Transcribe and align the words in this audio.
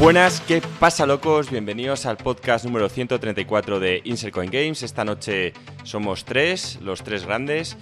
Buenas, 0.00 0.40
¿qué 0.40 0.62
pasa 0.78 1.04
locos? 1.04 1.50
Bienvenidos 1.50 2.06
al 2.06 2.16
podcast 2.16 2.64
número 2.64 2.88
134 2.88 3.78
de 3.80 4.00
Insert 4.04 4.32
Coin 4.32 4.50
Games. 4.50 4.82
Esta 4.82 5.04
noche 5.04 5.52
somos 5.82 6.24
tres, 6.24 6.78
los 6.80 7.04
tres 7.04 7.26
grandes. 7.26 7.76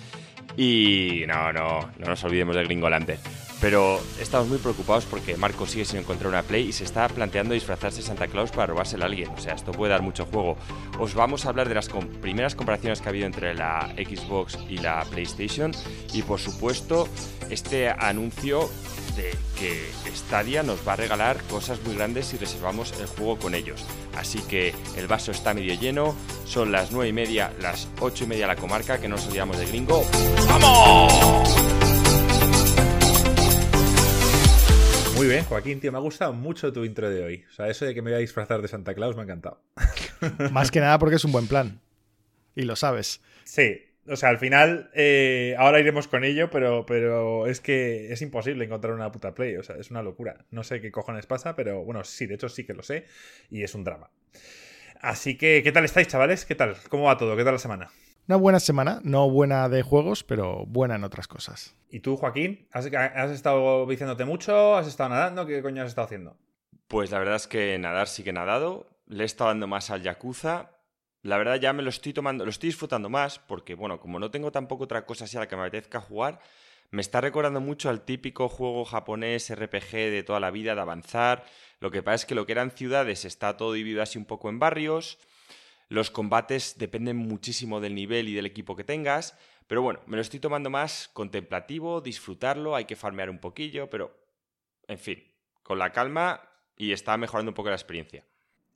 Y 0.56 1.22
no, 1.28 1.52
no, 1.52 1.88
no 1.96 2.06
nos 2.06 2.24
olvidemos 2.24 2.56
del 2.56 2.66
Gringolante. 2.66 3.20
Pero 3.60 4.00
estamos 4.20 4.48
muy 4.48 4.58
preocupados 4.58 5.04
porque 5.04 5.36
Marco 5.36 5.66
sigue 5.66 5.84
sin 5.84 5.98
encontrar 5.98 6.28
una 6.28 6.42
Play 6.42 6.68
y 6.68 6.72
se 6.72 6.84
está 6.84 7.08
planteando 7.08 7.54
disfrazarse 7.54 7.98
de 7.98 8.06
Santa 8.06 8.28
Claus 8.28 8.50
para 8.50 8.66
robársela 8.66 9.06
a 9.06 9.08
alguien. 9.08 9.30
O 9.30 9.38
sea, 9.38 9.54
esto 9.54 9.72
puede 9.72 9.90
dar 9.90 10.02
mucho 10.02 10.26
juego. 10.26 10.56
Os 10.98 11.14
vamos 11.14 11.44
a 11.44 11.48
hablar 11.48 11.68
de 11.68 11.74
las 11.74 11.88
primeras 12.20 12.54
comparaciones 12.54 13.00
que 13.00 13.08
ha 13.08 13.10
habido 13.10 13.26
entre 13.26 13.54
la 13.54 13.92
Xbox 13.96 14.58
y 14.68 14.78
la 14.78 15.04
PlayStation. 15.10 15.72
Y 16.12 16.22
por 16.22 16.38
supuesto, 16.38 17.08
este 17.50 17.88
anuncio 17.88 18.70
de 19.16 19.34
que 19.58 19.90
Stadia 20.14 20.62
nos 20.62 20.86
va 20.86 20.92
a 20.92 20.96
regalar 20.96 21.42
cosas 21.44 21.80
muy 21.84 21.96
grandes 21.96 22.26
si 22.26 22.36
reservamos 22.36 22.92
el 23.00 23.06
juego 23.06 23.38
con 23.38 23.56
ellos. 23.56 23.84
Así 24.16 24.38
que 24.42 24.72
el 24.96 25.08
vaso 25.08 25.32
está 25.32 25.52
medio 25.52 25.74
lleno, 25.74 26.14
son 26.44 26.70
las 26.70 26.92
9 26.92 27.08
y 27.08 27.12
media, 27.12 27.52
las 27.60 27.88
8 28.00 28.24
y 28.24 28.26
media 28.28 28.46
la 28.46 28.56
comarca, 28.56 29.00
que 29.00 29.08
no 29.08 29.16
nos 29.16 29.26
olvidamos 29.26 29.58
de 29.58 29.66
gringo. 29.66 30.04
¡Vamos! 30.48 31.87
Muy 35.18 35.26
bien, 35.26 35.44
Joaquín, 35.44 35.80
tío, 35.80 35.90
me 35.90 35.98
ha 35.98 36.00
gustado 36.00 36.32
mucho 36.32 36.72
tu 36.72 36.84
intro 36.84 37.10
de 37.10 37.24
hoy. 37.24 37.44
O 37.50 37.52
sea, 37.52 37.66
eso 37.66 37.84
de 37.84 37.92
que 37.92 38.02
me 38.02 38.10
voy 38.10 38.18
a 38.18 38.20
disfrazar 38.20 38.62
de 38.62 38.68
Santa 38.68 38.94
Claus 38.94 39.16
me 39.16 39.22
ha 39.22 39.24
encantado. 39.24 39.60
Más 40.52 40.70
que 40.70 40.78
nada 40.78 40.96
porque 41.00 41.16
es 41.16 41.24
un 41.24 41.32
buen 41.32 41.48
plan. 41.48 41.80
Y 42.54 42.62
lo 42.62 42.76
sabes. 42.76 43.20
Sí, 43.42 43.82
o 44.06 44.14
sea, 44.14 44.28
al 44.28 44.38
final, 44.38 44.90
eh, 44.94 45.56
ahora 45.58 45.80
iremos 45.80 46.06
con 46.06 46.22
ello, 46.22 46.50
pero, 46.50 46.86
pero 46.86 47.48
es 47.48 47.60
que 47.60 48.12
es 48.12 48.22
imposible 48.22 48.64
encontrar 48.64 48.94
una 48.94 49.10
puta 49.10 49.34
play. 49.34 49.56
O 49.56 49.64
sea, 49.64 49.74
es 49.74 49.90
una 49.90 50.04
locura. 50.04 50.46
No 50.52 50.62
sé 50.62 50.80
qué 50.80 50.92
cojones 50.92 51.26
pasa, 51.26 51.56
pero 51.56 51.82
bueno, 51.82 52.04
sí, 52.04 52.26
de 52.26 52.36
hecho 52.36 52.48
sí 52.48 52.64
que 52.64 52.74
lo 52.74 52.84
sé. 52.84 53.06
Y 53.50 53.64
es 53.64 53.74
un 53.74 53.82
drama. 53.82 54.10
Así 55.00 55.36
que, 55.36 55.62
¿qué 55.64 55.72
tal 55.72 55.84
estáis, 55.84 56.06
chavales? 56.06 56.44
¿Qué 56.44 56.54
tal? 56.54 56.76
¿Cómo 56.88 57.04
va 57.04 57.18
todo? 57.18 57.36
¿Qué 57.36 57.42
tal 57.42 57.54
la 57.54 57.58
semana? 57.58 57.90
Una 58.28 58.36
buena 58.36 58.60
semana, 58.60 59.00
no 59.04 59.30
buena 59.30 59.70
de 59.70 59.80
juegos, 59.80 60.22
pero 60.22 60.66
buena 60.66 60.96
en 60.96 61.04
otras 61.04 61.26
cosas. 61.26 61.74
¿Y 61.88 62.00
tú, 62.00 62.18
Joaquín? 62.18 62.68
¿Has, 62.72 62.84
estado 63.30 63.86
viciándote 63.86 64.26
mucho? 64.26 64.76
¿Has 64.76 64.86
estado 64.86 65.08
nadando? 65.08 65.46
¿Qué 65.46 65.62
coño 65.62 65.82
has 65.82 65.88
estado 65.88 66.04
haciendo? 66.04 66.36
Pues 66.88 67.10
la 67.10 67.20
verdad 67.20 67.36
es 67.36 67.46
que 67.46 67.78
nadar 67.78 68.06
sí 68.06 68.22
que 68.22 68.28
he 68.28 68.34
nadado. 68.34 68.86
Le 69.06 69.22
he 69.22 69.26
estado 69.26 69.48
dando 69.48 69.66
más 69.66 69.88
al 69.88 70.02
Yakuza. 70.02 70.72
La 71.22 71.38
verdad 71.38 71.56
ya 71.56 71.72
me 71.72 71.82
lo 71.82 71.88
estoy 71.88 72.12
tomando, 72.12 72.44
lo 72.44 72.50
estoy 72.50 72.68
disfrutando 72.68 73.08
más 73.08 73.38
porque, 73.38 73.74
bueno, 73.74 73.98
como 73.98 74.18
no 74.18 74.30
tengo 74.30 74.52
tampoco 74.52 74.84
otra 74.84 75.06
cosa 75.06 75.24
así 75.24 75.38
a 75.38 75.40
la 75.40 75.48
que 75.48 75.56
me 75.56 75.62
apetezca 75.62 75.98
jugar, 75.98 76.38
me 76.90 77.00
está 77.00 77.22
recordando 77.22 77.62
mucho 77.62 77.88
al 77.88 78.02
típico 78.02 78.50
juego 78.50 78.84
japonés 78.84 79.48
RPG 79.48 79.92
de 79.92 80.22
toda 80.22 80.38
la 80.38 80.50
vida, 80.50 80.74
de 80.74 80.82
avanzar. 80.82 81.46
Lo 81.80 81.90
que 81.90 82.02
pasa 82.02 82.16
es 82.16 82.26
que 82.26 82.34
lo 82.34 82.44
que 82.44 82.52
eran 82.52 82.72
ciudades 82.72 83.24
está 83.24 83.56
todo 83.56 83.72
dividido 83.72 84.02
así 84.02 84.18
un 84.18 84.26
poco 84.26 84.50
en 84.50 84.58
barrios 84.58 85.18
los 85.88 86.10
combates 86.10 86.76
dependen 86.78 87.16
muchísimo 87.16 87.80
del 87.80 87.94
nivel 87.94 88.28
y 88.28 88.34
del 88.34 88.46
equipo 88.46 88.76
que 88.76 88.84
tengas, 88.84 89.38
pero 89.66 89.82
bueno, 89.82 90.00
me 90.06 90.16
lo 90.16 90.22
estoy 90.22 90.40
tomando 90.40 90.70
más 90.70 91.08
contemplativo, 91.12 92.00
disfrutarlo, 92.00 92.74
hay 92.74 92.86
que 92.86 92.96
farmear 92.96 93.30
un 93.30 93.38
poquillo, 93.38 93.88
pero 93.90 94.16
en 94.86 94.98
fin, 94.98 95.22
con 95.62 95.78
la 95.78 95.92
calma 95.92 96.42
y 96.76 96.92
está 96.92 97.16
mejorando 97.16 97.50
un 97.50 97.54
poco 97.54 97.68
la 97.68 97.74
experiencia. 97.74 98.24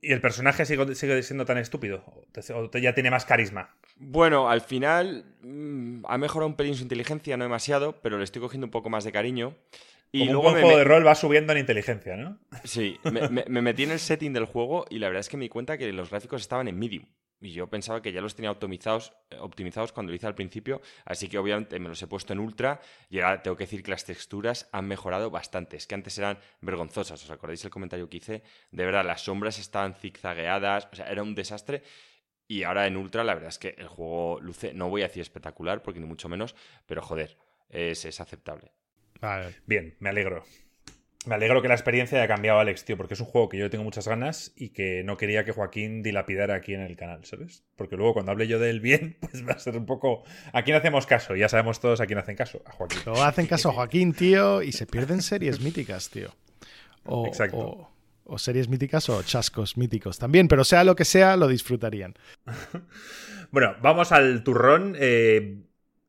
¿Y 0.05 0.13
el 0.13 0.21
personaje 0.21 0.67
sigue, 0.67 1.23
siendo 1.23 1.45
tan 1.45 1.59
estúpido? 1.59 2.03
¿O 2.07 2.79
ya 2.79 2.93
tiene 2.93 3.11
más 3.11 3.25
carisma? 3.25 3.71
Bueno, 3.97 4.51
al 4.51 4.61
final 4.61 5.25
mm, 5.43 6.05
ha 6.09 6.19
mejorado 6.19 6.49
un 6.49 6.57
pelín 6.57 6.75
su 6.75 6.83
inteligencia, 6.83 7.37
no 7.37 7.45
demasiado, 7.45 8.01
pero 8.03 8.19
le 8.19 8.25
estoy 8.25 8.43
cogiendo 8.43 8.67
un 8.67 8.73
poco 8.73 8.91
más 8.91 9.05
de 9.05 9.13
cariño. 9.13 9.55
Y 10.13 10.27
luego 10.27 10.49
un 10.49 10.61
juego 10.61 10.77
de 10.77 10.85
rol 10.85 11.07
va 11.07 11.15
subiendo 11.15 11.53
en 11.53 11.59
inteligencia, 11.59 12.17
¿no? 12.17 12.39
Sí, 12.65 12.99
me, 13.05 13.63
metí 13.63 13.85
en 13.85 13.93
el 13.93 13.99
setting 13.99 14.35
del 14.35 14.45
juego 14.45 14.85
y 14.91 14.99
la 14.99 15.09
verdad 15.09 15.21
es 15.21 15.31
que 15.31 15.39
me 15.39 15.45
di 15.45 15.49
cuenta 15.49 15.79
que 15.79 15.91
los 15.91 16.11
gráficos 16.11 16.43
estaban 16.43 16.69
en 16.69 16.79
medium. 16.79 17.07
Y 17.41 17.53
yo 17.53 17.69
pensaba 17.69 18.03
que 18.03 18.13
ya 18.13 18.21
los 18.21 18.37
tenía 18.37 18.53
optimizados, 18.53 19.15
eh, 19.31 19.37
optimizados 19.41 19.91
cuando 19.91 20.11
lo 20.11 20.17
hice 20.17 20.27
al 20.27 20.35
principio, 20.35 20.81
así 21.07 21.29
que 21.29 21.39
obviamente 21.39 21.81
me 21.81 21.89
los 21.89 22.01
he 22.01 22.07
puesto 22.07 22.33
en 22.35 22.39
ultra 22.39 22.81
y 23.11 23.19
ahora 23.19 23.43
tengo 23.43 23.57
que 23.57 23.65
decir 23.65 23.83
que 23.83 23.91
las 23.91 24.05
texturas 24.05 24.69
han 24.71 24.87
mejorado 24.87 25.31
bastante. 25.31 25.79
Es 25.79 25.87
que 25.87 25.95
antes 25.95 26.17
eran 26.19 26.39
vergonzosas, 26.61 27.25
¿os 27.25 27.31
acordáis 27.31 27.65
el 27.65 27.71
comentario 27.71 28.09
que 28.09 28.19
hice? 28.19 28.43
De 28.71 28.85
verdad, 28.85 29.05
las 29.05 29.23
sombras 29.23 29.59
estaban 29.59 29.95
zigzagueadas, 29.95 30.89
o 30.93 30.95
sea, 30.95 31.11
era 31.11 31.23
un 31.23 31.35
desastre. 31.35 31.83
Y 32.47 32.65
ahora 32.65 32.87
en 32.87 32.99
ultra 32.99 33.25
la 33.25 33.33
verdad 33.35 33.49
es 33.49 33.59
que 33.59 33.75
el 33.79 33.89
juego 33.89 34.39
luce, 34.41 34.75
no 34.75 34.91
voy 34.91 35.01
a 35.03 35.09
decir 35.09 35.23
espectacular, 35.23 35.83
porque 35.83 36.01
ni 36.01 36.07
mucho 36.07 36.29
menos, 36.29 36.55
pero 36.87 37.01
joder, 37.03 37.39
es 37.71 38.21
aceptable. 38.21 38.73
Bien, 39.67 39.95
me 40.01 40.09
alegro. 40.09 40.45
Me 41.25 41.37
alegro 41.37 41.63
que 41.63 41.69
la 41.69 41.75
experiencia 41.75 42.19
haya 42.19 42.27
cambiado, 42.27 42.59
Alex, 42.59 42.85
tío, 42.85 42.97
porque 42.97 43.15
es 43.15 43.21
un 43.21 43.27
juego 43.27 43.49
que 43.49 43.57
yo 43.57 43.71
tengo 43.71 43.85
muchas 43.85 44.09
ganas 44.09 44.53
y 44.57 44.71
que 44.71 45.05
no 45.05 45.17
quería 45.17 45.45
que 45.45 45.53
Joaquín 45.53 46.03
dilapidara 46.03 46.57
aquí 46.57 46.75
en 46.75 46.81
el 46.81 46.97
canal, 46.97 47.25
¿sabes? 47.25 47.63
Porque 47.77 47.97
luego 47.97 48.15
cuando 48.15 48.33
hable 48.33 48.49
yo 48.49 48.59
de 48.59 48.71
él 48.71 48.81
bien, 48.81 49.19
pues 49.21 49.47
va 49.47 49.53
a 49.53 49.59
ser 49.61 49.77
un 49.77 49.87
poco... 49.87 50.25
¿A 50.53 50.63
quién 50.63 50.77
hacemos 50.77 51.07
caso? 51.07 51.37
Ya 51.37 51.49
sabemos 51.49 51.79
todos 51.79 52.01
a 52.01 52.07
quién 52.07 52.19
hacen 52.19 52.35
caso, 52.35 52.61
a 52.67 52.73
Joaquín. 52.73 52.99
No 53.07 53.23
hacen 53.23 53.47
caso 53.47 53.69
a 53.69 53.73
Joaquín, 53.73 54.15
tío, 54.15 54.63
y 54.63 54.73
se 54.73 54.87
pierden 54.87 55.23
series 55.23 55.61
míticas, 55.61 56.11
tío. 56.11 56.35
O, 57.05 57.25
Exacto. 57.27 57.89
O, 58.25 58.39
series 58.39 58.69
míticas 58.69 59.09
o 59.09 59.23
chascos 59.23 59.77
míticos 59.77 60.19
también, 60.19 60.49
pero 60.49 60.65
sea 60.65 60.83
lo 60.83 60.97
que 60.97 61.05
sea, 61.05 61.37
lo 61.37 61.47
disfrutarían. 61.47 62.15
bueno, 63.53 63.77
vamos 63.81 64.11
al 64.11 64.43
turrón. 64.43 64.97
Eh, 64.99 65.63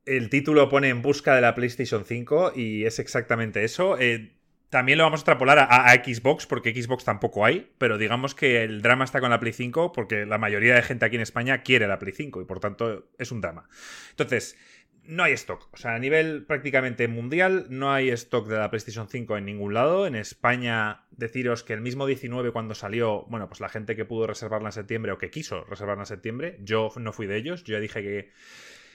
el 0.05 0.29
título 0.29 0.69
pone 0.69 0.89
en 0.89 1.01
busca 1.01 1.35
de 1.35 1.41
la 1.41 1.55
PlayStation 1.55 2.05
5 2.05 2.53
y 2.55 2.85
es 2.85 2.99
exactamente 2.99 3.63
eso. 3.63 3.97
Eh, 3.99 4.33
también 4.69 4.97
lo 4.97 5.03
vamos 5.03 5.19
a 5.19 5.21
extrapolar 5.21 5.59
a, 5.59 5.93
Xbox, 6.03 6.47
porque 6.47 6.73
Xbox 6.73 7.03
tampoco 7.03 7.45
hay, 7.45 7.71
pero 7.77 7.99
digamos 7.99 8.33
que 8.33 8.63
el 8.63 8.81
drama 8.81 9.05
está 9.05 9.19
con 9.19 9.29
la 9.29 9.39
Play 9.39 9.53
5 9.53 9.91
porque 9.91 10.25
la 10.25 10.39
mayoría 10.39 10.73
de 10.73 10.81
gente 10.81 11.05
aquí 11.05 11.15
en 11.15 11.21
España 11.21 11.61
quiere 11.61 11.87
la 11.87 11.99
Play 11.99 12.11
5 12.11 12.41
y 12.41 12.45
por 12.45 12.59
tanto 12.59 13.11
es 13.19 13.31
un 13.31 13.39
drama. 13.39 13.69
Entonces, 14.09 14.57
no 15.05 15.23
hay 15.23 15.33
stock. 15.33 15.69
O 15.73 15.77
sea, 15.77 15.93
a 15.93 15.99
nivel 15.99 16.45
prácticamente 16.45 17.07
mundial, 17.07 17.67
no 17.69 17.91
hay 17.91 18.09
stock 18.09 18.47
de 18.47 18.57
la 18.57 18.71
PlayStation 18.71 19.07
5 19.07 19.37
en 19.37 19.45
ningún 19.45 19.75
lado. 19.75 20.07
En 20.07 20.15
España, 20.15 21.03
deciros 21.11 21.63
que 21.63 21.73
el 21.73 21.81
mismo 21.81 22.07
19 22.07 22.51
cuando 22.51 22.73
salió, 22.73 23.25
bueno, 23.25 23.47
pues 23.47 23.59
la 23.59 23.69
gente 23.69 23.95
que 23.95 24.05
pudo 24.05 24.25
reservarla 24.25 24.69
en 24.69 24.73
septiembre 24.73 25.11
o 25.11 25.17
que 25.19 25.29
quiso 25.29 25.65
reservarla 25.65 26.03
en 26.03 26.07
septiembre, 26.07 26.57
yo 26.61 26.91
no 26.95 27.13
fui 27.13 27.27
de 27.27 27.37
ellos. 27.37 27.63
Yo 27.63 27.73
ya 27.73 27.79
dije 27.79 28.01
que 28.01 28.31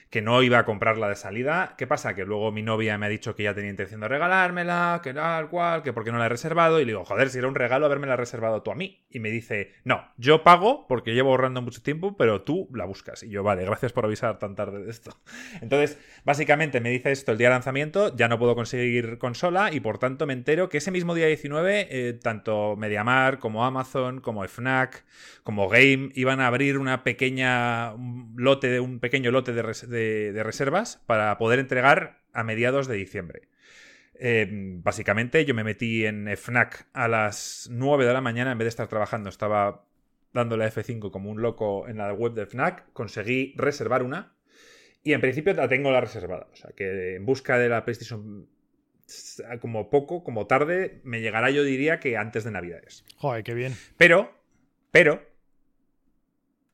que 0.09 0.21
no 0.21 0.41
iba 0.41 0.59
a 0.59 0.65
comprarla 0.65 1.07
de 1.07 1.15
salida. 1.15 1.75
¿Qué 1.77 1.85
pasa? 1.85 2.15
Que 2.15 2.25
luego 2.25 2.51
mi 2.51 2.63
novia 2.63 2.97
me 2.97 3.05
ha 3.05 3.09
dicho 3.09 3.35
que 3.35 3.43
ya 3.43 3.53
tenía 3.53 3.69
intención 3.69 4.01
de 4.01 4.07
regalármela, 4.07 5.01
que 5.03 5.13
tal 5.13 5.49
cual, 5.49 5.83
que 5.83 5.93
por 5.93 6.03
qué 6.03 6.11
no 6.11 6.17
la 6.17 6.25
he 6.25 6.29
reservado. 6.29 6.79
Y 6.79 6.85
le 6.85 6.93
digo, 6.93 7.05
joder, 7.05 7.29
si 7.29 7.37
era 7.37 7.47
un 7.47 7.55
regalo 7.55 7.87
la 7.87 8.15
reservado 8.15 8.63
tú 8.63 8.71
a 8.71 8.75
mí. 8.75 9.05
Y 9.09 9.19
me 9.19 9.29
dice, 9.29 9.73
no, 9.83 10.07
yo 10.17 10.43
pago 10.43 10.87
porque 10.87 11.13
llevo 11.13 11.29
ahorrando 11.29 11.61
mucho 11.61 11.81
tiempo, 11.81 12.17
pero 12.17 12.41
tú 12.41 12.69
la 12.73 12.85
buscas. 12.85 13.23
Y 13.23 13.29
yo, 13.29 13.43
vale, 13.43 13.65
gracias 13.65 13.93
por 13.93 14.05
avisar 14.05 14.39
tan 14.39 14.55
tarde 14.55 14.83
de 14.83 14.89
esto. 14.89 15.15
Entonces, 15.61 15.99
básicamente 16.25 16.81
me 16.81 16.89
dice 16.89 17.11
esto 17.11 17.31
el 17.31 17.37
día 17.37 17.49
de 17.49 17.55
lanzamiento, 17.55 18.15
ya 18.15 18.27
no 18.27 18.39
puedo 18.39 18.55
conseguir 18.55 19.19
consola 19.19 19.71
y 19.71 19.79
por 19.79 19.99
tanto 19.99 20.25
me 20.25 20.33
entero 20.33 20.69
que 20.69 20.79
ese 20.79 20.91
mismo 20.91 21.13
día 21.13 21.27
19, 21.27 21.87
eh, 21.89 22.13
tanto 22.13 22.75
MediaMar 22.77 23.39
como 23.39 23.63
Amazon, 23.65 24.21
como 24.21 24.43
FNAC, 24.47 25.05
como 25.43 25.69
Game, 25.69 26.09
iban 26.15 26.41
a 26.41 26.47
abrir 26.47 26.77
una 26.77 27.03
pequeña 27.03 27.93
lote 28.35 28.69
de 28.69 28.79
un 28.79 28.99
pequeño 28.99 29.31
lote 29.31 29.53
de 29.53 29.59
de, 29.87 29.98
reservas 30.43 31.01
para 31.05 31.37
poder 31.37 31.59
entregar 31.59 32.21
a 32.33 32.43
mediados 32.43 32.87
de 32.87 32.95
diciembre. 32.95 33.49
Em, 34.21 34.83
básicamente 34.83 35.45
yo 35.45 35.53
me 35.53 35.63
metí 35.63 36.05
en 36.05 36.27
FNAC 36.35 36.87
a 36.93 37.07
las 37.07 37.69
9 37.71 38.05
de 38.05 38.13
la 38.13 38.21
mañana 38.21 38.51
en 38.51 38.57
vez 38.57 38.65
de 38.65 38.69
estar 38.69 38.87
trabajando, 38.87 39.29
estaba 39.29 39.85
dándole 40.33 40.65
a 40.65 40.71
F5 40.71 41.09
como 41.11 41.31
un 41.31 41.41
loco 41.41 41.87
en 41.87 41.97
la 41.97 42.13
web 42.13 42.33
de 42.33 42.45
FNAC, 42.45 42.91
conseguí 42.91 43.53
reservar 43.55 44.03
una 44.03 44.35
y 45.03 45.13
en 45.13 45.21
principio 45.21 45.53
la 45.53 45.69
tengo 45.69 45.91
la 45.91 46.01
reservada. 46.01 46.47
O 46.51 46.55
sea 46.55 46.71
que 46.75 47.15
en 47.15 47.25
busca 47.25 47.57
de 47.57 47.69
la 47.69 47.85
PlayStation 47.85 48.47
como 49.61 49.89
poco, 49.89 50.23
como 50.23 50.47
tarde, 50.47 51.01
me 51.03 51.21
llegará 51.21 51.49
yo 51.49 51.63
diría 51.63 51.99
que 51.99 52.17
antes 52.17 52.43
de 52.43 52.51
Navidades. 52.51 53.05
Joder, 53.15 53.43
qué 53.43 53.53
bien. 53.53 53.73
Pero, 53.97 54.31
pero, 54.91 55.23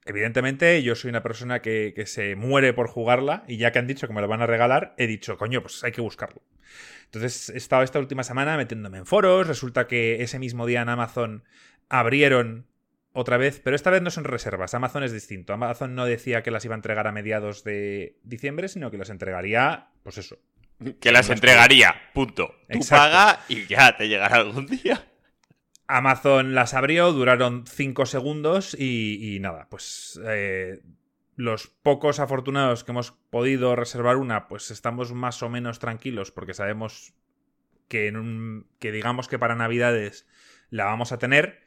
Evidentemente, 0.06 0.84
yo 0.84 0.94
soy 0.94 1.10
una 1.10 1.24
persona 1.24 1.62
que, 1.62 2.04
se 2.06 2.36
muere 2.36 2.74
por 2.74 2.88
jugarla 2.88 3.44
y 3.48 3.58
ya 3.58 3.72
que 3.72 3.80
han 3.80 3.88
dicho 3.88 4.08
que 4.08 4.14
me 4.14 4.22
la 4.22 4.28
van 4.28 4.42
a 4.42 4.48
regalar, 4.48 4.94
he 4.98 5.08
dicho, 5.08 5.38
coño, 5.38 5.62
pues 5.62 5.84
hay 5.84 5.92
que 5.92 6.02
buscarlo. 6.02 6.44
Entonces 7.06 7.50
he 7.50 7.58
estado 7.58 7.82
esta 7.82 8.00
última 8.00 8.24
semana 8.24 8.56
metiéndome 8.56 9.00
en 9.00 9.08
foros, 9.08 9.48
resulta 9.48 9.88
que 9.88 10.22
ese 10.22 10.38
mismo 10.38 10.68
día 10.68 10.84
en 10.84 10.90
Amazon 10.90 11.44
abrieron 11.90 12.68
otra 13.14 13.38
vez, 13.38 13.62
pero 13.64 13.76
esta 13.76 13.90
vez 13.90 14.04
no 14.04 14.12
son 14.12 14.26
reservas, 14.26 14.76
Amazon 14.76 15.04
es 15.04 15.12
distinto. 15.12 15.54
Amazon 15.54 15.96
no 15.96 16.06
decía 16.06 16.44
que 16.44 16.52
las 16.52 16.66
iba 16.66 16.76
a 16.76 16.78
entregar 16.78 17.08
a 17.08 17.12
mediados 17.12 17.64
de 17.64 18.20
diciembre, 18.24 18.68
sino 18.68 18.92
que 18.92 18.98
las 18.98 19.10
entregaría, 19.10 19.88
pues 20.04 20.20
eso. 20.20 20.38
Que 21.00 21.12
las 21.12 21.30
entregaría, 21.30 21.96
punto. 22.14 22.54
Tú 22.70 22.80
paga 22.90 23.40
y 23.48 23.66
ya 23.66 23.96
te 23.98 24.08
llegará 24.08 24.36
algún 24.36 24.68
día. 24.68 25.04
Amazon 25.88 26.56
las 26.56 26.74
abrió, 26.74 27.12
duraron 27.12 27.66
5 27.68 28.06
segundos 28.06 28.76
y, 28.80 29.38
nada, 29.42 29.68
pues 29.70 30.20
eh, 30.26 30.82
los 31.36 31.68
pocos 31.68 32.20
afortunados 32.20 32.84
que 32.84 32.92
hemos 32.92 33.12
podido 33.12 33.76
reservar 33.76 34.18
una, 34.18 34.48
pues 34.48 34.72
estamos 34.72 35.14
más 35.14 35.44
o 35.44 35.50
menos 35.50 35.80
tranquilos 35.80 36.32
porque 36.32 36.54
sabemos 36.54 37.14
que, 37.88 38.08
en 38.08 38.18
un, 38.18 38.68
que 38.80 38.92
digamos 38.92 39.28
que 39.28 39.40
para 39.40 39.56
Navidades 39.56 40.28
la 40.70 40.86
vamos 40.86 41.12
a 41.12 41.20
tener, 41.20 41.64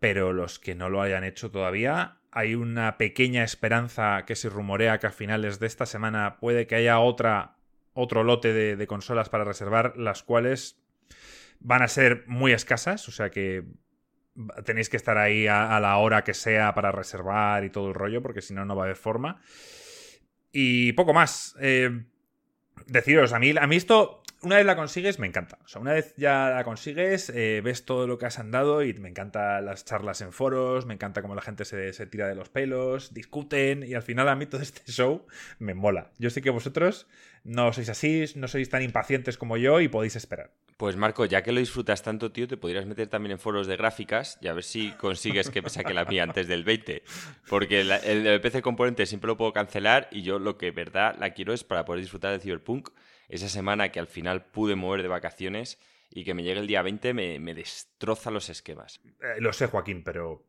pero 0.00 0.32
los 0.32 0.58
que 0.58 0.74
no 0.74 0.88
lo 0.88 1.02
hayan 1.02 1.24
hecho 1.24 1.50
todavía, 1.50 2.18
hay 2.30 2.56
una 2.56 2.98
pequeña 2.98 3.44
esperanza 3.44 4.24
que 4.26 4.36
se 4.36 4.48
rumorea 4.48 4.98
que 4.98 5.06
a 5.06 5.12
finales 5.12 5.60
de 5.60 5.68
esta 5.68 5.86
semana 5.86 6.38
puede 6.40 6.66
que 6.66 6.74
haya 6.74 6.98
otra, 6.98 7.56
otro 7.92 8.24
lote 8.24 8.52
de, 8.52 8.86
consolas 8.86 9.28
para 9.28 9.44
reservar, 9.44 9.96
las 9.96 10.24
cuales 10.24 10.82
van 11.64 11.82
a 11.82 11.88
ser 11.88 12.24
muy 12.28 12.52
escasas, 12.52 13.08
o 13.08 13.12
sea 13.12 13.30
que 13.30 13.64
tenéis 14.64 14.88
que 14.88 14.96
estar 14.96 15.16
ahí 15.16 15.46
a, 15.46 15.80
la 15.80 15.96
hora 15.96 16.22
que 16.22 16.34
sea 16.34 16.74
para 16.74 16.92
reservar 16.92 17.64
y 17.64 17.70
todo 17.70 17.88
el 17.88 17.94
rollo, 17.94 18.22
porque 18.22 18.42
si 18.42 18.52
no, 18.52 18.64
no 18.64 18.76
va 18.76 18.82
a 18.82 18.86
haber 18.86 18.96
forma. 18.96 19.40
Y 20.52 20.92
poco 20.92 21.14
más. 21.14 21.56
Eh, 21.60 22.04
deciros, 22.86 23.32
a 23.32 23.38
mí, 23.38 23.54
a 23.58 23.66
mí 23.66 23.76
esto 23.76 24.22
una 24.44 24.56
vez 24.56 24.66
la 24.66 24.76
consigues, 24.76 25.18
me 25.18 25.26
encanta. 25.26 25.58
O 25.64 25.68
sea, 25.68 25.80
una 25.80 25.92
vez 25.92 26.14
ya 26.16 26.50
la 26.50 26.64
consigues, 26.64 27.30
eh, 27.30 27.60
ves 27.64 27.84
todo 27.84 28.06
lo 28.06 28.18
que 28.18 28.26
has 28.26 28.38
andado 28.38 28.82
y 28.82 28.94
me 28.94 29.08
encantan 29.08 29.64
las 29.64 29.84
charlas 29.84 30.20
en 30.20 30.32
foros, 30.32 30.86
me 30.86 30.94
encanta 30.94 31.22
cómo 31.22 31.34
la 31.34 31.42
gente 31.42 31.64
se, 31.64 31.92
tira 32.06 32.28
de 32.28 32.34
los 32.34 32.48
pelos, 32.48 33.14
discuten 33.14 33.82
y 33.82 33.94
al 33.94 34.02
final 34.02 34.28
a 34.28 34.36
mí 34.36 34.46
todo 34.46 34.60
este 34.62 34.90
show 34.90 35.26
me 35.58 35.74
mola. 35.74 36.10
Yo 36.18 36.30
sé 36.30 36.42
que 36.42 36.50
vosotros 36.50 37.06
no 37.42 37.72
sois 37.72 37.88
así, 37.88 38.24
no 38.36 38.48
sois 38.48 38.68
tan 38.68 38.82
impacientes 38.82 39.36
como 39.36 39.56
yo 39.56 39.80
y 39.80 39.88
podéis 39.88 40.16
esperar. 40.16 40.50
Pues 40.76 40.96
Marco, 40.96 41.24
ya 41.24 41.42
que 41.42 41.52
lo 41.52 41.60
disfrutas 41.60 42.02
tanto, 42.02 42.32
tío, 42.32 42.48
te 42.48 42.56
podrías 42.56 42.84
meter 42.84 43.06
también 43.06 43.32
en 43.32 43.38
foros 43.38 43.68
de 43.68 43.76
gráficas 43.76 44.38
y 44.40 44.48
a 44.48 44.52
ver 44.52 44.64
si 44.64 44.90
consigues 44.92 45.48
que 45.48 45.62
saque 45.68 45.94
la 45.94 46.04
mía 46.04 46.24
antes 46.24 46.48
del 46.48 46.64
20. 46.64 47.04
Porque 47.48 47.82
el, 47.82 48.40
PC 48.40 48.60
componente 48.60 49.06
siempre 49.06 49.28
lo 49.28 49.36
puedo 49.36 49.52
cancelar 49.52 50.08
y 50.10 50.22
yo 50.22 50.40
lo 50.40 50.58
que 50.58 50.72
verdad 50.72 51.14
la 51.18 51.30
quiero 51.30 51.52
es 51.52 51.62
para 51.62 51.84
poder 51.84 52.00
disfrutar 52.00 52.32
del 52.32 52.40
Cyberpunk 52.40 52.90
esa 53.28 53.48
semana 53.48 53.90
que 53.90 54.00
al 54.00 54.06
final 54.06 54.44
pude 54.46 54.76
mover 54.76 55.02
de 55.02 55.08
vacaciones 55.08 55.78
y 56.10 56.24
que 56.24 56.34
me 56.34 56.42
llegue 56.42 56.60
el 56.60 56.66
día 56.66 56.82
20 56.82 57.14
me, 57.14 57.54
destroza 57.54 58.30
los 58.30 58.48
esquemas. 58.48 59.00
Eh, 59.20 59.40
lo 59.40 59.52
sé, 59.52 59.66
Joaquín, 59.66 60.02
pero 60.04 60.44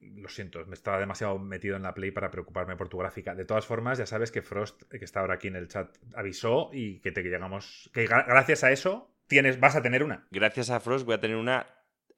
lo 0.00 0.28
siento, 0.28 0.64
me 0.66 0.74
estaba 0.74 0.98
demasiado 0.98 1.38
metido 1.38 1.76
en 1.76 1.82
la 1.82 1.94
Play 1.94 2.10
para 2.10 2.30
preocuparme 2.30 2.76
por 2.76 2.88
tu 2.88 2.98
gráfica. 2.98 3.34
De 3.34 3.44
todas 3.44 3.64
formas, 3.64 3.98
ya 3.98 4.06
sabes 4.06 4.32
que 4.32 4.42
Frost, 4.42 4.82
que 4.90 5.04
está 5.04 5.20
ahora 5.20 5.34
aquí 5.34 5.48
en 5.48 5.56
el 5.56 5.68
chat, 5.68 5.96
avisó 6.14 6.70
y 6.72 6.98
que 6.98 7.12
te 7.12 7.22
llegamos. 7.22 7.90
que 7.94 8.06
gracias 8.06 8.64
a 8.64 8.72
eso 8.72 9.14
tienes, 9.28 9.60
vas 9.60 9.76
a 9.76 9.82
tener 9.82 10.02
una. 10.02 10.26
Gracias 10.30 10.70
a 10.70 10.80
Frost 10.80 11.06
voy 11.06 11.14
a 11.14 11.20
tener 11.20 11.36
una 11.36 11.66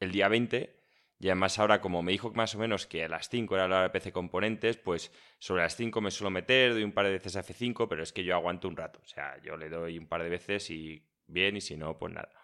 el 0.00 0.12
día 0.12 0.28
20 0.28 0.83
y 1.18 1.28
además 1.28 1.58
ahora, 1.58 1.80
como 1.80 2.02
me 2.02 2.12
dijo 2.12 2.32
más 2.32 2.54
o 2.54 2.58
menos 2.58 2.86
que 2.86 3.04
a 3.04 3.08
las 3.08 3.28
5 3.28 3.54
era 3.54 3.68
la 3.68 3.76
hora 3.76 3.82
de 3.84 3.90
PC 3.90 4.12
componentes, 4.12 4.76
pues 4.76 5.12
sobre 5.38 5.62
las 5.62 5.76
5 5.76 6.00
me 6.00 6.10
suelo 6.10 6.30
meter, 6.30 6.72
doy 6.72 6.84
un 6.84 6.92
par 6.92 7.06
de 7.06 7.12
veces 7.12 7.36
a 7.36 7.42
F5, 7.42 7.88
pero 7.88 8.02
es 8.02 8.12
que 8.12 8.24
yo 8.24 8.34
aguanto 8.34 8.68
un 8.68 8.76
rato. 8.76 9.00
O 9.02 9.06
sea, 9.06 9.40
yo 9.42 9.56
le 9.56 9.68
doy 9.68 9.98
un 9.98 10.06
par 10.06 10.22
de 10.22 10.28
veces 10.28 10.70
y 10.70 11.06
bien, 11.26 11.56
y 11.56 11.60
si 11.60 11.76
no, 11.76 11.98
pues 11.98 12.12
nada. 12.12 12.43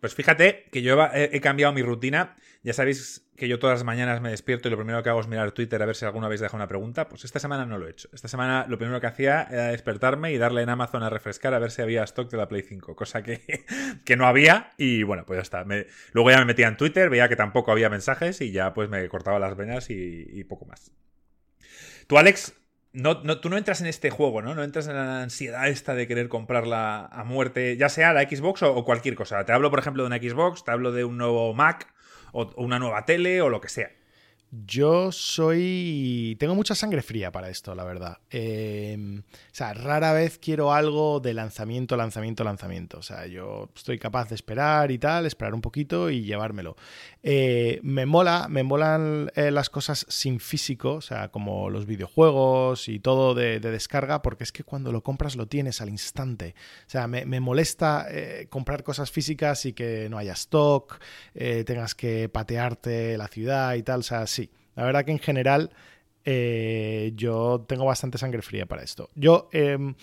Pues 0.00 0.14
fíjate 0.14 0.66
que 0.70 0.82
yo 0.82 0.98
he, 1.12 1.40
cambiado 1.40 1.72
mi 1.72 1.82
rutina. 1.82 2.36
Ya 2.62 2.72
sabéis 2.72 3.28
que 3.36 3.48
yo 3.48 3.58
todas 3.58 3.78
las 3.78 3.84
mañanas 3.84 4.20
me 4.20 4.30
despierto 4.30 4.68
y 4.68 4.70
lo 4.70 4.76
primero 4.76 5.02
que 5.02 5.08
hago 5.08 5.20
es 5.20 5.28
mirar 5.28 5.52
Twitter 5.52 5.80
a 5.82 5.86
ver 5.86 5.94
si 5.96 6.04
alguna 6.04 6.28
vez 6.28 6.40
dejado 6.40 6.56
una 6.56 6.68
pregunta. 6.68 7.08
Pues 7.08 7.24
esta 7.24 7.38
semana 7.38 7.66
no 7.66 7.78
lo 7.78 7.86
he 7.86 7.90
hecho. 7.90 8.08
Esta 8.12 8.28
semana 8.28 8.66
lo 8.68 8.78
primero 8.78 9.00
que 9.00 9.06
hacía 9.06 9.46
era 9.50 9.68
despertarme 9.68 10.32
y 10.32 10.38
darle 10.38 10.62
en 10.62 10.68
Amazon 10.68 11.02
a 11.02 11.10
refrescar 11.10 11.54
a 11.54 11.58
ver 11.58 11.70
si 11.70 11.82
había 11.82 12.02
stock 12.04 12.30
de 12.30 12.36
la 12.36 12.48
Play 12.48 12.62
5, 12.62 12.96
cosa 12.96 13.22
que, 13.22 13.64
que 14.04 14.16
no 14.16 14.26
había. 14.26 14.72
Y 14.78 15.02
bueno, 15.02 15.24
pues 15.26 15.38
ya 15.38 15.42
está. 15.42 15.64
luego 16.12 16.30
ya 16.30 16.38
me 16.38 16.44
metía 16.46 16.68
en 16.68 16.76
Twitter, 16.76 17.08
veía 17.08 17.28
que 17.28 17.36
tampoco 17.36 17.72
había 17.72 17.88
mensajes 17.88 18.40
y 18.40 18.52
ya 18.52 18.74
pues 18.74 18.88
me 18.88 19.08
cortaba 19.08 19.38
las 19.38 19.56
venas 19.56 19.90
y 19.90 20.44
poco 20.44 20.66
más. 20.66 20.90
Tú, 22.06 22.18
Alex, 22.18 22.54
no, 22.96 23.40
tú 23.40 23.50
no 23.50 23.58
entras 23.58 23.82
en 23.82 23.86
este 23.86 24.10
juego, 24.10 24.40
¿no? 24.40 24.54
No 24.54 24.64
entras 24.64 24.88
en 24.88 24.94
la 24.94 25.22
ansiedad 25.22 25.68
esta 25.68 25.94
de 25.94 26.08
querer 26.08 26.28
comprarla 26.28 27.04
a 27.06 27.24
muerte, 27.24 27.76
ya 27.76 27.90
sea 27.90 28.14
la 28.14 28.22
Xbox 28.22 28.62
o, 28.62 28.84
cualquier 28.84 29.14
cosa. 29.14 29.44
Te 29.44 29.52
hablo, 29.52 29.70
por 29.70 29.78
ejemplo, 29.78 30.02
de 30.02 30.06
una 30.06 30.16
Xbox, 30.16 30.64
te 30.64 30.70
hablo 30.70 30.92
de 30.92 31.04
un 31.04 31.18
nuevo 31.18 31.52
Mac 31.52 31.92
o 32.32 32.50
una 32.56 32.78
nueva 32.78 33.04
tele 33.04 33.42
o 33.42 33.50
lo 33.50 33.60
que 33.60 33.68
sea. 33.68 33.90
Yo 34.50 35.10
soy. 35.10 36.36
Tengo 36.38 36.54
mucha 36.54 36.74
sangre 36.74 37.02
fría 37.02 37.32
para 37.32 37.50
esto, 37.50 37.74
la 37.74 37.84
verdad. 37.84 38.18
Em, 38.30 39.18
o 39.18 39.22
sea, 39.52 39.74
rara 39.74 40.12
vez 40.12 40.38
quiero 40.38 40.72
algo 40.72 41.20
de 41.20 41.34
lanzamiento, 41.34 41.96
lanzamiento, 41.96 42.44
lanzamiento. 42.44 42.98
O 42.98 43.02
sea, 43.02 43.26
yo 43.26 43.70
estoy 43.74 43.98
capaz 43.98 44.28
de 44.28 44.36
esperar 44.36 44.92
y 44.92 44.98
tal, 44.98 45.26
esperar 45.26 45.52
un 45.52 45.60
poquito 45.60 46.10
y 46.10 46.22
llevármelo. 46.22 46.76
Eh, 47.28 47.80
me 47.82 48.06
mola, 48.06 48.46
me 48.48 48.62
molan 48.62 49.32
eh, 49.34 49.50
las 49.50 49.68
cosas 49.68 50.06
sin 50.08 50.38
físico, 50.38 50.94
o 50.94 51.00
sea, 51.00 51.26
como 51.26 51.70
los 51.70 51.84
videojuegos 51.84 52.86
y 52.86 53.00
todo 53.00 53.34
de, 53.34 53.58
descarga, 53.58 54.22
porque 54.22 54.44
es 54.44 54.52
que 54.52 54.62
cuando 54.62 54.92
lo 54.92 55.02
compras 55.02 55.34
lo 55.34 55.48
tienes 55.48 55.80
al 55.80 55.88
instante. 55.88 56.54
O 56.86 56.90
sea, 56.90 57.08
me, 57.08 57.40
molesta 57.40 58.06
eh, 58.08 58.46
comprar 58.48 58.84
cosas 58.84 59.10
físicas 59.10 59.66
y 59.66 59.72
que 59.72 60.08
no 60.08 60.18
haya 60.18 60.34
stock, 60.34 61.00
tengas 61.34 61.96
que 61.96 62.28
patearte 62.28 63.18
la 63.18 63.26
ciudad 63.26 63.74
y 63.74 63.82
tal. 63.82 64.00
O 64.00 64.04
sea, 64.04 64.28
sí. 64.28 64.48
La 64.76 64.84
verdad 64.84 65.04
que 65.04 65.10
en 65.10 65.18
general 65.18 65.72
yo 67.16 67.64
tengo 67.68 67.84
bastante 67.84 68.18
sangre 68.18 68.42
fría 68.42 68.66
para 68.66 68.84
esto. 68.84 69.10
Yo, 69.16 69.48
em, 69.52 69.94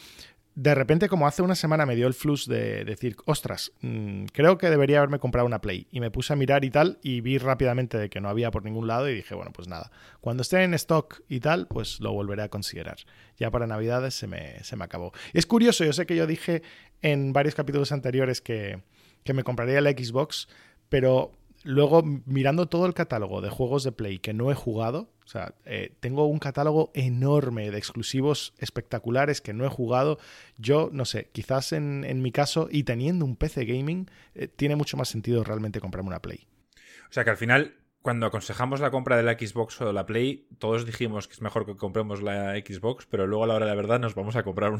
de 0.55 0.75
repente, 0.75 1.09
como 1.09 1.25
hace 1.25 1.41
una 1.41 1.55
semana 1.55 1.85
me 1.85 1.95
dio 1.95 2.05
el 2.05 2.13
flux 2.13 2.47
de 2.47 2.85
decir, 2.85 3.15
ostras, 3.25 3.71
mm, 3.81 4.25
creo 4.25 4.57
que 4.59 4.69
debería 4.69 4.99
haberme 4.99 5.17
comprado 5.17 5.47
una 5.47 5.61
Play. 5.61 5.87
Y 5.91 5.99
me 5.99 6.11
puse 6.11 6.33
a 6.33 6.35
mirar 6.35 6.63
y 6.63 6.69
tal, 6.69 6.99
y 7.01 7.21
vi 7.21 7.39
rápidamente 7.39 7.97
de 7.97 8.09
que 8.09 8.21
no 8.21 8.29
había 8.29 8.51
por 8.51 8.63
ningún 8.63 8.87
lado, 8.87 9.09
y 9.09 9.15
dije, 9.15 9.33
bueno, 9.33 9.51
pues 9.51 9.67
nada. 9.67 9.91
Cuando 10.21 10.41
esté 10.41 10.63
en 10.63 10.75
stock 10.75 11.21
y 11.27 11.39
tal, 11.39 11.67
pues 11.67 11.99
lo 11.99 12.11
volveré 12.11 12.43
a 12.43 12.49
considerar. 12.49 12.97
Ya 13.37 13.49
para 13.49 13.65
Navidades 13.65 14.13
se 14.13 14.27
me, 14.27 14.63
se 14.63 14.75
me 14.75 14.83
acabó. 14.83 15.11
Es 15.33 15.47
curioso, 15.47 15.85
yo 15.85 15.93
sé 15.93 16.05
que 16.05 16.15
yo 16.15 16.27
dije 16.27 16.61
en 17.01 17.33
varios 17.33 17.55
capítulos 17.55 17.91
anteriores 17.91 18.39
que, 18.39 18.83
que 19.23 19.33
me 19.33 19.43
compraría 19.43 19.81
la 19.81 19.91
Xbox, 19.91 20.47
pero 20.89 21.31
Luego, 21.63 22.03
mirando 22.25 22.67
todo 22.67 22.85
el 22.85 22.93
catálogo 22.93 23.41
de 23.41 23.49
juegos 23.49 23.83
de 23.83 23.91
Play 23.93 24.19
que 24.19 24.33
no 24.33 24.51
he 24.51 24.55
jugado, 24.55 25.09
o 25.23 25.27
sea, 25.27 25.55
eh, 25.65 25.93
tengo 26.01 26.25
un 26.25 26.39
catálogo 26.39 26.91
enorme 26.93 27.71
de 27.71 27.77
exclusivos 27.77 28.53
espectaculares 28.57 29.39
que 29.39 29.53
no 29.53 29.65
he 29.65 29.69
jugado. 29.69 30.19
Yo, 30.57 30.89
no 30.91 31.05
sé, 31.05 31.29
quizás 31.31 31.71
en, 31.71 32.21
mi 32.21 32.31
caso, 32.31 32.67
y 32.69 32.83
teniendo 32.83 33.23
un 33.23 33.37
PC 33.37 33.65
gaming, 33.65 34.09
eh, 34.35 34.49
tiene 34.49 34.75
mucho 34.75 34.97
más 34.97 35.07
sentido 35.07 35.43
realmente 35.43 35.79
comprarme 35.79 36.09
una 36.09 36.21
Play. 36.21 36.45
O 37.09 37.13
sea 37.13 37.23
que 37.23 37.29
al 37.29 37.37
final 37.37 37.75
cuando 38.03 38.25
aconsejamos 38.25 38.81
la 38.81 38.91
compra 38.91 39.15
de 39.15 39.23
la 39.23 39.33
Xbox 39.33 39.79
o 39.79 39.87
de 39.87 39.93
la 39.93 40.05
Play, 40.05 40.45
todos 40.59 40.85
dijimos 40.85 41.29
que 41.29 41.35
es 41.35 41.41
mejor 41.41 41.65
que 41.65 41.77
compremos 41.77 42.21
la 42.21 42.53
Xbox, 42.57 43.07
pero 43.09 43.25
luego 43.27 43.45
a 43.45 43.47
la 43.47 43.53
hora 43.55 43.65
de 43.65 43.71
la 43.71 43.75
verdad 43.75 43.97
nos 43.97 44.13
vamos 44.13 44.35
a 44.35 44.43
comprar 44.43 44.73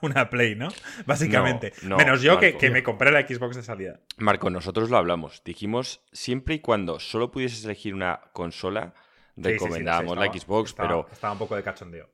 una, 0.00 0.30
Play, 0.30 0.56
¿no? 0.56 0.68
Básicamente. 1.04 1.74
Menos 1.82 2.22
yo 2.22 2.40
que, 2.40 2.70
me 2.70 2.82
compré 2.82 3.12
la 3.12 3.20
Xbox 3.28 3.56
de 3.56 3.62
salida. 3.62 4.00
Marco, 4.16 4.48
nosotros 4.48 4.88
lo 4.88 4.96
hablamos. 4.96 5.44
Dijimos 5.44 6.02
siempre 6.10 6.54
y 6.54 6.60
cuando 6.60 6.98
solo 6.98 7.30
pudieses 7.30 7.66
elegir 7.66 7.94
una 7.94 8.18
consola, 8.32 8.94
recomendábamos 9.36 10.16
la 10.16 10.32
Xbox, 10.32 10.72
pero. 10.72 11.06
Estaba 11.12 11.34
un 11.34 11.38
poco 11.38 11.56
de 11.56 11.62
cachondeo. 11.62 12.08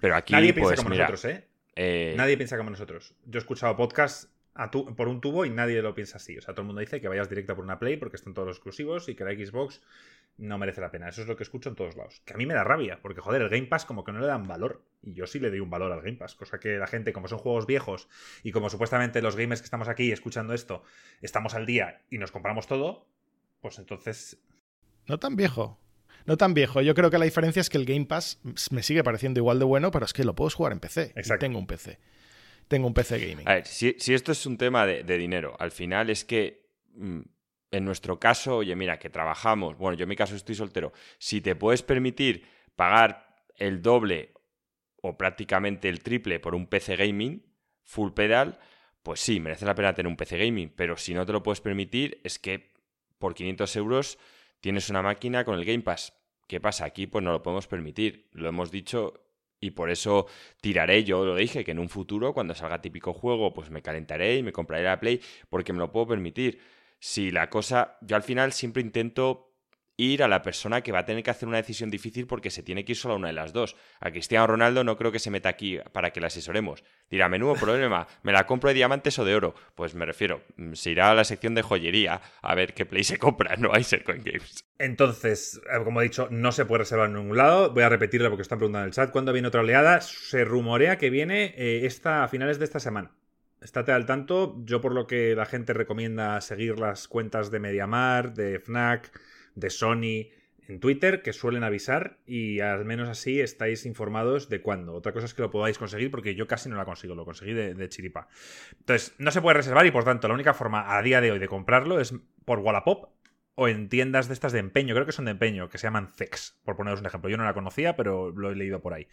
Pero 0.00 0.16
aquí. 0.16 0.32
Nadie 0.32 0.52
piensa 0.52 0.70
pues, 0.70 0.82
como 0.82 0.94
nosotros, 0.96 1.24
¿eh? 1.26 1.46
¿eh? 1.76 2.14
Nadie 2.16 2.36
piensa 2.36 2.56
como 2.56 2.70
nosotros. 2.70 3.14
Yo 3.26 3.38
he 3.38 3.42
escuchado 3.42 3.76
podcasts 3.76 4.28
por 4.96 5.08
un 5.08 5.20
tubo 5.20 5.44
y 5.44 5.50
nadie 5.50 5.80
lo 5.80 5.94
piensa 5.94 6.16
así. 6.16 6.36
O 6.36 6.42
sea, 6.42 6.54
todo 6.54 6.62
el 6.62 6.66
mundo 6.66 6.80
dice 6.80 7.00
que 7.00 7.08
vayas 7.08 7.28
directo 7.28 7.54
por 7.54 7.64
una 7.64 7.78
Play 7.78 7.96
porque 7.96 8.16
están 8.16 8.34
todos 8.34 8.48
los 8.48 8.56
exclusivos 8.56 9.08
y 9.08 9.14
que 9.14 9.24
la 9.24 9.32
Xbox 9.32 9.80
no 10.38 10.58
merece 10.58 10.80
la 10.80 10.90
pena. 10.90 11.08
Eso 11.08 11.22
es 11.22 11.28
lo 11.28 11.36
que 11.36 11.42
escucho 11.42 11.68
en 11.68 11.76
todos 11.76 11.96
lados. 11.96 12.22
Que 12.24 12.34
a 12.34 12.36
mí 12.36 12.46
me 12.46 12.54
da 12.54 12.64
rabia, 12.64 12.98
porque 13.00 13.20
joder, 13.20 13.42
el 13.42 13.48
Game 13.48 13.66
Pass 13.66 13.84
como 13.84 14.04
que 14.04 14.12
no 14.12 14.20
le 14.20 14.26
dan 14.26 14.46
valor. 14.46 14.82
Y 15.02 15.14
yo 15.14 15.26
sí 15.26 15.38
le 15.38 15.50
doy 15.50 15.60
un 15.60 15.70
valor 15.70 15.92
al 15.92 16.02
Game 16.02 16.16
Pass. 16.16 16.34
Cosa 16.34 16.58
que 16.58 16.78
la 16.78 16.86
gente, 16.86 17.12
como 17.12 17.28
son 17.28 17.38
juegos 17.38 17.66
viejos 17.66 18.08
y 18.42 18.52
como 18.52 18.70
supuestamente 18.70 19.22
los 19.22 19.36
gamers 19.36 19.60
que 19.60 19.66
estamos 19.66 19.88
aquí 19.88 20.12
escuchando 20.12 20.52
esto, 20.52 20.82
estamos 21.22 21.54
al 21.54 21.66
día 21.66 22.02
y 22.10 22.18
nos 22.18 22.32
compramos 22.32 22.66
todo, 22.66 23.06
pues 23.60 23.78
entonces... 23.78 24.38
No 25.06 25.18
tan 25.18 25.36
viejo. 25.36 25.78
No 26.26 26.36
tan 26.36 26.54
viejo. 26.54 26.82
Yo 26.82 26.94
creo 26.94 27.10
que 27.10 27.18
la 27.18 27.24
diferencia 27.24 27.60
es 27.60 27.70
que 27.70 27.78
el 27.78 27.86
Game 27.86 28.06
Pass 28.06 28.40
me 28.70 28.82
sigue 28.82 29.04
pareciendo 29.04 29.40
igual 29.40 29.58
de 29.58 29.64
bueno, 29.64 29.90
pero 29.90 30.04
es 30.04 30.12
que 30.12 30.24
lo 30.24 30.34
puedo 30.34 30.50
jugar 30.50 30.72
en 30.72 30.80
PC. 30.80 31.12
Exacto. 31.14 31.38
tengo 31.38 31.58
un 31.58 31.66
PC 31.66 31.98
tengo 32.70 32.86
un 32.86 32.94
PC 32.94 33.18
gaming. 33.18 33.48
A 33.48 33.54
ver, 33.54 33.66
si, 33.66 33.96
esto 34.14 34.30
es 34.30 34.46
un 34.46 34.56
tema 34.56 34.86
de, 34.86 35.18
dinero, 35.18 35.56
al 35.58 35.72
final 35.72 36.08
es 36.08 36.24
que 36.24 36.68
mm, 36.94 37.20
en 37.72 37.84
nuestro 37.84 38.20
caso, 38.20 38.58
oye, 38.58 38.76
mira, 38.76 38.96
que 38.96 39.10
trabajamos, 39.10 39.76
bueno, 39.76 39.98
yo 39.98 40.04
en 40.04 40.08
mi 40.08 40.14
caso 40.14 40.36
estoy 40.36 40.54
soltero, 40.54 40.92
si 41.18 41.40
te 41.40 41.56
puedes 41.56 41.82
permitir 41.82 42.46
pagar 42.76 43.34
el 43.56 43.82
doble 43.82 44.34
o 45.02 45.18
prácticamente 45.18 45.88
el 45.88 46.00
triple 46.00 46.38
por 46.38 46.54
un 46.54 46.68
PC 46.68 46.94
gaming, 46.94 47.44
full 47.82 48.12
pedal, 48.12 48.60
pues 49.02 49.18
sí, 49.18 49.40
merece 49.40 49.66
la 49.66 49.74
pena 49.74 49.92
tener 49.92 50.08
un 50.08 50.16
PC 50.16 50.38
gaming, 50.38 50.72
pero 50.76 50.96
si 50.96 51.12
no 51.12 51.26
te 51.26 51.32
lo 51.32 51.42
puedes 51.42 51.60
permitir, 51.60 52.20
es 52.22 52.38
que 52.38 52.72
por 53.18 53.34
500 53.34 53.74
euros 53.74 54.18
tienes 54.60 54.88
una 54.90 55.02
máquina 55.02 55.44
con 55.44 55.58
el 55.58 55.64
Game 55.64 55.82
Pass. 55.82 56.16
¿Qué 56.46 56.60
pasa? 56.60 56.84
Aquí 56.84 57.08
pues 57.08 57.24
no 57.24 57.32
lo 57.32 57.42
podemos 57.42 57.66
permitir. 57.66 58.28
Lo 58.30 58.48
hemos 58.48 58.70
dicho 58.70 59.29
y 59.60 59.72
por 59.72 59.90
eso 59.90 60.26
tiraré, 60.60 61.04
yo 61.04 61.24
lo 61.24 61.36
dije, 61.36 61.64
que 61.64 61.72
en 61.72 61.78
un 61.78 61.88
futuro, 61.88 62.32
cuando 62.32 62.54
salga 62.54 62.80
típico 62.80 63.12
juego, 63.12 63.52
pues 63.52 63.70
me 63.70 63.82
calentaré 63.82 64.36
y 64.36 64.42
me 64.42 64.52
compraré 64.52 64.84
la 64.84 65.00
Play 65.00 65.20
porque 65.48 65.72
me 65.72 65.78
lo 65.78 65.92
puedo 65.92 66.08
permitir. 66.08 66.60
Si 66.98 67.30
la 67.30 67.50
cosa, 67.50 67.98
yo 68.02 68.16
al 68.16 68.22
final 68.22 68.52
siempre 68.52 68.82
intento 68.82 69.49
ir 70.04 70.22
a 70.22 70.28
la 70.28 70.42
persona 70.42 70.80
que 70.80 70.92
va 70.92 71.00
a 71.00 71.04
tener 71.04 71.22
que 71.22 71.30
hacer 71.30 71.48
una 71.48 71.58
decisión 71.58 71.90
difícil 71.90 72.26
porque 72.26 72.50
se 72.50 72.62
tiene 72.62 72.84
que 72.84 72.92
ir 72.92 72.96
solo 72.98 73.14
a 73.14 73.16
una 73.18 73.28
de 73.28 73.34
las 73.34 73.52
dos. 73.52 73.76
A 74.00 74.10
Cristiano 74.10 74.46
Ronaldo 74.46 74.84
no 74.84 74.96
creo 74.96 75.12
que 75.12 75.18
se 75.18 75.30
meta 75.30 75.48
aquí 75.48 75.78
para 75.92 76.10
que 76.10 76.20
le 76.20 76.26
asesoremos. 76.26 76.84
Dirá, 77.10 77.28
menudo 77.28 77.54
problema, 77.54 78.06
¿me 78.22 78.32
la 78.32 78.46
compro 78.46 78.68
de 78.68 78.74
diamantes 78.74 79.18
o 79.18 79.24
de 79.24 79.34
oro? 79.34 79.54
Pues 79.74 79.94
me 79.94 80.06
refiero, 80.06 80.42
mm, 80.56 80.74
se 80.74 80.90
irá 80.90 81.10
a 81.10 81.14
la 81.14 81.24
sección 81.24 81.54
de 81.54 81.62
joyería 81.62 82.20
a 82.42 82.54
ver 82.54 82.74
qué 82.74 82.86
play 82.86 83.04
se 83.04 83.18
compra, 83.18 83.56
no 83.58 83.70
hay 83.72 83.84
Sercoin 83.84 84.22
Games. 84.24 84.64
Entonces, 84.78 85.60
eh, 85.70 85.84
como 85.84 86.00
he 86.00 86.04
dicho, 86.04 86.28
no 86.30 86.52
se 86.52 86.64
puede 86.64 86.80
reservar 86.80 87.08
en 87.08 87.16
ningún 87.16 87.36
lado. 87.36 87.70
Voy 87.72 87.82
a 87.82 87.88
repetirlo 87.88 88.30
porque 88.30 88.42
están 88.42 88.58
preguntando 88.58 88.84
en 88.84 88.88
el 88.88 88.94
chat. 88.94 89.10
¿Cuándo 89.10 89.32
viene 89.32 89.48
otra 89.48 89.60
oleada? 89.60 90.00
Se 90.00 90.44
rumorea 90.44 90.96
que 90.96 91.10
viene 91.10 91.54
eh, 91.56 91.84
esta, 91.84 92.24
a 92.24 92.28
finales 92.28 92.58
de 92.58 92.64
esta 92.64 92.80
semana. 92.80 93.12
Estate 93.60 93.92
al 93.92 94.06
tanto. 94.06 94.56
Yo, 94.64 94.80
por 94.80 94.94
lo 94.94 95.06
que 95.06 95.34
la 95.34 95.44
gente 95.44 95.74
recomienda 95.74 96.40
seguir 96.40 96.78
las 96.78 97.08
cuentas 97.08 97.50
de 97.50 97.60
Mediamar, 97.60 98.32
de 98.32 98.58
Fnac, 98.58 99.12
de 99.60 99.70
Sony 99.70 100.30
en 100.70 100.80
Twitter, 100.80 101.22
que 101.22 101.32
suelen 101.32 101.64
avisar 101.64 102.18
y 102.26 102.60
al 102.60 102.84
menos 102.84 103.08
así 103.08 103.40
estáis 103.40 103.86
informados 103.86 104.48
de 104.48 104.62
cuándo. 104.62 104.94
Otra 104.94 105.12
cosa 105.12 105.26
es 105.26 105.34
que 105.34 105.42
lo 105.42 105.50
podáis 105.50 105.78
conseguir 105.78 106.10
porque 106.10 106.34
yo 106.34 106.46
casi 106.46 106.68
no 106.68 106.76
la 106.76 106.84
consigo, 106.84 107.14
lo 107.14 107.24
conseguí 107.24 107.52
de, 107.52 107.88
chiripa. 107.88 108.28
Entonces, 108.78 109.14
no 109.18 109.30
se 109.30 109.42
puede 109.42 109.54
reservar 109.54 109.84
y 109.86 109.90
por 109.90 110.04
tanto 110.04 110.28
la 110.28 110.34
única 110.34 110.54
forma 110.54 110.96
a 110.96 111.02
día 111.02 111.20
de 111.20 111.32
hoy 111.32 111.38
de 111.38 111.48
comprarlo 111.48 112.00
es 112.00 112.14
por 112.44 112.60
Wallapop 112.60 113.10
o 113.56 113.68
en 113.68 113.88
tiendas 113.88 114.28
de 114.28 114.34
estas 114.34 114.52
de 114.52 114.60
empeño, 114.60 114.94
creo 114.94 115.06
que 115.06 115.12
son 115.12 115.26
de 115.26 115.32
empeño, 115.32 115.68
que 115.68 115.76
se 115.76 115.86
llaman 115.86 116.12
Zex, 116.14 116.58
por 116.64 116.76
poneros 116.76 117.00
un 117.00 117.06
ejemplo. 117.06 117.28
Yo 117.28 117.36
no 117.36 117.44
la 117.44 117.52
conocía, 117.52 117.96
pero 117.96 118.30
lo 118.30 118.50
he 118.50 118.54
leído 118.54 118.80
por 118.80 118.94
ahí. 118.94 119.08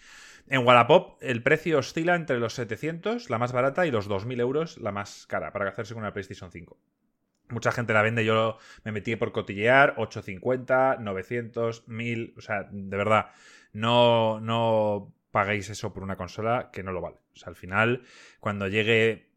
En 0.48 0.66
Wallapop 0.66 1.18
el 1.22 1.44
precio 1.44 1.80
oscila 1.80 2.16
entre 2.16 2.40
los 2.40 2.54
700, 2.54 3.30
la 3.30 3.40
más 3.40 3.52
barata, 3.52 3.86
y 3.86 3.92
los 3.92 4.10
2.000 4.10 4.40
euros, 4.40 4.78
la 4.78 4.92
más 4.92 5.26
cara, 5.28 5.52
para 5.52 5.68
hacerse 5.70 5.94
con 5.94 6.04
una 6.04 6.14
PlayStation 6.14 6.52
5. 6.52 6.78
Mucha 7.50 7.72
gente 7.72 7.94
la 7.94 8.02
vende, 8.02 8.26
yo 8.26 8.58
me 8.84 8.92
metí 8.92 9.16
por 9.16 9.32
cotillear, 9.32 9.94
850, 9.98 10.98
900, 11.00 11.88
1000, 11.88 12.34
o 12.38 12.42
sea, 12.42 12.68
de 12.70 12.98
verdad, 12.98 13.28
no, 13.72 14.42
no 14.42 15.14
paguéis 15.32 15.70
eso 15.70 15.94
por 15.94 16.04
una 16.04 16.18
consola 16.18 16.72
que 16.72 16.84
no 16.84 16.92
lo 16.92 17.02
vale. 17.02 17.18
O 17.34 17.38
sea, 17.38 17.50
al 17.50 17.56
final, 17.56 18.04
cuando 18.40 18.68
llegue 18.68 19.30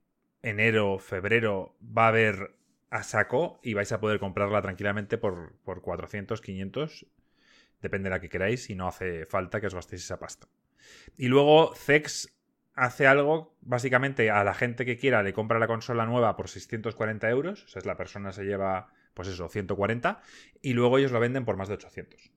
enero, 0.42 0.98
febrero, 0.98 1.76
va 1.80 2.06
a 2.06 2.08
haber 2.08 2.56
a 2.90 3.02
saco 3.04 3.60
y 3.62 3.74
vais 3.74 3.92
a 3.92 4.00
poder 4.00 4.18
comprarla 4.18 4.62
tranquilamente 4.62 5.16
por, 5.16 5.54
por 5.62 5.80
400, 5.80 6.40
500, 6.40 7.06
depende 7.80 8.08
de 8.08 8.10
la 8.10 8.20
que 8.20 8.28
queráis 8.28 8.68
y 8.70 8.74
no 8.74 8.88
hace 8.88 9.26
falta 9.26 9.60
que 9.60 9.68
os 9.68 9.74
gastéis 9.74 10.04
esa 10.04 10.18
pasta. 10.18 10.48
Y 11.16 11.28
luego 11.28 11.74
Zex 11.76 12.39
hace 12.80 13.06
algo, 13.06 13.54
básicamente 13.60 14.30
a 14.30 14.42
la 14.42 14.54
gente 14.54 14.86
que 14.86 14.96
quiera 14.96 15.22
le 15.22 15.34
compra 15.34 15.58
la 15.58 15.66
consola 15.66 16.06
nueva 16.06 16.34
por 16.34 16.48
640 16.48 17.28
euros, 17.28 17.64
o 17.64 17.68
sea, 17.68 17.82
la 17.84 17.94
persona 17.94 18.32
se 18.32 18.44
lleva, 18.44 18.88
pues 19.12 19.28
eso, 19.28 19.50
140, 19.50 20.22
y 20.62 20.72
luego 20.72 20.96
ellos 20.96 21.12
lo 21.12 21.20
venden 21.20 21.44
por 21.44 21.58
más 21.58 21.68
de 21.68 21.74
800. 21.74 22.32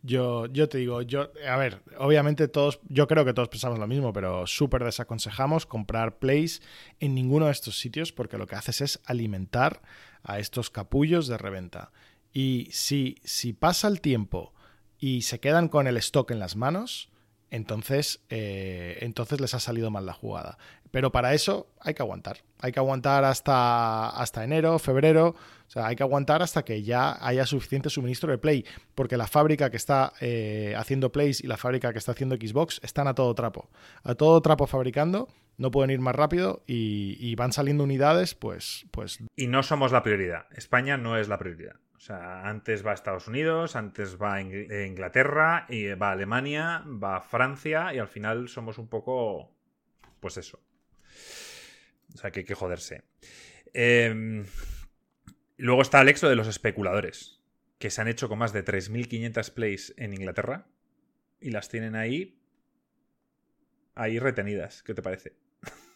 Yo, 0.00 0.46
yo 0.46 0.70
te 0.70 0.78
digo, 0.78 1.02
yo, 1.02 1.30
a 1.46 1.56
ver, 1.58 1.82
obviamente 1.98 2.48
todos, 2.48 2.80
yo 2.88 3.06
creo 3.06 3.26
que 3.26 3.34
todos 3.34 3.50
pensamos 3.50 3.78
lo 3.78 3.86
mismo, 3.86 4.14
pero 4.14 4.46
súper 4.46 4.82
desaconsejamos 4.82 5.66
comprar 5.66 6.18
plays 6.18 6.62
en 7.00 7.14
ninguno 7.14 7.46
de 7.46 7.52
estos 7.52 7.78
sitios 7.78 8.12
porque 8.12 8.38
lo 8.38 8.46
que 8.46 8.56
haces 8.56 8.80
es 8.80 9.00
alimentar 9.04 9.82
a 10.22 10.38
estos 10.38 10.70
capullos 10.70 11.26
de 11.26 11.36
reventa. 11.36 11.92
Y 12.32 12.68
si, 12.72 13.16
si 13.24 13.52
pasa 13.52 13.88
el 13.88 14.00
tiempo 14.00 14.54
y 14.98 15.22
se 15.22 15.38
quedan 15.38 15.68
con 15.68 15.86
el 15.86 15.98
stock 15.98 16.30
en 16.30 16.38
las 16.38 16.56
manos, 16.56 17.10
entonces, 17.54 18.20
eh, 18.30 18.98
entonces 19.02 19.40
les 19.40 19.54
ha 19.54 19.60
salido 19.60 19.88
mal 19.88 20.04
la 20.04 20.12
jugada. 20.12 20.58
Pero 20.90 21.12
para 21.12 21.34
eso 21.34 21.68
hay 21.80 21.94
que 21.94 22.02
aguantar. 22.02 22.38
Hay 22.58 22.72
que 22.72 22.80
aguantar 22.80 23.24
hasta, 23.24 24.08
hasta 24.08 24.42
enero, 24.42 24.80
febrero. 24.80 25.28
O 25.28 25.70
sea, 25.70 25.86
hay 25.86 25.94
que 25.94 26.02
aguantar 26.02 26.42
hasta 26.42 26.64
que 26.64 26.82
ya 26.82 27.16
haya 27.24 27.46
suficiente 27.46 27.90
suministro 27.90 28.32
de 28.32 28.38
Play. 28.38 28.64
Porque 28.96 29.16
la 29.16 29.28
fábrica 29.28 29.70
que 29.70 29.76
está 29.76 30.14
eh, 30.20 30.74
haciendo 30.76 31.12
Plays 31.12 31.44
y 31.44 31.46
la 31.46 31.56
fábrica 31.56 31.92
que 31.92 31.98
está 31.98 32.10
haciendo 32.10 32.34
Xbox 32.34 32.80
están 32.82 33.06
a 33.06 33.14
todo 33.14 33.32
trapo. 33.36 33.70
A 34.02 34.16
todo 34.16 34.40
trapo 34.40 34.66
fabricando. 34.66 35.28
No 35.56 35.70
pueden 35.70 35.92
ir 35.92 36.00
más 36.00 36.16
rápido 36.16 36.64
y, 36.66 37.16
y 37.20 37.36
van 37.36 37.52
saliendo 37.52 37.84
unidades, 37.84 38.34
pues, 38.34 38.86
pues. 38.90 39.18
Y 39.36 39.46
no 39.46 39.62
somos 39.62 39.92
la 39.92 40.02
prioridad. 40.02 40.46
España 40.56 40.96
no 40.96 41.16
es 41.16 41.28
la 41.28 41.38
prioridad. 41.38 41.76
Sea, 42.04 42.46
antes 42.46 42.84
va 42.84 42.90
a 42.90 42.94
Estados 42.94 43.28
Unidos, 43.28 43.76
antes 43.76 44.20
va 44.20 44.34
a 44.34 44.42
Inglaterra, 44.42 45.64
y 45.70 45.86
va 45.94 46.10
a 46.10 46.12
Alemania, 46.12 46.84
va 46.86 47.16
a 47.16 47.22
Francia, 47.22 47.94
y 47.94 47.98
al 47.98 48.08
final 48.08 48.50
somos 48.50 48.76
un 48.76 48.88
poco. 48.88 49.56
Pues 50.20 50.36
eso. 50.36 50.60
O 52.14 52.18
sea, 52.18 52.30
que 52.30 52.40
hay 52.40 52.44
que 52.44 52.54
joderse. 52.54 53.04
Eh, 53.72 54.44
luego 55.56 55.80
está 55.80 56.02
el 56.02 56.10
éxodo 56.10 56.28
de 56.28 56.36
los 56.36 56.46
especuladores, 56.46 57.40
que 57.78 57.88
se 57.88 58.02
han 58.02 58.08
hecho 58.08 58.28
con 58.28 58.38
más 58.38 58.52
de 58.52 58.66
3.500 58.66 59.54
plays 59.54 59.94
en 59.96 60.12
Inglaterra 60.12 60.66
y 61.40 61.52
las 61.52 61.70
tienen 61.70 61.96
ahí. 61.96 62.38
ahí 63.94 64.18
retenidas. 64.18 64.82
¿Qué 64.82 64.92
te 64.92 65.00
parece? 65.00 65.32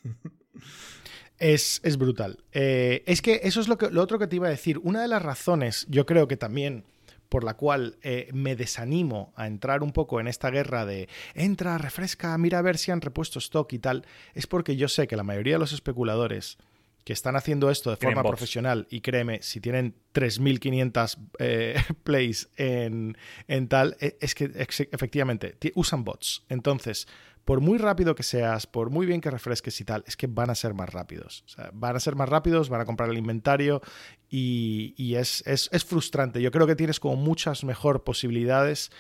Es, 1.38 1.80
es 1.85 1.97
brutal. 1.99 2.42
Eh, 2.52 3.02
es 3.07 3.23
que 3.23 3.40
eso 3.45 3.61
es 3.61 3.68
lo, 3.68 3.78
que, 3.78 3.90
lo 3.90 4.02
otro 4.02 4.18
que 4.18 4.26
te 4.26 4.37
iba 4.37 4.49
a 4.49 4.50
decir. 4.50 4.78
Una 4.83 5.02
de 5.02 5.09
las 5.09 5.23
razones, 5.23 5.87
yo 5.88 6.07
creo 6.07 6.26
que 6.28 6.37
también 6.37 6.85
por 7.28 7.45
la 7.45 7.54
cual 7.54 7.99
eh, 8.02 8.28
me 8.33 8.57
desanimo 8.57 9.33
a 9.37 9.47
entrar 9.47 9.83
un 9.83 9.92
poco 9.92 10.21
en 10.21 10.28
esta 10.28 10.50
guerra 10.50 10.87
de 10.87 11.09
entra, 11.35 11.78
refresca, 11.78 12.37
mira 12.38 12.59
a 12.59 12.62
ver 12.62 12.78
si 12.78 12.90
han 12.90 13.00
repuesto 13.00 13.38
stock 13.38 13.73
y 13.73 13.78
tal, 13.78 14.07
es 14.35 14.47
porque 14.47 14.76
yo 14.76 14.88
sé 14.88 15.07
que 15.07 15.16
la 15.16 15.25
mayoría 15.25 15.54
de 15.54 15.59
los 15.59 15.73
especuladores 15.73 16.59
que 17.04 17.12
están 17.12 17.37
haciendo 17.37 17.71
esto 17.71 17.90
de 17.90 17.97
forma 17.97 18.23
profesional 18.23 18.87
y 18.90 19.00
créeme, 19.00 19.40
si 19.42 19.61
tienen 19.61 19.95
3.500 20.12 21.18
eh, 21.38 21.75
plays 22.04 22.50
en, 22.57 23.16
en, 23.47 23.68
tal, 23.68 23.97
e, 24.00 24.18
es 24.21 24.35
que 24.35 24.50
efectivamente 24.92 25.57
usan 25.75 26.04
bots. 26.04 26.45
Entonces, 26.50 27.09
por 27.48 27.62
muy 27.62 27.78
rápido 27.78 28.14
que 28.14 28.24
seas, 28.24 28.66
por 28.66 28.90
muy 28.90 29.06
bien 29.06 29.22
que 29.22 29.30
refresques 29.30 29.80
y 29.80 29.84
tal, 29.86 30.04
es 30.06 30.18
que 30.18 30.26
van 30.26 30.50
a 30.50 30.54
ser 30.54 30.74
más 30.74 30.90
rápidos. 30.90 31.44
O 31.46 31.48
sea, 31.48 31.70
van 31.72 31.96
a 31.96 31.98
ser 31.98 32.14
más 32.14 32.28
rápidos, 32.28 32.68
van 32.68 32.82
a 32.82 32.84
comprar 32.84 33.08
el 33.08 33.16
inventario 33.16 33.80
y, 34.28 34.92
y 34.98 35.14
es, 35.14 35.42
es, 35.46 35.70
es, 35.72 35.82
frustrante. 35.82 36.42
Yo 36.42 36.50
creo 36.50 36.66
que 36.66 36.76
tienes 36.76 37.00
como 37.00 37.16
muchas 37.16 37.64
mejor 37.64 38.04
posibilidades 38.04 38.90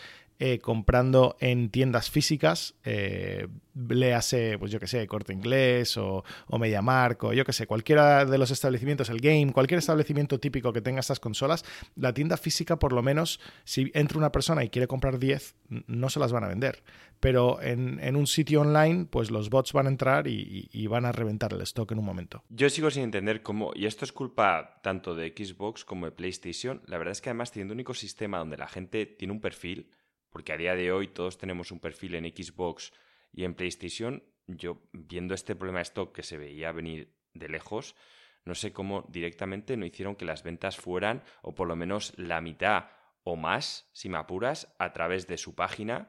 eh, 0.40 0.60
comprando 0.60 1.36
en 1.40 1.68
tiendas 1.70 2.10
físicas, 2.10 2.74
eh, 2.84 3.48
léase, 3.88 4.56
pues 4.58 4.70
yo 4.70 4.78
que 4.78 4.86
sé, 4.86 5.06
Corte 5.06 5.32
Inglés 5.32 5.96
o, 5.96 6.24
o 6.46 6.58
MediaMark 6.58 7.24
o 7.24 7.32
yo 7.32 7.44
que 7.44 7.52
sé, 7.52 7.66
cualquiera 7.66 8.24
de 8.24 8.38
los 8.38 8.50
establecimientos, 8.50 9.10
el 9.10 9.20
Game, 9.20 9.52
cualquier 9.52 9.78
establecimiento 9.78 10.38
típico 10.38 10.72
que 10.72 10.80
tenga 10.80 11.00
estas 11.00 11.20
consolas, 11.20 11.64
la 11.96 12.12
tienda 12.14 12.36
física 12.36 12.78
por 12.78 12.92
lo 12.92 13.02
menos, 13.02 13.40
si 13.64 13.90
entra 13.94 14.18
una 14.18 14.32
persona 14.32 14.64
y 14.64 14.68
quiere 14.68 14.86
comprar 14.86 15.18
10, 15.18 15.56
no 15.86 16.08
se 16.08 16.20
las 16.20 16.32
van 16.32 16.44
a 16.44 16.48
vender. 16.48 16.82
Pero 17.20 17.60
en, 17.60 17.98
en 18.00 18.14
un 18.14 18.28
sitio 18.28 18.60
online, 18.60 19.06
pues 19.10 19.32
los 19.32 19.50
bots 19.50 19.72
van 19.72 19.86
a 19.86 19.90
entrar 19.90 20.28
y, 20.28 20.68
y, 20.72 20.86
van 20.86 21.04
a 21.04 21.10
reventar 21.10 21.52
el 21.52 21.60
stock 21.62 21.90
en 21.90 21.98
un 21.98 22.04
momento. 22.04 22.44
Yo 22.48 22.70
sigo 22.70 22.92
sin 22.92 23.02
entender 23.02 23.42
cómo, 23.42 23.72
y 23.74 23.86
esto 23.86 24.04
es 24.04 24.12
culpa 24.12 24.80
tanto 24.82 25.16
de 25.16 25.34
Xbox 25.36 25.84
como 25.84 26.06
de 26.06 26.12
PlayStation, 26.12 26.80
la 26.86 26.96
verdad 26.96 27.12
es 27.12 27.20
que 27.20 27.30
además 27.30 27.50
teniendo 27.50 27.74
un 27.74 27.80
ecosistema 27.80 28.38
donde 28.38 28.56
la 28.56 28.68
gente 28.68 29.04
tiene 29.04 29.32
un 29.32 29.40
perfil, 29.40 29.90
porque 30.38 30.52
a 30.52 30.56
día 30.56 30.76
de 30.76 30.92
hoy 30.92 31.08
todos 31.08 31.36
tenemos 31.36 31.72
un 31.72 31.80
perfil 31.80 32.14
en 32.14 32.24
Xbox 32.24 32.92
y 33.32 33.42
en 33.42 33.54
PlayStation. 33.54 34.22
Yo, 34.46 34.80
viendo 34.92 35.34
este 35.34 35.56
problema 35.56 35.80
de 35.80 35.82
stock 35.82 36.14
que 36.14 36.22
se 36.22 36.38
veía 36.38 36.70
venir 36.70 37.12
de 37.34 37.48
lejos, 37.48 37.96
no 38.44 38.54
sé 38.54 38.72
cómo 38.72 39.04
directamente 39.08 39.76
no 39.76 39.84
hicieron 39.84 40.14
que 40.14 40.24
las 40.24 40.44
ventas 40.44 40.76
fueran, 40.76 41.24
o 41.42 41.56
por 41.56 41.66
lo 41.66 41.74
menos 41.74 42.12
la 42.16 42.40
mitad 42.40 42.84
o 43.24 43.34
más, 43.34 43.90
si 43.92 44.08
me 44.08 44.16
apuras, 44.16 44.72
a 44.78 44.92
través 44.92 45.26
de 45.26 45.38
su 45.38 45.56
página, 45.56 46.08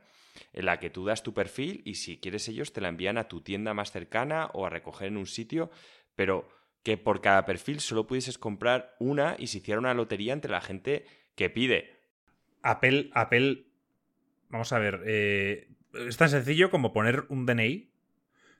en 0.53 0.65
la 0.65 0.77
que 0.77 0.91
tú 0.91 1.05
das 1.05 1.23
tu 1.23 1.33
perfil 1.33 1.81
y 1.83 1.95
si 1.95 2.19
quieres 2.19 2.47
ellos 2.49 2.71
te 2.71 2.81
la 2.81 2.89
envían 2.89 3.17
a 3.17 3.27
tu 3.27 3.41
tienda 3.41 3.73
más 3.73 3.91
cercana 3.91 4.51
o 4.53 4.67
a 4.67 4.69
recoger 4.69 5.07
en 5.07 5.17
un 5.17 5.25
sitio, 5.25 5.71
pero 6.15 6.47
que 6.83 6.97
por 6.97 7.21
cada 7.21 7.45
perfil 7.45 7.79
solo 7.79 8.05
pudieses 8.05 8.37
comprar 8.37 8.95
una 8.99 9.35
y 9.39 9.47
se 9.47 9.57
hiciera 9.57 9.79
una 9.79 9.95
lotería 9.95 10.33
entre 10.33 10.51
la 10.51 10.61
gente 10.61 11.07
que 11.33 11.49
pide. 11.49 11.97
Apple, 12.61 13.09
Apple 13.15 13.68
Vamos 14.49 14.73
a 14.73 14.79
ver. 14.79 15.01
Eh, 15.05 15.69
es 15.93 16.17
tan 16.17 16.29
sencillo 16.29 16.69
como 16.69 16.93
poner 16.93 17.25
un 17.29 17.45
DNI, 17.45 17.91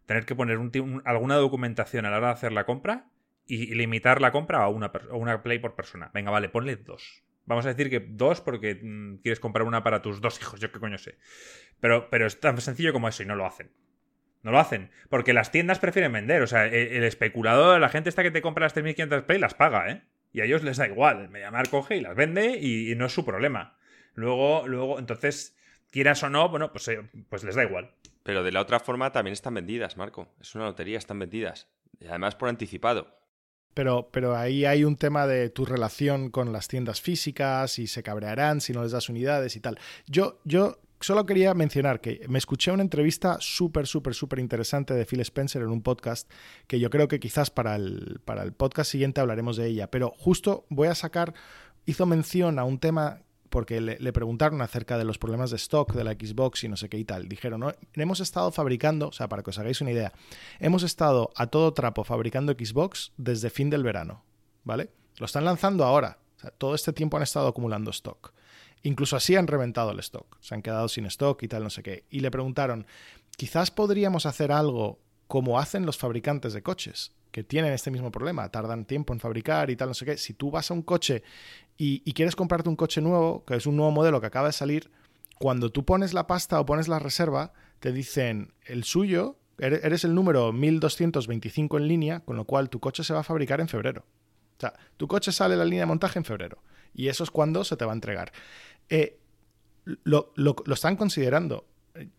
tener 0.05 0.25
que 0.25 0.36
poner 0.36 0.58
un, 0.58 1.01
alguna 1.05 1.36
documentación 1.36 2.05
a 2.05 2.12
la 2.12 2.17
hora 2.17 2.27
de 2.27 2.34
hacer 2.34 2.51
la 2.51 2.65
compra 2.65 3.10
y, 3.46 3.74
limitar 3.75 4.22
la 4.22 4.31
compra 4.31 4.63
a 4.63 4.69
una, 4.69 4.91
una 5.12 5.43
play 5.43 5.60
por 5.60 5.75
persona. 5.75 6.12
Venga, 6.13 6.31
vale, 6.31 6.50
ponle 6.50 6.75
dos. 6.77 7.24
Vamos 7.46 7.65
a 7.65 7.69
decir 7.69 7.89
que 7.89 8.00
dos 8.00 8.41
porque 8.41 8.75
mm, 8.75 9.17
quieres 9.17 9.39
comprar 9.39 9.65
una 9.67 9.84
para 9.84 10.01
tus 10.01 10.22
dos 10.22 10.39
hijos, 10.39 10.60
yo 10.60 10.72
qué 10.72 10.79
coño 10.79 10.98
sé. 10.98 11.17
Pero, 11.79 12.10
pero 12.10 12.27
es 12.27 12.39
tan 12.39 12.60
sencillo 12.62 12.93
como 12.93 13.08
eso 13.08 13.24
y 13.24 13.25
no 13.25 13.36
lo 13.36 13.46
hacen. 13.46 13.72
No 14.43 14.51
lo 14.51 14.60
hacen. 14.60 14.91
Porque 15.10 15.34
las 15.34 15.51
tiendas 15.51 15.79
prefieren 15.79 16.13
vender. 16.13 16.41
O 16.43 16.48
sea, 16.48 16.65
el, 16.67 17.03
especulador, 17.03 17.79
la 17.79 17.89
gente 17.89 18.10
esta 18.10 18.24
que 18.24 18.31
te 18.31 18.41
compra 18.41 18.65
las 18.65 18.75
3.500 18.75 19.25
play, 19.25 19.39
las 19.39 19.55
paga, 19.55 19.89
¿eh? 19.89 20.03
Y 20.31 20.41
a 20.41 20.46
ellos 20.46 20.63
les 20.63 20.77
da 20.77 20.88
igual. 20.88 21.22
El 21.22 21.29
Mediamar 21.29 21.69
coge 21.69 21.98
y 21.98 22.01
las 22.01 22.15
vende 22.15 22.58
y, 22.62 22.91
y 22.91 22.96
no 22.96 23.08
es 23.08 23.13
su 23.13 23.25
problema. 23.25 23.77
Luego, 24.13 24.67
luego, 24.67 25.00
entonces, 25.00 25.58
quieras 25.91 26.24
o 26.24 26.29
no, 26.29 26.50
bueno, 26.50 26.72
pues, 26.72 26.88
eh, 26.88 27.01
pues 27.29 27.43
les 27.43 27.55
da 27.55 27.63
igual. 27.63 27.91
Pero 28.24 28.43
de 28.43 28.51
la 28.51 28.62
otra 28.62 28.79
forma 28.79 29.12
también 29.12 29.34
están 29.34 29.53
vendidas, 29.53 29.98
Marco. 29.98 30.27
Es 30.39 30.53
una 30.55 30.65
lotería, 30.65 30.98
están 30.98 31.19
vendidas. 31.19 31.67
Y 32.00 32.08
además 32.08 32.36
por 32.36 32.50
anticipado. 32.50 33.19
Pero, 33.74 34.10
pero 34.12 34.36
ahí 34.36 34.65
hay 34.65 34.84
un 34.84 34.98
tema 34.98 35.27
de 35.27 35.50
tu 35.50 35.65
relación 35.65 36.31
con 36.31 36.51
las 36.51 36.67
tiendas 36.67 37.01
físicas 37.01 37.79
y 37.79 37.88
se 37.88 38.03
cabrearán 38.03 38.62
si 38.62 38.74
no 38.74 38.84
les 38.84 38.91
das 38.91 39.10
unidades 39.10 39.55
y 39.55 39.62
tal. 39.62 39.79
Yo, 40.05 40.39
yo 40.43 40.79
solo 41.00 41.25
quería 41.25 41.53
mencionar 41.53 42.01
que 42.01 42.25
me 42.27 42.39
escuché 42.39 42.72
una 42.72 42.84
entrevista 42.84 43.38
súper, 43.39 43.88
súper, 43.88 44.13
súper 44.13 44.39
interesante 44.39 44.93
de 44.93 45.05
Phil 45.05 45.22
Spencer 45.22 45.62
en 45.62 45.69
un 45.69 45.81
podcast 45.81 46.29
que 46.67 46.79
yo 46.79 46.89
creo 46.89 47.08
que 47.08 47.19
quizás 47.19 47.51
para 47.51 47.75
el, 47.75 48.19
para 48.25 48.43
el 48.43 48.53
podcast 48.53 48.91
siguiente 48.91 49.22
hablaremos 49.22 49.55
de 49.55 49.67
ella. 49.67 49.89
Pero 49.89 50.13
justo 50.17 50.65
voy 50.69 50.88
a 50.88 50.96
sacar, 50.96 51.34
hizo 51.86 52.05
mención 52.05 52.60
a 52.60 52.63
un 52.63 52.79
tema 52.79 53.22
porque 53.50 53.82
le, 53.82 54.13
preguntaron 54.13 54.62
acerca 54.62 54.98
de 54.98 55.03
los 55.03 55.18
problemas 55.18 55.51
de 55.51 55.58
stock 55.58 55.94
de 55.94 56.03
la 56.03 56.13
Xbox 56.13 56.63
y 56.63 56.70
no 56.70 56.77
sé 56.77 56.89
qué 56.89 56.98
y 56.98 57.06
tal. 57.06 57.27
Dijeron, 57.27 57.60
¿no? 57.60 57.74
hemos 57.94 58.20
estado 58.20 58.51
fabricando, 58.51 59.10
o 59.10 59.12
sea, 59.12 59.27
para 59.27 59.44
que 59.44 59.50
os 59.50 59.60
hagáis 59.60 59.82
una 59.82 59.91
idea, 59.91 60.13
hemos 60.60 60.84
estado 60.84 61.32
a 61.36 61.48
todo 61.48 61.74
trapo 61.74 62.03
fabricando 62.03 62.53
Xbox 62.53 63.12
desde 63.18 63.50
fin 63.50 63.70
del 63.70 63.84
verano, 63.84 64.24
¿vale? 64.63 64.91
Lo 65.18 65.25
están 65.25 65.46
lanzando 65.46 65.84
ahora. 65.84 66.20
todo 66.58 66.75
este 66.75 66.94
tiempo 66.94 67.18
han 67.18 67.24
estado 67.24 67.48
acumulando 67.48 67.91
stock. 67.91 68.34
Incluso 68.84 69.15
así 69.18 69.36
han 69.36 69.48
reventado 69.48 69.91
el 69.91 70.00
stock. 70.00 70.38
Se 70.39 70.56
han 70.56 70.62
quedado 70.62 70.88
sin 70.88 71.06
stock 71.08 71.41
y 71.44 71.48
tal, 71.48 71.63
no 71.63 71.70
sé 71.70 71.84
qué. 71.84 72.06
Y 72.10 72.22
le 72.22 72.32
preguntaron, 72.32 72.86
quizás 73.36 73.72
podríamos 73.72 74.25
hacer 74.25 74.51
algo 74.51 75.00
como 75.27 75.60
hacen 75.60 75.86
los 75.86 75.98
fabricantes 75.98 76.53
de 76.53 76.63
coches, 76.63 77.12
que 77.31 77.43
tienen 77.43 77.74
este 77.74 77.91
mismo 77.91 78.12
problema, 78.12 78.50
tardan 78.50 78.86
tiempo 78.86 79.13
en 79.13 79.19
fabricar 79.19 79.69
y 79.69 79.75
tal, 79.75 79.89
no 79.89 79.93
sé 79.93 80.05
qué. 80.05 80.17
Si 80.17 80.33
tú 80.33 80.51
vas 80.51 80.71
a 80.71 80.74
un 80.74 80.81
coche 80.81 81.24
y, 81.77 82.12
quieres 82.13 82.36
comprarte 82.36 82.69
un 82.69 82.75
coche 82.75 83.01
nuevo, 83.01 83.45
que 83.45 83.55
es 83.55 83.65
un 83.65 83.75
nuevo 83.75 83.91
modelo 83.91 84.19
que 84.19 84.27
acaba 84.27 84.48
de 84.48 84.53
salir, 84.53 84.91
cuando 85.38 85.71
tú 85.71 85.86
pones 85.86 86.13
la 86.13 86.27
pasta 86.27 86.59
o 86.59 86.65
pones 86.65 86.88
la 86.88 87.00
reserva, 87.00 87.53
te 87.79 87.91
dicen 87.91 88.53
el 88.65 88.83
suyo, 88.83 89.38
eres 89.57 90.03
el 90.03 90.13
número 90.13 90.51
1225 90.51 91.77
en 91.77 91.88
línea, 91.88 92.19
con 92.21 92.36
lo 92.36 92.45
cual 92.45 92.69
tu 92.69 92.79
coche 92.79 93.03
se 93.03 93.13
va 93.13 93.19
a 93.19 93.24
fabricar 93.24 93.62
en 93.62 93.67
febrero. 93.67 94.03
O 94.57 94.59
sea, 94.59 94.74
tu 94.98 95.07
coche 95.07 95.31
sale 95.31 95.53
de 95.53 95.59
la 95.59 95.65
línea 95.65 95.81
de 95.81 95.86
montaje 95.86 96.19
en 96.19 96.25
febrero. 96.25 96.62
Y 96.93 97.07
eso 97.07 97.24
es 97.24 97.31
cuando 97.31 97.63
se 97.63 97.77
te 97.77 97.86
va 97.86 97.93
a 97.93 97.95
entregar. 97.95 98.33
Eh, 98.89 99.19
lo, 100.03 100.33
están 100.74 100.95
considerando. 100.95 101.65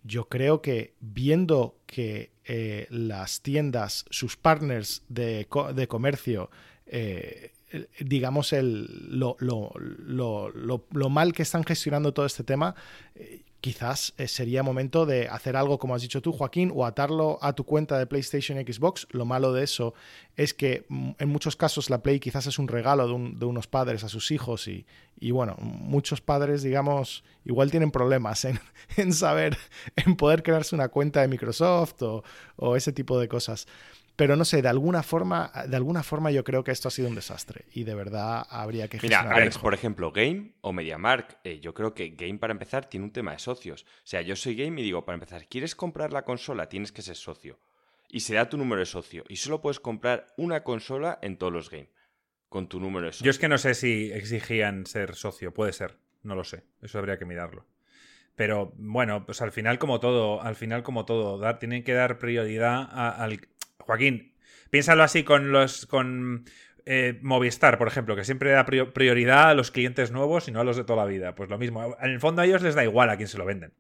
Yo 0.03 0.29
creo 0.29 0.63
que 0.63 0.95
viendo 1.01 1.79
que 1.87 2.33
eh, 2.53 2.89
las 2.91 3.43
tiendas, 3.43 4.05
sus 4.11 4.37
partners 4.37 5.05
de, 5.09 5.47
comercio, 5.89 6.51
eh, 6.89 7.53
digamos, 8.01 8.53
el, 8.53 8.89
lo, 9.09 9.37
mal 11.11 11.33
que 11.33 11.45
están 11.45 11.63
gestionando 11.63 12.13
todo 12.13 12.27
este 12.27 12.43
tema, 12.43 12.75
quizás 13.61 14.15
eh, 14.17 14.27
sería 14.29 14.63
momento 14.63 15.07
de 15.07 15.29
hacer 15.29 15.57
algo 15.57 15.79
como 15.79 15.95
has 15.95 16.03
dicho 16.03 16.23
tú, 16.23 16.33
Joaquín, 16.33 16.73
o 16.75 16.87
atarlo 16.87 17.39
a 17.43 17.53
tu 17.55 17.65
cuenta 17.65 17.99
de 17.99 18.07
PlayStation 18.07 18.59
y 18.59 18.65
Xbox. 18.65 19.07
Lo 19.11 19.25
malo 19.25 19.53
de 19.53 19.65
eso 19.65 19.95
es 20.37 20.55
que 20.55 20.85
mm, 20.89 21.11
en 21.19 21.29
muchos 21.29 21.57
casos 21.57 21.91
la 21.91 22.03
Play 22.03 22.21
quizás 22.21 22.47
es 22.47 22.59
un 22.59 22.69
regalo 22.69 23.07
de, 23.07 23.45
unos 23.45 23.67
padres 23.67 24.05
a 24.05 24.09
sus 24.09 24.31
hijos 24.31 24.69
y, 24.69 24.85
bueno, 25.31 25.57
muchos 25.61 26.21
padres, 26.21 26.63
digamos, 26.63 27.25
igual 27.45 27.71
tienen 27.71 27.91
problemas 27.91 28.45
en, 28.97 29.13
saber, 29.13 29.57
en 29.97 30.17
poder 30.17 30.43
crearse 30.43 30.75
una 30.75 30.89
cuenta 30.89 31.21
de 31.21 31.29
Microsoft 31.29 32.03
o 32.57 32.77
ese 32.77 32.93
tipo 32.93 33.19
de 33.19 33.29
cosas. 33.29 33.67
Pero 34.21 34.37
no 34.37 34.45
sé, 34.45 34.61
de 34.61 34.69
alguna 34.69 35.03
forma, 35.03 35.51
de 35.67 35.75
alguna 35.75 36.03
forma 36.03 36.31
yo 36.31 36.45
creo 36.45 36.63
que 36.63 36.73
esto 36.73 36.89
ha 36.89 36.91
sido 36.91 37.09
un 37.09 37.15
desastre 37.15 37.65
y 37.73 37.85
de 37.85 37.95
verdad 37.95 38.47
habría 38.51 38.87
que 38.87 38.99
Mira, 39.01 39.23
Alex, 39.23 39.57
por 39.57 39.73
ejemplo, 39.73 40.13
Game 40.13 40.53
o 40.61 40.75
MediaMark, 40.75 41.39
eh, 41.43 41.59
yo 41.61 41.73
creo 41.73 41.95
que 41.95 42.11
Game 42.11 42.37
para 42.37 42.53
empezar 42.53 42.85
tiene 42.85 43.07
un 43.07 43.13
tema 43.13 43.33
de 43.33 43.39
socios. 43.39 43.85
O 43.85 43.87
sea, 44.05 44.21
yo 44.21 44.37
soy 44.37 44.57
Game 44.57 44.79
y 44.79 44.85
digo, 44.85 45.07
para 45.07 45.15
empezar, 45.15 45.47
¿quieres 45.47 45.75
comprar 45.75 46.13
la 46.13 46.27
consola? 46.27 46.69
Tienes 46.69 46.93
que 46.93 47.01
ser 47.01 47.17
socio. 47.17 47.59
Y 48.11 48.21
se 48.21 48.35
da 48.35 48.51
tu 48.51 48.59
número 48.59 48.81
de 48.81 48.85
socio. 48.85 49.25
Y 49.27 49.37
solo 49.37 49.63
puedes 49.63 49.81
comprar 49.81 50.27
una 50.37 50.65
consola 50.65 51.19
en 51.23 51.39
todos 51.39 51.55
los 51.55 51.71
Game. 51.71 51.89
Con 52.51 52.69
tu 52.69 52.79
número 52.79 53.07
de 53.07 53.13
socio. 53.13 53.25
Yo 53.25 53.31
es 53.31 53.39
que 53.39 53.49
no 53.49 53.57
sé 53.57 53.73
si 53.73 54.13
exigían 54.13 54.85
ser 54.85 55.15
socio. 55.15 55.55
Puede 55.55 55.73
ser. 55.73 55.97
No 56.23 56.35
lo 56.35 56.45
sé. 56.45 56.65
Eso 56.83 56.99
habría 56.99 57.19
que 57.19 57.25
mirarlo. 57.25 57.65
Pero 58.37 58.75
bueno, 58.77 59.25
pues 59.25 59.41
al 59.41 59.53
final 59.53 59.79
como 59.79 59.99
todo, 59.99 60.43
al 60.43 60.57
final 60.57 60.83
como 60.83 61.07
todo, 61.07 61.59
tienen 61.59 61.85
que 61.85 61.95
dar 61.95 62.19
prioridad 62.19 62.87
al, 62.91 63.49
Joaquín, 63.81 64.35
piénsalo 64.71 65.03
así 65.03 65.25
con 65.25 65.53
los. 65.53 65.87
con 65.87 66.45
eh, 66.87 67.19
Movistar, 67.23 67.79
por 67.79 67.89
ejemplo, 67.89 68.17
que 68.17 68.25
siempre 68.25 68.51
da 68.51 68.65
prioridad 68.65 69.51
a 69.51 69.55
los 69.55 69.71
clientes 69.71 70.11
nuevos 70.11 70.49
y 70.49 70.53
no 70.53 70.61
a 70.61 70.65
los 70.65 70.77
de 70.77 70.85
toda 70.85 71.05
la 71.05 71.11
vida. 71.11 71.35
Pues 71.35 71.51
lo 71.51 71.59
mismo. 71.59 71.97
En 72.01 72.11
el 72.11 72.21
fondo 72.21 72.43
a 72.43 72.47
ellos 72.47 72.63
les 72.63 72.75
da 72.75 72.85
igual 72.85 73.11
a 73.11 73.17
quién 73.17 73.29
se 73.29 73.39
lo 73.39 73.45
venden. 73.45 73.73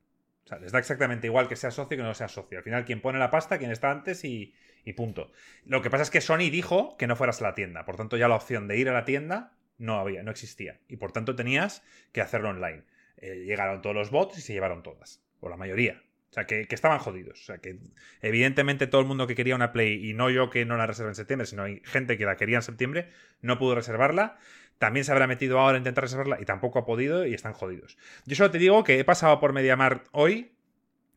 O 0.44 0.48
sea, 0.48 0.58
les 0.58 0.72
da 0.72 0.78
exactamente 0.78 1.26
igual 1.26 1.48
que 1.48 1.56
sea 1.56 1.70
socio 1.70 1.96
que 1.96 2.02
no 2.02 2.14
sea 2.14 2.28
socio. 2.28 2.58
Al 2.58 2.64
final, 2.64 2.84
quien 2.84 3.00
pone 3.00 3.18
la 3.18 3.30
pasta, 3.30 3.58
quien 3.58 3.70
está 3.70 3.90
antes 3.90 4.24
y, 4.24 4.54
punto. 4.96 5.30
Lo 5.64 5.82
que 5.82 5.90
pasa 5.90 6.02
es 6.02 6.10
que 6.10 6.20
Sony 6.20 6.50
dijo 6.50 6.96
que 6.96 7.06
no 7.06 7.16
fueras 7.16 7.40
a 7.40 7.44
la 7.44 7.54
tienda. 7.54 7.84
Por 7.84 7.96
tanto, 7.96 8.16
ya 8.16 8.28
la 8.28 8.36
opción 8.36 8.66
de 8.68 8.76
ir 8.76 8.88
a 8.88 8.92
la 8.92 9.04
tienda 9.04 9.52
no 9.78 9.98
había, 9.98 10.22
no 10.22 10.30
existía. 10.30 10.80
Y 10.88 10.96
por 10.96 11.12
tanto 11.12 11.36
tenías 11.36 11.82
que 12.12 12.20
hacerlo 12.20 12.50
online. 12.50 12.82
Eh, 13.16 13.44
llegaron 13.46 13.82
todos 13.82 13.94
los 13.94 14.10
bots 14.10 14.38
y 14.38 14.40
se 14.40 14.52
llevaron 14.52 14.82
todas. 14.82 15.22
O 15.40 15.48
la 15.48 15.56
mayoría. 15.56 16.02
O 16.30 16.32
sea, 16.32 16.46
que, 16.46 16.66
estaban 16.70 16.98
jodidos. 17.00 17.40
O 17.40 17.44
sea, 17.44 17.58
que 17.58 17.78
evidentemente 18.22 18.86
todo 18.86 19.00
el 19.00 19.06
mundo 19.06 19.26
que 19.26 19.34
quería 19.34 19.56
una 19.56 19.72
Play, 19.72 20.08
y 20.08 20.14
no 20.14 20.30
yo 20.30 20.48
que 20.48 20.64
no 20.64 20.76
la 20.76 20.86
reservé 20.86 21.10
en 21.10 21.16
septiembre, 21.16 21.46
sino 21.46 21.64
hay 21.64 21.82
gente 21.84 22.16
que 22.16 22.24
la 22.24 22.36
quería 22.36 22.56
en 22.56 22.62
septiembre, 22.62 23.10
no 23.42 23.58
pudo 23.58 23.74
reservarla. 23.74 24.38
También 24.78 25.04
se 25.04 25.12
habrá 25.12 25.26
metido 25.26 25.58
ahora 25.58 25.74
a 25.74 25.78
intentar 25.78 26.04
reservarla 26.04 26.38
y 26.40 26.44
tampoco 26.44 26.78
ha 26.78 26.86
podido 26.86 27.26
y 27.26 27.34
están 27.34 27.52
jodidos. 27.52 27.98
Yo 28.26 28.36
solo 28.36 28.50
te 28.50 28.58
digo 28.58 28.84
que 28.84 28.98
he 28.98 29.04
pasado 29.04 29.40
por 29.40 29.52
MediaMarkt 29.52 30.08
hoy 30.12 30.52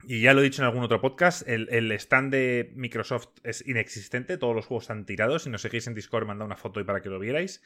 y 0.05 0.21
ya 0.21 0.33
lo 0.33 0.41
he 0.41 0.43
dicho 0.43 0.61
en 0.61 0.65
algún 0.65 0.83
otro 0.83 0.99
podcast, 0.99 1.47
el, 1.47 1.91
stand 1.93 2.31
de 2.31 2.71
Microsoft 2.75 3.29
es 3.43 3.65
inexistente, 3.65 4.37
todos 4.37 4.55
los 4.55 4.65
juegos 4.65 4.85
están 4.85 5.05
tirados. 5.05 5.43
Si 5.43 5.49
nos 5.49 5.61
seguís 5.61 5.87
en 5.87 5.93
Discord, 5.93 6.27
manda 6.27 6.43
una 6.43 6.57
foto 6.57 6.81
y 6.81 6.83
para 6.83 7.01
que 7.01 7.09
lo 7.09 7.19
vierais. 7.19 7.63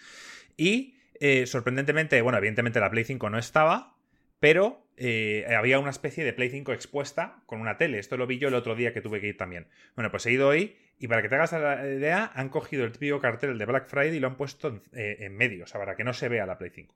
Y 0.55 0.97
eh, 1.19 1.47
sorprendentemente, 1.47 2.21
bueno, 2.21 2.37
evidentemente 2.37 2.79
la 2.79 2.91
Play 2.91 3.05
5 3.05 3.29
no 3.29 3.39
estaba, 3.39 3.95
pero 4.39 4.86
eh, 4.97 5.45
había 5.55 5.79
una 5.79 5.91
especie 5.91 6.25
de 6.25 6.33
Play 6.33 6.49
5 6.49 6.73
expuesta 6.73 7.43
con 7.45 7.61
una 7.61 7.77
tele. 7.77 7.99
Esto 7.99 8.17
lo 8.17 8.25
vi 8.25 8.39
yo 8.39 8.47
el 8.47 8.55
otro 8.55 8.75
día 8.75 8.93
que 8.93 9.01
tuve 9.01 9.21
que 9.21 9.27
ir 9.27 9.37
también. 9.37 9.67
Bueno, 9.95 10.09
pues 10.09 10.25
he 10.25 10.31
ido 10.31 10.47
hoy 10.47 10.75
y 10.99 11.07
para 11.07 11.21
que 11.21 11.29
te 11.29 11.35
hagas 11.35 11.51
la 11.53 11.87
idea, 11.87 12.31
han 12.33 12.49
cogido 12.49 12.83
el 12.83 12.91
típico 12.91 13.19
cartel 13.19 13.57
de 13.57 13.65
Black 13.65 13.87
Friday 13.87 14.17
y 14.17 14.19
lo 14.19 14.27
han 14.27 14.35
puesto 14.35 14.67
en, 14.69 14.81
eh, 14.93 15.29
medio, 15.29 15.65
o 15.65 15.67
sea, 15.67 15.79
para 15.79 15.95
que 15.95 16.03
no 16.03 16.13
se 16.13 16.27
vea 16.27 16.47
la 16.47 16.57
Play 16.57 16.71
5. 16.71 16.95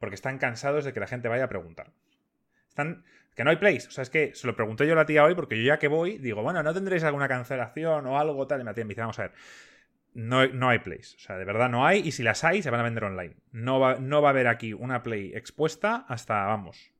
Porque 0.00 0.16
están 0.16 0.38
cansados 0.38 0.84
de 0.84 0.92
que 0.92 1.00
la 1.00 1.06
gente 1.06 1.28
vaya 1.28 1.44
a 1.44 1.48
preguntar. 1.48 1.92
Están. 2.68 3.04
Que 3.34 3.44
no 3.44 3.50
hay 3.50 3.56
plays. 3.56 3.86
O 3.86 3.90
sea, 3.92 4.02
es 4.02 4.10
que 4.10 4.34
se 4.34 4.48
lo 4.48 4.56
pregunté 4.56 4.84
yo 4.84 4.94
a 4.94 4.96
la 4.96 5.06
tía 5.06 5.22
hoy 5.24 5.36
porque 5.36 5.56
yo 5.56 5.62
ya 5.62 5.78
que 5.78 5.86
voy, 5.86 6.18
digo, 6.18 6.42
bueno, 6.42 6.60
¿no 6.64 6.74
tendréis 6.74 7.04
alguna 7.04 7.28
cancelación 7.28 8.04
o 8.06 8.18
algo 8.18 8.48
tal? 8.48 8.60
Y 8.60 8.64
me 8.64 8.72
dice, 8.72 9.00
vamos 9.00 9.18
a 9.20 9.22
ver. 9.22 9.32
No, 10.14 10.44
no, 10.48 10.68
hay 10.68 10.80
plays. 10.80 11.14
O 11.14 11.18
sea, 11.20 11.36
de 11.36 11.44
verdad 11.44 11.68
no 11.68 11.86
hay. 11.86 12.00
Y 12.00 12.10
si 12.10 12.24
las 12.24 12.42
hay, 12.42 12.62
se 12.62 12.70
van 12.70 12.80
a 12.80 12.82
vender 12.82 13.04
online. 13.04 13.36
No 13.52 13.78
va, 13.78 13.96
no 14.00 14.22
va 14.22 14.30
a 14.30 14.32
haber 14.32 14.48
aquí 14.48 14.72
una 14.72 15.04
play 15.04 15.32
expuesta 15.34 16.04
hasta, 16.08 16.46
vamos. 16.46 16.90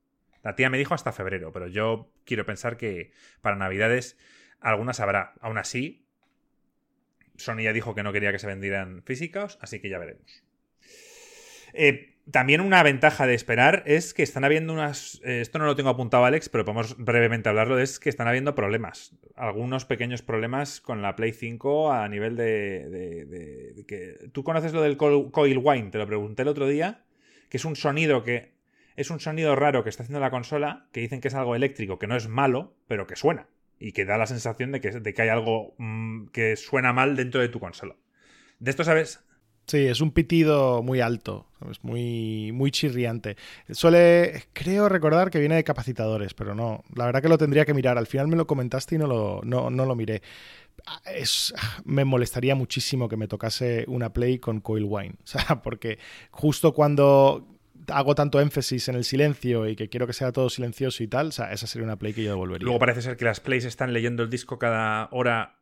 La 0.42 0.54
tía 0.54 0.70
me 0.70 0.78
dijo 0.78 0.94
hasta 0.94 1.12
febrero, 1.12 1.52
pero 1.52 1.66
yo 1.66 2.10
quiero 2.24 2.46
pensar 2.46 2.76
que 2.76 3.12
para 3.40 3.56
Navidades 3.56 4.16
algunas 4.60 5.00
habrá. 5.00 5.34
Aún 5.40 5.58
así, 5.58 6.06
Sony 7.36 7.62
ya 7.62 7.72
dijo 7.72 7.94
que 7.94 8.02
no 8.02 8.12
quería 8.12 8.32
que 8.32 8.38
se 8.38 8.46
vendieran 8.46 9.02
físicas, 9.04 9.58
así 9.60 9.80
que 9.80 9.88
ya 9.88 9.98
veremos. 9.98 10.42
Eh, 11.72 12.18
también 12.30 12.60
una 12.60 12.82
ventaja 12.82 13.26
de 13.26 13.34
esperar 13.34 13.82
es 13.86 14.12
que 14.12 14.22
están 14.22 14.44
habiendo 14.44 14.72
unas. 14.72 15.20
Eh, 15.24 15.40
esto 15.40 15.58
no 15.58 15.64
lo 15.64 15.76
tengo 15.76 15.88
apuntado, 15.90 16.24
Alex, 16.24 16.48
pero 16.48 16.64
podemos 16.64 16.96
brevemente 16.98 17.48
hablarlo. 17.48 17.78
Es 17.78 17.98
que 17.98 18.10
están 18.10 18.28
habiendo 18.28 18.54
problemas. 18.54 19.14
Algunos 19.34 19.86
pequeños 19.86 20.20
problemas 20.22 20.80
con 20.80 21.00
la 21.00 21.16
Play 21.16 21.32
5 21.32 21.92
a 21.92 22.08
nivel 22.08 22.36
de. 22.36 23.84
que, 23.86 24.28
Tú 24.32 24.44
conoces 24.44 24.72
lo 24.72 24.82
del 24.82 24.96
coil 24.96 25.58
wine, 25.62 25.90
te 25.90 25.98
lo 25.98 26.06
pregunté 26.06 26.42
el 26.42 26.48
otro 26.48 26.66
día. 26.66 27.04
Que 27.48 27.56
es 27.56 27.64
un 27.64 27.76
sonido 27.76 28.22
que. 28.22 28.57
Es 28.98 29.10
un 29.10 29.20
sonido 29.20 29.54
raro 29.54 29.84
que 29.84 29.90
está 29.90 30.02
haciendo 30.02 30.18
la 30.18 30.32
consola, 30.32 30.88
que 30.90 30.98
dicen 30.98 31.20
que 31.20 31.28
es 31.28 31.34
algo 31.36 31.54
eléctrico, 31.54 32.00
que 32.00 32.08
no 32.08 32.16
es 32.16 32.26
malo, 32.26 32.74
pero 32.88 33.06
que 33.06 33.14
suena. 33.14 33.46
Y 33.78 33.92
que 33.92 34.04
da 34.04 34.18
la 34.18 34.26
sensación 34.26 34.72
de 34.72 34.80
que, 34.80 35.22
hay 35.22 35.28
algo 35.28 35.76
mm, 35.78 36.26
que 36.32 36.56
suena 36.56 36.92
mal 36.92 37.14
dentro 37.14 37.40
de 37.40 37.48
tu 37.48 37.60
consola. 37.60 37.94
De 38.58 38.72
esto 38.72 38.82
sabes, 38.82 39.24
Sí, 39.68 39.86
es 39.86 40.00
un 40.00 40.10
pitido 40.10 40.82
muy 40.82 41.00
alto, 41.00 41.46
es 41.70 41.84
muy, 41.84 42.50
muy 42.52 42.72
chirriante. 42.72 43.36
Suele, 43.70 44.46
creo 44.52 44.88
recordar 44.88 45.30
que 45.30 45.38
viene 45.38 45.56
de 45.56 45.64
capacitadores, 45.64 46.34
pero 46.34 46.56
no, 46.56 46.82
la 46.96 47.04
verdad 47.04 47.22
que 47.22 47.28
lo 47.28 47.38
tendría 47.38 47.66
que 47.66 47.74
mirar. 47.74 47.98
Al 47.98 48.06
final 48.08 48.26
me 48.26 48.36
lo 48.36 48.48
comentaste 48.48 48.96
y 48.96 48.98
no 48.98 49.06
lo, 49.06 49.42
no, 49.44 49.70
lo 49.70 49.94
miré. 49.94 50.22
Es, 51.14 51.54
me 51.84 52.04
molestaría 52.04 52.56
muchísimo 52.56 53.08
que 53.08 53.16
me 53.18 53.28
tocase 53.28 53.84
una 53.86 54.12
play 54.12 54.40
con 54.40 54.60
Coil 54.60 54.86
Wine, 54.88 55.14
o 55.22 55.26
sea, 55.26 55.62
porque 55.62 56.00
justo 56.32 56.74
cuando 56.74 57.57
hago 57.90 58.14
tanto 58.14 58.40
énfasis 58.40 58.88
en 58.88 58.96
el 58.96 59.04
silencio 59.04 59.68
y 59.68 59.76
que 59.76 59.88
quiero 59.88 60.06
que 60.06 60.12
sea 60.12 60.32
todo 60.32 60.50
silencioso 60.50 61.02
y 61.02 61.08
tal, 61.08 61.28
o 61.28 61.32
sea, 61.32 61.52
esa 61.52 61.66
sería 61.66 61.86
una 61.86 61.96
play 61.96 62.12
que 62.12 62.22
yo 62.22 62.30
devolvería. 62.30 62.64
Luego 62.64 62.78
parece 62.78 63.02
ser 63.02 63.16
que 63.16 63.24
las 63.24 63.40
plays 63.40 63.64
están 63.64 63.92
leyendo 63.92 64.22
el 64.22 64.30
disco 64.30 64.58
cada 64.58 65.08
hora 65.10 65.58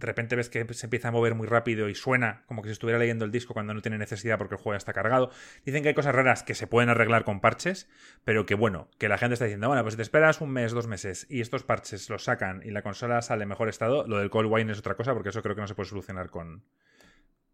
de 0.00 0.06
repente 0.06 0.34
ves 0.34 0.48
que 0.48 0.66
se 0.72 0.86
empieza 0.86 1.08
a 1.08 1.10
mover 1.10 1.34
muy 1.34 1.46
rápido 1.46 1.90
y 1.90 1.94
suena 1.94 2.42
como 2.46 2.62
que 2.62 2.68
se 2.68 2.72
estuviera 2.72 2.98
leyendo 2.98 3.26
el 3.26 3.30
disco 3.30 3.52
cuando 3.52 3.74
no 3.74 3.82
tiene 3.82 3.98
necesidad 3.98 4.38
porque 4.38 4.54
el 4.54 4.60
juego 4.60 4.72
ya 4.72 4.78
está 4.78 4.94
cargado. 4.94 5.30
Dicen 5.66 5.82
que 5.82 5.90
hay 5.90 5.94
cosas 5.94 6.14
raras 6.14 6.42
que 6.42 6.54
se 6.54 6.66
pueden 6.66 6.88
arreglar 6.88 7.24
con 7.24 7.40
parches, 7.40 7.88
pero 8.24 8.46
que 8.46 8.54
bueno, 8.54 8.88
que 8.98 9.10
la 9.10 9.18
gente 9.18 9.34
está 9.34 9.44
diciendo, 9.44 9.68
bueno, 9.68 9.82
pues 9.82 9.92
si 9.92 9.96
te 9.96 10.02
esperas 10.02 10.40
un 10.40 10.50
mes, 10.50 10.72
dos 10.72 10.86
meses 10.86 11.26
y 11.28 11.42
estos 11.42 11.64
parches 11.64 12.08
los 12.08 12.24
sacan 12.24 12.62
y 12.64 12.70
la 12.70 12.82
consola 12.82 13.20
sale 13.20 13.42
en 13.42 13.50
mejor 13.50 13.68
estado, 13.68 14.06
lo 14.06 14.18
del 14.18 14.30
Cold 14.30 14.50
Wine 14.50 14.72
es 14.72 14.78
otra 14.78 14.94
cosa 14.94 15.12
porque 15.12 15.28
eso 15.28 15.42
creo 15.42 15.54
que 15.54 15.60
no 15.60 15.68
se 15.68 15.74
puede 15.74 15.90
solucionar 15.90 16.30
con, 16.30 16.64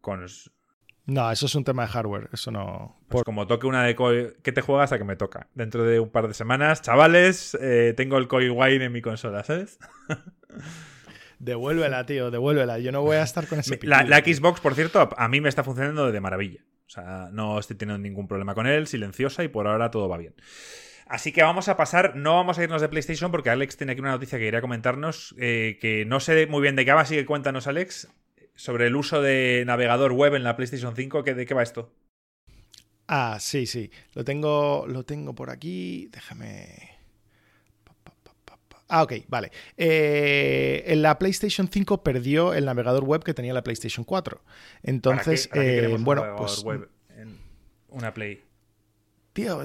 con... 0.00 0.24
No, 1.06 1.30
eso 1.30 1.46
es 1.46 1.54
un 1.54 1.62
tema 1.62 1.82
de 1.82 1.88
hardware, 1.88 2.28
eso 2.32 2.50
no... 2.50 3.00
Pues 3.08 3.22
como 3.22 3.46
toque 3.46 3.66
una 3.66 3.84
de 3.84 3.94
Koi... 3.94 4.34
¿Qué 4.42 4.50
te 4.50 4.60
juegas 4.60 4.90
a 4.90 4.98
que 4.98 5.04
me 5.04 5.14
toca? 5.14 5.48
Dentro 5.54 5.84
de 5.84 6.00
un 6.00 6.10
par 6.10 6.26
de 6.26 6.34
semanas, 6.34 6.82
chavales, 6.82 7.56
eh, 7.60 7.94
tengo 7.96 8.18
el 8.18 8.26
Koi 8.26 8.50
Wine 8.50 8.86
en 8.86 8.92
mi 8.92 9.02
consola, 9.02 9.44
¿sabes? 9.44 9.78
Devuélvela, 11.38 12.06
tío, 12.06 12.30
devuélvela. 12.30 12.78
Yo 12.78 12.92
no 12.92 13.02
voy 13.02 13.16
a 13.16 13.22
estar 13.22 13.46
con 13.46 13.60
ese 13.60 13.78
la, 13.82 14.02
la, 14.04 14.18
Xbox, 14.18 14.60
por 14.60 14.74
cierto, 14.74 15.08
a 15.16 15.28
mí 15.28 15.40
me 15.40 15.48
está 15.48 15.62
funcionando 15.62 16.10
de 16.10 16.20
maravilla. 16.20 16.60
O 16.86 16.90
sea, 16.90 17.28
no 17.32 17.58
estoy 17.58 17.76
teniendo 17.76 18.02
ningún 18.02 18.26
problema 18.26 18.54
con 18.54 18.66
él, 18.66 18.86
silenciosa 18.86 19.44
y 19.44 19.48
por 19.48 19.66
ahora 19.66 19.90
todo 19.90 20.08
va 20.08 20.16
bien. 20.16 20.34
Así 21.06 21.32
que 21.32 21.42
vamos 21.42 21.68
a 21.68 21.76
pasar, 21.76 22.16
no 22.16 22.34
vamos 22.34 22.58
a 22.58 22.64
irnos 22.64 22.80
de 22.80 22.88
PlayStation 22.88 23.30
porque 23.30 23.50
Alex 23.50 23.76
tiene 23.76 23.92
aquí 23.92 24.00
una 24.00 24.10
noticia 24.10 24.38
que 24.38 24.44
quería 24.44 24.60
comentarnos, 24.60 25.34
eh, 25.38 25.78
que 25.80 26.04
no 26.04 26.18
sé 26.20 26.46
muy 26.46 26.62
bien 26.62 26.74
de 26.74 26.84
qué 26.84 26.92
va, 26.92 27.02
así 27.02 27.14
que 27.14 27.26
cuéntanos 27.26 27.66
Alex, 27.68 28.08
sobre 28.56 28.88
el 28.88 28.96
uso 28.96 29.22
de 29.22 29.62
navegador 29.66 30.12
web 30.12 30.34
en 30.34 30.42
la 30.42 30.56
PlayStation 30.56 30.96
5, 30.96 31.22
¿de 31.22 31.46
qué 31.46 31.54
va 31.54 31.62
esto? 31.62 31.92
Ah, 33.06 33.38
sí, 33.38 33.66
sí, 33.66 33.90
lo 34.14 34.24
tengo, 34.24 34.86
lo 34.88 35.04
tengo 35.04 35.34
por 35.34 35.50
aquí, 35.50 36.08
déjame... 36.10 36.96
Ah, 38.88 39.02
ok, 39.02 39.14
vale. 39.26 39.50
Eh, 39.76 40.84
en 40.86 41.02
la 41.02 41.18
PlayStation 41.18 41.68
5 41.68 42.04
perdió 42.04 42.54
el 42.54 42.66
navegador 42.66 43.02
web 43.02 43.24
que 43.24 43.34
tenía 43.34 43.52
la 43.52 43.64
PlayStation 43.64 44.04
4. 44.04 44.40
Entonces, 44.84 45.50
eh, 45.54 45.96
bueno, 45.98 46.36
pues, 46.36 46.62
web 46.62 46.88
en 47.16 47.36
una 47.88 48.14
Play. 48.14 48.44
Tío, 49.32 49.64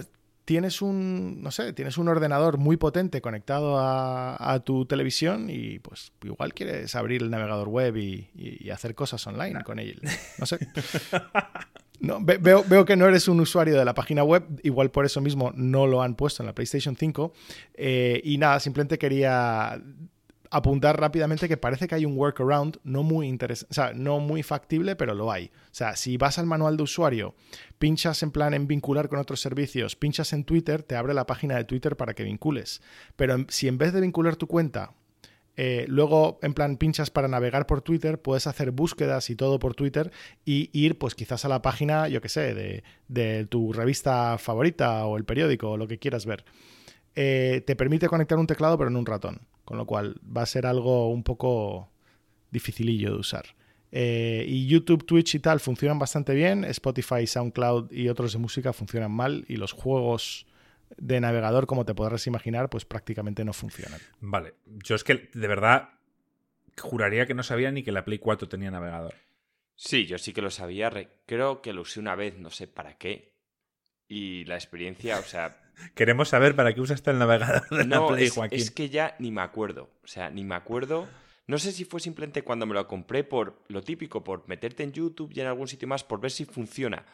tienes 0.52 0.82
un, 0.82 1.42
no 1.42 1.50
sé, 1.50 1.72
tienes 1.72 1.98
un 1.98 2.10
ordenador 2.10 2.58
muy 2.58 2.76
potente 2.76 3.22
conectado 3.22 3.78
a, 3.80 4.62
tu 4.66 4.86
televisión 4.86 5.50
y 5.50 5.80
pues 5.80 6.12
igual 6.26 6.54
quieres 6.54 6.94
abrir 6.94 7.22
el 7.22 7.30
navegador 7.30 7.70
web 7.70 7.96
y, 7.96 8.70
hacer 8.70 8.94
cosas 8.94 9.26
online 9.28 9.64
con 9.64 9.80
él. 9.80 10.02
No 10.38 10.46
sé. 10.46 10.60
No, 12.02 12.18
veo, 12.20 12.66
veo, 12.68 12.84
que 12.84 12.96
no 12.96 13.06
eres 13.06 13.28
un 13.28 13.40
usuario 13.40 13.78
de 13.78 13.86
la 13.86 13.94
página 13.94 14.24
web, 14.24 14.44
igual 14.64 14.90
por 14.90 15.06
eso 15.06 15.22
mismo 15.22 15.52
no 15.56 15.86
lo 15.86 16.02
han 16.02 16.16
puesto 16.16 16.42
en 16.42 16.48
la 16.48 16.56
PlayStation 16.56 16.96
5. 16.96 17.32
Eh, 17.76 18.20
y 18.24 18.40
nada, 18.40 18.60
simplemente 18.60 18.98
quería 18.98 19.80
apuntar 20.52 21.00
rápidamente 21.00 21.48
que 21.48 21.58
parece 21.58 21.88
que 21.88 21.96
hay 21.96 22.06
un 22.06 22.18
workaround 22.18 22.78
no 22.84 23.04
muy 23.04 23.28
interesante, 23.28 23.72
o 23.72 23.74
sea, 23.74 23.94
no 23.94 24.20
muy 24.20 24.44
factible, 24.44 24.96
pero 24.96 25.16
lo 25.16 25.32
hay. 25.32 25.46
O 25.48 25.74
sea, 25.74 25.96
si 25.96 26.18
vas 26.18 26.38
al 26.38 26.46
manual 26.46 26.78
de 26.78 26.84
usuario, 26.84 27.34
pinchas 27.80 28.22
en 28.22 28.32
plan 28.32 28.54
en 28.54 28.68
vincular 28.68 29.10
con 29.10 29.20
otros 29.20 29.40
servicios, 29.40 29.96
pinchas 29.96 30.34
en 30.34 30.44
Twitter, 30.44 30.84
te 30.84 30.96
abre 30.96 31.14
la 31.14 31.26
página 31.26 31.56
de 31.56 31.64
Twitter 31.64 31.96
para 31.96 32.14
que 32.14 32.24
vincules. 32.24 32.82
Pero 33.16 33.46
si 33.48 33.68
en 33.68 33.78
vez 33.78 33.94
de 33.94 34.02
vincular 34.02 34.36
tu 34.36 34.48
cuenta, 34.48 34.94
eh, 35.56 35.86
luego 35.88 36.40
en 36.42 36.54
plan 36.54 36.78
pinchas 36.78 37.10
para 37.10 37.28
navegar 37.28 37.66
por 37.66 37.82
Twitter, 37.82 38.22
puedes 38.22 38.46
hacer 38.46 38.72
búsquedas 38.72 39.30
y 39.30 39.36
todo 39.36 39.58
por 39.58 39.74
Twitter 39.74 40.12
y 40.46 40.70
ir 40.74 40.98
pues 40.98 41.16
quizás 41.16 41.46
a 41.46 41.50
la 41.50 41.62
página, 41.62 42.08
yo 42.10 42.22
que 42.22 42.30
sé, 42.30 42.54
de, 42.54 42.84
de 43.08 43.46
tu 43.46 43.72
revista 43.72 44.38
favorita 44.38 45.06
o 45.06 45.18
el 45.18 45.24
periódico 45.24 45.72
o 45.72 45.78
lo 45.78 45.88
que 45.88 45.98
quieras 45.98 46.26
ver. 46.26 46.46
Eh, 47.16 47.64
te 47.68 47.76
permite 47.76 48.08
conectar 48.08 48.38
un 48.38 48.48
teclado 48.48 48.78
pero 48.78 48.90
en 48.90 48.96
un 48.96 49.06
ratón, 49.06 49.42
con 49.65 49.78
lo 49.78 49.86
cual 49.86 50.19
va 50.26 50.43
a 50.43 50.45
ser 50.45 50.65
algo 50.65 51.10
un 51.10 51.24
poco 51.24 51.89
dificilillo 52.52 53.12
de 53.12 53.17
usar. 53.17 53.45
Eh, 53.91 54.45
y 54.47 54.67
YouTube, 54.67 55.06
Twitch 55.06 55.36
y 55.36 55.39
tal 55.39 55.60
funcionan 55.60 56.00
bastante 56.00 56.34
bien, 56.34 56.63
Spotify, 56.65 57.28
SoundCloud 57.28 57.91
y 57.91 58.08
otros 58.08 58.34
de 58.34 58.39
música 58.39 58.71
funcionan 58.71 59.12
mal 59.12 59.43
y 59.47 59.58
los 59.58 59.74
juegos 59.74 60.45
de 60.97 61.19
navegador, 61.19 61.67
como 61.67 61.86
te 61.86 61.93
podrás 61.93 62.26
imaginar, 62.28 62.69
pues 62.69 62.86
prácticamente 62.86 63.43
no 63.43 63.54
funcionan. 63.54 64.00
Vale, 64.19 64.56
yo 64.65 64.95
es 64.95 65.04
que 65.04 65.30
de 65.34 65.47
verdad 65.47 65.89
juraría 66.78 67.26
que 67.26 67.34
no 67.34 67.43
sabía 67.43 67.71
ni 67.71 67.84
que 67.84 67.91
la 67.91 68.06
Play 68.06 68.19
4 68.19 68.47
tenía 68.47 68.71
navegador. 68.71 69.15
Sí, 69.76 70.06
yo 70.06 70.17
sí 70.17 70.32
que 70.32 70.41
lo 70.41 70.52
sabía, 70.52 70.91
creo 71.26 71.62
que 71.62 71.74
lo 71.74 71.82
usé 71.82 72.00
una 72.00 72.15
vez, 72.15 72.38
no 72.38 72.50
sé 72.50 72.67
para 72.67 72.97
qué. 72.97 73.34
Y 74.08 74.45
la 74.45 74.56
experiencia, 74.56 75.17
o 75.19 75.24
sea, 75.24 75.70
Queremos 75.96 76.30
saber 76.30 76.56
para 76.56 76.74
qué 76.74 76.82
usaste 76.82 77.12
el 77.12 77.20
navegador 77.20 77.67
de 77.70 77.86
la 77.86 78.08
Play, 78.08 78.26
es, 78.26 78.34
Joaquín. 78.34 78.60
Es 78.60 78.72
que 78.72 78.89
ya 78.89 79.15
ni 79.20 79.32
me 79.32 79.41
acuerdo. 79.41 79.89
O 80.04 80.08
sea, 80.08 80.30
ni 80.30 80.44
me 80.44 80.56
acuerdo. 80.56 81.08
No 81.48 81.58
sé 81.58 81.72
si 81.72 81.86
fue 81.86 82.00
simplemente 82.00 82.44
cuando 82.44 82.65
me 82.65 82.74
lo 82.74 82.88
compré 82.88 83.24
por 83.24 83.62
lo 83.67 83.84
típico, 83.84 84.24
por 84.24 84.48
meterte 84.48 84.84
en 84.84 84.94
YouTube 84.94 85.32
y 85.34 85.41
en 85.41 85.48
algún 85.48 85.67
sitio 85.67 85.88
más, 85.88 86.04
por 86.04 86.22
ver 86.22 86.32
si 86.32 86.46
funciona. 86.46 87.06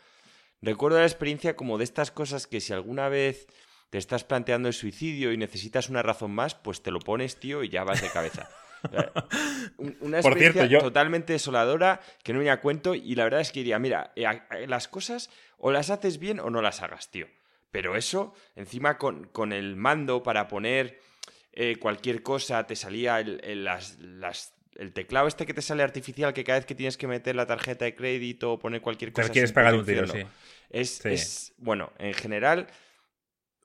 Recuerdo 0.62 1.00
la 1.00 1.06
experiencia 1.06 1.56
como 1.56 1.78
de 1.78 1.84
estas 1.84 2.12
cosas 2.12 2.48
que 2.48 2.62
si 2.62 2.74
alguna 2.74 3.10
vez 3.10 3.48
te 3.90 3.98
estás 3.98 4.24
planteando 4.24 4.68
el 4.68 4.74
suicidio 4.74 5.32
y 5.32 5.38
necesitas 5.38 5.90
una 5.90 6.04
razón 6.04 6.32
más, 6.32 6.56
pues 6.56 6.82
te 6.82 6.92
lo 6.92 7.00
pones, 7.00 7.38
tío, 7.38 7.64
y 7.64 7.70
ya 7.70 7.84
vas 7.84 8.02
de 8.02 8.10
cabeza. 8.10 8.50
una 10.02 10.20
experiencia 10.20 10.80
totalmente 10.80 11.34
desoladora 11.34 12.00
que 12.24 12.34
no 12.34 12.40
me 12.40 12.58
cuento 12.60 12.94
y 12.94 13.16
la 13.16 13.24
verdad 13.24 13.42
es 13.42 13.52
que 13.52 13.60
diría, 13.60 13.80
mira, 13.80 14.12
eh, 14.16 14.26
las 14.68 14.88
cosas 14.88 15.30
o 15.58 15.72
las 15.72 15.90
haces 15.90 16.20
bien 16.20 16.40
o 16.40 16.50
no 16.50 16.62
las 16.62 16.82
hagas, 16.82 17.10
tío. 17.10 17.28
Pero 17.72 17.96
eso, 17.96 18.34
encima 18.56 18.98
con, 18.98 19.30
el 19.52 19.76
mando 19.76 20.24
para 20.24 20.48
poner 20.48 21.00
eh, 21.54 21.78
cualquier 21.78 22.24
cosa, 22.24 22.66
te 22.66 22.76
salía 22.76 23.20
el, 23.20 23.42
el, 23.44 24.94
teclado 24.94 25.28
este 25.28 25.46
que 25.46 25.54
te 25.54 25.62
sale 25.62 25.84
artificial, 25.84 26.34
que 26.34 26.44
cada 26.44 26.60
vez 26.60 26.66
que 26.66 26.76
tienes 26.76 26.98
que 26.98 27.08
meter 27.08 27.36
la 27.36 27.46
tarjeta 27.46 27.86
de 27.86 27.96
crédito 27.96 28.54
o 28.54 28.60
poner 28.60 28.82
cualquier 28.82 29.12
cosa... 29.12 29.28
Te 29.28 29.34
quieres 29.34 29.52
pegar 29.52 29.76
un 29.76 29.86
tiro, 29.86 30.08
sí. 30.08 30.24
Es, 30.70 31.06
es, 31.06 31.54
bueno, 31.58 31.94
en 31.98 32.14
general, 32.14 32.68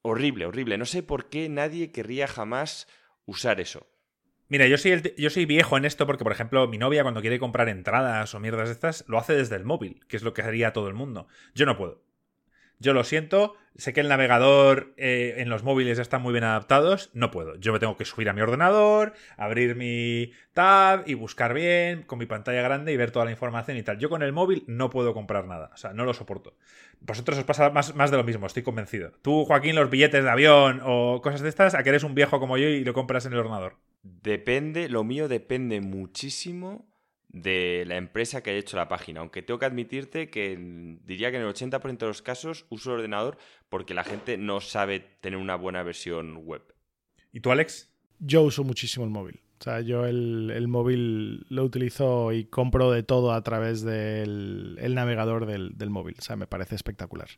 horrible, 0.03 0.47
horrible. 0.47 0.79
No 0.79 0.85
sé 0.85 1.03
por 1.03 1.29
qué 1.29 1.49
nadie 1.49 1.91
querría 1.91 2.27
jamás 2.27 2.87
usar 3.25 3.61
eso. 3.61 3.87
Mira, 4.49 4.67
yo 4.67 4.77
soy, 4.77 5.15
yo 5.17 5.31
soy 5.31 5.47
viejo 5.47 5.79
en 5.79 5.87
esto 5.87 6.07
porque, 6.07 6.25
por 6.25 6.33
ejemplo, 6.33 6.69
mi 6.69 6.77
novia 6.77 7.03
cuando 7.03 7.23
quiere 7.23 7.39
comprar 7.39 7.71
entradas 7.71 8.35
o 8.35 8.41
mierdas 8.41 8.69
de 8.69 8.75
estas, 8.75 9.05
lo 9.09 9.19
hace 9.19 9.35
desde 9.35 9.57
el 9.57 9.65
móvil, 9.65 10.05
que 10.09 10.17
es 10.17 10.23
lo 10.23 10.35
que 10.35 10.43
haría 10.43 10.75
todo 10.75 10.89
el 10.89 10.95
mundo. 10.95 11.27
Yo 11.55 11.65
no 11.65 11.77
puedo. 11.77 12.03
Yo 12.83 12.95
lo 12.95 13.05
siento, 13.05 13.55
sé 13.77 13.93
que 13.93 14.01
el 14.01 14.09
navegador 14.09 14.93
eh, 14.97 15.37
en 15.39 15.49
los 15.49 15.63
móviles 15.63 16.01
están 16.01 16.21
muy 16.21 16.33
bien 16.33 16.43
adaptados, 16.43 17.11
no 17.15 17.31
puedo. 17.31 17.55
Yo 17.55 17.73
me 17.73 17.79
tengo 17.79 17.97
que 17.97 18.05
subir 18.05 18.29
a 18.29 18.33
mi 18.33 18.41
ordenador, 18.41 19.13
abrir 19.37 19.77
mi 19.77 20.33
tab 20.53 21.05
y 21.07 21.15
buscar 21.15 21.55
bien 21.55 22.03
con 22.03 22.19
mi 22.19 22.27
pantalla 22.27 22.61
grande 22.61 22.93
y 22.93 22.97
ver 22.97 23.13
toda 23.13 23.25
la 23.25 23.31
información 23.31 23.77
y 23.77 23.85
tal. 23.85 23.99
Yo 23.99 24.11
con 24.11 24.25
el 24.25 24.33
móvil 24.33 24.65
no 24.67 24.91
puedo 24.91 25.15
comprar 25.15 25.47
nada, 25.47 25.71
o 25.73 25.77
sea, 25.77 25.93
no 25.93 26.05
lo 26.05 26.13
soporto. 26.13 26.57
Vosotros 27.01 27.39
os 27.39 27.45
pasa 27.45 27.71
más, 27.71 27.95
más 27.95 28.11
de 28.11 28.17
lo 28.17 28.25
mismo, 28.25 28.49
estoy 28.49 28.65
convencido. 28.65 29.13
Tú, 29.23 29.45
Joaquín, 29.45 29.77
los 29.77 29.89
billetes 29.89 30.25
de 30.25 30.31
avión 30.31 30.81
o 30.85 31.21
cosas 31.23 31.43
de 31.43 31.49
estas, 31.49 31.77
a 31.77 31.85
que 31.85 31.91
eres 31.91 32.03
un 32.03 32.17
viejo 32.17 32.41
como 32.41 32.59
yo 32.59 32.67
y 32.67 32.83
lo 32.83 32.95
compras 32.95 33.27
en 33.27 33.33
el 33.33 33.39
ordenador. 33.39 33.77
Depende, 34.03 34.89
lo 34.89 35.05
mío 35.05 35.29
depende 35.29 35.81
muchísimo 35.81 36.92
de 37.33 37.85
la 37.87 37.97
empresa 37.97 38.43
que 38.43 38.51
haya 38.51 38.59
hecho 38.59 38.77
la 38.77 38.89
página. 38.89 39.21
Aunque 39.21 39.43
tengo 39.43 39.59
que 39.59 39.67
admitirte 39.67 40.31
que 40.31 40.57
diría 41.05 41.31
que 41.31 41.39
en 41.39 41.43
el 41.43 41.49
80% 41.49 41.99
de 41.99 42.07
los 42.07 42.23
casos 42.23 42.67
uso 42.69 42.91
el 42.91 42.99
ordenador 42.99 43.39
porque 43.69 43.95
la 43.95 44.05
gente 44.05 44.37
no 44.37 44.61
sabe 44.61 45.01
tener 45.01 45.39
una 45.39 45.57
buena 45.57 45.83
versión 45.83 46.37
web. 46.45 46.63
¿Y 47.33 47.41
tú, 47.41 47.51
Alex? 47.51 47.91
Yo 48.19 48.43
uso 48.43 48.65
muchísimo 48.65 49.05
el 49.05 49.11
móvil. 49.11 49.41
O 49.61 49.65
sea, 49.65 49.81
yo 49.81 50.07
el, 50.07 50.67
móvil 50.67 51.47
lo 51.49 51.63
utilizo 51.63 52.33
y 52.33 52.47
compro 52.47 52.91
de 52.91 53.05
todo 53.05 53.33
a 53.33 53.43
través 53.43 53.83
del 53.83 54.77
navegador 54.95 55.47
del, 55.47 55.91
móvil. 55.91 56.17
O 56.19 56.23
sea, 56.23 56.35
me 56.35 56.49
parece 56.49 56.75
espectacular. 56.75 57.29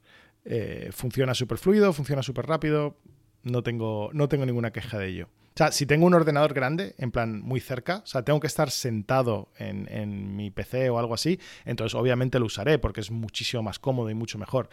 Eh, 0.46 0.88
funciona 0.90 1.34
súper 1.34 1.58
fluido, 1.58 1.92
funciona 1.92 2.22
súper 2.22 2.46
rápido. 2.46 2.96
No 3.44 3.62
tengo, 3.62 4.10
no 4.12 4.28
tengo 4.28 4.44
ninguna 4.44 4.72
queja 4.72 4.98
de 4.98 5.08
ello. 5.08 5.28
O 5.54 5.56
sea, 5.56 5.70
si 5.70 5.86
tengo 5.86 6.04
un 6.06 6.14
ordenador 6.14 6.52
grande, 6.52 6.96
en 6.98 7.12
plan 7.12 7.40
muy 7.40 7.60
cerca, 7.60 7.98
o 8.02 8.06
sea, 8.06 8.24
tengo 8.24 8.40
que 8.40 8.48
estar 8.48 8.72
sentado 8.72 9.52
en, 9.56 10.34
mi 10.34 10.50
PC 10.50 10.90
o 10.90 10.98
algo 10.98 11.14
así, 11.14 11.38
entonces 11.64 11.94
obviamente 11.94 12.40
lo 12.40 12.46
usaré 12.46 12.80
porque 12.80 13.00
es 13.00 13.12
muchísimo 13.12 13.62
más 13.62 13.78
cómodo 13.78 14.10
y 14.10 14.14
mucho 14.14 14.36
mejor. 14.36 14.68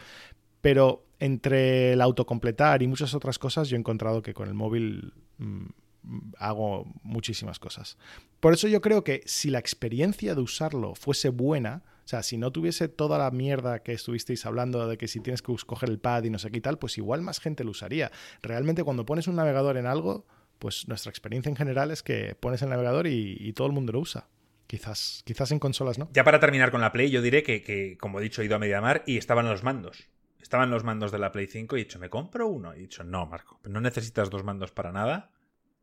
Pero 0.62 1.06
entre 1.20 1.94
el 1.94 2.02
autocompletar 2.02 2.82
y 2.82 2.88
muchas 2.88 3.14
otras 3.14 3.38
cosas, 3.38 3.70
yo 3.70 3.76
he 3.76 3.80
encontrado 3.80 4.24
que 4.24 4.34
con 4.34 4.48
el 4.48 4.56
móvil 4.56 5.14
mm, 5.38 5.68
hago 6.40 6.92
muchísimas 7.04 7.60
cosas. 7.60 8.00
Por 8.40 8.54
eso 8.54 8.68
yo 8.68 8.82
creo 8.82 9.04
que 9.04 9.22
si 9.26 9.52
la 9.52 9.60
experiencia 9.60 10.34
de 10.34 10.42
usarlo 10.42 10.96
fuese 10.96 11.30
buena, 11.30 11.84
o 12.04 12.08
sea, 12.08 12.24
si 12.24 12.38
no 12.38 12.52
tuviese 12.52 12.88
toda 12.88 13.18
la 13.18 13.32
mierda 13.32 13.84
que 13.84 13.94
estuvisteis 13.94 14.46
hablando 14.46 14.88
de 14.88 14.98
que 14.98 15.08
si 15.08 15.20
tienes 15.20 15.42
que 15.42 15.54
coger 15.66 15.90
el 15.90 16.00
pad 16.00 16.24
y 16.24 16.30
no 16.30 16.40
sé 16.40 16.52
qué 16.52 16.58
y 16.58 16.62
tal, 16.62 16.78
pues 16.78 16.98
igual 16.98 17.22
más 17.22 17.40
gente 17.40 17.64
lo 17.64 17.72
usaría. 17.72 18.12
Realmente 18.42 18.84
cuando 18.84 19.06
pones 19.06 19.28
un 19.28 19.36
navegador 19.36 19.78
en 19.78 19.86
algo, 19.86 20.26
pues 20.60 20.88
nuestra 20.88 21.10
experiencia 21.10 21.50
en 21.50 21.56
general 21.56 21.92
es 21.92 22.04
que 22.04 22.36
pones 22.40 22.62
el 22.62 22.70
navegador 22.70 23.08
y, 23.08 23.52
todo 23.54 23.68
el 23.68 23.74
mundo 23.74 23.94
lo 23.94 24.00
usa. 24.00 24.28
Quizás, 24.68 25.22
quizás 25.26 25.52
en 25.52 25.60
consolas, 25.60 25.98
¿no? 25.98 26.10
Ya 26.14 26.24
para 26.24 26.40
terminar 26.40 26.72
con 26.72 26.82
la 26.82 26.92
Play, 26.92 27.10
yo 27.10 27.22
diré 27.22 27.44
que, 27.44 27.98
como 28.00 28.20
he 28.20 28.24
dicho, 28.24 28.42
he 28.42 28.46
ido 28.46 28.56
a 28.56 28.60
Mediamar 28.60 29.04
y 29.06 29.18
estaban 29.18 29.48
los 29.48 29.64
mandos. 29.64 30.08
Estaban 30.42 30.72
los 30.72 30.84
mandos 30.84 31.12
de 31.12 31.20
la 31.20 31.32
Play 31.32 31.48
5 31.48 31.76
y 31.78 31.82
he 31.82 31.84
dicho, 31.84 32.00
¿me 32.00 32.10
compro 32.10 32.48
uno? 32.48 32.74
Y 32.74 32.78
he 32.78 32.82
dicho, 32.82 33.04
no, 33.04 33.26
Marco, 33.26 33.60
no 33.64 33.82
necesitas 33.82 34.30
dos 34.30 34.44
mandos 34.44 34.72
para 34.72 34.92
nada. 34.92 35.32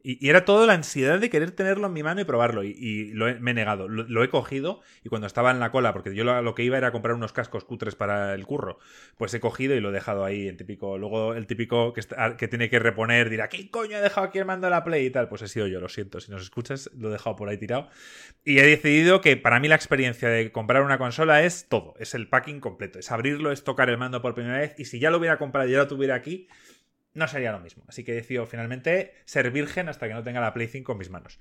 Y, 0.09 0.31
era 0.31 0.47
todo 0.47 0.67
la 0.67 0.73
ansiedad 0.73 1.19
de 1.19 1.29
querer 1.29 1.51
tenerlo 1.51 1.87
en 1.87 1.93
mi 1.93 2.03
mano 2.03 2.23
y 2.23 2.25
probarlo. 2.25 2.65
Y, 2.65 3.13
lo 3.13 3.27
me 3.41 3.51
he 3.51 3.55
negado. 3.55 3.89
Lo, 3.89 4.25
he 4.25 4.31
cogido 4.31 4.81
y 5.05 5.11
cuando 5.11 5.27
estaba 5.27 5.51
en 5.51 5.61
la 5.61 5.71
cola, 5.71 5.93
porque 5.93 6.15
yo 6.15 6.25
lo, 6.25 6.55
que 6.55 6.63
iba 6.63 6.79
era 6.79 6.93
comprar 6.93 7.15
unos 7.15 7.35
cascos 7.35 7.65
cutres 7.65 7.95
para 7.95 8.33
el 8.33 8.47
curro, 8.47 8.79
pues 9.19 9.35
he 9.35 9.41
cogido 9.41 9.75
y 9.75 9.81
lo 9.81 9.91
he 9.91 9.93
dejado 9.93 10.25
ahí. 10.25 10.49
El 10.49 10.57
típico, 10.57 10.97
luego 10.97 11.35
el 11.35 11.47
típico 11.47 11.93
que, 11.93 12.01
que 12.39 12.49
tiene 12.49 12.71
que 12.71 12.79
reponer 12.79 13.29
dirá, 13.29 13.51
¿qué 13.51 13.71
coño 13.71 13.99
he 13.99 14.01
dejado 14.01 14.29
aquí 14.29 14.39
el 14.39 14.47
mando 14.47 14.67
de 14.67 14.71
la 14.71 14.83
Play 14.83 15.05
y 15.05 15.11
tal? 15.11 15.29
Pues 15.29 15.43
he 15.43 15.49
sido 15.49 15.67
yo, 15.67 15.79
lo 15.79 15.91
siento. 15.91 16.21
Si 16.21 16.31
nos 16.31 16.41
escuchas, 16.41 16.89
lo 16.97 17.11
he 17.11 17.13
dejado 17.13 17.37
por 17.37 17.51
ahí 17.51 17.59
tirado. 17.59 17.91
Y 18.45 18.61
he 18.61 18.67
decidido 18.67 19.21
que 19.21 19.37
para 19.37 19.61
mí 19.61 19.69
la 19.69 19.75
experiencia 19.75 20.31
de 20.31 20.51
comprar 20.53 20.85
una 20.85 20.97
consola 20.97 21.43
es 21.43 21.69
todo. 21.69 21.93
Es 21.99 22.15
el 22.15 22.29
packing 22.29 22.61
completo. 22.61 22.99
Es 22.99 23.13
abrirlo, 23.13 23.53
es 23.53 23.63
tocar 23.63 23.91
el 23.91 23.99
mando 23.99 24.23
por 24.23 24.35
primera 24.35 24.57
vez. 24.57 24.75
Y 24.79 24.87
si 24.87 25.01
ya 25.01 25.11
lo 25.11 25.19
hubiera 25.19 25.37
comprado 25.37 25.69
y 25.69 25.73
ya 25.73 25.79
lo 25.79 25.87
tuviera 25.87 26.15
aquí 26.15 26.49
no 27.19 27.29
sería 27.29 27.53
lo 27.53 27.61
mismo. 27.61 27.85
Así 27.89 28.05
que 28.05 28.13
decido 28.13 28.47
finalmente 28.47 29.15
ser 29.25 29.51
virgen 29.51 29.89
hasta 29.89 30.09
que 30.09 30.15
no 30.15 30.23
tenga 30.23 30.41
la 30.41 30.55
Play 30.55 30.69
5 30.69 30.93
en 30.93 30.99
mis 30.99 31.11
manos. 31.11 31.39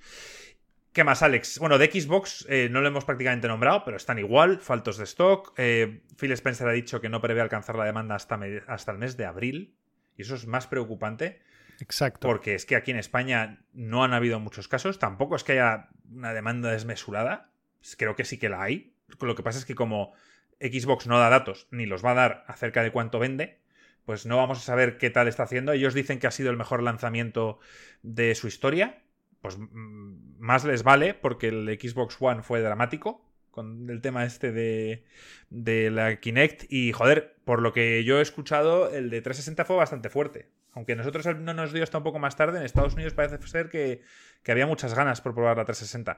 ¿Qué 0.92 1.04
más, 1.04 1.22
Alex? 1.22 1.60
Bueno, 1.60 1.78
de 1.78 1.92
Xbox 1.92 2.46
eh, 2.50 2.70
no 2.72 2.82
lo 2.82 2.88
hemos 2.88 3.06
prácticamente 3.06 3.48
nombrado, 3.48 3.84
pero 3.86 3.98
están 3.98 4.18
igual, 4.18 4.60
faltos 4.60 4.98
de 4.98 5.04
stock. 5.04 5.54
Eh, 5.58 6.02
Phil 6.18 6.32
Spencer 6.32 6.68
ha 6.68 6.72
dicho 6.72 7.00
que 7.00 7.08
no 7.08 7.22
prevé 7.22 7.42
alcanzar 7.42 7.76
la 7.76 7.86
demanda 7.86 8.16
hasta, 8.16 8.40
hasta 8.66 8.92
el 8.92 8.98
mes 8.98 9.16
de 9.16 9.26
abril. 9.26 9.76
Y 10.18 10.24
eso 10.24 10.34
es 10.34 10.48
más 10.48 10.66
preocupante. 10.66 11.40
Exacto. 11.80 12.28
Porque 12.28 12.56
es 12.56 12.66
que 12.66 12.76
aquí 12.76 12.90
en 12.90 12.98
España 12.98 13.64
no 13.74 14.04
han 14.04 14.14
habido 14.14 14.40
muchos 14.40 14.68
casos. 14.68 14.98
Tampoco 14.98 15.36
es 15.36 15.44
que 15.44 15.54
haya 15.54 15.90
una 16.12 16.34
demanda 16.34 16.72
desmesurada. 16.72 17.52
Creo 17.98 18.16
que 18.16 18.26
sí 18.26 18.40
que 18.40 18.50
la 18.50 18.64
hay. 18.64 18.96
Lo 19.22 19.36
que 19.36 19.44
pasa 19.44 19.60
es 19.60 19.66
que 19.66 19.76
como 19.76 20.14
Xbox 20.60 21.06
no 21.06 21.20
da 21.20 21.30
datos, 21.30 21.68
ni 21.70 21.86
los 21.86 22.04
va 22.04 22.12
a 22.12 22.16
dar 22.16 22.46
acerca 22.48 22.82
de 22.82 22.92
cuánto 22.92 23.20
vende, 23.20 23.60
pues 24.08 24.26
no 24.26 24.38
vamos 24.38 24.60
a 24.60 24.62
saber 24.62 24.98
qué 24.98 25.10
tal 25.10 25.28
está 25.28 25.44
haciendo. 25.44 25.74
Ellos 25.74 25.94
dicen 25.94 26.18
que 26.18 26.28
ha 26.28 26.32
sido 26.32 26.50
el 26.50 26.56
mejor 26.56 26.82
lanzamiento 26.82 27.60
de 28.04 28.36
su 28.36 28.48
historia. 28.48 29.04
Pues 29.42 29.58
mm, 29.58 30.40
más 30.40 30.64
les 30.64 30.84
vale 30.84 31.14
porque 31.14 31.50
el 31.50 31.78
Xbox 31.78 32.16
One 32.22 32.42
fue 32.42 32.62
dramático 32.62 33.30
con 33.52 33.90
el 33.90 34.00
tema 34.00 34.24
este 34.24 34.54
de, 34.54 35.92
la 35.92 36.22
Kinect. 36.22 36.72
Y 36.72 36.94
joder, 36.94 37.36
por 37.44 37.62
lo 37.62 37.74
que 37.74 38.06
yo 38.06 38.20
he 38.20 38.22
escuchado, 38.22 38.90
el 38.90 39.10
de 39.10 39.20
360 39.22 39.66
fue 39.66 39.76
bastante 39.76 40.10
fuerte. 40.10 40.48
Aunque 40.72 40.96
nosotros 40.96 41.26
no 41.36 41.54
nos 41.54 41.74
dio 41.74 41.84
hasta 41.84 41.98
un 41.98 42.06
poco 42.06 42.18
más 42.18 42.38
tarde, 42.38 42.60
en 42.60 42.64
Estados 42.66 42.94
Unidos 42.94 43.14
parece 43.14 43.46
ser 43.46 43.68
que, 43.68 44.04
que 44.42 44.54
había 44.54 44.68
muchas 44.68 44.94
ganas 44.94 45.20
por 45.20 45.34
probar 45.34 45.58
la 45.58 45.66
360. 45.66 46.18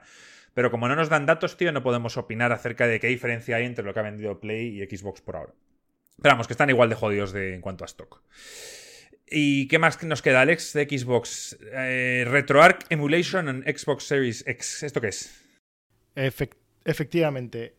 Pero 0.54 0.70
como 0.70 0.86
no 0.86 0.94
nos 0.94 1.08
dan 1.08 1.26
datos, 1.26 1.56
tío, 1.56 1.72
no 1.72 1.82
podemos 1.82 2.16
opinar 2.16 2.52
acerca 2.52 2.86
de 2.86 3.00
qué 3.00 3.08
diferencia 3.08 3.56
hay 3.56 3.64
entre 3.64 3.84
lo 3.84 3.92
que 3.92 3.98
ha 3.98 4.04
vendido 4.04 4.38
Play 4.38 4.80
y 4.80 4.86
Xbox 4.86 5.22
por 5.22 5.34
ahora. 5.34 5.54
Esperamos 6.20 6.46
que 6.46 6.52
están 6.52 6.68
igual 6.68 6.90
de 6.90 6.96
jodidos 6.96 7.32
de, 7.32 7.54
en 7.54 7.62
cuanto 7.62 7.82
a 7.82 7.86
stock. 7.86 8.20
¿Y 9.26 9.68
qué 9.68 9.78
más 9.78 10.02
nos 10.02 10.20
queda, 10.20 10.42
Alex, 10.42 10.74
de 10.74 10.84
Xbox? 10.84 11.56
Eh, 11.72 12.26
RetroArch 12.28 12.84
Emulation 12.90 13.48
en 13.48 13.62
Xbox 13.62 14.04
Series 14.04 14.44
X. 14.46 14.82
¿Esto 14.82 15.00
qué 15.00 15.08
es? 15.08 15.42
efectivamente. 16.84 17.74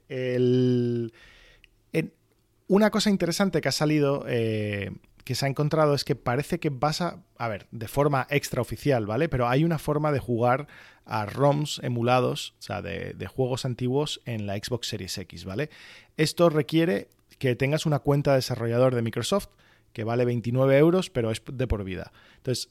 una 2.68 2.90
cosa 2.90 3.12
interesante 3.12 3.62
que 3.62 3.70
ha 3.70 3.72
salido, 3.72 4.26
eh, 4.28 4.90
que 5.24 5.36
se 5.36 5.46
ha 5.46 5.48
encontrado, 5.48 5.94
es 5.94 6.04
que 6.04 6.16
parece 6.16 6.60
que 6.60 6.72
vas 6.72 7.02
a. 7.02 7.24
A 7.38 7.48
ver, 7.48 7.68
de 7.70 7.88
forma 7.88 8.26
extraoficial, 8.32 9.06
¿vale? 9.06 9.30
Pero 9.30 9.48
hay 9.48 9.64
una 9.64 9.78
forma 9.78 10.12
de 10.12 10.18
jugar 10.18 10.66
a 11.06 11.28
ROMs 11.28 11.80
emulados, 11.84 12.56
o 12.58 12.62
sea, 12.64 12.82
de, 12.82 13.14
de 13.14 13.28
juegos 13.28 13.66
antiguos 13.66 14.20
en 14.26 14.48
la 14.48 14.58
Xbox 14.58 14.88
Series 14.88 15.16
X, 15.16 15.46
¿vale? 15.46 15.70
Esto 16.18 16.50
requiere 16.50 17.10
que 17.42 17.56
tengas 17.56 17.88
una 17.88 17.98
cuenta 17.98 18.32
de 18.32 18.36
desarrollador 18.36 18.94
de 18.94 19.02
Microsoft 19.02 19.48
que 19.94 20.04
vale 20.04 20.26
29 20.26 20.78
euros, 20.78 21.10
pero 21.10 21.32
es 21.32 21.42
de 21.52 21.66
por 21.66 21.84
vida. 21.84 22.12
Entonces, 22.38 22.70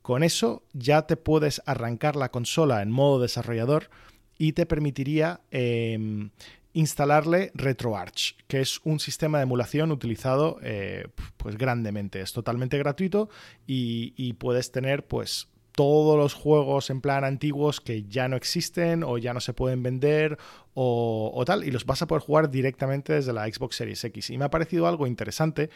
con 0.00 0.22
eso 0.22 0.62
ya 0.72 1.02
te 1.02 1.18
puedes 1.18 1.60
arrancar 1.66 2.16
la 2.16 2.30
consola 2.30 2.80
en 2.80 2.90
modo 2.90 3.20
desarrollador 3.20 3.90
y 4.38 4.52
te 4.52 4.64
permitiría 4.64 5.42
em, 5.50 6.30
instalarle 6.72 7.50
RetroArch, 7.52 8.38
que 8.46 8.62
es 8.62 8.80
un 8.82 8.98
sistema 8.98 9.38
de 9.38 9.42
emulación 9.42 9.92
utilizado 9.92 10.58
eh, 10.62 11.08
pues 11.36 11.58
grandemente. 11.58 12.22
Es 12.22 12.32
totalmente 12.32 12.78
gratuito 12.78 13.28
y, 13.66 14.14
y 14.16 14.32
puedes 14.32 14.72
tener 14.72 15.06
pues 15.06 15.48
todos 15.78 16.18
los 16.18 16.34
juegos 16.34 16.90
en 16.90 17.00
plan 17.00 17.22
antiguos 17.22 17.80
que 17.80 18.02
ya 18.02 18.26
no 18.26 18.34
existen 18.34 19.04
o 19.04 19.16
ya 19.16 19.32
no 19.32 19.38
se 19.38 19.52
pueden 19.52 19.80
vender 19.84 20.36
o, 20.74 21.40
tal, 21.46 21.62
y 21.62 21.70
los 21.70 21.86
vas 21.86 22.02
a 22.02 22.08
poder 22.08 22.20
jugar 22.20 22.50
directamente 22.50 23.12
desde 23.12 23.32
la 23.32 23.46
Xbox 23.46 23.76
Series 23.76 24.02
X. 24.02 24.30
Y 24.30 24.38
me 24.38 24.44
ha 24.44 24.50
parecido 24.50 24.88
algo 24.88 25.06
interesante 25.06 25.70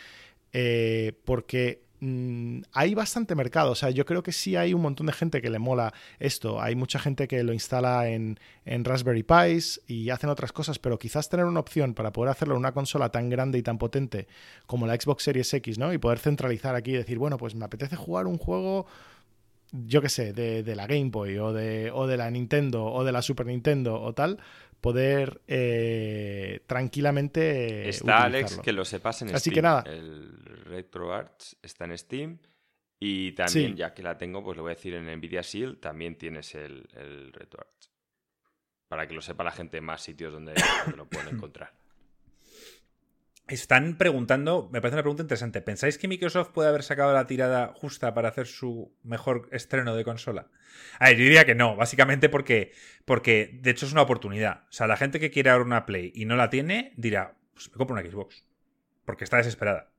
eh, 0.53 1.13
porque 1.25 1.85
mm, 2.01 2.63
hay 2.73 2.97
bastante 2.97 3.37
mercado. 3.37 3.71
O 3.71 3.75
sea, 3.77 3.91
yo 3.91 4.05
creo 4.05 4.25
que 4.25 4.33
sí 4.33 4.57
hay 4.57 4.75
un 4.75 4.83
montón 4.83 5.07
de 5.07 5.13
gente 5.13 5.41
que 5.41 5.51
le 5.51 5.61
mola 5.61 5.95
esto. 6.19 6.61
Hay 6.61 6.75
mucha 6.75 6.99
gente 6.99 7.29
que 7.29 7.45
lo 7.45 7.53
instala 7.53 8.09
en, 8.09 8.41
en, 8.65 8.85
Raspberry 8.85 9.23
Pis 9.23 9.83
y 9.87 10.11
hacen 10.11 10.31
otras 10.31 10.51
cosas, 10.51 10.81
pero 10.81 10.99
quizás 10.99 11.29
tener 11.29 11.47
una 11.47 11.61
opción 11.61 11.95
para 11.95 12.13
poder 12.13 12.33
hacerlo 12.33 12.55
en 12.55 12.59
una 12.59 12.73
consola 12.73 13.11
tan 13.11 13.31
grande 13.31 13.57
y 13.57 13.63
tan 13.63 13.79
potente 13.79 14.27
como 14.67 14.89
la 14.89 14.97
Xbox 14.97 15.23
Series 15.23 15.55
X, 15.55 15.79
¿no? 15.79 15.93
Y 15.93 15.99
poder 15.99 16.19
centralizar 16.19 16.75
aquí 16.75 16.91
y 16.91 16.95
decir, 16.95 17.19
bueno, 17.19 17.37
pues 17.37 17.55
me 17.55 17.65
apetece 17.65 17.95
jugar 17.95 18.27
un 18.27 18.39
juego 18.39 18.87
yo 19.73 20.03
qué 20.03 20.09
sé, 20.09 20.33
de, 20.33 20.77
la 20.77 20.87
Game 20.87 21.11
Boy 21.11 21.39
o 21.39 21.53
de, 21.53 21.91
o 21.91 22.07
de 22.07 22.17
la 22.17 22.31
Nintendo 22.31 22.85
o 22.85 23.05
de 23.05 23.13
la 23.13 23.23
Super 23.23 23.47
Nintendo 23.47 24.01
o 24.01 24.13
tal, 24.13 24.39
poder 24.81 25.41
eh, 25.47 26.61
tranquilamente. 26.67 27.89
Está 27.89 28.25
Alex, 28.25 28.59
que 28.59 28.73
lo 28.73 28.85
sepas 28.85 29.23
en 29.23 29.29
Steam. 29.29 29.37
Así 29.37 29.51
que 29.51 29.63
nada. 29.63 29.83
El 29.87 30.39
RetroArch 30.67 31.57
está 31.63 31.87
en 31.87 31.97
Steam. 31.97 32.39
Y 33.01 33.33
también, 33.33 33.75
ya 33.75 33.93
que 33.95 34.03
la 34.03 34.17
tengo, 34.17 34.45
pues 34.45 34.57
lo 34.57 34.63
voy 34.63 34.73
a 34.73 34.75
decir 34.77 34.95
en 34.95 35.07
Nvidia 35.17 35.41
Shield, 35.41 35.81
también 35.81 36.17
tienes 36.17 36.55
el, 36.55 36.89
el 36.95 37.33
RetroArch. 37.33 37.91
Para 38.87 39.09
que 39.09 39.15
lo 39.15 39.21
sepa 39.23 39.43
la 39.43 39.51
gente 39.51 39.79
en 39.79 39.85
más 39.85 40.03
sitios 40.03 40.33
donde 40.33 40.55
lo 40.97 41.07
pueden 41.09 41.35
encontrar. 41.35 41.73
Están 43.53 43.99
preguntando, 43.99 44.71
me 44.73 44.81
parece 44.81 44.95
una 44.95 45.03
pregunta 45.03 45.23
interesante. 45.23 45.61
¿Pensáis 45.61 45.99
que 45.99 46.09
Microsoft 46.09 46.53
puede 46.55 46.71
haber 46.71 46.83
sacado 46.83 47.13
la 47.13 47.27
tirada 47.27 47.75
justa 47.75 48.15
para 48.15 48.31
hacer 48.31 48.47
su 48.47 48.97
mejor 49.03 49.51
estreno 49.53 49.95
de 49.95 50.05
consola? 50.05 50.47
A 50.99 51.11
ver, 51.11 51.19
yo 51.19 51.25
diría 51.25 51.45
que 51.45 51.55
no, 51.55 51.77
básicamente 51.77 52.31
porque, 52.31 52.73
porque 53.05 53.59
de 53.61 53.71
hecho 53.73 53.85
es 53.85 53.93
una 53.93 54.01
oportunidad. 54.01 54.63
O 54.71 54.73
sea, 54.73 54.87
la 54.87 54.97
gente 54.97 55.21
que 55.21 55.31
quiere 55.31 55.51
ahora 55.51 55.67
una 55.67 55.85
Play 55.85 56.13
y 56.15 56.25
no 56.25 56.35
la 56.35 56.49
tiene, 56.49 56.95
dirá, 56.97 57.37
pues 57.53 57.69
me 57.69 57.77
compro 57.77 57.95
una 57.95 58.11
Xbox. 58.11 58.43
Porque 59.05 59.25
está 59.25 59.37
desesperada. 59.37 59.93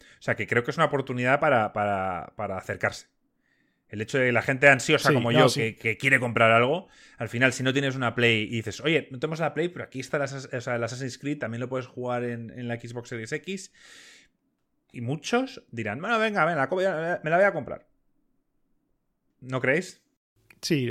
O 0.00 0.22
sea, 0.22 0.34
que 0.34 0.48
creo 0.48 0.64
que 0.64 0.72
es 0.72 0.76
una 0.76 0.86
oportunidad 0.86 1.38
para, 1.38 1.72
para, 1.72 2.32
para 2.34 2.58
acercarse. 2.58 3.06
El 3.90 4.00
hecho 4.00 4.18
de 4.18 4.26
que 4.26 4.32
la 4.32 4.42
gente 4.42 4.68
ansiosa 4.68 5.12
como 5.12 5.32
yo, 5.32 5.46
que, 5.52 5.96
quiere 5.98 6.20
comprar 6.20 6.52
algo, 6.52 6.88
al 7.18 7.28
final, 7.28 7.52
si 7.52 7.62
no 7.62 7.72
tienes 7.72 7.96
una 7.96 8.14
Play 8.14 8.44
y 8.44 8.56
dices, 8.56 8.80
oye, 8.80 9.08
no 9.10 9.18
tenemos 9.18 9.40
la 9.40 9.52
Play, 9.52 9.68
pero 9.68 9.84
aquí 9.84 10.00
está 10.00 10.16
el, 10.16 10.84
Assassin's 10.84 11.18
Creed, 11.18 11.38
también 11.38 11.60
lo 11.60 11.68
puedes 11.68 11.86
jugar 11.86 12.24
en, 12.24 12.68
la 12.68 12.78
Xbox 12.78 13.08
Series 13.08 13.32
X. 13.32 13.72
Y 14.92 15.00
muchos 15.00 15.62
dirán, 15.70 16.00
bueno, 16.00 16.18
venga, 16.18 16.44
venga, 16.44 16.68
me 17.22 17.30
la 17.30 17.36
voy 17.36 17.44
a 17.44 17.52
comprar. 17.52 17.86
¿No 19.40 19.60
creéis? 19.60 20.00
Sí, 20.60 20.90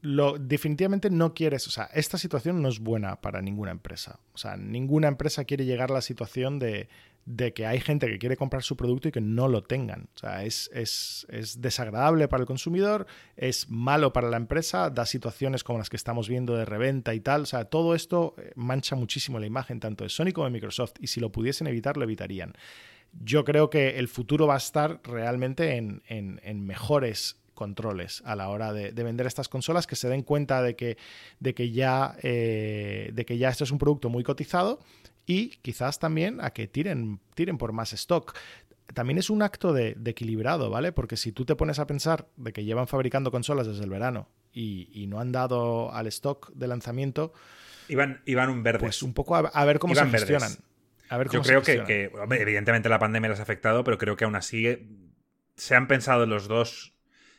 lo, 0.00 0.38
definitivamente 0.38 1.10
no 1.10 1.32
quieres, 1.34 1.66
o 1.68 1.70
sea, 1.70 1.84
esta 1.94 2.18
situación 2.18 2.60
no 2.60 2.68
es 2.68 2.80
buena 2.80 3.20
para 3.20 3.40
ninguna 3.40 3.70
empresa. 3.70 4.18
O 4.32 4.38
sea, 4.38 4.56
ninguna 4.56 5.08
empresa 5.08 5.44
quiere 5.44 5.64
llegar 5.64 5.90
a 5.90 5.94
la 5.94 6.00
situación 6.00 6.58
de, 6.58 6.88
de 7.26 7.52
que 7.52 7.66
hay 7.66 7.80
gente 7.80 8.06
que 8.06 8.18
quiere 8.18 8.36
comprar 8.36 8.62
su 8.62 8.76
producto 8.76 9.08
y 9.08 9.12
que 9.12 9.20
no 9.20 9.48
lo 9.48 9.64
tengan. 9.64 10.08
O 10.14 10.18
sea, 10.18 10.44
es, 10.44 10.70
es, 10.72 11.26
desagradable 11.58 12.28
para 12.28 12.42
el 12.42 12.46
consumidor, 12.46 13.06
es 13.36 13.68
malo 13.68 14.12
para 14.12 14.30
la 14.30 14.36
empresa, 14.36 14.90
da 14.90 15.04
situaciones 15.04 15.64
como 15.64 15.80
las 15.80 15.90
que 15.90 15.96
estamos 15.96 16.28
viendo 16.28 16.56
de 16.56 16.64
reventa 16.64 17.14
y 17.14 17.20
tal. 17.20 17.42
O 17.42 17.46
sea, 17.46 17.64
todo 17.64 17.96
esto 17.96 18.36
eh, 18.38 18.52
mancha 18.54 18.94
muchísimo 18.94 19.40
la 19.40 19.46
imagen 19.46 19.80
tanto 19.80 20.04
de 20.04 20.10
Sony 20.10 20.30
como 20.32 20.44
de 20.44 20.52
Microsoft 20.52 20.94
y 21.00 21.08
si 21.08 21.18
lo 21.18 21.32
pudiesen 21.32 21.66
evitar, 21.66 21.96
lo 21.96 22.04
evitarían. 22.04 22.52
Yo 23.12 23.44
creo 23.44 23.70
que 23.70 23.98
el 23.98 24.06
futuro 24.06 24.46
va 24.46 24.54
a 24.54 24.58
estar 24.58 25.00
realmente 25.02 25.76
en, 25.76 26.02
en, 26.06 26.66
mejores 26.66 27.36
controles 27.54 28.22
a 28.26 28.36
la 28.36 28.50
hora 28.50 28.72
de, 28.72 28.92
vender 28.92 29.26
estas 29.26 29.48
consolas, 29.48 29.86
que 29.86 29.96
se 29.96 30.08
den 30.08 30.22
cuenta 30.22 30.62
de 30.62 30.76
que, 30.76 30.98
de 31.40 31.54
que, 31.54 31.70
ya, 31.70 32.16
eh, 32.22 33.10
de 33.14 33.24
que 33.24 33.38
ya 33.38 33.48
esto 33.48 33.64
es 33.64 33.70
un 33.70 33.78
producto 33.78 34.10
muy 34.10 34.22
cotizado 34.22 34.80
y 35.26 35.50
quizás 35.62 35.98
también 35.98 36.40
a 36.40 36.50
que 36.50 36.68
tiren, 36.68 37.20
tiren 37.34 37.58
por 37.58 37.72
más 37.72 37.92
stock. 37.92 38.36
También 38.94 39.18
es 39.18 39.28
un 39.28 39.42
acto 39.42 39.72
de, 39.72 39.96
equilibrado, 40.04 40.70
¿vale? 40.70 40.92
Porque 40.92 41.16
si 41.16 41.32
tú 41.32 41.44
te 41.44 41.56
pones 41.56 41.80
a 41.80 41.86
pensar 41.86 42.28
de 42.36 42.52
que 42.52 42.64
llevan 42.64 42.86
fabricando 42.86 43.32
consolas 43.32 43.66
desde 43.66 43.82
el 43.84 43.90
verano 43.90 44.28
y, 44.52 45.06
no 45.08 45.20
han 45.20 45.32
dado 45.32 45.92
al 45.92 46.06
stock 46.06 46.50
de 46.54 46.68
lanzamiento. 46.68 47.32
Iban, 47.88 48.22
iban 48.24 48.48
un 48.48 48.62
verde. 48.62 48.78
Pues 48.78 49.02
un 49.02 49.12
poco 49.12 49.36
a, 49.36 49.64
ver 49.64 49.78
cómo 49.80 49.94
se 49.94 50.06
gestionan. 50.06 50.52
A 51.08 51.18
ver 51.18 51.28
Yo 51.30 51.42
creo 51.42 51.62
que, 51.62 51.82
que, 51.84 52.10
evidentemente 52.30 52.88
la 52.88 52.98
pandemia 52.98 53.30
les 53.30 53.40
ha 53.40 53.42
afectado, 53.42 53.84
pero 53.84 53.98
creo 53.98 54.16
que 54.16 54.24
aún 54.24 54.34
así 54.34 54.88
se 55.56 55.74
han 55.74 55.88
pensado 55.88 56.26
los 56.26 56.48
dos 56.48 56.94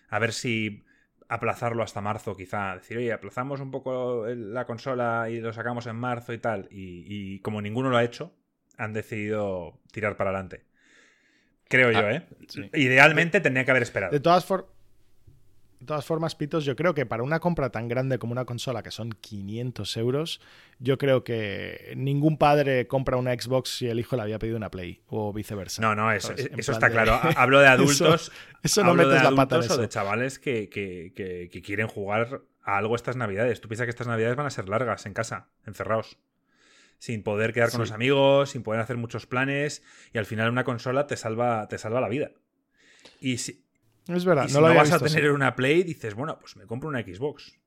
a 0.09 0.19
ver 0.19 0.33
si 0.33 0.83
aplazarlo 1.29 1.83
hasta 1.83 2.01
marzo, 2.01 2.35
quizá. 2.35 2.75
Decir, 2.75 2.97
oye, 2.97 3.13
aplazamos 3.13 3.59
un 3.59 3.71
poco 3.71 4.25
la 4.27 4.65
consola 4.65 5.27
y 5.29 5.39
lo 5.39 5.53
sacamos 5.53 5.87
en 5.87 5.95
marzo 5.95 6.33
y 6.33 6.37
tal. 6.37 6.67
Y, 6.71 7.39
como 7.39 7.61
ninguno 7.61 7.89
lo 7.89 7.97
ha 7.97 8.03
hecho, 8.03 8.33
han 8.77 8.93
decidido 8.93 9.79
tirar 9.91 10.17
para 10.17 10.31
adelante. 10.31 10.65
Creo 11.67 11.91
yo, 11.91 11.99
ah, 11.99 12.11
¿eh? 12.13 12.27
Idealmente 12.73 13.41
tendría 13.41 13.65
que 13.65 13.71
haber 13.71 13.83
esperado. 13.83 14.11
De 14.11 14.21
todas 14.21 14.45
formas. 14.45 14.76
De 15.79 15.85
todas 15.85 16.05
formas, 16.05 16.33
Pitos, 16.33 16.65
yo 16.65 16.75
creo 16.75 16.95
que 16.95 17.05
para 17.05 17.21
una 17.21 17.39
compra 17.39 17.69
tan 17.69 17.87
grande 17.87 18.17
como 18.17 18.31
una 18.31 18.45
consola, 18.45 18.81
que 18.81 18.89
son 18.89 19.11
500 19.11 19.97
euros, 19.97 20.41
yo 20.79 20.97
creo 20.97 21.23
que 21.23 21.93
ningún 21.95 22.37
padre 22.37 22.87
compra 22.87 23.15
una 23.17 23.31
Xbox 23.33 23.77
si 23.77 23.87
el 23.87 23.99
hijo 23.99 24.15
le 24.15 24.23
había 24.23 24.39
pedido 24.39 24.57
una 24.57 24.71
Play 24.71 25.03
o 25.05 25.31
viceversa. 25.31 25.83
No, 25.83 25.93
no, 25.93 26.11
eso, 26.11 26.33
está 26.33 26.89
claro. 26.89 27.19
Hablo 27.37 27.59
de 27.59 27.67
adultos. 27.67 28.31
eso, 28.63 28.83
no 28.83 28.95
metes 28.95 29.21
la 29.21 29.35
pata 29.35 29.59
o 29.59 29.77
de 29.77 29.87
chavales 29.87 30.39
que, 30.39 30.67
que, 30.67 31.61
quieren 31.63 31.87
jugar 31.87 32.41
a 32.63 32.77
algo 32.77 32.95
estas 32.95 33.15
navidades. 33.15 33.61
Tú 33.61 33.67
piensas 33.67 33.85
que 33.85 33.91
estas 33.91 34.07
navidades 34.07 34.35
van 34.35 34.47
a 34.47 34.51
ser 34.51 34.69
largas 34.69 35.05
en 35.05 35.13
casa, 35.13 35.49
encerrados. 35.67 36.17
Sin 36.97 37.21
poder 37.21 37.53
quedar 37.53 37.69
con 37.69 37.81
los 37.81 37.91
amigos, 37.91 38.49
sin 38.49 38.63
poder 38.63 38.81
hacer 38.81 38.97
muchos 38.97 39.27
planes. 39.27 39.83
Y 40.11 40.17
al 40.17 40.25
final 40.25 40.49
una 40.49 40.63
consola 40.63 41.05
te 41.05 41.17
salva, 41.17 41.67
te 41.67 41.77
salva 41.77 42.01
la 42.01 42.09
vida. 42.09 42.31
Y 43.21 43.37
si, 43.37 43.66
es 44.15 44.25
verdad, 44.25 44.47
no, 44.49 44.61
lo 44.61 44.73
vas 44.73 44.91
a 44.91 44.99
tener 44.99 45.31
una 45.31 45.55
Play, 45.55 45.83
dices, 45.83 46.13
bueno, 46.13 46.39
pues 46.39 46.55
me 46.55 46.65
compro 46.65 46.89
una 46.89 47.01
Xbox. 47.01 47.59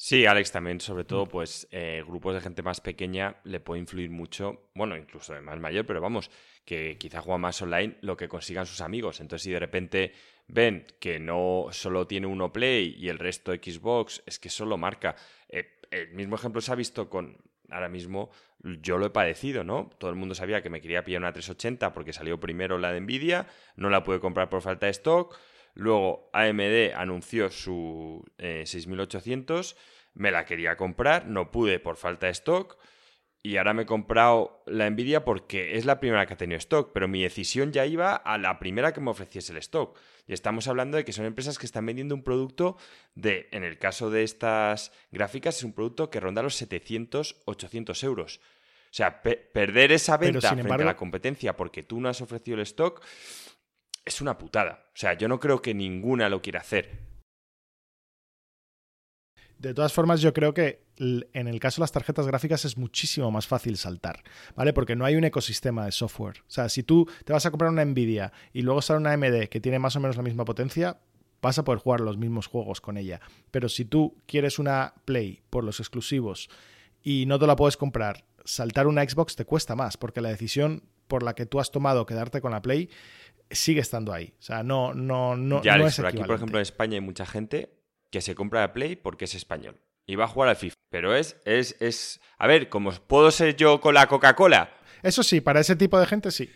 Sí, 0.00 0.26
Alex, 0.26 0.52
también, 0.52 0.80
sobre 0.80 1.04
todo, 1.04 1.26
pues 1.26 1.66
eh, 1.72 2.04
grupos 2.06 2.32
de 2.32 2.40
gente 2.40 2.62
más 2.62 2.80
pequeña 2.80 3.40
le 3.42 3.58
puede 3.58 3.80
influir 3.80 4.10
mucho, 4.10 4.70
bueno, 4.72 4.96
incluso 4.96 5.34
de 5.34 5.40
más 5.40 5.58
mayor, 5.58 5.86
pero 5.86 6.00
vamos, 6.00 6.30
que 6.64 6.96
quizá 6.98 7.20
juega 7.20 7.38
más 7.38 7.60
online 7.62 7.98
lo 8.02 8.16
que 8.16 8.28
consigan 8.28 8.64
sus 8.64 8.80
amigos. 8.80 9.20
Entonces, 9.20 9.42
si 9.42 9.50
de 9.50 9.58
repente 9.58 10.12
ven 10.46 10.86
que 11.00 11.18
no 11.18 11.66
solo 11.72 12.06
tiene 12.06 12.28
uno 12.28 12.52
Play 12.52 12.94
y 12.96 13.08
el 13.08 13.18
resto 13.18 13.52
Xbox, 13.52 14.22
es 14.24 14.38
que 14.38 14.50
solo 14.50 14.76
marca. 14.76 15.16
Eh, 15.48 15.80
el 15.90 16.12
mismo 16.14 16.36
ejemplo 16.36 16.60
se 16.60 16.70
ha 16.70 16.76
visto 16.76 17.10
con 17.10 17.36
ahora 17.70 17.88
mismo 17.88 18.30
yo 18.62 18.98
lo 18.98 19.06
he 19.06 19.10
padecido, 19.10 19.64
¿no? 19.64 19.90
Todo 19.98 20.10
el 20.10 20.16
mundo 20.16 20.34
sabía 20.34 20.62
que 20.62 20.70
me 20.70 20.80
quería 20.80 21.04
pillar 21.04 21.22
una 21.22 21.32
380 21.32 21.92
porque 21.92 22.12
salió 22.12 22.40
primero 22.40 22.78
la 22.78 22.92
de 22.92 23.00
Nvidia, 23.00 23.46
no 23.76 23.90
la 23.90 24.02
pude 24.02 24.20
comprar 24.20 24.48
por 24.48 24.62
falta 24.62 24.86
de 24.86 24.92
stock. 24.92 25.36
Luego 25.74 26.28
AMD 26.32 26.94
anunció 26.96 27.50
su 27.50 28.24
6800, 28.38 29.72
eh, 29.72 29.76
me 30.14 30.32
la 30.32 30.44
quería 30.44 30.76
comprar, 30.76 31.26
no 31.26 31.52
pude 31.52 31.78
por 31.78 31.96
falta 31.96 32.26
de 32.26 32.32
stock. 32.32 32.78
Y 33.40 33.56
ahora 33.56 33.72
me 33.72 33.82
he 33.82 33.86
comprado 33.86 34.64
la 34.66 34.90
Nvidia 34.90 35.24
porque 35.24 35.76
es 35.76 35.84
la 35.84 36.00
primera 36.00 36.26
que 36.26 36.34
ha 36.34 36.36
tenido 36.36 36.58
stock, 36.58 36.90
pero 36.92 37.06
mi 37.06 37.22
decisión 37.22 37.70
ya 37.72 37.86
iba 37.86 38.16
a 38.16 38.36
la 38.36 38.58
primera 38.58 38.92
que 38.92 39.00
me 39.00 39.10
ofreciese 39.10 39.52
el 39.52 39.58
stock. 39.58 39.96
Y 40.28 40.34
estamos 40.34 40.68
hablando 40.68 40.98
de 40.98 41.04
que 41.04 41.12
son 41.12 41.24
empresas 41.24 41.58
que 41.58 41.66
están 41.66 41.86
vendiendo 41.86 42.14
un 42.14 42.22
producto 42.22 42.76
de, 43.14 43.48
en 43.50 43.64
el 43.64 43.78
caso 43.78 44.10
de 44.10 44.22
estas 44.22 44.92
gráficas, 45.10 45.56
es 45.56 45.64
un 45.64 45.72
producto 45.72 46.10
que 46.10 46.20
ronda 46.20 46.42
los 46.42 46.54
700, 46.54 47.42
800 47.46 48.04
euros. 48.04 48.40
O 48.90 48.94
sea, 48.94 49.22
perder 49.22 49.92
esa 49.92 50.16
venta 50.18 50.52
frente 50.54 50.72
a 50.72 50.86
la 50.86 50.96
competencia 50.96 51.56
porque 51.56 51.82
tú 51.82 52.00
no 52.00 52.08
has 52.08 52.20
ofrecido 52.20 52.56
el 52.56 52.62
stock 52.62 53.02
es 54.04 54.20
una 54.20 54.38
putada. 54.38 54.84
O 54.88 54.96
sea, 54.96 55.14
yo 55.14 55.28
no 55.28 55.40
creo 55.40 55.60
que 55.60 55.74
ninguna 55.74 56.28
lo 56.28 56.40
quiera 56.40 56.60
hacer. 56.60 57.17
De 59.58 59.74
todas 59.74 59.92
formas, 59.92 60.20
yo 60.20 60.32
creo 60.32 60.54
que 60.54 60.82
en 60.98 61.48
el 61.48 61.60
caso 61.60 61.80
de 61.80 61.84
las 61.84 61.92
tarjetas 61.92 62.26
gráficas 62.26 62.64
es 62.64 62.76
muchísimo 62.76 63.30
más 63.30 63.46
fácil 63.46 63.76
saltar, 63.76 64.22
¿vale? 64.54 64.72
Porque 64.72 64.96
no 64.96 65.04
hay 65.04 65.16
un 65.16 65.24
ecosistema 65.24 65.84
de 65.84 65.92
software. 65.92 66.38
O 66.40 66.50
sea, 66.50 66.68
si 66.68 66.82
tú 66.82 67.08
te 67.24 67.32
vas 67.32 67.44
a 67.46 67.50
comprar 67.50 67.70
una 67.70 67.84
Nvidia 67.84 68.32
y 68.52 68.62
luego 68.62 68.82
sale 68.82 69.00
una 69.00 69.12
AMD 69.12 69.48
que 69.48 69.60
tiene 69.60 69.78
más 69.78 69.96
o 69.96 70.00
menos 70.00 70.16
la 70.16 70.22
misma 70.22 70.44
potencia, 70.44 70.98
vas 71.42 71.58
a 71.58 71.64
poder 71.64 71.80
jugar 71.80 72.00
los 72.00 72.18
mismos 72.18 72.46
juegos 72.46 72.80
con 72.80 72.96
ella. 72.96 73.20
Pero 73.50 73.68
si 73.68 73.84
tú 73.84 74.16
quieres 74.26 74.58
una 74.58 74.94
Play 75.04 75.42
por 75.50 75.64
los 75.64 75.80
exclusivos 75.80 76.48
y 77.02 77.26
no 77.26 77.38
te 77.38 77.46
la 77.46 77.56
puedes 77.56 77.76
comprar, 77.76 78.24
saltar 78.44 78.86
una 78.86 79.02
Xbox 79.02 79.36
te 79.36 79.44
cuesta 79.44 79.74
más, 79.74 79.96
porque 79.96 80.20
la 80.20 80.30
decisión 80.30 80.84
por 81.06 81.22
la 81.22 81.34
que 81.34 81.46
tú 81.46 81.58
has 81.58 81.70
tomado 81.70 82.06
quedarte 82.06 82.40
con 82.40 82.52
la 82.52 82.62
Play 82.62 82.90
sigue 83.50 83.80
estando 83.80 84.12
ahí. 84.12 84.34
O 84.38 84.42
sea, 84.42 84.62
no, 84.62 84.94
no, 84.94 85.36
no, 85.36 85.62
ya, 85.62 85.78
no 85.78 85.86
es 85.86 85.98
aquí, 85.98 86.18
por 86.18 86.36
ejemplo, 86.36 86.58
en 86.58 86.62
España 86.62 86.94
hay 86.94 87.00
mucha 87.00 87.26
gente 87.26 87.77
que 88.10 88.20
se 88.20 88.34
compra 88.34 88.60
la 88.60 88.72
Play 88.72 88.96
porque 88.96 89.26
es 89.26 89.34
español 89.34 89.80
y 90.08 90.16
va 90.16 90.24
a 90.24 90.28
jugar 90.28 90.48
al 90.48 90.56
FIFA. 90.56 90.74
Pero 90.90 91.14
es, 91.14 91.36
es, 91.44 91.76
es. 91.80 92.20
A 92.38 92.46
ver, 92.46 92.68
como 92.68 92.90
puedo 92.92 93.30
ser 93.30 93.54
yo 93.54 93.80
con 93.80 93.94
la 93.94 94.06
Coca-Cola. 94.06 94.70
Eso 95.02 95.22
sí, 95.22 95.40
para 95.40 95.60
ese 95.60 95.76
tipo 95.76 96.00
de 96.00 96.06
gente 96.06 96.30
sí. 96.30 96.50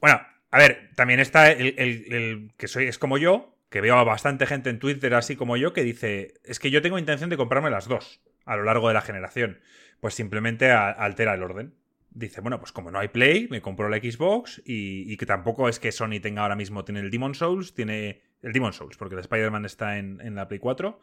Bueno, 0.00 0.20
a 0.50 0.58
ver, 0.58 0.90
también 0.96 1.20
está 1.20 1.52
el, 1.52 2.52
que 2.56 2.66
soy, 2.66 2.86
es 2.86 2.98
como 2.98 3.18
yo, 3.18 3.56
que 3.68 3.82
veo 3.82 3.96
a 3.96 4.04
bastante 4.04 4.46
gente 4.46 4.70
en 4.70 4.78
Twitter 4.78 5.14
así 5.14 5.36
como 5.36 5.56
yo, 5.56 5.72
que 5.72 5.84
dice: 5.84 6.34
Es 6.44 6.58
que 6.58 6.70
yo 6.70 6.80
tengo 6.80 6.98
intención 6.98 7.30
de 7.30 7.36
comprarme 7.36 7.70
las 7.70 7.86
dos 7.86 8.20
a 8.46 8.56
lo 8.56 8.64
largo 8.64 8.88
de 8.88 8.94
la 8.94 9.02
generación. 9.02 9.60
Pues 10.00 10.14
simplemente 10.14 10.70
altera 10.70 11.34
el 11.34 11.42
orden. 11.42 11.74
Dice, 12.14 12.40
bueno, 12.40 12.60
pues 12.60 12.70
como 12.70 12.92
no 12.92 13.00
hay 13.00 13.08
Play, 13.08 13.48
me 13.50 13.60
compro 13.60 13.88
la 13.88 13.96
Xbox 13.96 14.62
y, 14.64 15.16
que 15.16 15.26
tampoco 15.26 15.68
es 15.68 15.80
que 15.80 15.90
Sony 15.90 16.20
tenga 16.22 16.42
ahora 16.42 16.54
mismo, 16.54 16.84
tiene 16.84 17.00
el 17.00 17.10
Demon 17.10 17.34
Souls, 17.34 17.74
tiene 17.74 18.22
el 18.40 18.52
Demon 18.52 18.72
Souls, 18.72 18.96
porque 18.96 19.16
el 19.16 19.20
Spider-Man 19.20 19.64
está 19.64 19.98
en, 19.98 20.20
en, 20.20 20.36
la 20.36 20.46
Play 20.46 20.60
4. 20.60 21.00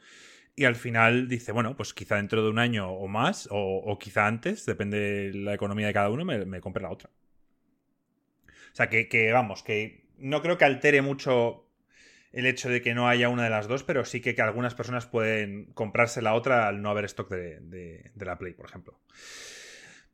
Y 0.55 0.65
al 0.65 0.75
final 0.75 1.27
dice, 1.27 1.51
bueno, 1.51 1.75
pues 1.75 1.93
quizá 1.93 2.15
dentro 2.15 2.43
de 2.43 2.49
un 2.49 2.59
año 2.59 2.89
o 2.89 3.07
más, 3.07 3.47
o, 3.51 3.97
quizá 3.99 4.27
antes, 4.27 4.65
depende 4.65 4.99
de 4.99 5.33
la 5.33 5.53
economía 5.53 5.87
de 5.87 5.93
cada 5.93 6.09
uno, 6.09 6.23
me, 6.23 6.61
compre 6.61 6.83
la 6.83 6.91
otra. 6.91 7.09
O 8.47 8.75
sea, 8.75 8.89
que, 8.89 9.31
vamos, 9.33 9.63
que 9.63 10.05
no 10.17 10.41
creo 10.41 10.57
que 10.57 10.65
altere 10.65 11.01
mucho 11.01 11.67
el 12.31 12.45
hecho 12.45 12.69
de 12.69 12.81
que 12.81 12.93
no 12.93 13.09
haya 13.09 13.27
una 13.27 13.43
de 13.43 13.49
las 13.49 13.67
dos, 13.67 13.83
pero 13.83 14.05
sí 14.05 14.21
que, 14.21 14.33
que 14.33 14.41
algunas 14.41 14.75
personas 14.75 15.05
pueden 15.05 15.65
comprarse 15.73 16.21
la 16.21 16.33
otra 16.33 16.67
al 16.67 16.81
no 16.81 16.89
haber 16.89 17.05
stock 17.05 17.29
de, 17.29 17.59
de 18.13 18.25
la 18.25 18.37
Play, 18.37 18.53
por 18.53 18.65
ejemplo. 18.65 18.97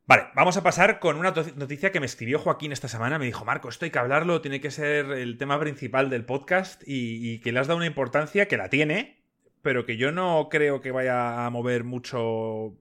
Vale, 0.08 0.28
vamos 0.34 0.56
a 0.56 0.62
pasar 0.62 1.00
con 1.00 1.18
una 1.18 1.34
noticia 1.56 1.92
que 1.92 2.00
me 2.00 2.06
escribió 2.06 2.38
Joaquín 2.38 2.72
esta 2.72 2.88
semana. 2.88 3.18
Me 3.18 3.26
dijo, 3.26 3.44
Marco, 3.44 3.68
esto 3.68 3.84
hay 3.84 3.90
que 3.90 3.98
hablarlo, 3.98 4.40
tiene 4.40 4.58
que 4.58 4.70
ser 4.70 5.10
el 5.10 5.36
tema 5.36 5.60
principal 5.60 6.08
del 6.08 6.24
podcast 6.24 6.82
y, 6.86 7.40
que 7.40 7.52
le 7.52 7.60
has 7.60 7.66
dado 7.66 7.76
una 7.76 7.84
importancia 7.84 8.48
que 8.48 8.56
la 8.56 8.70
tiene, 8.70 9.20
pero 9.60 9.84
que 9.84 9.98
yo 9.98 10.10
no 10.10 10.48
creo 10.50 10.80
que 10.80 10.92
vaya 10.92 11.44
a 11.44 11.50
mover 11.50 11.84
mucho 11.84 12.74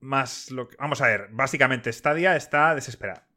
más 0.00 0.50
lo 0.50 0.66
que... 0.66 0.76
Vamos 0.78 1.00
a 1.02 1.06
ver, 1.06 1.28
básicamente 1.30 1.92
Stadia 1.92 2.34
está 2.34 2.74
desesperada. 2.74 3.28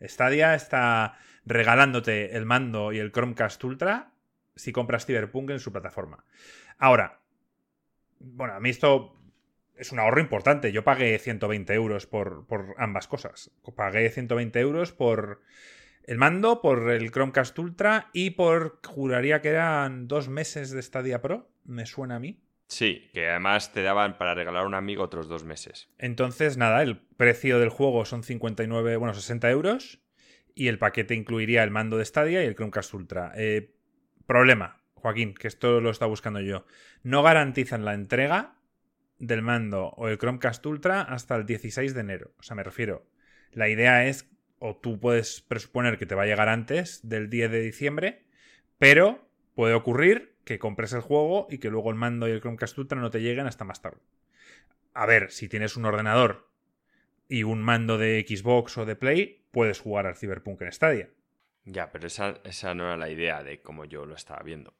Stadia 0.00 0.54
está 0.54 1.18
regalándote 1.44 2.34
el 2.34 2.46
mando 2.46 2.94
y 2.94 2.98
el 2.98 3.12
Chromecast 3.12 3.62
Ultra 3.62 4.12
si 4.54 4.72
compras 4.72 5.04
Cyberpunk 5.04 5.50
en 5.50 5.60
su 5.60 5.70
plataforma. 5.70 6.24
Ahora, 6.78 7.20
bueno, 8.20 8.54
a 8.54 8.60
mí 8.60 8.70
esto 8.70 9.15
es 9.76 9.92
un 9.92 9.98
ahorro 9.98 10.20
importante. 10.20 10.72
Yo 10.72 10.84
pagué 10.84 11.18
120 11.18 11.72
euros 11.74 12.06
por, 12.06 12.46
ambas 12.78 13.08
cosas. 13.08 13.50
Pagué 13.74 14.10
120 14.10 14.58
euros 14.60 14.92
por 14.92 15.42
el 16.04 16.18
mando, 16.18 16.60
por 16.60 16.90
el 16.90 17.10
Chromecast 17.10 17.58
Ultra 17.58 18.10
y 18.12 18.30
por, 18.30 18.80
juraría 18.84 19.40
que 19.40 19.48
eran 19.48 20.08
dos 20.08 20.28
meses 20.28 20.70
de 20.70 20.82
Stadia 20.82 21.20
Pro, 21.20 21.50
me 21.64 21.86
suena 21.86 22.16
a 22.16 22.20
mí. 22.20 22.40
Sí, 22.68 23.10
que 23.12 23.28
además 23.28 23.72
te 23.72 23.82
daban 23.82 24.18
para 24.18 24.34
regalar 24.34 24.64
a 24.64 24.66
un 24.66 24.74
amigo 24.74 25.04
otros 25.04 25.28
dos 25.28 25.44
meses. 25.44 25.88
Entonces, 25.98 26.56
nada, 26.56 26.82
el 26.82 26.98
precio 26.98 27.60
del 27.60 27.68
juego 27.68 28.04
son 28.04 28.24
59, 28.24 28.96
bueno, 28.96 29.14
60 29.14 29.50
euros 29.50 30.00
y 30.54 30.68
el 30.68 30.78
paquete 30.78 31.14
incluiría 31.14 31.62
el 31.62 31.70
mando 31.70 31.98
de 31.98 32.04
Stadia 32.04 32.42
y 32.42 32.46
el 32.46 32.56
Chromecast 32.56 32.92
Ultra. 32.94 33.32
Eh, 33.36 33.72
problema, 34.26 34.82
Joaquín, 34.94 35.34
que 35.34 35.46
esto 35.46 35.80
lo 35.80 35.90
está 35.90 36.06
buscando 36.06 36.40
yo. 36.40 36.66
No 37.02 37.22
garantizan 37.22 37.84
la 37.84 37.94
entrega 37.94 38.55
del 39.18 39.42
mando 39.42 39.88
o 39.96 40.08
el 40.08 40.18
Chromecast 40.18 40.64
Ultra 40.66 41.02
hasta 41.02 41.36
el 41.36 41.46
16 41.46 41.94
de 41.94 42.00
enero. 42.00 42.32
O 42.38 42.42
sea, 42.42 42.56
me 42.56 42.62
refiero, 42.62 43.06
la 43.52 43.68
idea 43.68 44.06
es, 44.06 44.28
o 44.58 44.76
tú 44.76 45.00
puedes 45.00 45.40
presuponer 45.40 45.98
que 45.98 46.06
te 46.06 46.14
va 46.14 46.24
a 46.24 46.26
llegar 46.26 46.48
antes 46.48 47.06
del 47.08 47.30
10 47.30 47.50
de 47.50 47.60
diciembre, 47.60 48.26
pero 48.78 49.28
puede 49.54 49.74
ocurrir 49.74 50.36
que 50.44 50.58
compres 50.58 50.92
el 50.92 51.00
juego 51.00 51.46
y 51.50 51.58
que 51.58 51.70
luego 51.70 51.90
el 51.90 51.96
mando 51.96 52.28
y 52.28 52.32
el 52.32 52.40
Chromecast 52.40 52.78
Ultra 52.78 53.00
no 53.00 53.10
te 53.10 53.20
lleguen 53.20 53.46
hasta 53.46 53.64
más 53.64 53.82
tarde. 53.82 54.00
A 54.94 55.06
ver, 55.06 55.30
si 55.30 55.48
tienes 55.48 55.76
un 55.76 55.84
ordenador 55.84 56.50
y 57.28 57.42
un 57.42 57.62
mando 57.62 57.98
de 57.98 58.24
Xbox 58.26 58.78
o 58.78 58.86
de 58.86 58.96
Play, 58.96 59.44
puedes 59.50 59.80
jugar 59.80 60.06
al 60.06 60.16
Cyberpunk 60.16 60.62
en 60.62 60.72
Stadia. 60.72 61.10
Ya, 61.64 61.90
pero 61.90 62.06
esa, 62.06 62.40
esa 62.44 62.74
no 62.74 62.84
era 62.84 62.96
la 62.96 63.10
idea 63.10 63.42
de 63.42 63.60
cómo 63.60 63.84
yo 63.84 64.06
lo 64.06 64.14
estaba 64.14 64.42
viendo. 64.42 64.72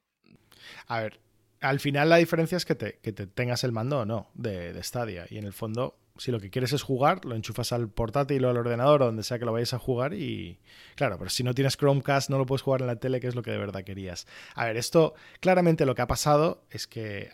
A 0.86 1.00
ver, 1.00 1.20
al 1.68 1.80
final 1.80 2.08
la 2.08 2.16
diferencia 2.16 2.56
es 2.56 2.64
que 2.64 2.74
te, 2.74 2.98
que 2.98 3.12
te 3.12 3.26
tengas 3.26 3.64
el 3.64 3.72
mando 3.72 4.00
o 4.00 4.04
no 4.04 4.30
de, 4.34 4.72
de 4.72 4.82
Stadia. 4.82 5.26
Y 5.30 5.38
en 5.38 5.44
el 5.44 5.52
fondo 5.52 5.98
si 6.18 6.30
lo 6.30 6.40
que 6.40 6.50
quieres 6.50 6.72
es 6.72 6.82
jugar, 6.82 7.24
lo 7.24 7.34
enchufas 7.34 7.72
al 7.72 7.88
portátil 7.88 8.44
o 8.44 8.50
al 8.50 8.56
ordenador 8.56 9.00
donde 9.00 9.22
sea 9.22 9.38
que 9.38 9.44
lo 9.44 9.52
vayas 9.52 9.74
a 9.74 9.78
jugar 9.78 10.14
y 10.14 10.58
claro, 10.94 11.18
pero 11.18 11.30
si 11.30 11.42
no 11.42 11.54
tienes 11.54 11.76
Chromecast 11.76 12.30
no 12.30 12.38
lo 12.38 12.46
puedes 12.46 12.62
jugar 12.62 12.80
en 12.80 12.86
la 12.86 12.96
tele, 12.96 13.20
que 13.20 13.26
es 13.26 13.34
lo 13.34 13.42
que 13.42 13.50
de 13.50 13.58
verdad 13.58 13.84
querías. 13.84 14.26
A 14.54 14.64
ver, 14.64 14.76
esto 14.76 15.14
claramente 15.40 15.86
lo 15.86 15.94
que 15.94 16.02
ha 16.02 16.06
pasado 16.06 16.64
es 16.70 16.86
que 16.86 17.30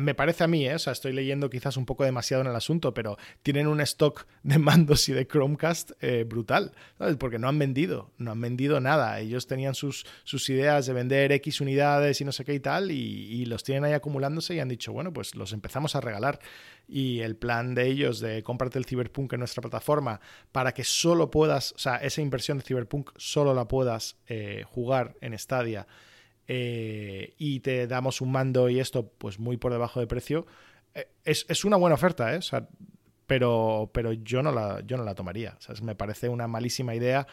me 0.00 0.14
parece 0.14 0.44
a 0.44 0.46
mí, 0.48 0.66
¿eh? 0.66 0.74
o 0.74 0.78
sea, 0.78 0.92
estoy 0.92 1.12
leyendo 1.12 1.50
quizás 1.50 1.76
un 1.76 1.86
poco 1.86 2.04
demasiado 2.04 2.42
en 2.42 2.48
el 2.48 2.56
asunto, 2.56 2.94
pero 2.94 3.16
tienen 3.42 3.66
un 3.66 3.80
stock 3.80 4.26
de 4.42 4.58
mandos 4.58 5.08
y 5.08 5.12
de 5.12 5.26
Chromecast 5.26 5.92
eh, 6.00 6.24
brutal. 6.24 6.72
Porque 7.18 7.38
no 7.38 7.48
han 7.48 7.58
vendido, 7.58 8.12
no 8.18 8.30
han 8.30 8.40
vendido 8.40 8.80
nada. 8.80 9.18
Ellos 9.20 9.46
tenían 9.46 9.74
sus, 9.74 10.06
sus 10.24 10.48
ideas 10.50 10.86
de 10.86 10.92
vender 10.92 11.32
X 11.32 11.60
unidades 11.60 12.20
y 12.20 12.24
no 12.24 12.32
sé 12.32 12.44
qué 12.44 12.54
y 12.54 12.60
tal 12.60 12.90
y, 12.90 12.94
y 12.94 13.44
los 13.46 13.64
tienen 13.64 13.84
ahí 13.84 13.92
acumulándose 13.92 14.54
y 14.54 14.60
han 14.60 14.68
dicho, 14.68 14.92
bueno, 14.92 15.12
pues 15.12 15.34
los 15.34 15.52
empezamos 15.52 15.96
a 15.96 16.00
regalar 16.00 16.38
y 16.88 17.20
el 17.20 17.36
plan 17.36 17.74
de 17.74 17.86
ellos 17.86 18.20
de 18.20 18.42
comprarte 18.42 18.78
el 18.78 18.84
Cyberpunk 18.84 19.32
en 19.32 19.40
nuestra 19.40 19.60
plataforma 19.60 20.20
para 20.52 20.72
que 20.72 20.84
solo 20.84 21.30
puedas, 21.30 21.72
o 21.72 21.78
sea, 21.78 21.96
esa 21.96 22.20
inversión 22.20 22.58
de 22.58 22.64
Cyberpunk 22.64 23.10
solo 23.16 23.54
la 23.54 23.66
puedas 23.66 24.16
eh, 24.26 24.64
jugar 24.66 25.16
en 25.20 25.38
Stadia 25.38 25.86
eh, 26.48 27.34
y 27.38 27.60
te 27.60 27.86
damos 27.86 28.20
un 28.20 28.32
mando 28.32 28.68
y 28.68 28.80
esto 28.80 29.08
pues 29.18 29.38
muy 29.38 29.56
por 29.56 29.72
debajo 29.72 30.00
de 30.00 30.06
precio, 30.06 30.46
eh, 30.94 31.08
es, 31.24 31.64
una 31.64 31.76
buena 31.76 31.94
oferta, 31.94 32.34
¿eh? 32.34 32.40
pero, 33.26 33.90
pero 33.94 34.12
yo, 34.12 34.42
no 34.42 34.52
la, 34.52 34.82
yo 34.84 34.96
no 34.96 35.04
la 35.04 35.14
tomaría. 35.14 35.56
me 35.82 35.94
parece 35.94 36.28
una 36.28 36.48
malísima 36.48 36.94
idea 36.94 37.26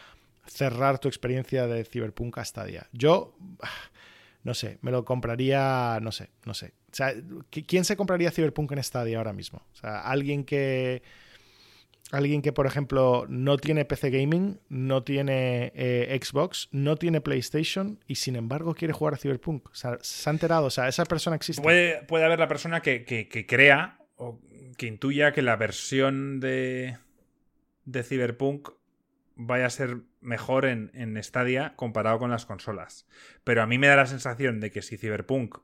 cerrar 0.46 0.98
tu 0.98 1.08
experiencia 1.08 1.66
de 1.66 1.84
Cyberpunk 1.84 2.38
a 2.38 2.44
Stadia. 2.44 2.88
Yo, 2.92 3.36
no 4.42 4.54
sé, 4.54 4.78
me 4.82 4.90
lo 4.90 5.04
compraría, 5.04 5.98
no 6.00 6.12
sé, 6.12 6.30
no 6.44 6.54
sé. 6.54 6.72
¿Quién 7.50 7.84
se 7.84 7.96
compraría 7.96 8.30
Cyberpunk 8.30 8.72
en 8.72 8.82
Stadia 8.82 9.18
ahora 9.18 9.32
mismo? 9.32 9.62
O 9.72 9.76
sea, 9.76 10.00
alguien 10.00 10.44
que 10.44 11.02
alguien 12.10 12.42
que, 12.42 12.52
por 12.52 12.66
ejemplo, 12.66 13.26
no 13.28 13.56
tiene 13.56 13.84
PC 13.84 14.10
Gaming, 14.10 14.60
no 14.68 15.02
tiene 15.02 15.72
eh, 15.74 16.18
Xbox, 16.20 16.68
no 16.72 16.96
tiene 16.96 17.20
PlayStation 17.20 18.02
y 18.06 18.16
sin 18.16 18.36
embargo 18.36 18.74
quiere 18.74 18.92
jugar 18.92 19.14
a 19.14 19.16
Cyberpunk. 19.16 19.68
O 19.70 19.74
sea, 19.74 19.98
se 20.00 20.28
ha 20.28 20.32
enterado, 20.32 20.66
o 20.66 20.70
sea, 20.70 20.88
esa 20.88 21.04
persona 21.04 21.36
existe. 21.36 21.62
Puede, 21.62 22.02
puede 22.04 22.24
haber 22.24 22.38
la 22.38 22.48
persona 22.48 22.80
que, 22.80 23.04
que, 23.04 23.46
crea 23.46 23.98
o 24.16 24.40
que 24.76 24.86
intuya 24.86 25.32
que 25.32 25.42
la 25.42 25.56
versión 25.56 26.40
de, 26.40 26.98
de 27.84 28.02
Cyberpunk 28.02 28.70
vaya 29.36 29.66
a 29.66 29.70
ser 29.70 29.98
mejor 30.20 30.66
en, 30.66 30.90
en 30.94 31.22
Stadia 31.22 31.74
comparado 31.76 32.18
con 32.18 32.30
las 32.30 32.44
consolas. 32.44 33.06
Pero 33.44 33.62
a 33.62 33.66
mí 33.66 33.78
me 33.78 33.86
da 33.86 33.96
la 33.96 34.06
sensación 34.06 34.60
de 34.60 34.70
que 34.70 34.82
si 34.82 34.98
Cyberpunk, 34.98 35.58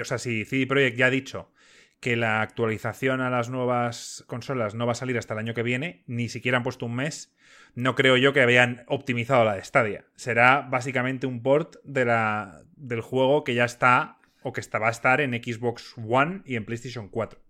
o 0.00 0.04
sea, 0.04 0.18
si 0.18 0.44
CD 0.44 0.66
Projekt 0.66 0.96
ya 0.96 1.06
ha 1.06 1.10
dicho 1.10 1.52
que 2.00 2.16
la 2.16 2.42
actualización 2.42 3.20
a 3.20 3.30
las 3.30 3.48
nuevas 3.48 4.24
consolas 4.26 4.74
no 4.74 4.86
va 4.86 4.92
a 4.92 4.96
salir 4.96 5.16
hasta 5.18 5.34
el 5.34 5.40
año 5.40 5.54
que 5.54 5.62
viene, 5.62 6.02
ni 6.06 6.28
siquiera 6.28 6.58
han 6.58 6.64
puesto 6.64 6.86
un 6.86 6.96
mes, 6.96 7.32
no 7.74 7.94
creo 7.94 8.16
yo 8.16 8.32
que 8.32 8.42
habían 8.42 8.84
optimizado 8.88 9.44
la 9.44 9.54
de 9.54 9.64
Stadia. 9.64 10.04
Será 10.16 10.62
básicamente 10.62 11.28
un 11.28 11.42
port 11.42 11.76
de 11.84 12.04
la, 12.04 12.64
del 12.74 13.00
juego 13.00 13.44
que 13.44 13.54
ya 13.54 13.64
está 13.64 14.18
o 14.42 14.52
que 14.52 14.60
está, 14.60 14.78
va 14.80 14.88
a 14.88 14.90
estar 14.90 15.20
en 15.20 15.32
Xbox 15.32 15.94
One 15.96 16.42
y 16.44 16.56
en 16.56 16.64
PlayStation 16.64 17.08
4. 17.08 17.40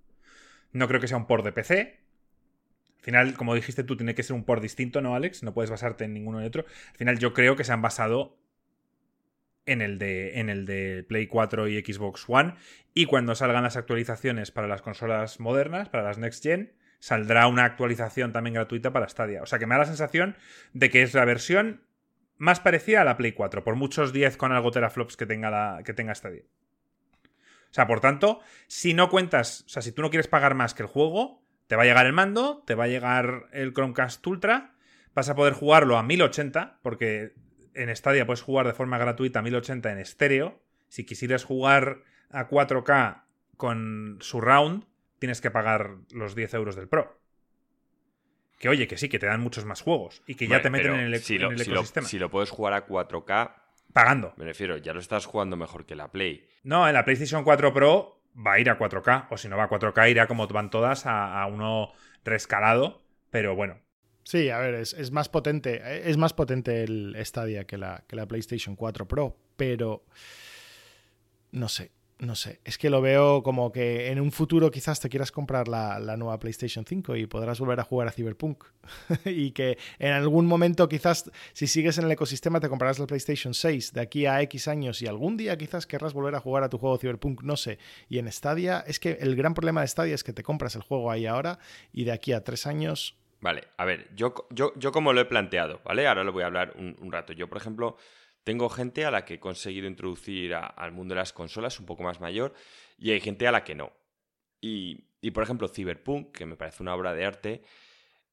No 0.72 0.86
creo 0.86 1.00
que 1.00 1.08
sea 1.08 1.16
un 1.16 1.26
port 1.26 1.44
de 1.44 1.52
PC. 1.52 2.00
Al 2.98 3.04
final, 3.04 3.34
como 3.34 3.54
dijiste 3.54 3.84
tú, 3.84 3.96
tiene 3.96 4.14
que 4.14 4.22
ser 4.22 4.36
un 4.36 4.44
port 4.44 4.62
distinto, 4.62 5.00
¿no, 5.00 5.14
Alex? 5.14 5.42
No 5.42 5.54
puedes 5.54 5.70
basarte 5.70 6.04
en 6.04 6.14
ninguno 6.14 6.38
de 6.38 6.46
otro. 6.46 6.66
Al 6.90 6.96
final, 6.96 7.18
yo 7.18 7.32
creo 7.32 7.56
que 7.56 7.64
se 7.64 7.72
han 7.72 7.82
basado 7.82 8.38
en 9.66 9.82
el, 9.82 9.98
de, 9.98 10.40
en 10.40 10.50
el 10.50 10.66
de 10.66 11.04
Play 11.08 11.26
4 11.26 11.68
y 11.68 11.80
Xbox 11.80 12.24
One. 12.28 12.54
Y 12.94 13.06
cuando 13.06 13.34
salgan 13.34 13.62
las 13.62 13.76
actualizaciones 13.76 14.50
para 14.50 14.68
las 14.68 14.82
consolas 14.82 15.40
modernas, 15.40 15.88
para 15.88 16.04
las 16.04 16.18
Next 16.18 16.42
Gen, 16.42 16.72
saldrá 16.98 17.46
una 17.46 17.64
actualización 17.64 18.32
también 18.32 18.54
gratuita 18.54 18.92
para 18.92 19.08
Stadia. 19.08 19.42
O 19.42 19.46
sea 19.46 19.58
que 19.58 19.66
me 19.66 19.74
da 19.74 19.80
la 19.80 19.86
sensación 19.86 20.36
de 20.72 20.90
que 20.90 21.02
es 21.02 21.14
la 21.14 21.24
versión 21.24 21.82
más 22.36 22.60
parecida 22.60 23.02
a 23.02 23.04
la 23.04 23.16
Play 23.16 23.32
4, 23.32 23.64
por 23.64 23.76
muchos 23.76 24.12
10 24.12 24.36
con 24.36 24.52
algo 24.52 24.70
teraflops 24.70 25.16
que 25.16 25.26
tenga, 25.26 25.50
la, 25.50 25.82
que 25.84 25.94
tenga 25.94 26.14
Stadia. 26.14 26.42
O 27.24 27.74
sea, 27.74 27.86
por 27.86 28.00
tanto, 28.00 28.40
si 28.66 28.94
no 28.94 29.08
cuentas, 29.08 29.64
o 29.66 29.68
sea, 29.68 29.80
si 29.80 29.92
tú 29.92 30.02
no 30.02 30.10
quieres 30.10 30.28
pagar 30.28 30.54
más 30.54 30.74
que 30.74 30.82
el 30.82 30.88
juego, 30.88 31.42
te 31.68 31.76
va 31.76 31.84
a 31.84 31.86
llegar 31.86 32.04
el 32.04 32.12
mando, 32.12 32.62
te 32.66 32.74
va 32.74 32.84
a 32.84 32.88
llegar 32.88 33.46
el 33.52 33.72
Chromecast 33.72 34.26
Ultra, 34.26 34.74
vas 35.14 35.28
a 35.28 35.34
poder 35.34 35.54
jugarlo 35.54 35.96
a 35.96 36.02
1080, 36.02 36.80
porque 36.82 37.32
en 37.74 37.94
Stadia 37.94 38.26
puedes 38.26 38.42
jugar 38.42 38.66
de 38.66 38.72
forma 38.72 38.98
gratuita 38.98 39.40
a 39.40 39.42
1080 39.42 39.92
en 39.92 39.98
estéreo. 39.98 40.60
Si 40.88 41.04
quisieras 41.04 41.44
jugar 41.44 42.02
a 42.30 42.48
4K 42.48 43.22
con 43.56 44.18
surround, 44.20 44.84
tienes 45.18 45.40
que 45.40 45.50
pagar 45.50 45.96
los 46.12 46.34
10 46.34 46.54
euros 46.54 46.76
del 46.76 46.88
Pro. 46.88 47.18
Que 48.58 48.68
oye, 48.68 48.86
que 48.86 48.96
sí, 48.96 49.08
que 49.08 49.18
te 49.18 49.26
dan 49.26 49.40
muchos 49.40 49.64
más 49.64 49.80
juegos 49.80 50.22
y 50.26 50.36
que 50.36 50.46
ya 50.46 50.62
te 50.62 50.70
meten 50.70 50.94
en 50.94 51.00
el, 51.00 51.14
ecosistema. 51.14 52.06
si 52.06 52.18
lo 52.18 52.30
puedes 52.30 52.50
jugar 52.50 52.74
a 52.74 52.86
4K. 52.86 53.54
Pagando. 53.92 54.32
Me 54.36 54.44
refiero, 54.44 54.78
ya 54.78 54.94
lo 54.94 55.00
estás 55.00 55.26
jugando 55.26 55.56
mejor 55.56 55.84
que 55.84 55.94
la 55.94 56.10
Play. 56.10 56.46
No, 56.62 56.86
en 56.86 56.94
la 56.94 57.04
PlayStation 57.04 57.44
4 57.44 57.74
Pro 57.74 58.22
va 58.34 58.54
a 58.54 58.58
ir 58.60 58.70
a 58.70 58.78
4K. 58.78 59.26
O 59.30 59.36
si 59.36 59.48
no 59.48 59.56
va 59.56 59.64
a 59.64 59.68
4K, 59.68 60.10
irá 60.10 60.26
como 60.26 60.46
van 60.46 60.70
todas 60.70 61.06
a, 61.06 61.42
a 61.42 61.46
uno 61.46 61.92
rescalado. 62.24 63.02
Pero 63.30 63.54
bueno, 63.54 63.80
Sí, 64.24 64.50
a 64.50 64.58
ver, 64.58 64.74
es, 64.74 65.10
más 65.10 65.28
potente. 65.28 66.08
Es 66.08 66.16
más 66.16 66.32
potente 66.32 66.84
el 66.84 67.16
Stadia 67.24 67.64
que 67.64 67.76
la, 67.76 68.04
que 68.06 68.16
la 68.16 68.26
PlayStation 68.26 68.76
4 68.76 69.08
Pro, 69.08 69.36
pero 69.56 70.04
no 71.50 71.68
sé, 71.68 71.90
no 72.22 72.36
sé. 72.36 72.60
Es 72.64 72.78
que 72.78 72.88
lo 72.88 73.00
veo 73.00 73.42
como 73.42 73.72
que 73.72 74.08
en 74.12 74.20
un 74.20 74.30
futuro 74.30 74.70
quizás 74.70 75.00
te 75.00 75.08
quieras 75.08 75.32
comprar 75.32 75.66
la, 75.66 75.98
nueva 76.16 76.38
PlayStation 76.38 76.84
5 76.86 77.16
y 77.16 77.26
podrás 77.26 77.58
volver 77.58 77.80
a 77.80 77.84
jugar 77.84 78.06
a 78.06 78.12
Cyberpunk. 78.12 78.62
y 79.24 79.50
que 79.50 79.76
en 79.98 80.12
algún 80.12 80.46
momento 80.46 80.88
quizás, 80.88 81.30
si 81.52 81.66
sigues 81.66 81.98
en 81.98 82.04
el 82.04 82.12
ecosistema, 82.12 82.60
te 82.60 82.68
comprarás 82.68 83.00
la 83.00 83.08
PlayStation 83.08 83.54
6 83.54 83.92
de 83.92 84.00
aquí 84.00 84.26
a 84.26 84.40
X 84.42 84.68
años 84.68 85.02
y 85.02 85.08
algún 85.08 85.36
día 85.36 85.58
quizás 85.58 85.84
querrás 85.84 86.12
volver 86.12 86.36
a 86.36 86.40
jugar 86.40 86.62
a 86.62 86.68
tu 86.68 86.78
juego 86.78 86.96
Cyberpunk, 86.96 87.42
no 87.42 87.56
sé. 87.56 87.78
Y 88.08 88.18
en 88.18 88.30
Stadia, 88.30 88.84
es 88.86 89.00
que 89.00 89.18
el 89.20 89.34
gran 89.34 89.54
problema 89.54 89.80
de 89.80 89.88
Stadia 89.88 90.14
es 90.14 90.22
que 90.22 90.32
te 90.32 90.44
compras 90.44 90.76
el 90.76 90.82
juego 90.82 91.10
ahí 91.10 91.26
ahora 91.26 91.58
y 91.92 92.04
de 92.04 92.12
aquí 92.12 92.32
a 92.32 92.44
tres 92.44 92.68
años 92.68 93.16
Vale, 93.42 93.64
a 93.76 93.84
ver, 93.84 94.08
yo, 94.14 94.46
yo, 94.50 94.72
yo 94.76 94.92
como 94.92 95.12
lo 95.12 95.20
he 95.20 95.24
planteado, 95.24 95.80
¿vale? 95.84 96.06
Ahora 96.06 96.22
lo 96.22 96.32
voy 96.32 96.44
a 96.44 96.46
hablar 96.46 96.74
un, 96.76 97.10
rato. 97.10 97.32
Yo, 97.32 97.48
por 97.48 97.58
ejemplo, 97.58 97.96
tengo 98.44 98.68
gente 98.68 99.04
a 99.04 99.10
la 99.10 99.24
que 99.24 99.34
he 99.34 99.40
conseguido 99.40 99.88
introducir 99.88 100.54
al 100.54 100.92
mundo 100.92 101.14
de 101.14 101.20
las 101.20 101.32
consolas 101.32 101.80
un 101.80 101.86
poco 101.86 102.04
más 102.04 102.20
mayor 102.20 102.54
y 102.96 103.10
hay 103.10 103.20
gente 103.20 103.48
a 103.48 103.52
la 103.52 103.64
que 103.64 103.74
no. 103.74 103.92
Y, 104.60 105.08
y 105.20 105.32
por 105.32 105.42
ejemplo, 105.42 105.66
Cyberpunk, 105.66 106.30
que 106.30 106.46
me 106.46 106.54
parece 106.54 106.84
una 106.84 106.94
obra 106.94 107.14
de 107.14 107.24
arte, 107.24 107.62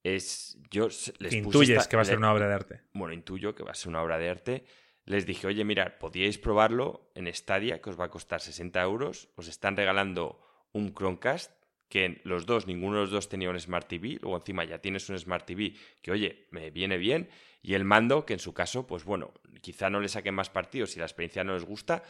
es. 0.04 0.60
Yo 0.70 0.90
les 1.18 1.34
Intuyes 1.34 1.88
que 1.88 1.96
va 1.96 2.04
a 2.04 2.06
ser 2.06 2.20
una 2.20 2.32
obra 2.32 2.48
de 2.48 2.54
arte. 2.54 2.82
Bueno, 2.94 3.12
intuyo 3.12 3.56
que 3.56 3.64
va 3.64 3.72
a 3.72 3.76
ser 3.76 3.90
una 3.90 4.04
obra 4.04 4.20
de 4.20 4.30
arte. 4.30 4.64
Les 5.06 5.26
dije, 5.26 5.48
oye, 5.48 5.64
mirad, 5.66 5.94
podíais 6.00 6.38
probarlo 6.38 7.10
en 7.16 7.34
Stadia, 7.34 7.82
que 7.82 7.90
os 7.90 8.00
va 8.00 8.06
a 8.06 8.10
costar 8.10 8.42
60 8.42 8.80
euros. 8.84 9.30
Os 9.36 9.48
están 9.48 9.76
regalando 9.76 10.40
un 10.72 10.94
Chromecast 10.94 11.59
que 11.90 12.22
los 12.24 12.46
dos, 12.46 12.68
ninguno 12.68 12.96
de 12.96 13.02
los 13.02 13.12
dos 13.12 13.30
tenía 13.30 13.50
un 13.50 13.60
Smart 13.60 13.88
TV, 13.88 14.20
luego 14.22 14.38
encima 14.38 14.64
ya 14.64 14.80
tienes 14.80 15.10
un 15.10 15.18
Smart 15.18 15.46
TV 15.46 15.74
que, 16.02 16.12
oye, 16.12 16.48
me 16.52 16.70
viene 16.70 16.98
bien, 16.98 17.30
y 17.62 17.74
el 17.74 17.84
mando, 17.84 18.26
que 18.26 18.34
en 18.34 18.40
su 18.40 18.54
caso, 18.54 18.88
pues 18.88 19.04
bueno, 19.04 19.34
quizá 19.62 19.90
no 19.90 20.00
le 20.00 20.08
saquen 20.08 20.36
más 20.36 20.50
partidos 20.50 20.92
si 20.92 21.00
la 21.00 21.06
experiencia 21.06 21.44
no 21.44 21.54
les 21.54 21.66
gusta, 21.66 22.04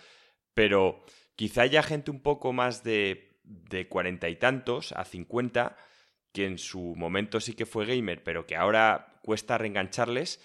pero 0.54 1.04
quizá 1.36 1.62
haya 1.62 1.82
gente 1.82 2.12
un 2.12 2.20
poco 2.20 2.54
más 2.54 2.84
de, 2.84 3.40
de 3.44 3.88
cuarenta 3.88 4.30
y 4.30 4.36
tantos 4.36 4.92
a 4.92 5.06
cincuenta, 5.06 5.78
que 6.34 6.46
en 6.46 6.58
su 6.58 6.94
momento 6.96 7.40
sí 7.40 7.54
que 7.54 7.66
fue 7.66 7.86
gamer, 7.86 8.24
pero 8.24 8.46
que 8.46 8.56
ahora 8.56 9.20
cuesta 9.24 9.58
reengancharles, 9.58 10.40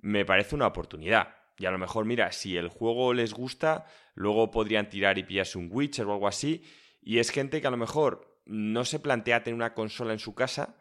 me 0.00 0.24
parece 0.24 0.54
una 0.54 0.66
oportunidad. 0.66 1.36
Y 1.58 1.66
a 1.66 1.70
lo 1.70 1.78
mejor, 1.78 2.04
mira, 2.04 2.32
si 2.32 2.56
el 2.56 2.68
juego 2.68 3.12
les 3.12 3.34
gusta, 3.34 3.86
luego 4.14 4.50
podrían 4.50 4.88
tirar 4.88 5.18
y 5.18 5.24
pillarse 5.24 5.58
un 5.58 5.68
Witcher 5.70 6.06
o 6.06 6.12
algo 6.12 6.28
así. 6.28 6.62
Y 7.02 7.18
es 7.18 7.30
gente 7.30 7.60
que 7.60 7.66
a 7.66 7.70
lo 7.70 7.76
mejor 7.76 8.27
no 8.48 8.84
se 8.84 8.98
plantea 8.98 9.44
tener 9.44 9.54
una 9.54 9.74
consola 9.74 10.12
en 10.12 10.18
su 10.18 10.34
casa 10.34 10.74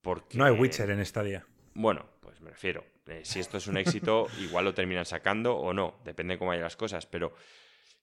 porque... 0.00 0.38
No 0.38 0.44
hay 0.44 0.52
Witcher 0.52 0.90
en 0.90 1.04
Stadia. 1.04 1.46
Bueno, 1.74 2.06
pues 2.20 2.40
me 2.40 2.50
refiero. 2.50 2.84
Eh, 3.06 3.20
si 3.24 3.38
esto 3.38 3.58
es 3.58 3.66
un 3.66 3.76
éxito, 3.76 4.26
igual 4.40 4.64
lo 4.64 4.74
terminan 4.74 5.04
sacando 5.04 5.56
o 5.56 5.72
no. 5.72 6.00
Depende 6.04 6.34
de 6.34 6.38
cómo 6.38 6.50
vayan 6.50 6.64
las 6.64 6.76
cosas. 6.76 7.06
Pero 7.06 7.34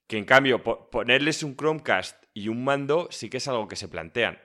que 0.08 0.18
en 0.18 0.26
cambio, 0.26 0.64
ponerles 0.64 1.44
un 1.44 1.56
Chromecast 1.56 2.26
y 2.34 2.50
un 2.50 2.64
mando 2.64 3.08
sí 3.10 3.30
que 3.30 3.38
es 3.38 3.48
algo 3.48 3.68
que 3.68 3.76
se 3.76 3.88
plantean. 3.88 4.40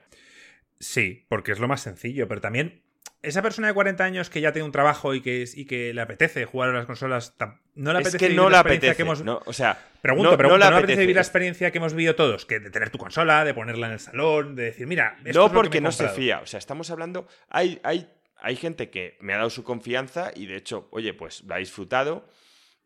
Sí, 0.79 1.25
porque 1.29 1.51
es 1.51 1.59
lo 1.59 1.67
más 1.67 1.81
sencillo. 1.81 2.27
Pero 2.27 2.41
también 2.41 2.83
esa 3.21 3.41
persona 3.41 3.67
de 3.67 3.73
40 3.73 4.03
años 4.03 4.29
que 4.29 4.41
ya 4.41 4.51
tiene 4.51 4.65
un 4.65 4.71
trabajo 4.71 5.13
y 5.13 5.21
que, 5.21 5.45
y 5.53 5.65
que 5.65 5.93
le 5.93 6.01
apetece 6.01 6.45
jugar 6.45 6.69
a 6.69 6.73
las 6.73 6.85
consolas, 6.85 7.35
no 7.75 7.91
le 7.91 7.99
apetece 7.99 8.17
es 8.17 8.29
que 8.29 8.35
no 8.35 8.49
la 8.49 8.59
experiencia 8.59 8.95
que 8.95 9.01
hemos... 9.01 9.23
o 9.45 9.53
sea, 9.53 9.77
pregunto, 10.01 10.37
no, 10.37 10.57
le 10.57 10.65
apetece 10.65 11.01
vivir 11.01 11.15
la 11.15 11.21
experiencia 11.21 11.71
que 11.71 11.77
hemos 11.79 11.93
vivido 11.93 12.15
todos, 12.15 12.45
que 12.45 12.59
de 12.59 12.69
tener 12.69 12.89
tu 12.89 12.97
consola, 12.97 13.43
de 13.43 13.53
ponerla 13.53 13.87
en 13.87 13.93
el 13.93 13.99
salón, 13.99 14.55
de 14.55 14.63
decir, 14.63 14.87
mira, 14.87 15.17
esto 15.25 15.47
No 15.47 15.53
porque 15.53 15.81
no 15.81 15.91
se 15.91 16.07
fía, 16.09 16.39
o 16.39 16.45
sea, 16.45 16.57
estamos 16.57 16.91
hablando, 16.91 17.27
hay, 17.49 17.79
hay, 17.83 18.09
hay 18.37 18.55
gente 18.55 18.89
que 18.89 19.17
me 19.19 19.33
ha 19.33 19.37
dado 19.37 19.49
su 19.49 19.63
confianza 19.63 20.31
y 20.33 20.45
de 20.45 20.55
hecho, 20.55 20.87
oye, 20.91 21.13
pues 21.13 21.43
lo 21.43 21.55
ha 21.55 21.57
disfrutado 21.57 22.25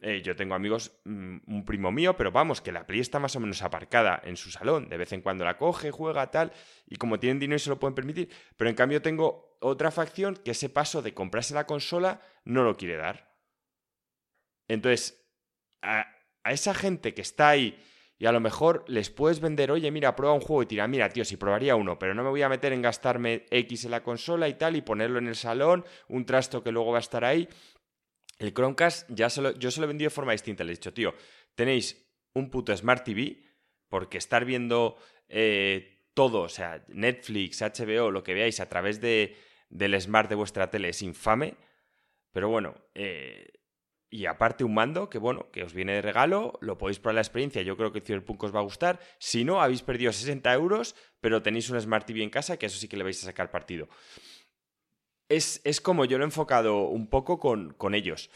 eh, 0.06 0.22
yo 0.22 0.36
tengo 0.36 0.54
amigos, 0.54 0.92
mm, 1.06 1.38
un 1.48 1.64
primo 1.64 1.90
mío, 1.90 2.18
pero 2.18 2.30
vamos, 2.30 2.60
que 2.60 2.74
la 2.74 2.86
Play 2.86 3.00
está 3.00 3.20
más 3.20 3.38
o 3.38 3.40
menos 3.40 3.62
aparcada 3.62 4.22
en 4.26 4.36
su 4.36 4.52
salón. 4.52 4.90
De 4.90 4.98
vez 4.98 5.14
en 5.14 5.22
cuando 5.22 5.46
la 5.46 5.58
coge, 5.58 5.92
juega, 5.92 6.30
tal, 6.30 6.52
y 6.90 6.98
como 6.98 7.20
tienen 7.20 7.40
dinero 7.40 7.56
y 7.56 7.60
se 7.60 7.70
lo 7.70 7.80
pueden 7.80 7.96
permitir. 7.96 8.30
Pero 8.58 8.70
en 8.70 8.76
cambio 8.76 9.02
tengo 9.02 9.53
otra 9.64 9.92
facción 9.92 10.36
que 10.36 10.52
ese 10.52 10.70
paso 10.70 11.02
de 11.02 11.14
comprarse 11.14 11.54
la 11.54 11.66
consola 11.66 12.22
no 12.46 12.64
lo 12.64 12.78
quiere 12.78 12.98
dar. 12.98 13.34
Entonces, 14.68 15.26
a, 15.82 16.06
esa 16.46 16.74
gente 16.74 17.14
que 17.14 17.22
está 17.22 17.50
ahí 17.50 17.82
y 18.18 18.26
a 18.26 18.32
lo 18.32 18.40
mejor 18.40 18.86
les 18.88 19.10
puedes 19.10 19.40
vender, 19.40 19.72
oye, 19.72 19.90
mira, 19.92 20.16
prueba 20.16 20.36
un 20.36 20.42
juego 20.42 20.64
y 20.64 20.66
tira, 20.68 20.88
mira, 20.88 21.10
tío, 21.10 21.26
si 21.26 21.38
probaría 21.38 21.76
uno, 21.76 21.98
pero 21.98 22.14
no 22.14 22.24
me 22.24 22.30
voy 22.30 22.42
a 22.42 22.50
meter 22.50 22.74
en 22.74 22.82
gastarme 22.82 23.46
X 23.50 23.86
en 23.86 23.92
la 23.92 24.04
consola 24.04 24.48
y 24.48 24.54
tal 24.54 24.76
y 24.76 24.82
ponerlo 24.82 25.20
en 25.20 25.28
el 25.28 25.36
salón, 25.36 25.86
un 26.08 26.26
trasto 26.26 26.64
que 26.64 26.72
luego 26.72 26.92
va 26.92 27.00
a 27.00 27.02
estar 27.02 27.26
ahí. 27.26 27.48
El 28.40 28.54
Chromecast 28.54 29.10
ya 29.10 29.28
yo 29.28 29.72
se 29.72 29.80
lo 29.80 29.86
he 29.86 29.88
vendido 29.88 30.10
de 30.10 30.16
forma 30.16 30.32
distinta. 30.32 30.64
Le 30.64 30.74
he 30.74 30.76
dicho, 30.76 30.94
tío, 30.94 31.16
tenéis 31.56 32.06
un 32.34 32.50
puto 32.50 32.76
Smart 32.76 33.04
TV, 33.04 33.42
porque 33.90 34.18
estar 34.18 34.44
viendo 34.44 34.98
eh, 35.30 36.08
todo, 36.14 36.42
o 36.42 36.50
sea, 36.50 36.84
Netflix, 36.88 37.62
HBO, 37.62 38.12
lo 38.12 38.24
que 38.24 38.34
veáis 38.34 38.60
a 38.60 38.70
través 38.70 39.02
de, 39.02 39.36
del 39.74 40.00
Smart 40.00 40.30
de 40.30 40.36
vuestra 40.36 40.70
tele 40.70 40.90
es 40.90 41.02
infame. 41.02 41.56
Pero 42.32 42.50
bueno, 42.50 42.76
eh, 42.94 43.52
y 44.10 44.28
aparte 44.28 44.64
un 44.64 44.74
mando 44.74 45.10
que, 45.10 45.18
bueno, 45.18 45.50
que 45.52 45.64
os 45.64 45.74
viene 45.74 45.94
de 45.94 46.02
regalo, 46.02 46.58
lo 46.62 46.78
podéis 46.78 47.00
probar 47.00 47.16
la 47.16 47.22
experiencia, 47.22 47.64
yo 47.64 47.76
creo 47.76 47.92
que 47.92 48.02
Cyberpunk 48.02 48.44
os 48.44 48.56
va 48.56 48.60
a 48.60 48.64
gustar. 48.64 49.00
Si 49.18 49.44
no, 49.44 49.62
habéis 49.62 49.82
perdido 49.82 50.14
60 50.14 50.54
euros, 50.54 50.96
pero 51.20 51.42
tenéis 51.42 51.70
un 51.70 51.82
Smart 51.82 52.06
TV 52.06 52.22
en 52.22 52.30
casa, 52.30 52.58
que 52.58 52.68
eso 52.68 52.78
sí 52.78 52.88
que 52.88 52.98
le 52.98 53.04
vais 53.04 53.22
a 53.24 53.26
sacar 53.26 53.52
partido. 53.52 53.90
Es, 55.30 55.62
es 55.64 55.82
como 55.82 56.06
yo 56.06 56.18
lo 56.18 56.24
he 56.24 56.28
enfocado 56.28 56.88
un 56.88 57.08
poco 57.08 57.40
con, 57.40 57.74
con 57.74 57.96
ellos. 57.96 58.30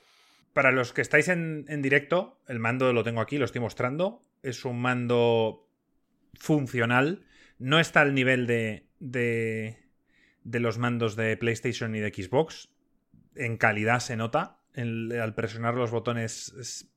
Para 0.53 0.71
los 0.71 0.93
que 0.93 1.01
estáis 1.01 1.27
en, 1.27 1.65
en 1.67 1.83
directo, 1.83 2.39
el 2.47 2.57
mando 2.57 2.91
lo 2.91 3.03
tengo 3.03 3.21
aquí, 3.21 3.37
lo 3.37 3.45
estoy 3.45 3.61
mostrando. 3.61 4.23
Es 4.41 4.65
un 4.65 4.81
mando 4.81 5.69
funcional. 6.33 7.23
No 7.59 7.79
está 7.79 8.01
al 8.01 8.15
nivel 8.15 8.47
de, 8.47 8.87
de, 8.99 9.86
de 10.47 10.61
los 10.61 10.77
mandos 10.77 11.15
de 11.15 11.35
PlayStation 11.35 11.93
y 11.95 11.99
de 11.99 12.13
Xbox. 12.13 12.69
En 13.35 13.57
calidad 13.57 13.99
se 13.99 14.15
nota 14.15 14.59
al 14.75 15.33
presionar 15.35 15.75
los 15.75 15.91
botones. 15.91 16.87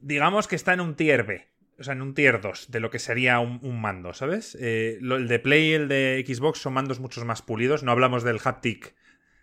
digamos 0.00 0.48
que 0.48 0.56
está 0.56 0.72
en 0.72 0.80
un 0.80 0.96
tier 0.96 1.24
B. 1.24 1.48
O 1.78 1.82
sea, 1.82 1.94
en 1.94 2.02
un 2.02 2.14
tier 2.14 2.40
2 2.40 2.70
de 2.70 2.80
lo 2.80 2.88
que 2.90 3.00
sería 3.00 3.40
un, 3.40 3.80
mando, 3.80 4.14
¿sabes? 4.14 4.56
Eh, 4.60 4.98
el 5.00 5.26
de 5.26 5.38
Play 5.40 5.70
y 5.70 5.72
el 5.72 5.88
de 5.88 6.24
Xbox 6.26 6.60
son 6.60 6.74
mandos 6.74 7.00
muchos 7.00 7.24
más 7.24 7.42
pulidos. 7.42 7.82
No 7.82 7.90
hablamos 7.90 8.22
del 8.22 8.38
haptic, 8.42 8.94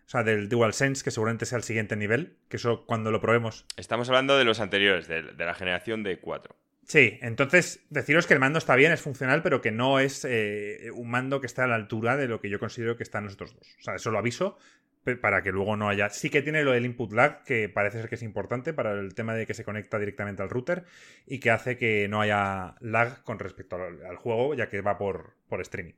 o 0.05 0.09
sea, 0.09 0.23
del 0.23 0.47
DualSense, 0.47 1.03
que 1.03 1.11
seguramente 1.11 1.45
sea 1.45 1.57
el 1.57 1.63
siguiente 1.63 1.97
nivel. 1.97 2.37
Que 2.47 2.55
eso 2.55 2.85
cuando 2.85 3.11
lo 3.11 3.19
probemos. 3.19 3.65
Estamos 3.75 4.07
hablando 4.07 4.37
de 4.37 4.45
los 4.45 4.61
anteriores, 4.61 5.09
de, 5.09 5.23
la 5.37 5.53
generación 5.53 6.03
de 6.03 6.19
4. 6.19 6.55
Sí, 6.91 7.17
entonces 7.21 7.85
deciros 7.89 8.27
que 8.27 8.33
el 8.33 8.41
mando 8.41 8.59
está 8.59 8.75
bien, 8.75 8.91
es 8.91 8.99
funcional, 8.99 9.41
pero 9.43 9.61
que 9.61 9.71
no 9.71 10.01
es 10.01 10.25
eh, 10.25 10.91
un 10.93 11.09
mando 11.09 11.39
que 11.39 11.47
está 11.47 11.63
a 11.63 11.67
la 11.67 11.75
altura 11.75 12.17
de 12.17 12.27
lo 12.27 12.41
que 12.41 12.49
yo 12.49 12.59
considero 12.59 12.97
que 12.97 13.03
están 13.03 13.23
nosotros 13.23 13.55
dos. 13.55 13.77
O 13.79 13.81
sea, 13.81 13.95
eso 13.95 14.11
lo 14.11 14.17
aviso 14.17 14.57
para 15.21 15.41
que 15.41 15.53
luego 15.53 15.77
no 15.77 15.87
haya. 15.87 16.09
Sí 16.09 16.29
que 16.29 16.41
tiene 16.41 16.65
lo 16.65 16.73
del 16.73 16.83
input 16.83 17.13
lag, 17.13 17.45
que 17.45 17.69
parece 17.69 18.01
ser 18.01 18.09
que 18.09 18.15
es 18.15 18.23
importante 18.23 18.73
para 18.73 18.91
el 18.91 19.13
tema 19.13 19.33
de 19.35 19.47
que 19.47 19.53
se 19.53 19.63
conecta 19.63 19.99
directamente 19.99 20.41
al 20.41 20.49
router 20.49 20.83
y 21.25 21.39
que 21.39 21.49
hace 21.49 21.77
que 21.77 22.09
no 22.09 22.19
haya 22.19 22.75
lag 22.81 23.23
con 23.23 23.39
respecto 23.39 23.77
al, 23.77 24.17
juego, 24.17 24.53
ya 24.53 24.67
que 24.67 24.81
va 24.81 24.97
por, 24.97 25.35
por, 25.47 25.61
streaming. 25.61 25.93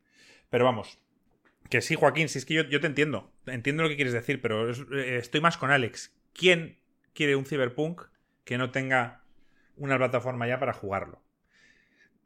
Pero 0.51 0.63
vamos, 0.63 0.99
que 1.71 1.81
sí, 1.81 1.95
Joaquín, 1.95 2.29
si 2.29 2.37
es 2.37 2.45
que 2.45 2.53
yo, 2.53 2.79
te 2.79 2.85
entiendo. 2.85 3.33
Entiendo 3.47 3.81
lo 3.81 3.89
que 3.89 3.95
quieres 3.95 4.13
decir, 4.13 4.43
pero 4.43 4.69
eh, 4.69 5.17
estoy 5.17 5.41
más 5.41 5.57
con 5.57 5.71
Alex. 5.71 6.13
¿Quién 6.33 6.77
quiere 7.15 7.35
un 7.35 7.47
Cyberpunk 7.47 8.03
que 8.43 8.59
no 8.59 8.69
tenga 8.69 9.22
una 9.77 9.97
plataforma 9.97 10.47
ya 10.47 10.59
para 10.59 10.73
jugarlo? 10.73 11.21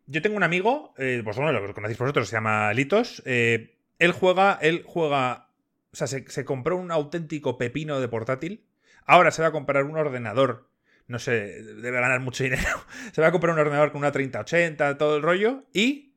Yo 0.06 0.22
tengo 0.22 0.38
un 0.38 0.44
amigo, 0.44 0.94
eh, 0.98 1.22
pues 1.24 1.36
bueno, 1.36 1.52
lo 1.52 1.74
conocéis 1.74 1.98
vosotros, 1.98 2.30
se 2.30 2.36
llama 2.36 2.74
Litos. 2.74 3.22
Eh, 3.26 3.76
él 4.00 4.12
juega, 4.14 4.58
él 4.62 4.84
juega 4.86 5.48
o 5.92 6.06
sea, 6.06 6.08
se, 6.08 6.46
compró 6.46 6.78
un 6.78 6.92
auténtico 6.92 7.58
pepino 7.58 8.00
de 8.00 8.08
portátil. 8.08 8.64
Ahora 9.06 9.32
se 9.32 9.42
va 9.42 9.48
a 9.48 9.52
comprar 9.52 9.84
un 9.86 9.98
ordenador. 9.98 10.70
No 11.08 11.18
sé, 11.18 11.64
debe 11.64 12.00
ganar 12.00 12.20
mucho 12.20 12.44
dinero. 12.44 12.68
Se 13.14 13.22
va 13.22 13.28
a 13.28 13.32
comprar 13.32 13.54
un 13.54 13.60
ordenador 13.60 13.94
con 13.94 14.00
una 14.00 14.12
3080, 14.12 14.98
todo 14.98 15.16
el 15.16 15.24
rollo. 15.24 15.64
Y 15.74 16.14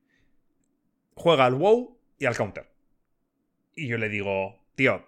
juega 1.15 1.47
al 1.47 1.55
WoW 1.55 1.97
y 2.19 2.27
al 2.27 2.37
Counter. 2.37 2.67
Y 3.77 3.87
yo 3.87 3.99
le 3.99 4.09
digo, 4.09 4.61
tío, 4.75 5.07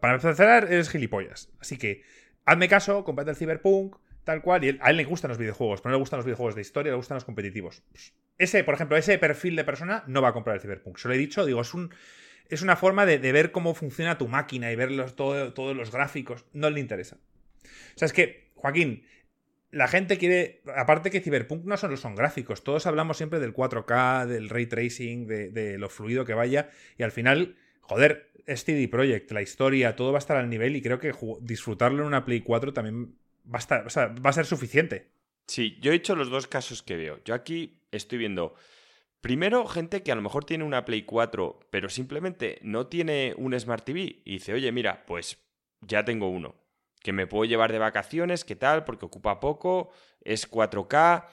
para 0.00 0.16
empezar 0.16 0.64
eres 0.64 0.90
gilipollas. 0.90 1.50
Así 1.60 1.78
que 1.78 2.02
hazme 2.44 2.68
caso, 2.68 3.04
comprate 3.04 3.30
el 3.30 3.36
Cyberpunk, 3.36 3.96
tal 4.24 4.42
cual. 4.42 4.64
Y 4.64 4.78
a 4.80 4.90
él 4.90 4.96
le 4.96 5.04
gustan 5.04 5.28
los 5.28 5.38
videojuegos, 5.38 5.80
pero 5.80 5.90
no 5.90 5.96
le 5.96 6.00
gustan 6.00 6.18
los 6.18 6.26
videojuegos 6.26 6.54
de 6.54 6.60
historia, 6.60 6.92
le 6.92 6.96
gustan 6.96 7.16
los 7.16 7.24
competitivos. 7.24 7.82
Pues, 7.90 8.14
ese, 8.38 8.64
por 8.64 8.74
ejemplo, 8.74 8.96
ese 8.96 9.18
perfil 9.18 9.56
de 9.56 9.64
persona 9.64 10.04
no 10.06 10.22
va 10.22 10.28
a 10.28 10.32
comprar 10.32 10.56
el 10.56 10.62
Cyberpunk. 10.62 10.98
Se 10.98 11.08
lo 11.08 11.14
he 11.14 11.18
dicho, 11.18 11.44
digo, 11.44 11.60
es 11.60 11.74
un 11.74 11.90
es 12.50 12.62
una 12.62 12.76
forma 12.76 13.06
de, 13.06 13.18
ver 13.18 13.52
cómo 13.52 13.74
funciona 13.74 14.18
tu 14.18 14.26
máquina 14.26 14.72
y 14.72 14.76
ver 14.76 15.12
todos 15.12 15.76
los 15.76 15.92
gráficos. 15.92 16.44
No 16.52 16.68
le 16.68 16.80
interesa. 16.80 17.16
O 17.16 17.98
sea, 17.98 18.06
es 18.06 18.12
que, 18.12 18.50
Joaquín, 18.56 19.04
la 19.70 19.86
gente 19.86 20.18
quiere. 20.18 20.62
Aparte 20.76 21.10
que 21.10 21.20
Cyberpunk 21.20 21.64
no 21.64 21.76
solo 21.76 21.96
son 21.96 22.16
gráficos, 22.16 22.64
todos 22.64 22.86
hablamos 22.86 23.16
siempre 23.16 23.38
del 23.38 23.54
4K, 23.54 24.26
del 24.26 24.48
ray 24.48 24.66
tracing, 24.66 25.26
de, 25.26 25.78
lo 25.78 25.88
fluido 25.88 26.24
que 26.24 26.34
vaya, 26.34 26.70
y 26.98 27.04
al 27.04 27.12
final, 27.12 27.56
joder, 27.80 28.30
CD 28.46 28.88
Projekt, 28.88 29.30
la 29.30 29.42
historia, 29.42 29.94
todo 29.94 30.10
va 30.10 30.18
a 30.18 30.20
estar 30.20 30.36
al 30.36 30.50
nivel, 30.50 30.74
y 30.74 30.82
creo 30.82 30.98
que 30.98 31.12
disfrutarlo 31.40 32.02
en 32.02 32.08
una 32.08 32.24
Play 32.24 32.40
4 32.40 32.72
también 32.72 33.14
va 33.46 33.56
a, 33.56 33.58
estar, 33.58 33.86
va 33.86 34.30
a 34.30 34.32
ser 34.32 34.46
suficiente. 34.46 35.10
Sí, 35.46 35.78
yo 35.80 35.92
he 35.92 35.96
hecho 35.96 36.14
los 36.14 36.30
dos 36.30 36.46
casos 36.46 36.82
que 36.82 36.96
veo. 36.96 37.20
Yo 37.24 37.34
aquí 37.34 37.80
estoy 37.90 38.18
viendo 38.18 38.54
Primero, 39.20 39.66
gente 39.66 40.02
que 40.02 40.12
a 40.12 40.14
lo 40.14 40.22
mejor 40.22 40.46
tiene 40.46 40.64
una 40.64 40.86
Play 40.86 41.02
4, 41.02 41.60
pero 41.70 41.90
simplemente 41.90 42.58
no 42.62 42.86
tiene 42.86 43.34
un 43.36 43.58
Smart 43.58 43.84
TV 43.84 44.22
y 44.24 44.32
dice, 44.32 44.54
oye, 44.54 44.72
mira, 44.72 45.04
pues 45.04 45.38
ya 45.82 46.04
tengo 46.06 46.30
uno, 46.30 46.54
que 47.00 47.12
me 47.12 47.26
puedo 47.26 47.44
llevar 47.44 47.70
de 47.70 47.78
vacaciones, 47.78 48.44
¿qué 48.44 48.56
tal? 48.56 48.84
Porque 48.84 49.04
ocupa 49.04 49.38
poco, 49.38 49.90
es 50.22 50.50
4K. 50.50 51.26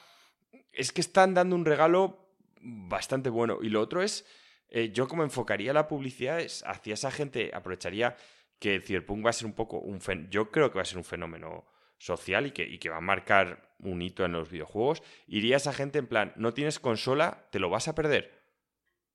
Es 0.74 0.92
que 0.92 1.00
están 1.00 1.34
dando 1.34 1.56
un 1.56 1.64
regalo 1.64 2.36
bastante 2.60 3.30
bueno. 3.30 3.60
Y 3.62 3.70
lo 3.70 3.80
otro 3.80 4.04
es, 4.04 4.26
eh, 4.68 4.92
yo 4.92 5.08
como 5.08 5.24
enfocaría 5.24 5.72
la 5.72 5.88
publicidad 5.88 6.42
es 6.42 6.64
hacia 6.68 6.96
esa 6.96 7.10
gente, 7.10 7.52
aprovecharía 7.54 8.18
que 8.60 8.82
Cyberpunk 8.82 9.26
va 9.26 9.30
a 9.30 9.34
ser 9.34 9.46
un 9.46 9.54
poco 9.54 9.80
un 9.80 10.00
yo 10.30 10.52
creo 10.52 10.72
que 10.72 10.76
va 10.78 10.82
a 10.82 10.86
ser 10.86 10.98
un 10.98 11.04
fenómeno 11.06 11.66
social 11.98 12.46
y 12.48 12.52
que, 12.52 12.64
y 12.64 12.80
que 12.80 12.90
va 12.90 12.98
a 12.98 13.02
marcar 13.02 13.74
un 13.80 14.02
hito 14.02 14.26
en 14.26 14.32
los 14.32 14.50
videojuegos, 14.50 15.04
iría 15.28 15.58
esa 15.58 15.74
gente 15.74 16.00
en 16.00 16.08
plan, 16.08 16.34
no 16.36 16.54
tienes 16.54 16.80
consola, 16.80 17.48
te 17.52 17.60
lo 17.60 17.70
vas 17.70 17.88
a 17.88 17.96
perder. 17.96 18.42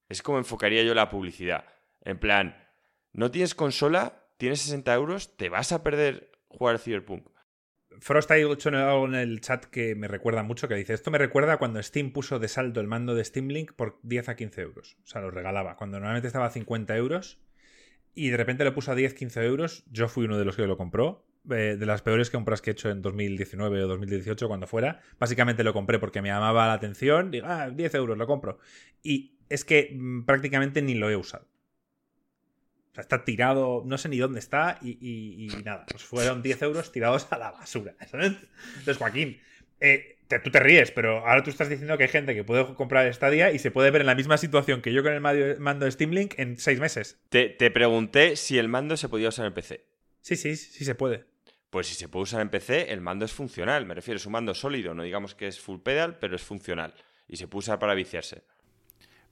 Es 0.09 0.23
como 0.23 0.39
enfocaría 0.39 0.83
yo 0.83 0.95
la 0.95 1.11
publicidad. 1.11 1.65
En 2.03 2.19
plan, 2.19 2.69
no 3.13 3.31
tienes 3.31 3.55
consola, 3.55 4.27
tienes 4.37 4.61
60 4.61 4.95
euros, 4.95 5.37
te 5.37 5.49
vas 5.49 5.73
a 5.73 5.83
perder 5.83 6.33
jugar 6.49 6.79
Cyberpunk. 6.79 7.29
Frost 8.01 8.31
ha 8.31 8.39
hecho 8.39 8.71
algo 8.71 9.07
en 9.07 9.15
el 9.15 9.41
chat 9.41 9.67
que 9.67 9.95
me 9.95 10.09
recuerda 10.09 10.43
mucho, 10.43 10.67
que 10.67 10.75
dice, 10.75 10.95
esto 10.95 11.11
me 11.11 11.19
recuerda 11.19 11.59
cuando 11.59 11.83
Steam 11.83 12.13
puso 12.13 12.39
de 12.39 12.49
saldo 12.49 12.81
el 12.81 12.87
mando 12.87 13.15
de 13.15 13.25
Steam 13.25 13.49
Link 13.49 13.73
por 13.73 14.01
10 14.03 14.31
a 14.31 14.37
15 14.37 14.61
euros. 14.63 14.97
O 15.05 15.07
sea, 15.07 15.21
lo 15.21 15.31
regalaba. 15.31 15.77
Cuando 15.77 15.99
normalmente 15.99 16.27
estaba 16.27 16.47
a 16.47 16.51
50 16.51 16.97
euros 16.97 17.39
y 18.15 18.31
de 18.31 18.37
repente 18.37 18.65
lo 18.65 18.75
puso 18.75 18.93
a 18.93 18.95
10, 18.95 19.15
15 19.15 19.45
euros, 19.45 19.85
yo 19.91 20.09
fui 20.09 20.25
uno 20.25 20.39
de 20.39 20.45
los 20.45 20.57
que 20.57 20.67
lo 20.67 20.77
compró 20.77 21.25
eh, 21.51 21.77
de 21.79 21.87
las 21.87 22.03
peores 22.03 22.31
compras 22.31 22.63
que 22.63 22.71
he 22.71 22.73
hecho 22.73 22.89
en 22.89 23.03
2019 23.03 23.83
o 23.83 23.89
2018, 23.89 24.47
cuando 24.47 24.67
fuera. 24.67 25.01
Básicamente 25.19 25.65
lo 25.65 25.73
compré 25.73 25.99
porque 25.99 26.23
me 26.23 26.29
llamaba 26.29 26.69
la 26.69 26.75
atención. 26.75 27.31
Digo, 27.31 27.47
ah, 27.49 27.71
10 27.71 27.95
euros, 27.95 28.17
lo 28.17 28.27
compro. 28.27 28.59
Y 29.03 29.39
es 29.49 29.65
que 29.65 29.91
mm, 29.93 30.25
prácticamente 30.25 30.83
ni 30.83 30.95
lo 30.95 31.11
he 31.11 31.17
usado. 31.17 31.47
O 32.93 32.95
sea, 32.95 33.03
está 33.03 33.25
tirado, 33.25 33.83
no 33.87 33.99
sé 33.99 34.09
ni 34.09 34.19
dónde 34.19 34.39
está 34.39 34.79
y, 34.83 35.49
nada, 35.65 35.87
pues 35.91 36.03
fueron 36.03 36.43
10 36.43 36.63
euros 36.63 36.93
tirados 36.93 37.27
a 37.31 37.39
la 37.39 37.51
basura. 37.51 37.95
Entonces, 37.99 38.99
Joaquín, 38.99 39.41
eh, 39.81 40.19
tú 40.45 40.51
te 40.51 40.61
ríes, 40.61 40.91
pero 40.91 41.27
ahora 41.27 41.43
tú 41.43 41.51
estás 41.51 41.71
diciendo 41.71 41.97
que 41.97 42.05
hay 42.05 42.11
gente 42.11 42.35
que 42.35 42.45
puede 42.45 42.75
comprar 42.75 43.13
Stadia 43.13 43.51
y 43.51 43.59
se 43.59 43.71
puede 43.71 43.91
ver 43.91 44.03
en 44.03 44.09
la 44.09 44.15
misma 44.15 44.37
situación 44.37 44.83
que 44.83 44.93
yo 44.93 45.03
con 45.03 45.13
el 45.13 45.21
mando 45.21 45.87
de 45.87 45.91
Steam 45.91 46.11
Link 46.11 46.35
en 46.37 46.59
6 46.59 46.81
meses. 46.81 47.19
Te, 47.31 47.49
te 47.49 47.71
pregunté 47.71 48.37
si 48.37 48.59
el 48.59 48.69
mando 48.69 48.99
se 48.99 49.09
podía 49.09 49.31
usar 49.31 49.47
en 49.47 49.55
PC. 49.55 49.87
Sí, 50.21 50.37
sí, 50.37 50.57
sí 50.57 50.85
se 50.85 50.95
puede. 50.95 51.32
Pues 51.73 51.87
si 51.87 51.95
se 51.95 52.07
puede 52.07 52.25
usar 52.25 52.43
en 52.43 52.51
PC, 52.51 52.93
el 52.93 53.01
mando 53.01 53.25
es 53.25 53.33
funcional. 53.33 53.87
Me 53.87 53.95
refiero, 53.95 54.19
es 54.19 54.27
un 54.27 54.33
mando 54.33 54.53
sólido, 54.53 54.93
no 54.93 55.05
digamos 55.05 55.35
que 55.35 55.47
es 55.47 55.59
full 55.59 55.79
pedal, 55.81 56.19
pero 56.19 56.37
es 56.37 56.43
funcional. 56.43 56.93
Y 57.27 57.39
se 57.39 57.49
puede 57.49 57.61
usar 57.61 57.79
para 57.79 57.95
viciarse. 57.95 58.43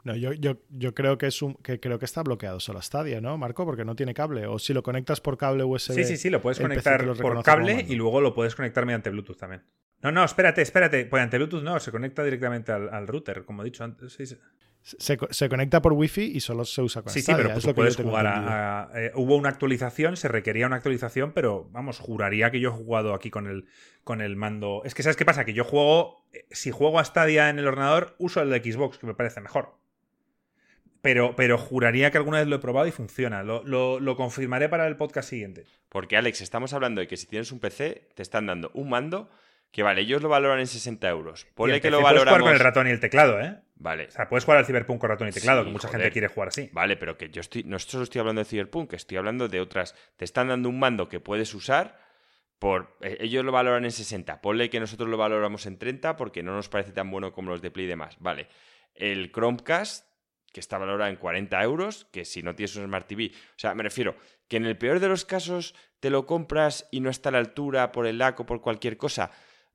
No, 0.04 0.16
yo, 0.16 0.32
yo, 0.32 0.56
yo 0.70 0.94
creo 0.94 1.18
que 1.18 1.26
es 1.26 1.42
un, 1.42 1.52
que 1.56 1.78
creo 1.80 1.98
que 1.98 2.06
está 2.06 2.22
bloqueado 2.22 2.58
solo 2.58 2.80
Stadia, 2.80 3.20
¿no, 3.20 3.36
Marco? 3.36 3.66
Porque 3.66 3.84
no 3.84 3.94
tiene 3.94 4.14
cable. 4.14 4.46
O 4.46 4.58
si 4.58 4.72
lo 4.72 4.82
conectas 4.82 5.20
por 5.20 5.36
cable 5.36 5.64
USB. 5.64 5.92
Sí, 5.92 6.04
sí, 6.04 6.16
sí, 6.16 6.30
lo 6.30 6.40
puedes 6.40 6.58
conectar 6.58 7.06
por 7.18 7.42
cable 7.42 7.84
y 7.86 7.94
luego 7.94 8.22
lo 8.22 8.32
puedes 8.32 8.54
conectar 8.54 8.86
mediante 8.86 9.10
Bluetooth 9.10 9.36
también. 9.36 9.62
No, 10.00 10.10
no, 10.10 10.24
espérate, 10.24 10.62
espérate. 10.62 11.10
Mediante 11.12 11.36
Bluetooth 11.36 11.62
no, 11.62 11.78
se 11.78 11.90
conecta 11.90 12.24
directamente 12.24 12.72
al, 12.72 13.06
router, 13.06 13.44
como 13.44 13.60
he 13.60 13.66
dicho 13.66 13.84
antes. 13.84 14.14
Sí, 14.14 14.24
sí. 14.24 14.38
Se, 14.82 15.48
conecta 15.48 15.82
por 15.82 15.92
wifi 15.92 16.22
y 16.22 16.40
solo 16.40 16.64
se 16.64 16.80
usa 16.80 17.02
con 17.02 17.12
Sí, 17.12 17.20
sí, 17.20 17.32
pero 17.36 17.52
pues 17.52 17.66
puedes 17.74 17.96
jugar 17.96 18.26
a, 18.26 18.90
eh, 18.94 19.12
hubo 19.14 19.36
una 19.36 19.50
actualización, 19.50 20.16
se 20.16 20.26
requería 20.26 20.66
una 20.66 20.76
actualización, 20.76 21.32
pero 21.32 21.68
vamos, 21.70 21.98
juraría 21.98 22.50
que 22.50 22.60
yo 22.60 22.70
he 22.70 22.72
jugado 22.72 23.12
aquí 23.14 23.30
con 23.30 23.46
el, 23.46 23.66
con 24.04 24.22
el 24.22 24.36
mando. 24.36 24.82
Es 24.84 24.94
que, 24.94 25.02
¿sabes 25.02 25.16
qué 25.16 25.24
pasa? 25.24 25.44
Que 25.44 25.52
yo 25.52 25.64
juego. 25.64 26.24
Eh, 26.32 26.46
si 26.50 26.70
juego 26.70 26.98
a 26.98 27.04
Stadia 27.04 27.50
en 27.50 27.58
el 27.58 27.68
ordenador, 27.68 28.16
uso 28.18 28.40
el 28.40 28.48
de 28.50 28.58
Xbox, 28.60 28.98
que 28.98 29.06
me 29.06 29.14
parece 29.14 29.40
mejor. 29.40 29.76
Pero, 31.02 31.34
pero 31.36 31.56
juraría 31.56 32.10
que 32.10 32.18
alguna 32.18 32.38
vez 32.38 32.48
lo 32.48 32.56
he 32.56 32.60
probado 32.60 32.86
y 32.86 32.90
funciona. 32.90 33.42
Lo, 33.42 33.62
lo, 33.64 34.16
confirmaré 34.16 34.68
para 34.68 34.86
el 34.86 34.96
podcast 34.96 35.28
siguiente. 35.30 35.64
Porque, 35.88 36.16
Alex, 36.16 36.40
estamos 36.40 36.72
hablando 36.72 37.00
de 37.00 37.08
que 37.08 37.16
si 37.16 37.26
tienes 37.26 37.52
un 37.52 37.60
PC, 37.60 38.08
te 38.14 38.22
están 38.22 38.46
dando 38.46 38.70
un 38.74 38.90
mando 38.90 39.30
que 39.70 39.82
vale, 39.82 40.00
ellos 40.00 40.22
lo 40.22 40.28
valoran 40.28 40.58
en 40.58 40.66
60 40.66 41.08
euros. 41.08 41.46
Ponle 41.54 41.80
que 41.80 41.90
lo 41.90 42.02
valoramos... 42.02 42.24
Puedes 42.24 42.28
jugar 42.28 42.42
con 42.42 42.52
el 42.52 42.60
ratón 42.60 42.86
y 42.88 42.90
el 42.90 43.00
teclado, 43.00 43.40
¿eh? 43.40 43.60
Vale. 43.76 44.06
O 44.08 44.10
sea, 44.10 44.28
puedes 44.28 44.44
jugar 44.44 44.58
al 44.58 44.66
Cyberpunk 44.66 45.00
con 45.00 45.08
ratón 45.08 45.28
y 45.28 45.32
teclado, 45.32 45.64
que 45.64 45.70
mucha 45.70 45.88
gente 45.88 46.10
quiere 46.10 46.28
jugar 46.28 46.48
así. 46.48 46.68
Vale, 46.72 46.96
pero 46.96 47.16
que 47.16 47.30
yo 47.30 47.40
estoy. 47.40 47.62
No 47.64 47.78
solo 47.78 48.04
estoy 48.04 48.18
hablando 48.18 48.40
de 48.40 48.44
Cyberpunk, 48.44 48.92
estoy 48.92 49.16
hablando 49.16 49.48
de 49.48 49.60
otras. 49.60 49.94
Te 50.16 50.24
están 50.24 50.48
dando 50.48 50.68
un 50.68 50.78
mando 50.78 51.08
que 51.08 51.18
puedes 51.20 51.54
usar. 51.54 51.98
Por, 52.58 52.98
eh, 53.00 53.16
ellos 53.20 53.42
lo 53.42 53.52
valoran 53.52 53.84
en 53.84 53.90
60. 53.90 54.42
Ponle 54.42 54.68
que 54.68 54.80
nosotros 54.80 55.08
lo 55.08 55.16
valoramos 55.16 55.64
en 55.64 55.78
30 55.78 56.16
porque 56.16 56.42
no 56.42 56.52
nos 56.52 56.68
parece 56.68 56.92
tan 56.92 57.10
bueno 57.10 57.32
como 57.32 57.50
los 57.50 57.62
de 57.62 57.70
Play 57.70 57.86
y 57.86 57.88
demás. 57.88 58.16
Vale. 58.20 58.48
El 58.94 59.32
Chromecast 59.32 60.10
que 60.52 60.60
está 60.60 60.78
valorada 60.78 61.10
en 61.10 61.16
40 61.16 61.62
euros, 61.62 62.06
que 62.12 62.24
si 62.24 62.42
no 62.42 62.54
tienes 62.54 62.74
un 62.76 62.84
Smart 62.86 63.06
TV, 63.06 63.30
o 63.32 63.58
sea, 63.58 63.74
me 63.74 63.82
refiero 63.82 64.16
que 64.48 64.56
en 64.56 64.66
el 64.66 64.76
peor 64.76 64.98
de 64.98 65.08
los 65.08 65.24
casos 65.24 65.74
te 66.00 66.10
lo 66.10 66.26
compras 66.26 66.88
y 66.90 67.00
no 67.00 67.10
está 67.10 67.28
a 67.28 67.32
la 67.32 67.38
altura 67.38 67.92
por 67.92 68.06
el 68.06 68.18
LAC 68.18 68.40
o 68.40 68.46
por 68.46 68.60
cualquier 68.60 68.96
cosa, 68.96 69.30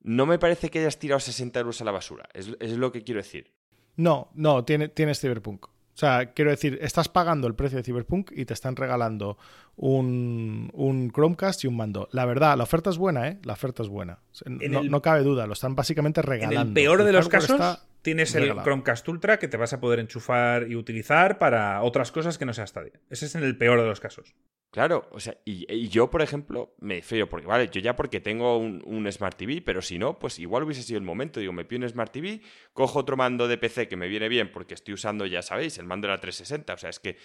no 0.05 0.27
me 0.27 0.37
parece 0.37 0.69
que 0.69 0.79
hayas 0.79 0.99
tirado 0.99 1.19
60 1.19 1.59
euros 1.59 1.81
a 1.81 1.83
la 1.83 1.91
basura, 1.91 2.29
es, 2.33 2.47
lo 2.77 2.91
que 2.91 3.03
quiero 3.03 3.19
decir. 3.19 3.51
No, 3.97 4.29
no, 4.35 4.63
tiene, 4.63 4.87
tienes 4.87 5.19
Cyberpunk. 5.19 5.65
O 5.65 5.97
sea, 5.97 6.33
quiero 6.33 6.51
decir, 6.51 6.77
estás 6.81 7.09
pagando 7.09 7.47
el 7.47 7.55
precio 7.55 7.77
de 7.77 7.83
Cyberpunk 7.83 8.31
y 8.35 8.45
te 8.45 8.53
están 8.53 8.75
regalando 8.75 9.37
un, 9.77 10.69
un, 10.73 11.09
Chromecast 11.09 11.63
y 11.63 11.67
un 11.67 11.77
mando. 11.77 12.07
La 12.11 12.25
verdad, 12.25 12.55
la 12.57 12.63
oferta 12.63 12.89
es 12.89 12.97
buena, 12.97 13.29
¿eh? 13.29 13.39
La 13.43 13.53
oferta 13.53 13.81
es 13.81 13.89
buena. 13.89 14.19
No, 14.45 14.83
no 14.83 15.01
cabe 15.01 15.23
duda, 15.23 15.47
lo 15.47 15.53
están 15.53 15.73
básicamente 15.73 16.21
regalando. 16.21 16.61
En 16.61 16.67
el 16.67 16.73
peor 16.73 17.03
de 17.03 17.13
los 17.13 17.29
casos, 17.29 17.79
tienes 18.05 18.35
el 18.35 18.53
Chromecast 18.61 19.09
Ultra 19.09 19.39
que 19.39 19.47
te 19.47 19.57
vas 19.57 19.73
a 19.73 19.79
poder 19.79 19.99
enchufar 19.99 20.69
y 20.69 20.75
utilizar 20.75 21.39
para 21.39 21.81
otras 21.81 22.11
cosas 22.11 22.37
que 22.37 22.45
no 22.45 22.53
sea 22.53 22.67
Stadia. 22.67 22.93
Ese 23.09 23.25
es 23.25 23.33
en 23.33 23.43
el 23.43 23.57
peor 23.57 23.81
de 23.81 23.87
los 23.87 23.99
casos. 23.99 24.35
Claro, 24.69 25.07
o 25.11 25.19
sea, 25.19 25.37
y, 25.43 25.87
yo, 25.87 26.11
por 26.11 26.21
ejemplo, 26.21 26.75
me 26.79 27.01
feo, 27.01 27.27
porque 27.27 27.47
vale, 27.47 27.67
yo 27.71 27.81
ya 27.81 27.95
porque 27.95 28.19
tengo 28.19 28.59
un, 28.59 29.11
Smart 29.11 29.35
TV, 29.35 29.63
pero 29.65 29.81
si 29.81 29.97
no, 29.97 30.19
pues 30.19 30.37
igual 30.37 30.63
hubiese 30.63 30.83
sido 30.83 30.99
el 30.99 31.03
momento. 31.03 31.39
Digo, 31.39 31.51
me 31.51 31.65
pido 31.65 31.81
un 31.81 31.89
Smart 31.89 32.11
TV, 32.11 32.41
cojo 32.73 32.99
otro 32.99 33.17
mando 33.17 33.47
de 33.47 33.57
PC 33.57 33.87
que 33.87 33.95
me 33.95 34.07
viene 34.07 34.29
bien, 34.29 34.51
porque 34.51 34.75
estoy 34.75 34.93
usando, 34.93 35.25
ya 35.25 35.41
sabéis, 35.41 35.79
el 35.79 35.87
mando 35.87 36.07
de 36.07 36.13
la 36.13 36.19
360. 36.19 36.73
O 36.75 36.77
sea, 36.77 36.91
es 36.91 36.99
que 36.99 37.17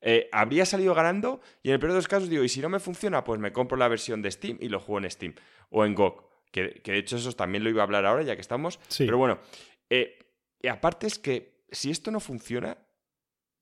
eh, 0.00 0.28
habría 0.32 0.66
salido 0.66 0.92
ganando, 0.92 1.40
y 1.62 1.68
en 1.68 1.74
el 1.74 1.78
peor 1.78 1.92
de 1.92 1.98
los 1.98 2.08
casos 2.08 2.28
digo, 2.28 2.42
y 2.42 2.48
si 2.48 2.60
no 2.60 2.68
me 2.68 2.80
funciona, 2.80 3.22
pues 3.22 3.38
me 3.38 3.52
compro 3.52 3.76
la 3.76 3.86
versión 3.86 4.22
de 4.22 4.32
Steam 4.32 4.58
y 4.60 4.68
lo 4.70 4.80
juego 4.80 5.04
en 5.04 5.08
Steam 5.08 5.34
o 5.70 5.84
en 5.84 5.94
GOG. 5.94 6.26
Que, 6.50 6.80
de 6.82 6.98
hecho, 6.98 7.16
eso 7.16 7.32
también 7.32 7.62
lo 7.62 7.70
iba 7.70 7.82
a 7.82 7.84
hablar 7.84 8.06
ahora, 8.06 8.22
ya 8.22 8.34
que 8.34 8.40
estamos. 8.40 8.80
Pero 8.96 9.18
bueno, 9.18 9.38
eh, 9.90 10.18
y 10.62 10.68
aparte 10.68 11.06
es 11.06 11.18
que 11.18 11.56
si 11.70 11.90
esto 11.90 12.10
no 12.10 12.20
funciona, 12.20 12.78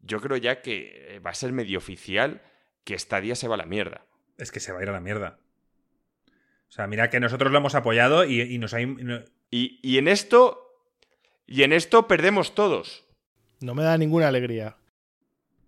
yo 0.00 0.20
creo 0.20 0.36
ya 0.36 0.62
que 0.62 1.20
va 1.24 1.30
a 1.30 1.34
ser 1.34 1.52
medio 1.52 1.78
oficial 1.78 2.42
que 2.84 2.94
esta 2.94 3.20
día 3.20 3.34
se 3.34 3.48
va 3.48 3.54
a 3.54 3.58
la 3.58 3.66
mierda. 3.66 4.06
Es 4.38 4.52
que 4.52 4.60
se 4.60 4.72
va 4.72 4.80
a 4.80 4.82
ir 4.82 4.88
a 4.88 4.92
la 4.92 5.00
mierda. 5.00 5.38
O 6.68 6.72
sea, 6.74 6.86
mira 6.86 7.08
que 7.08 7.20
nosotros 7.20 7.52
lo 7.52 7.58
hemos 7.58 7.74
apoyado 7.74 8.24
y, 8.24 8.58
nos 8.58 8.74
ha... 8.74 8.80
Y, 8.80 8.88
y, 9.50 9.98
en 9.98 10.08
esto... 10.08 10.60
Y 11.46 11.62
en 11.62 11.72
esto 11.72 12.08
perdemos 12.08 12.54
todos. 12.54 13.04
No 13.60 13.74
me 13.74 13.82
da 13.82 13.96
ninguna 13.96 14.28
alegría. 14.28 14.76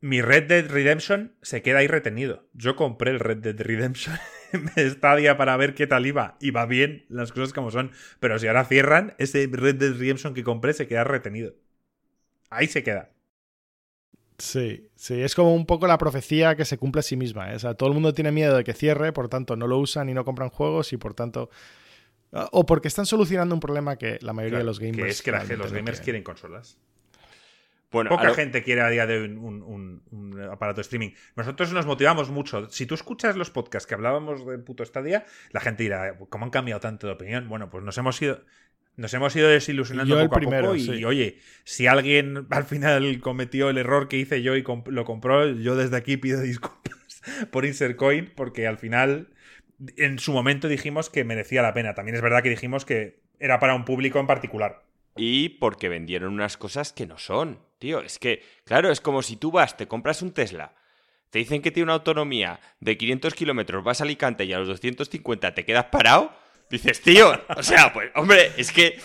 Mi 0.00 0.20
Red 0.20 0.44
Dead 0.48 0.70
Redemption 0.70 1.36
se 1.42 1.62
queda 1.62 1.78
ahí 1.78 1.86
retenido. 1.86 2.48
Yo 2.52 2.76
compré 2.76 3.10
el 3.10 3.20
Red 3.20 3.38
Dead 3.38 3.60
Redemption 3.60 4.18
Stadia 4.76 5.36
para 5.36 5.56
ver 5.56 5.74
qué 5.74 5.86
tal 5.86 6.06
iba. 6.06 6.36
Y 6.40 6.50
va 6.50 6.66
bien 6.66 7.04
las 7.08 7.32
cosas 7.32 7.52
como 7.52 7.70
son. 7.70 7.92
Pero 8.20 8.38
si 8.38 8.46
ahora 8.46 8.64
cierran, 8.64 9.14
ese 9.18 9.48
Red 9.50 9.76
Dead 9.76 9.92
Redemption 9.94 10.34
que 10.34 10.44
compré 10.44 10.72
se 10.72 10.86
queda 10.86 11.04
retenido. 11.04 11.54
Ahí 12.50 12.66
se 12.66 12.82
queda. 12.82 13.10
Sí, 14.38 14.90
sí, 14.96 15.22
es 15.22 15.34
como 15.34 15.54
un 15.54 15.64
poco 15.64 15.86
la 15.86 15.96
profecía 15.96 16.56
que 16.56 16.66
se 16.66 16.76
cumple 16.76 17.00
a 17.00 17.02
sí 17.02 17.16
misma. 17.16 17.52
¿eh? 17.52 17.56
O 17.56 17.58
sea, 17.58 17.74
todo 17.74 17.88
el 17.88 17.94
mundo 17.94 18.12
tiene 18.12 18.32
miedo 18.32 18.56
de 18.56 18.64
que 18.64 18.74
cierre, 18.74 19.12
por 19.12 19.28
tanto 19.28 19.56
no 19.56 19.66
lo 19.66 19.78
usan 19.78 20.08
y 20.10 20.14
no 20.14 20.24
compran 20.24 20.50
juegos 20.50 20.92
y 20.92 20.96
por 20.96 21.14
tanto... 21.14 21.50
O 22.30 22.66
porque 22.66 22.88
están 22.88 23.06
solucionando 23.06 23.54
un 23.54 23.60
problema 23.60 23.96
que 23.96 24.18
la 24.20 24.34
mayoría 24.34 24.58
de 24.58 24.64
los 24.64 24.78
gamers... 24.78 25.04
Que 25.04 25.08
es 25.08 25.22
que 25.22 25.56
los 25.56 25.72
gamers 25.72 26.00
quieren 26.00 26.22
consolas. 26.22 26.76
Bueno, 27.90 28.10
Poca 28.10 28.34
gente 28.34 28.62
quiere 28.62 28.82
a 28.82 28.88
día 28.88 29.06
de 29.06 29.20
hoy 29.20 29.28
un, 29.30 30.48
aparato 30.50 30.76
de 30.76 30.82
streaming. 30.82 31.10
Nosotros 31.36 31.72
nos 31.72 31.86
motivamos 31.86 32.30
mucho. 32.30 32.68
Si 32.68 32.86
tú 32.86 32.94
escuchas 32.94 33.36
los 33.36 33.50
podcasts 33.50 33.86
que 33.86 33.94
hablábamos 33.94 34.46
del 34.46 34.62
puto 34.62 34.84
Stadia, 34.84 35.24
la 35.50 35.60
gente 35.60 35.84
dirá, 35.84 36.16
¿cómo 36.28 36.44
han 36.44 36.50
cambiado 36.50 36.80
tanto 36.80 37.06
de 37.06 37.12
opinión? 37.12 37.48
Bueno, 37.48 37.70
pues 37.70 37.84
nos 37.84 37.96
hemos 37.98 38.20
ido... 38.20 38.44
Nos 38.96 39.12
hemos 39.12 39.36
ido 39.36 39.50
desilusionando 39.50 40.16
poco 40.30 40.36
a 40.36 40.60
poco 40.60 40.74
y, 40.74 41.04
oye, 41.04 41.38
si 41.64 41.86
alguien 41.86 42.46
al 42.48 42.64
final 42.64 43.20
cometió 43.20 43.68
el 43.68 43.76
error 43.76 44.08
que 44.08 44.16
hice 44.16 44.40
yo 44.40 44.56
y 44.56 44.64
lo 44.86 45.04
compró, 45.04 45.46
yo 45.46 45.76
desde 45.76 45.98
aquí 45.98 46.16
pido 46.16 46.40
disculpas 46.42 47.20
por 47.50 47.66
Insert 47.66 47.96
Coin 47.96 48.32
porque 48.34 48.66
al 48.66 48.78
final 48.78 49.28
en 49.98 50.18
su 50.18 50.32
momento 50.32 50.66
dijimos 50.68 51.10
que 51.10 51.24
merecía 51.24 51.60
la 51.60 51.74
pena. 51.74 51.94
También 51.94 52.16
es 52.16 52.22
verdad 52.22 52.42
que 52.42 52.48
dijimos 52.48 52.86
que 52.86 53.20
era 53.38 53.58
para 53.58 53.74
un 53.74 53.84
público 53.84 54.18
en 54.18 54.26
particular. 54.26 54.82
Y 55.16 55.50
porque 55.50 55.88
vendieron 55.88 56.32
unas 56.32 56.56
cosas 56.56 56.92
que 56.92 57.06
no 57.06 57.18
son, 57.18 57.60
tío. 57.78 58.00
Es 58.00 58.18
que, 58.18 58.42
claro, 58.64 58.90
es 58.90 59.00
como 59.00 59.22
si 59.22 59.36
tú 59.36 59.50
vas, 59.50 59.76
te 59.76 59.88
compras 59.88 60.22
un 60.22 60.32
Tesla, 60.32 60.74
te 61.30 61.38
dicen 61.38 61.62
que 61.62 61.70
tiene 61.70 61.84
una 61.84 61.94
autonomía 61.94 62.60
de 62.80 62.96
500 62.96 63.34
kilómetros, 63.34 63.84
vas 63.84 64.00
a 64.00 64.04
Alicante 64.04 64.44
y 64.44 64.52
a 64.52 64.58
los 64.58 64.68
250 64.68 65.54
te 65.54 65.64
quedas 65.64 65.86
parado 65.86 66.32
Dices, 66.68 67.00
tío, 67.00 67.32
o 67.56 67.62
sea, 67.62 67.92
pues, 67.92 68.10
hombre, 68.16 68.52
es 68.56 68.72
que, 68.72 68.98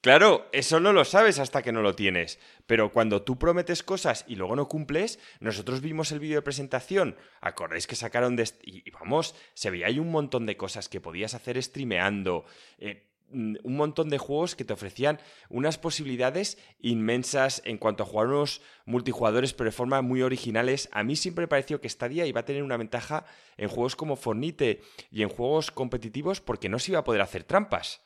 claro, 0.00 0.48
eso 0.52 0.80
no 0.80 0.94
lo 0.94 1.04
sabes 1.04 1.38
hasta 1.38 1.62
que 1.62 1.72
no 1.72 1.82
lo 1.82 1.94
tienes. 1.94 2.38
Pero 2.66 2.90
cuando 2.90 3.22
tú 3.22 3.38
prometes 3.38 3.82
cosas 3.82 4.24
y 4.26 4.36
luego 4.36 4.56
no 4.56 4.68
cumples, 4.68 5.18
nosotros 5.40 5.82
vimos 5.82 6.10
el 6.12 6.20
vídeo 6.20 6.36
de 6.36 6.42
presentación, 6.42 7.16
acordáis 7.40 7.86
que 7.86 7.96
sacaron 7.96 8.34
de... 8.36 8.48
Y 8.62 8.90
vamos, 8.92 9.34
se 9.52 9.70
veía 9.70 9.88
ahí 9.88 9.98
un 9.98 10.10
montón 10.10 10.46
de 10.46 10.56
cosas 10.56 10.88
que 10.88 11.00
podías 11.02 11.34
hacer 11.34 11.62
streameando. 11.62 12.46
Eh, 12.78 13.11
un 13.32 13.76
montón 13.76 14.08
de 14.08 14.18
juegos 14.18 14.54
que 14.54 14.64
te 14.64 14.72
ofrecían 14.72 15.20
unas 15.48 15.78
posibilidades 15.78 16.58
inmensas 16.80 17.62
en 17.64 17.78
cuanto 17.78 18.02
a 18.02 18.06
jugar 18.06 18.28
unos 18.28 18.60
multijugadores, 18.84 19.52
pero 19.52 19.70
de 19.70 19.76
forma 19.76 20.02
muy 20.02 20.22
originales. 20.22 20.88
A 20.92 21.02
mí 21.02 21.16
siempre 21.16 21.44
me 21.44 21.48
pareció 21.48 21.80
que 21.80 21.88
Stadia 21.88 22.26
iba 22.26 22.40
a 22.40 22.44
tener 22.44 22.62
una 22.62 22.76
ventaja 22.76 23.24
en 23.56 23.68
juegos 23.68 23.96
como 23.96 24.16
Fornite 24.16 24.82
y 25.10 25.22
en 25.22 25.28
juegos 25.28 25.70
competitivos 25.70 26.40
porque 26.40 26.68
no 26.68 26.78
se 26.78 26.92
iba 26.92 27.00
a 27.00 27.04
poder 27.04 27.22
hacer 27.22 27.44
trampas. 27.44 28.00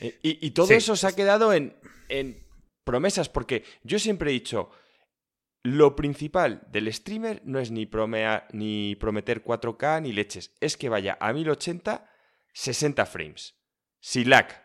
Eh, 0.00 0.18
y, 0.22 0.50
todo 0.50 0.72
eso 0.72 0.94
se 0.94 1.06
ha 1.06 1.16
quedado 1.16 1.52
en, 1.52 1.74
en 2.08 2.46
promesas, 2.84 3.28
porque 3.28 3.64
yo 3.82 3.98
siempre 3.98 4.30
he 4.30 4.34
dicho, 4.34 4.70
lo 5.66 5.96
principal 5.96 6.62
del 6.70 6.92
streamer 6.92 7.42
no 7.44 7.58
es 7.58 7.72
ni, 7.72 7.90
ni 8.52 8.94
prometer 8.94 9.42
4K 9.42 10.02
ni 10.02 10.12
leches, 10.12 10.54
es 10.60 10.76
que 10.76 10.88
vaya 10.88 11.18
a 11.20 11.32
1080, 11.32 12.08
60 12.52 13.06
frames. 13.06 13.55
Silac. 14.06 14.62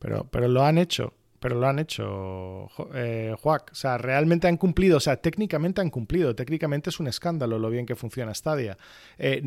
Pero, 0.00 0.28
pero 0.32 0.48
lo 0.48 0.64
han 0.64 0.78
hecho. 0.78 1.14
Pero 1.38 1.60
lo 1.60 1.68
han 1.68 1.78
hecho, 1.78 2.68
eh, 2.94 3.36
Juac. 3.38 3.70
O 3.70 3.74
sea, 3.74 3.98
realmente 3.98 4.48
han 4.48 4.56
cumplido. 4.56 4.96
O 4.96 5.00
sea, 5.00 5.18
técnicamente 5.18 5.80
han 5.80 5.90
cumplido. 5.90 6.34
Técnicamente 6.34 6.90
es 6.90 6.98
un 6.98 7.06
escándalo 7.06 7.58
lo 7.60 7.70
bien 7.70 7.86
que 7.86 7.94
funciona 7.94 8.34
Stadia. 8.34 8.76
Eh, 9.16 9.42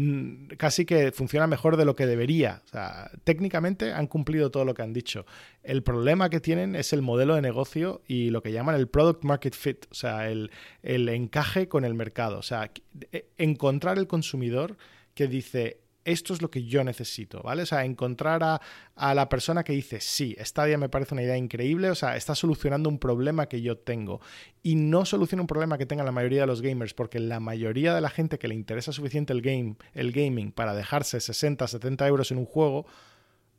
casi 0.57 0.85
que 0.85 1.11
funciona 1.11 1.45
mejor 1.45 1.75
de 1.75 1.83
lo 1.83 1.95
que 1.95 2.05
debería. 2.05 2.61
O 2.65 2.67
sea, 2.69 3.11
técnicamente 3.25 3.91
han 3.91 4.07
cumplido 4.07 4.49
todo 4.49 4.63
lo 4.63 4.73
que 4.73 4.83
han 4.83 4.93
dicho. 4.93 5.25
El 5.61 5.83
problema 5.83 6.29
que 6.29 6.39
tienen 6.39 6.75
es 6.75 6.93
el 6.93 7.01
modelo 7.01 7.35
de 7.35 7.41
negocio 7.41 8.03
y 8.07 8.29
lo 8.29 8.41
que 8.41 8.53
llaman 8.53 8.75
el 8.75 8.87
product 8.87 9.25
market 9.25 9.55
fit. 9.55 9.87
O 9.91 9.95
sea, 9.95 10.29
el, 10.29 10.51
el 10.83 11.09
encaje 11.09 11.67
con 11.67 11.83
el 11.83 11.95
mercado. 11.95 12.37
O 12.37 12.43
sea, 12.43 12.71
eh, 13.11 13.27
encontrar 13.37 13.97
el 13.97 14.07
consumidor 14.07 14.77
que 15.15 15.27
dice 15.27 15.81
esto 16.07 16.33
es 16.33 16.41
lo 16.41 16.49
que 16.49 16.63
yo 16.63 16.85
necesito, 16.85 17.41
¿vale? 17.43 17.63
O 17.63 17.65
sea, 17.65 17.83
encontrar 17.83 18.41
a, 18.41 19.13
la 19.13 19.27
persona 19.27 19.65
que 19.65 19.73
dice, 19.73 19.99
sí, 19.99 20.37
Stadia 20.39 20.77
me 20.77 20.87
parece 20.87 21.13
una 21.13 21.21
idea 21.21 21.35
increíble, 21.35 21.89
o 21.89 21.95
sea, 21.95 22.15
está 22.15 22.33
solucionando 22.33 22.87
un 22.87 22.97
problema 22.97 23.47
que 23.47 23.61
yo 23.61 23.77
tengo. 23.77 24.21
Y 24.63 24.75
no 24.75 25.03
soluciona 25.03 25.41
un 25.41 25.47
problema 25.47 25.77
que 25.77 25.85
tengan 25.85 26.05
la 26.05 26.13
mayoría 26.13 26.41
de 26.41 26.47
los 26.47 26.61
gamers, 26.61 26.93
porque 26.93 27.19
la 27.19 27.41
mayoría 27.41 27.93
de 27.93 27.99
la 27.99 28.09
gente 28.09 28.39
que 28.39 28.47
le 28.47 28.55
interesa 28.55 28.93
suficiente 28.93 29.33
el, 29.33 29.41
game, 29.41 29.75
el 29.93 30.13
gaming 30.13 30.53
para 30.53 30.73
dejarse 30.73 31.19
60, 31.19 31.67
70 31.67 32.07
euros 32.07 32.31
en 32.31 32.37
un 32.37 32.45
juego, 32.45 32.85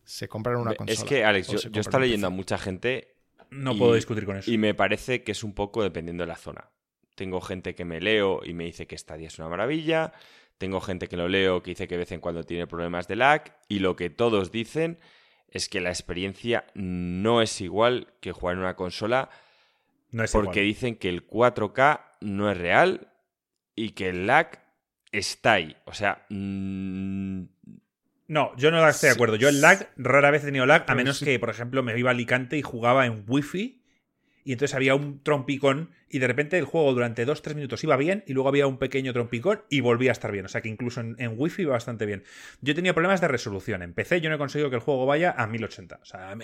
se 0.04 0.26
compran 0.26 0.56
una 0.56 0.74
consola. 0.74 0.98
Es 0.98 1.04
que, 1.04 1.26
Alex, 1.26 1.48
yo, 1.48 1.70
yo 1.70 1.80
estoy 1.82 2.00
leyendo 2.00 2.28
a 2.28 2.30
mucha 2.30 2.56
gente... 2.56 3.14
No 3.50 3.76
puedo 3.76 3.92
discutir 3.92 4.24
con 4.24 4.38
eso. 4.38 4.50
Y 4.50 4.56
me 4.56 4.72
parece 4.72 5.22
que 5.22 5.32
es 5.32 5.44
un 5.44 5.52
poco 5.52 5.82
dependiendo 5.82 6.22
de 6.22 6.28
la 6.28 6.36
zona. 6.36 6.70
Tengo 7.14 7.42
gente 7.42 7.74
que 7.74 7.84
me 7.84 8.00
leo 8.00 8.40
y 8.42 8.54
me 8.54 8.64
dice 8.64 8.86
que 8.86 8.96
Stadia 8.96 9.28
es 9.28 9.38
una 9.38 9.48
maravilla. 9.48 10.12
Tengo 10.58 10.80
gente 10.80 11.08
que 11.08 11.16
lo 11.16 11.28
leo 11.28 11.62
que 11.62 11.70
dice 11.70 11.86
que 11.88 11.94
de 11.94 12.00
vez 12.00 12.12
en 12.12 12.20
cuando 12.20 12.44
tiene 12.44 12.66
problemas 12.66 13.06
de 13.08 13.16
lag 13.16 13.56
y 13.68 13.78
lo 13.78 13.96
que 13.96 14.10
todos 14.10 14.50
dicen 14.50 14.98
es 15.48 15.68
que 15.68 15.80
la 15.80 15.90
experiencia 15.90 16.66
no 16.74 17.40
es 17.40 17.60
igual 17.60 18.12
que 18.20 18.32
jugar 18.32 18.54
en 18.54 18.60
una 18.60 18.76
consola 18.76 19.30
no 20.10 20.24
es 20.24 20.32
porque 20.32 20.60
dicen 20.60 20.96
que 20.96 21.08
el 21.08 21.26
4K 21.26 22.00
no 22.20 22.50
es 22.50 22.58
real 22.58 23.08
y 23.74 23.90
que 23.90 24.08
el 24.08 24.26
lag 24.26 24.62
está 25.12 25.54
ahí. 25.54 25.76
O 25.84 25.92
sea... 25.92 26.26
Mm, 26.28 27.44
no, 28.26 28.54
yo 28.56 28.70
no 28.70 28.86
estoy 28.86 29.08
de 29.08 29.14
acuerdo. 29.14 29.36
Yo 29.36 29.48
el 29.48 29.60
lag 29.60 29.90
rara 29.96 30.30
vez 30.30 30.42
he 30.42 30.46
tenido 30.46 30.66
lag, 30.66 30.84
a 30.86 30.94
menos 30.94 31.20
que, 31.20 31.38
por 31.38 31.50
ejemplo, 31.50 31.82
me 31.82 31.98
iba 31.98 32.10
a 32.10 32.12
Alicante 32.12 32.58
y 32.58 32.62
jugaba 32.62 33.06
en 33.06 33.24
Wi-Fi 33.26 33.77
y 34.44 34.52
entonces 34.52 34.74
había 34.74 34.94
un 34.94 35.22
trompicón 35.22 35.90
y 36.08 36.18
de 36.18 36.26
repente 36.26 36.58
el 36.58 36.64
juego 36.64 36.92
durante 36.92 37.26
2-3 37.26 37.54
minutos 37.54 37.84
iba 37.84 37.96
bien 37.96 38.24
y 38.26 38.32
luego 38.32 38.48
había 38.48 38.66
un 38.66 38.78
pequeño 38.78 39.12
trompicón 39.12 39.62
y 39.68 39.80
volvía 39.80 40.10
a 40.10 40.12
estar 40.12 40.32
bien. 40.32 40.46
O 40.46 40.48
sea 40.48 40.60
que 40.60 40.68
incluso 40.68 41.00
en, 41.00 41.16
en 41.18 41.34
Wi-Fi 41.36 41.62
iba 41.62 41.72
bastante 41.72 42.06
bien. 42.06 42.24
Yo 42.60 42.74
tenía 42.74 42.94
problemas 42.94 43.20
de 43.20 43.28
resolución. 43.28 43.82
En 43.82 43.92
PC 43.92 44.20
yo 44.20 44.30
no 44.30 44.36
he 44.36 44.38
conseguido 44.38 44.70
que 44.70 44.76
el 44.76 44.82
juego 44.82 45.06
vaya 45.06 45.34
a 45.36 45.46
1080. 45.46 45.98
O 46.00 46.04
sea, 46.04 46.34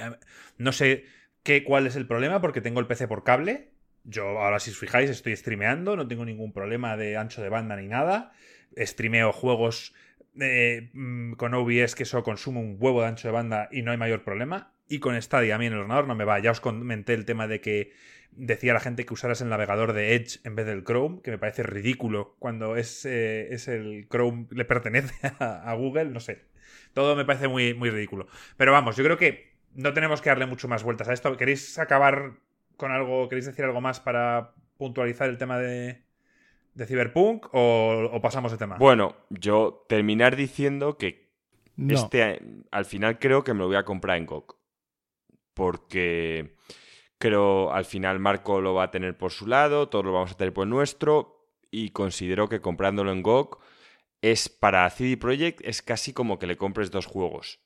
no 0.59 0.73
sé 0.73 1.05
qué, 1.43 1.65
cuál 1.65 1.87
es 1.87 1.97
el 1.97 2.07
problema 2.07 2.41
porque 2.41 2.61
tengo 2.61 2.81
el 2.81 2.87
PC 2.87 3.09
por 3.09 3.25
cable. 3.25 3.71
Yo 4.05 4.39
ahora 4.39 4.61
si 4.61 4.71
os 4.71 4.79
fijáis 4.79 5.09
estoy 5.09 5.35
streameando, 5.35 5.97
no 5.97 6.07
tengo 6.07 6.25
ningún 6.25 6.53
problema 6.53 6.97
de 6.97 7.17
ancho 7.17 7.43
de 7.43 7.49
banda 7.49 7.77
ni 7.77 7.89
nada. 7.89 8.33
Streameo 8.77 9.33
juegos 9.33 9.95
eh, 10.41 10.91
mm, 10.93 11.35
con 11.35 11.55
OBS 11.55 11.95
que 11.95 12.03
eso 12.03 12.23
consume 12.23 12.61
un 12.61 12.77
huevo 12.79 13.01
de 13.01 13.09
ancho 13.09 13.29
de 13.29 13.33
banda 13.33 13.69
y 13.73 13.83
no 13.83 13.93
hay 13.93 13.97
mayor 13.97 14.25
problema 14.25 14.74
y 14.89 14.99
con 14.99 15.21
Stadia 15.21 15.55
a 15.55 15.59
mí 15.59 15.67
en 15.67 15.73
el 15.73 15.81
ordenador 15.81 16.07
no 16.07 16.15
me 16.15 16.25
va. 16.25 16.39
Ya 16.39 16.51
os 16.51 16.61
comenté 16.61 17.15
el 17.15 17.25
tema 17.25 17.47
de 17.47 17.61
que 17.61 17.93
decía 18.37 18.73
la 18.73 18.81
gente 18.81 19.07
que 19.07 19.15
usaras 19.15 19.41
el 19.41 19.49
navegador 19.49 19.93
de 19.93 20.15
Edge 20.15 20.41
en 20.45 20.57
vez 20.57 20.67
del 20.67 20.85
Chrome, 20.85 21.21
que 21.23 21.31
me 21.31 21.39
parece 21.39 21.63
ridículo 21.63 22.37
cuando 22.39 22.77
es, 22.77 23.05
eh, 23.05 23.53
es 23.55 23.69
el 23.69 24.09
Chrome, 24.09 24.47
le 24.51 24.65
pertenece 24.65 25.15
a, 25.39 25.73
Google, 25.75 26.07
no 26.07 26.21
sé. 26.21 26.45
Todo 26.93 27.17
me 27.17 27.25
parece 27.25 27.49
muy, 27.49 27.75
muy 27.75 27.91
ridículo. 27.91 28.27
Pero 28.57 28.73
vamos, 28.73 28.97
yo 28.97 29.05
creo 29.05 29.17
que 29.17 29.55
no 29.75 29.93
tenemos 29.93 30.21
que 30.21 30.31
darle 30.31 30.47
mucho 30.47 30.69
más 30.69 30.83
vueltas 30.83 31.09
a 31.09 31.13
esto. 31.13 31.37
¿Queréis 31.37 31.79
acabar 31.79 32.35
con 32.77 32.93
algo, 32.93 33.29
queréis 33.29 33.47
decir 33.47 33.65
algo 33.65 33.81
más 33.81 34.01
para 34.01 34.55
puntualizar 34.77 35.29
el 35.29 35.39
tema 35.39 35.59
de, 35.59 36.03
de 36.75 36.87
Cyberpunk 36.87 37.47
o, 37.53 38.19
pasamos 38.23 38.53
de 38.53 38.59
tema? 38.59 38.77
Bueno, 38.77 39.17
yo 39.31 39.85
terminar 39.89 40.37
diciendo 40.37 40.99
que 40.99 41.31
este, 41.77 42.41
al 42.71 42.85
final 42.85 43.19
creo 43.19 43.43
que 43.43 43.53
me 43.53 43.61
lo 43.61 43.67
voy 43.67 43.77
a 43.77 43.85
comprar 43.85 44.17
en 44.19 44.27
GOG. 44.27 44.64
Porque 45.55 46.57
creo 47.19 47.73
al 47.73 47.85
final 47.85 48.19
Marco 48.19 48.61
lo 48.61 48.75
va 48.75 48.85
a 48.85 48.91
tener 48.91 49.17
por 49.17 49.33
su 49.33 49.47
lado, 49.47 49.89
todos 49.89 50.05
lo 50.05 50.13
vamos 50.13 50.33
a 50.33 50.37
tener 50.37 50.53
por 50.53 50.67
nuestro. 50.67 51.49
Y 51.71 51.91
considero 51.91 52.49
que 52.49 52.61
comprándolo 52.61 53.13
en 53.13 53.23
GOG 53.23 53.59
es 54.21 54.49
para 54.49 54.89
CD 54.91 55.17
Projekt 55.17 55.61
es 55.65 55.83
casi 55.83 56.13
como 56.13 56.39
que 56.39 56.47
le 56.47 56.57
compres 56.57 56.91
dos 56.91 57.07
juegos. 57.07 57.61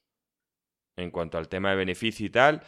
En 0.96 1.10
cuanto 1.10 1.38
al 1.38 1.48
tema 1.48 1.70
de 1.70 1.76
beneficio 1.76 2.26
y 2.26 2.30
tal. 2.30 2.62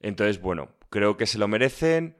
Entonces, 0.00 0.40
bueno, 0.40 0.70
creo 0.90 1.16
que 1.16 1.26
se 1.26 1.38
lo 1.38 1.48
merecen. 1.48 2.16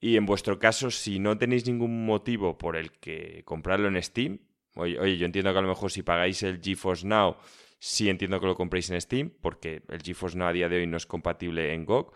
Y 0.00 0.16
en 0.16 0.26
vuestro 0.26 0.58
caso, 0.58 0.90
si 0.90 1.18
no 1.18 1.38
tenéis 1.38 1.66
ningún 1.66 2.04
motivo 2.04 2.58
por 2.58 2.76
el 2.76 2.92
que 2.92 3.42
comprarlo 3.44 3.88
en 3.88 4.02
Steam, 4.02 4.40
oye, 4.74 5.16
yo 5.16 5.26
entiendo 5.26 5.52
que 5.52 5.58
a 5.58 5.62
lo 5.62 5.68
mejor 5.68 5.90
si 5.90 6.02
pagáis 6.02 6.42
el 6.42 6.60
GeForce 6.60 7.06
Now, 7.06 7.36
sí 7.82 8.08
entiendo 8.08 8.38
que 8.38 8.46
lo 8.46 8.54
compréis 8.54 8.90
en 8.90 9.00
Steam, 9.00 9.32
porque 9.40 9.82
el 9.88 10.02
GeForce 10.02 10.38
Now 10.38 10.46
a 10.46 10.52
día 10.52 10.68
de 10.68 10.76
hoy 10.76 10.86
no 10.86 10.96
es 10.96 11.04
compatible 11.04 11.74
en 11.74 11.84
GOG. 11.84 12.12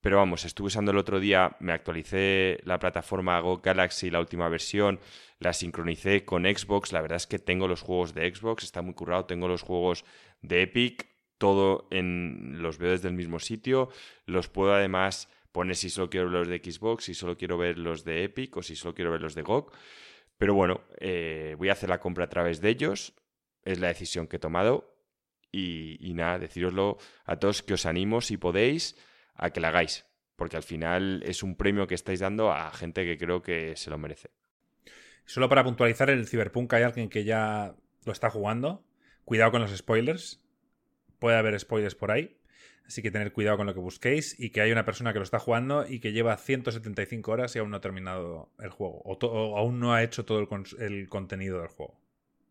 Pero 0.00 0.16
vamos, 0.16 0.46
estuve 0.46 0.68
usando 0.68 0.90
el 0.90 0.96
otro 0.96 1.20
día, 1.20 1.54
me 1.60 1.72
actualicé 1.72 2.60
la 2.64 2.78
plataforma 2.78 3.38
GOG 3.40 3.62
Galaxy, 3.62 4.08
la 4.08 4.20
última 4.20 4.48
versión, 4.48 4.98
la 5.38 5.52
sincronicé 5.52 6.24
con 6.24 6.44
Xbox. 6.44 6.94
La 6.94 7.02
verdad 7.02 7.16
es 7.16 7.26
que 7.26 7.38
tengo 7.38 7.68
los 7.68 7.82
juegos 7.82 8.14
de 8.14 8.34
Xbox, 8.34 8.64
está 8.64 8.80
muy 8.80 8.94
currado, 8.94 9.26
tengo 9.26 9.48
los 9.48 9.60
juegos 9.60 10.06
de 10.40 10.62
Epic, 10.62 11.06
todo 11.36 11.88
en 11.90 12.62
los 12.62 12.78
veo 12.78 12.92
desde 12.92 13.08
el 13.08 13.14
mismo 13.14 13.38
sitio. 13.38 13.90
Los 14.24 14.48
puedo 14.48 14.72
además 14.72 15.28
poner 15.52 15.76
si 15.76 15.90
solo 15.90 16.08
quiero 16.08 16.30
ver 16.30 16.38
los 16.38 16.48
de 16.48 16.58
Xbox, 16.58 17.04
si 17.04 17.12
solo 17.12 17.36
quiero 17.36 17.58
ver 17.58 17.76
los 17.76 18.02
de 18.02 18.24
Epic 18.24 18.56
o 18.56 18.62
si 18.62 18.76
solo 18.76 18.94
quiero 18.94 19.10
ver 19.10 19.20
los 19.20 19.34
de 19.34 19.42
GOG. 19.42 19.70
Pero 20.38 20.54
bueno, 20.54 20.80
eh, 21.00 21.54
voy 21.58 21.68
a 21.68 21.72
hacer 21.72 21.90
la 21.90 22.00
compra 22.00 22.24
a 22.24 22.30
través 22.30 22.62
de 22.62 22.70
ellos. 22.70 23.12
Es 23.66 23.78
la 23.78 23.88
decisión 23.88 24.26
que 24.26 24.36
he 24.36 24.40
tomado. 24.40 24.96
Y, 25.52 26.12
nada, 26.14 26.38
deciroslo 26.38 26.98
a 27.24 27.38
todos 27.38 27.62
que 27.62 27.74
os 27.74 27.86
animo, 27.86 28.20
si 28.20 28.36
podéis, 28.36 28.96
a 29.34 29.50
que 29.50 29.60
la 29.60 29.68
hagáis. 29.68 30.06
Porque 30.36 30.56
al 30.56 30.62
final 30.62 31.22
es 31.24 31.42
un 31.42 31.56
premio 31.56 31.86
que 31.86 31.94
estáis 31.94 32.20
dando 32.20 32.52
a 32.52 32.70
gente 32.72 33.04
que 33.04 33.16
creo 33.16 33.42
que 33.42 33.74
se 33.76 33.90
lo 33.90 33.98
merece. 33.98 34.30
Solo 35.24 35.48
para 35.48 35.64
puntualizar, 35.64 36.10
el 36.10 36.26
Cyberpunk 36.26 36.72
hay 36.74 36.82
alguien 36.82 37.08
que 37.08 37.24
ya 37.24 37.74
lo 38.04 38.12
está 38.12 38.30
jugando. 38.30 38.84
Cuidado 39.24 39.50
con 39.50 39.62
los 39.62 39.74
spoilers. 39.76 40.42
Puede 41.18 41.36
haber 41.36 41.58
spoilers 41.58 41.94
por 41.94 42.10
ahí. 42.10 42.36
Así 42.86 43.02
que 43.02 43.10
tener 43.10 43.32
cuidado 43.32 43.56
con 43.56 43.66
lo 43.66 43.74
que 43.74 43.80
busquéis 43.80 44.38
y 44.38 44.50
que 44.50 44.60
hay 44.60 44.70
una 44.70 44.84
persona 44.84 45.12
que 45.12 45.18
lo 45.18 45.24
está 45.24 45.40
jugando 45.40 45.86
y 45.88 45.98
que 45.98 46.12
lleva 46.12 46.36
175 46.36 47.32
horas 47.32 47.56
y 47.56 47.58
aún 47.58 47.70
no 47.70 47.78
ha 47.78 47.80
terminado 47.80 48.52
el 48.60 48.70
juego. 48.70 49.02
O, 49.04 49.58
aún 49.58 49.80
no 49.80 49.92
ha 49.92 50.04
hecho 50.04 50.24
todo 50.24 50.38
el, 50.38 51.08
contenido 51.08 51.58
del 51.58 51.68
juego. 51.68 51.98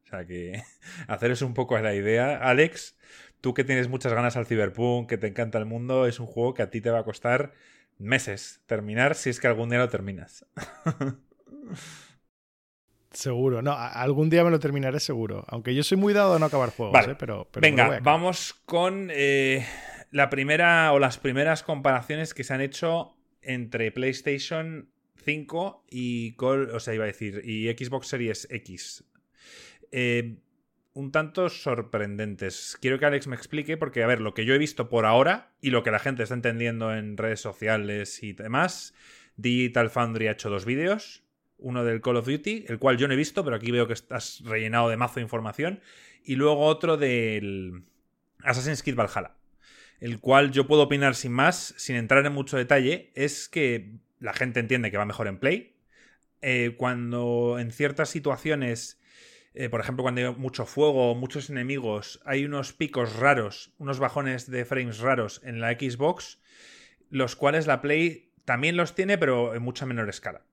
O 0.05 0.09
sea 0.09 0.25
que 0.25 0.61
haceros 1.07 1.41
un 1.41 1.53
poco 1.53 1.77
la 1.79 1.95
idea. 1.95 2.37
Alex, 2.37 2.95
tú 3.41 3.53
que 3.53 3.63
tienes 3.63 3.87
muchas 3.87 4.13
ganas 4.13 4.37
al 4.37 4.45
Cyberpunk, 4.45 5.09
que 5.09 5.17
te 5.17 5.27
encanta 5.27 5.57
el 5.57 5.65
mundo, 5.65 6.05
es 6.05 6.19
un 6.19 6.27
juego 6.27 6.53
que 6.53 6.61
a 6.61 6.69
ti 6.69 6.81
te 6.81 6.89
va 6.89 6.99
a 6.99 7.03
costar 7.03 7.53
meses 7.97 8.61
terminar 8.65 9.15
si 9.15 9.29
es 9.29 9.39
que 9.39 9.47
algún 9.47 9.69
día 9.69 9.79
lo 9.79 9.89
terminas. 9.89 10.45
Seguro, 13.11 13.61
no, 13.61 13.71
algún 13.71 14.29
día 14.29 14.43
me 14.43 14.51
lo 14.51 14.59
terminaré 14.59 14.99
seguro. 14.99 15.45
Aunque 15.47 15.73
yo 15.73 15.83
soy 15.83 15.97
muy 15.97 16.11
dado 16.11 16.35
a 16.35 16.39
no 16.39 16.47
acabar 16.47 16.71
juegos, 16.71 17.07
¿eh? 17.07 17.15
pero, 17.17 17.47
Venga, 17.61 17.99
vamos 18.01 18.53
con 18.65 19.09
eh, 19.09 19.65
la 20.11 20.29
primera 20.29 20.91
o 20.91 20.99
las 20.99 21.17
primeras 21.17 21.63
comparaciones 21.63 22.33
que 22.33 22.43
se 22.43 22.53
han 22.53 22.59
hecho 22.59 23.15
entre 23.41 23.91
PlayStation 23.93 24.89
5 25.23 25.85
y 25.89 26.35
o 26.39 26.79
sea, 26.81 26.93
iba 26.93 27.05
a 27.05 27.07
decir, 27.07 27.41
y 27.45 27.69
Xbox 27.71 28.07
Series 28.07 28.47
X. 28.51 29.05
Eh, 29.97 30.35
un 30.91 31.13
tanto 31.13 31.47
sorprendentes. 31.47 32.77
Quiero 32.81 32.99
que 32.99 33.05
Alex 33.05 33.27
me 33.27 33.35
explique, 33.37 33.77
porque, 33.77 34.03
a 34.03 34.07
ver, 34.07 34.19
lo 34.19 34.33
que 34.33 34.43
yo 34.43 34.53
he 34.53 34.57
visto 34.57 34.89
por 34.89 35.05
ahora 35.05 35.53
y 35.61 35.69
lo 35.69 35.83
que 35.83 35.91
la 35.91 35.99
gente 35.99 36.23
está 36.23 36.35
entendiendo 36.35 36.93
en 36.93 37.15
redes 37.15 37.39
sociales 37.39 38.21
y 38.21 38.33
demás, 38.33 38.93
Digital 39.37 39.89
Foundry 39.89 40.27
ha 40.27 40.31
hecho 40.31 40.49
dos 40.49 40.65
vídeos. 40.65 41.23
Uno 41.57 41.85
del 41.85 42.01
Call 42.01 42.17
of 42.17 42.27
Duty, 42.27 42.65
el 42.67 42.77
cual 42.77 42.97
yo 42.97 43.07
no 43.07 43.13
he 43.13 43.17
visto, 43.17 43.45
pero 43.45 43.55
aquí 43.55 43.71
veo 43.71 43.87
que 43.87 43.93
estás 43.93 44.41
rellenado 44.43 44.89
de 44.89 44.97
mazo 44.97 45.15
de 45.15 45.21
información. 45.21 45.79
Y 46.25 46.35
luego 46.35 46.65
otro 46.65 46.97
del 46.97 47.83
Assassin's 48.43 48.83
Creed 48.83 48.97
Valhalla 48.97 49.37
el 50.01 50.19
cual 50.19 50.51
yo 50.51 50.67
puedo 50.67 50.83
opinar 50.83 51.15
sin 51.15 51.31
más, 51.31 51.73
sin 51.77 51.95
entrar 51.95 52.25
en 52.25 52.33
mucho 52.33 52.57
detalle, 52.57 53.11
es 53.15 53.47
que 53.47 53.93
la 54.19 54.33
gente 54.33 54.59
entiende 54.59 54.91
que 54.91 54.97
va 54.97 55.05
mejor 55.05 55.27
en 55.27 55.39
Play. 55.39 55.77
Eh, 56.41 56.75
cuando 56.77 57.57
en 57.59 57.71
ciertas 57.71 58.09
situaciones, 58.09 58.99
eh, 59.55 59.69
por 59.69 59.81
ejemplo, 59.81 60.03
cuando 60.03 60.21
hay 60.21 60.35
mucho 60.35 60.65
fuego, 60.65 61.15
muchos 61.15 61.49
enemigos, 61.49 62.21
hay 62.25 62.45
unos 62.45 62.73
picos 62.73 63.15
raros, 63.15 63.73
unos 63.77 63.99
bajones 63.99 64.49
de 64.49 64.65
frames 64.65 64.99
raros 64.99 65.41
en 65.43 65.59
la 65.59 65.71
Xbox, 65.71 66.39
los 67.09 67.35
cuales 67.35 67.67
la 67.67 67.81
Play 67.81 68.31
también 68.45 68.77
los 68.77 68.95
tiene, 68.95 69.17
pero 69.17 69.55
en 69.55 69.63
mucha 69.63 69.85
menor 69.85 70.09
escala. 70.09 70.45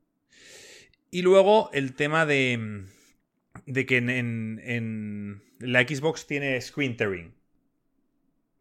Y 1.11 1.23
luego 1.23 1.71
el 1.73 1.95
tema 1.95 2.25
de, 2.25 2.87
que 3.67 3.97
en, 3.97 4.61
en 4.65 5.43
la 5.59 5.83
Xbox 5.83 6.27
tiene 6.27 6.61
screen 6.61 6.97
tearing. 6.97 7.35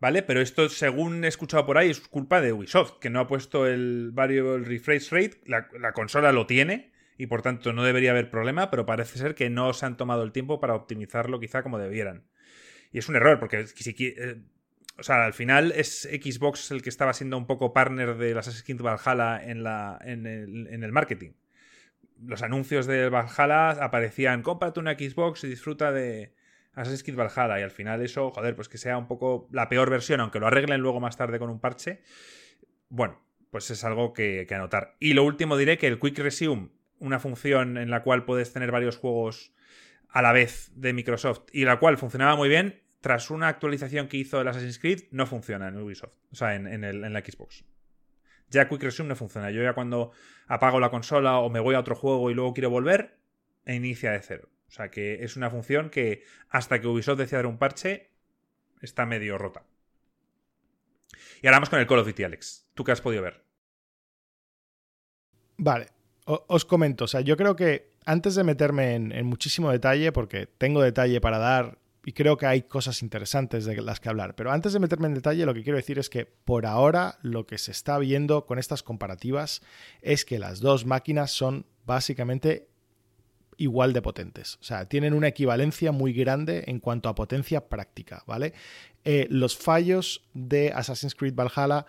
¿Vale? 0.01 0.23
Pero 0.23 0.41
esto, 0.41 0.67
según 0.67 1.23
he 1.23 1.27
escuchado 1.27 1.63
por 1.67 1.77
ahí, 1.77 1.91
es 1.91 1.99
culpa 1.99 2.41
de 2.41 2.51
Ubisoft, 2.51 2.97
que 2.99 3.11
no 3.11 3.19
ha 3.19 3.27
puesto 3.27 3.67
el 3.67 4.09
variable 4.11 4.65
refresh 4.65 5.11
rate. 5.11 5.39
La, 5.45 5.93
consola 5.93 6.31
lo 6.31 6.47
tiene 6.47 6.90
y 7.21 7.27
por 7.27 7.43
tanto 7.43 7.71
no 7.71 7.83
debería 7.83 8.09
haber 8.09 8.31
problema, 8.31 8.71
pero 8.71 8.87
parece 8.87 9.19
ser 9.19 9.35
que 9.35 9.51
no 9.51 9.73
se 9.73 9.85
han 9.85 9.95
tomado 9.95 10.23
el 10.23 10.31
tiempo 10.31 10.59
para 10.59 10.73
optimizarlo 10.73 11.39
quizá 11.39 11.61
como 11.61 11.77
debieran. 11.77 12.23
Y 12.91 12.97
es 12.97 13.09
un 13.09 13.15
error, 13.15 13.39
porque 13.39 13.67
si, 13.67 13.95
eh, 13.99 14.41
o 14.97 15.03
sea, 15.03 15.23
al 15.23 15.33
final 15.33 15.71
es 15.75 16.09
Xbox 16.11 16.71
el 16.71 16.81
que 16.81 16.89
estaba 16.89 17.13
siendo 17.13 17.37
un 17.37 17.45
poco 17.45 17.73
partner 17.73 18.17
de 18.17 18.31
Assassin's 18.31 18.63
Creed 18.63 18.81
Valhalla 18.81 19.39
en, 19.45 19.61
la, 19.61 19.99
en, 20.03 20.25
el, 20.25 20.65
en 20.65 20.83
el 20.83 20.91
marketing. 20.91 21.33
Los 22.25 22.41
anuncios 22.41 22.87
de 22.87 23.09
Valhalla 23.09 23.69
aparecían, 23.69 24.41
cómprate 24.41 24.79
una 24.79 24.95
Xbox 24.95 25.43
y 25.43 25.47
disfruta 25.47 25.91
de, 25.91 26.33
Assassin's 26.73 27.03
Creed 27.03 27.17
Valhalla 27.17 27.59
y 27.59 27.61
al 27.61 27.69
final 27.69 28.01
eso, 28.01 28.31
joder, 28.31 28.55
pues 28.55 28.67
que 28.67 28.79
sea 28.79 28.97
un 28.97 29.07
poco 29.07 29.47
la 29.51 29.69
peor 29.69 29.91
versión, 29.91 30.21
aunque 30.21 30.39
lo 30.39 30.47
arreglen 30.47 30.81
luego 30.81 30.99
más 30.99 31.17
tarde 31.17 31.37
con 31.37 31.51
un 31.51 31.59
parche, 31.59 32.01
bueno, 32.89 33.21
pues 33.51 33.69
es 33.69 33.83
algo 33.83 34.13
que, 34.13 34.47
anotar. 34.49 34.95
Y 34.99 35.13
lo 35.13 35.23
último 35.23 35.57
diré 35.57 35.77
que 35.77 35.87
el 35.87 35.99
Quick 35.99 36.17
Resume, 36.19 36.69
una 37.01 37.19
función 37.19 37.77
en 37.77 37.89
la 37.89 38.03
cual 38.03 38.23
puedes 38.23 38.53
tener 38.53 38.71
varios 38.71 38.97
juegos 38.97 39.51
a 40.07 40.21
la 40.21 40.31
vez 40.31 40.71
de 40.75 40.93
Microsoft 40.93 41.43
y 41.51 41.65
la 41.65 41.79
cual 41.79 41.97
funcionaba 41.97 42.35
muy 42.35 42.47
bien, 42.47 42.81
tras 43.01 43.29
una 43.31 43.47
actualización 43.47 44.07
que 44.07 44.17
hizo 44.17 44.39
el 44.39 44.47
Assassin's 44.47 44.79
Creed, 44.79 45.03
no 45.11 45.25
funciona 45.25 45.67
en 45.67 45.77
Ubisoft, 45.77 46.13
o 46.31 46.35
sea, 46.35 46.55
en, 46.55 46.67
en 46.67 47.13
la 47.13 47.19
Xbox. 47.19 47.65
Ya 48.49 48.67
Quick 48.67 48.83
Resume 48.83 49.09
no 49.09 49.15
funciona. 49.15 49.49
Yo 49.49 49.63
ya 49.63 49.73
cuando 49.73 50.11
apago 50.45 50.79
la 50.79 50.89
consola 50.89 51.39
o 51.39 51.49
me 51.49 51.59
voy 51.59 51.75
a 51.75 51.79
otro 51.79 51.95
juego 51.95 52.29
y 52.29 52.33
luego 52.33 52.53
quiero 52.53 52.69
volver, 52.69 53.17
e 53.65 53.75
inicia 53.75 54.11
de 54.11 54.21
cero. 54.21 54.49
O 54.67 54.71
sea 54.71 54.91
que 54.91 55.23
es 55.23 55.35
una 55.35 55.49
función 55.49 55.89
que 55.89 56.23
hasta 56.49 56.79
que 56.79 56.87
Ubisoft 56.87 57.17
decida 57.17 57.39
dar 57.39 57.45
un 57.47 57.57
parche 57.57 58.11
está 58.81 59.05
medio 59.05 59.37
rota. 59.37 59.65
Y 61.41 61.47
ahora 61.47 61.57
vamos 61.57 61.69
con 61.69 61.79
el 61.79 61.87
Call 61.87 61.99
of 61.99 62.07
Duty, 62.07 62.23
Alex. 62.23 62.69
¿Tú 62.73 62.83
qué 62.83 62.91
has 62.91 63.01
podido 63.01 63.23
ver? 63.23 63.43
Vale, 65.57 65.87
os 66.25 66.65
comento. 66.65 67.05
O 67.05 67.07
sea, 67.07 67.21
yo 67.21 67.37
creo 67.37 67.55
que 67.55 67.91
antes 68.05 68.35
de 68.35 68.43
meterme 68.43 68.95
en, 68.95 69.25
muchísimo 69.25 69.71
detalle, 69.71 70.11
porque 70.11 70.47
tengo 70.47 70.81
detalle 70.81 71.21
para 71.21 71.37
dar 71.37 71.77
y 72.03 72.13
creo 72.13 72.35
que 72.35 72.47
hay 72.47 72.63
cosas 72.63 73.03
interesantes 73.03 73.65
de 73.65 73.79
las 73.81 73.99
que 73.99 74.09
hablar. 74.09 74.35
Pero 74.35 74.51
antes 74.51 74.73
de 74.73 74.79
meterme 74.79 75.07
en 75.07 75.13
detalle, 75.13 75.45
lo 75.45 75.53
que 75.53 75.63
quiero 75.63 75.77
decir 75.77 75.99
es 75.99 76.09
que 76.09 76.25
por 76.25 76.65
ahora 76.65 77.19
lo 77.21 77.45
que 77.45 77.57
se 77.57 77.71
está 77.71 77.99
viendo 77.99 78.45
con 78.45 78.57
estas 78.57 78.81
comparativas 78.81 79.61
es 80.01 80.25
que 80.25 80.39
las 80.39 80.61
dos 80.61 80.85
máquinas 80.85 81.31
son 81.31 81.65
básicamente 81.85 82.67
igual 83.57 83.93
de 83.93 84.01
potentes. 84.01 84.57
O 84.61 84.63
sea, 84.63 84.85
tienen 84.85 85.13
una 85.13 85.27
equivalencia 85.27 85.91
muy 85.91 86.13
grande 86.13 86.63
en 86.67 86.79
cuanto 86.79 87.09
a 87.09 87.15
potencia 87.15 87.69
práctica, 87.69 88.23
¿vale? 88.25 88.53
Eh, 89.03 89.27
los 89.29 89.55
fallos 89.55 90.23
de 90.33 90.71
Assassin's 90.73 91.13
Creed 91.13 91.35
Valhalla 91.35 91.85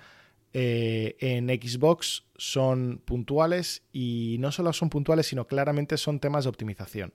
eh, 0.54 1.16
en 1.20 1.48
Xbox 1.48 2.24
son 2.36 3.00
puntuales 3.04 3.82
y 3.92 4.36
no 4.40 4.52
solo 4.52 4.72
son 4.72 4.90
puntuales, 4.90 5.26
sino 5.26 5.46
claramente 5.46 5.96
son 5.96 6.20
temas 6.20 6.44
de 6.44 6.50
optimización. 6.50 7.12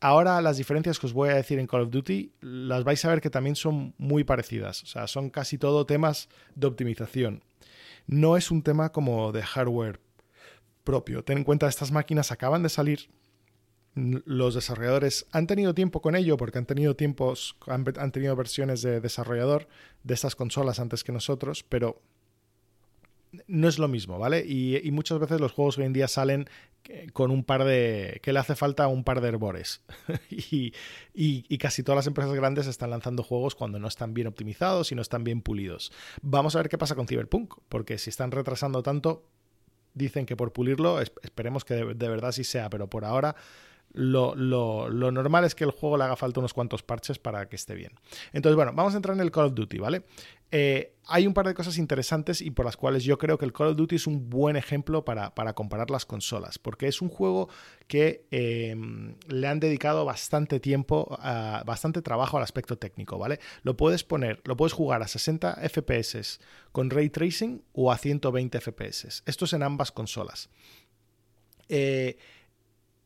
Ahora 0.00 0.40
las 0.42 0.58
diferencias 0.58 0.98
que 0.98 1.06
os 1.06 1.14
voy 1.14 1.30
a 1.30 1.36
decir 1.36 1.58
en 1.58 1.66
Call 1.66 1.82
of 1.82 1.90
Duty 1.90 2.32
las 2.40 2.84
vais 2.84 3.02
a 3.04 3.08
ver 3.08 3.20
que 3.22 3.30
también 3.30 3.56
son 3.56 3.94
muy 3.96 4.24
parecidas. 4.24 4.82
O 4.82 4.86
sea, 4.86 5.06
son 5.06 5.30
casi 5.30 5.56
todo 5.56 5.86
temas 5.86 6.28
de 6.54 6.66
optimización. 6.66 7.42
No 8.06 8.36
es 8.36 8.50
un 8.50 8.62
tema 8.62 8.92
como 8.92 9.32
de 9.32 9.42
hardware 9.42 10.00
propio. 10.82 11.24
Ten 11.24 11.38
en 11.38 11.44
cuenta, 11.44 11.68
estas 11.68 11.90
máquinas 11.90 12.32
acaban 12.32 12.62
de 12.62 12.68
salir. 12.68 13.08
Los 13.94 14.54
desarrolladores 14.54 15.26
han 15.30 15.46
tenido 15.46 15.72
tiempo 15.72 16.02
con 16.02 16.16
ello 16.16 16.36
porque 16.36 16.58
han 16.58 16.66
tenido 16.66 16.96
tiempos, 16.96 17.56
han 17.66 18.12
tenido 18.12 18.36
versiones 18.36 18.82
de 18.82 19.00
desarrollador 19.00 19.68
de 20.02 20.14
estas 20.14 20.36
consolas 20.36 20.80
antes 20.80 21.04
que 21.04 21.12
nosotros, 21.12 21.64
pero 21.66 22.02
no 23.46 23.68
es 23.68 23.78
lo 23.78 23.88
mismo, 23.88 24.18
¿vale? 24.18 24.44
Y, 24.46 24.90
muchas 24.90 25.18
veces 25.18 25.40
los 25.40 25.52
juegos 25.52 25.78
hoy 25.78 25.84
en 25.84 25.92
día 25.92 26.08
salen 26.08 26.48
con 27.12 27.30
un 27.30 27.44
par 27.44 27.64
de. 27.64 28.20
que 28.22 28.32
le 28.32 28.38
hace 28.38 28.54
falta 28.54 28.86
un 28.88 29.04
par 29.04 29.20
de 29.20 29.28
herbores. 29.28 29.82
y, 30.30 30.72
y, 31.14 31.58
casi 31.58 31.82
todas 31.82 31.96
las 31.96 32.06
empresas 32.06 32.34
grandes 32.34 32.66
están 32.66 32.90
lanzando 32.90 33.22
juegos 33.22 33.54
cuando 33.54 33.78
no 33.78 33.88
están 33.88 34.14
bien 34.14 34.26
optimizados 34.26 34.92
y 34.92 34.94
no 34.94 35.02
están 35.02 35.24
bien 35.24 35.42
pulidos. 35.42 35.92
Vamos 36.22 36.54
a 36.54 36.58
ver 36.58 36.68
qué 36.68 36.78
pasa 36.78 36.94
con 36.94 37.06
Cyberpunk, 37.06 37.54
porque 37.68 37.98
si 37.98 38.10
están 38.10 38.30
retrasando 38.30 38.82
tanto, 38.82 39.24
dicen 39.94 40.26
que 40.26 40.36
por 40.36 40.52
pulirlo, 40.52 41.00
esperemos 41.00 41.64
que 41.64 41.74
de 41.74 42.08
verdad 42.08 42.32
sí 42.32 42.44
sea, 42.44 42.68
pero 42.70 42.88
por 42.88 43.04
ahora 43.04 43.34
lo, 43.94 44.90
normal 44.90 45.44
es 45.44 45.54
que 45.54 45.64
el 45.64 45.70
juego 45.70 45.96
le 45.96 46.04
haga 46.04 46.16
falta 46.16 46.40
unos 46.40 46.52
cuantos 46.52 46.82
parches 46.82 47.18
para 47.18 47.48
que 47.48 47.56
esté 47.56 47.74
bien. 47.74 47.92
Entonces, 48.32 48.56
bueno, 48.56 48.72
vamos 48.74 48.94
a 48.94 48.96
entrar 48.96 49.14
en 49.14 49.22
el 49.22 49.30
Call 49.30 49.46
of 49.46 49.54
Duty, 49.54 49.78
¿vale? 49.78 50.02
Eh, 50.56 50.94
hay 51.06 51.26
un 51.26 51.34
par 51.34 51.48
de 51.48 51.52
cosas 51.52 51.78
interesantes 51.78 52.40
y 52.40 52.52
por 52.52 52.64
las 52.64 52.76
cuales 52.76 53.02
yo 53.02 53.18
creo 53.18 53.38
que 53.38 53.44
el 53.44 53.52
Call 53.52 53.70
of 53.70 53.76
Duty 53.76 53.96
es 53.96 54.06
un 54.06 54.30
buen 54.30 54.54
ejemplo 54.54 55.04
para, 55.04 55.32
comparar 55.52 55.90
las 55.90 56.06
consolas, 56.06 56.60
porque 56.60 56.86
es 56.86 57.02
un 57.02 57.08
juego 57.08 57.48
que 57.88 58.24
em, 58.30 59.16
le 59.26 59.48
han 59.48 59.58
dedicado 59.58 60.04
bastante 60.04 60.60
tiempo, 60.60 61.18
bastante 61.66 62.02
trabajo 62.02 62.36
al 62.36 62.44
aspecto 62.44 62.78
técnico, 62.78 63.18
¿vale? 63.18 63.40
Lo 63.64 63.76
puedes 63.76 64.04
poner, 64.04 64.42
lo 64.44 64.56
puedes 64.56 64.74
jugar 64.74 65.02
a 65.02 65.08
60 65.08 65.56
FPS 65.68 66.38
con 66.70 66.88
ray 66.88 67.10
tracing 67.10 67.64
o 67.72 67.90
a 67.90 67.98
120 67.98 68.60
FPS. 68.60 69.24
Esto 69.26 69.46
es 69.46 69.52
en 69.54 69.64
ambas 69.64 69.90
consolas. 69.90 70.50
Eh, 71.68 72.16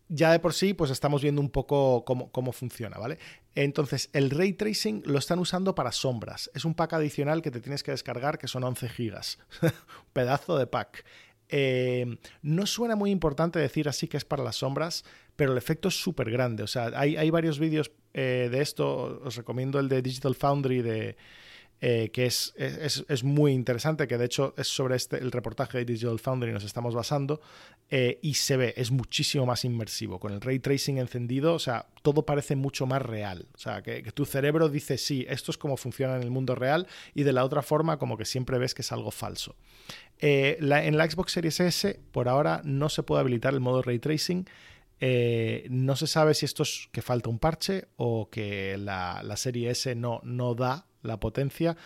ya 0.09 0.33
de 0.33 0.39
por 0.39 0.55
sí, 0.55 0.75
pues 0.75 0.91
estamos 0.91 1.23
viendo 1.23 1.41
un 1.41 1.51
poco 1.51 2.05
cómo, 2.05 2.53
funciona, 2.53 2.99
¿vale? 2.99 3.19
Entonces, 3.55 4.09
el 4.13 4.31
ray 4.31 4.55
tracing 4.55 5.03
lo 5.05 5.19
están 5.19 5.39
usando 5.39 5.75
para 5.75 5.93
sombras. 5.93 6.51
Es 6.55 6.65
un 6.65 6.75
pack 6.75 6.95
adicional 6.95 7.43
que 7.43 7.51
te 7.51 7.61
tienes 7.61 7.83
que 7.83 7.91
descargar, 7.91 8.39
que 8.39 8.49
son 8.49 8.65
11 8.65 8.89
gigas. 8.89 9.39
Pedazo 10.13 10.59
de 10.59 10.67
pack. 10.67 11.05
Eh, 11.51 12.19
no 12.43 12.67
suena 12.67 12.97
muy 12.97 13.11
importante 13.11 13.59
decir 13.59 13.89
así 13.89 14.07
que 14.07 14.17
es 14.17 14.25
para 14.25 14.45
las 14.45 14.57
sombras, 14.57 15.05
pero 15.37 15.53
el 15.53 15.59
efecto 15.59 15.89
es 15.89 16.01
súper 16.01 16.31
grande. 16.31 16.63
O 16.63 16.67
sea, 16.67 16.91
hay, 16.95 17.31
varios 17.31 17.59
vídeos 17.59 17.91
eh, 18.15 18.49
de 18.51 18.63
esto. 18.63 19.21
Os 19.25 19.37
recomiendo 19.37 19.79
el 19.79 19.89
de 19.89 20.03
Digital 20.03 20.35
Foundry 20.35 20.83
de 20.83 21.17
eh, 21.81 22.11
que 22.13 22.27
es, 22.27 22.55
es, 22.57 23.23
muy 23.23 23.53
interesante, 23.53 24.09
que 24.09 24.19
de 24.19 24.25
hecho 24.25 24.53
es 24.57 24.67
sobre 24.67 24.97
este, 24.97 25.19
el 25.19 25.31
reportaje 25.31 25.79
de 25.79 25.85
Digital 25.85 26.19
Foundry 26.19 26.51
nos 26.51 26.65
estamos 26.65 26.93
basando, 26.93 27.41
eh, 27.89 28.19
y 28.21 28.35
se 28.35 28.57
ve, 28.57 28.75
es 28.77 28.91
muchísimo 28.91 29.47
más 29.47 29.65
inmersivo, 29.65 30.19
con 30.19 30.33
el 30.33 30.41
ray 30.41 30.59
tracing 30.59 30.99
encendido, 30.99 31.55
o 31.55 31.61
sea, 31.61 31.87
todo 32.03 32.27
parece 32.27 32.57
mucho 32.57 32.87
más 32.87 33.01
real, 33.03 33.47
o 33.55 33.59
sea, 33.59 33.83
que, 33.83 34.03
tu 34.11 34.27
cerebro 34.27 34.69
dice, 34.69 34.99
sí, 34.99 35.25
esto 35.29 35.53
es 35.53 35.59
como 35.59 35.77
funciona 35.77 36.17
en 36.17 36.25
el 36.25 36.33
mundo 36.33 36.57
real, 36.57 36.89
y 37.15 37.23
de 37.23 37.33
la 37.33 37.45
otra 37.45 37.63
forma 37.63 37.97
como 37.97 38.17
que 38.17 38.25
siempre 38.25 38.59
ves 38.59 38.75
que 38.75 38.83
es 38.83 38.91
algo 38.91 39.13
falso. 39.13 39.55
Eh, 40.19 40.57
en 40.59 40.99
la 40.99 41.09
Xbox 41.09 41.31
Series 41.31 41.61
S, 41.61 42.01
por 42.11 42.29
ahora, 42.29 42.61
no 42.65 42.89
se 42.89 43.05
puede 43.05 43.21
habilitar 43.21 43.55
el 43.55 43.61
modo 43.61 43.83
ray 43.83 44.01
tracing, 44.01 44.49
no 45.71 45.95
se 45.95 46.09
sabe 46.09 46.35
si 46.35 46.45
esto 46.45 46.65
es 46.65 46.89
que 46.91 47.03
falta 47.03 47.31
un 47.31 47.39
parche 47.39 47.87
o 47.95 48.29
que 48.31 48.77
la, 48.79 49.23
la 49.23 49.37
serie 49.37 49.71
S 49.71 49.95
no, 49.95 50.21
no 50.25 50.57
da 50.57 50.88
la 51.03 51.19
potencia. 51.21 51.77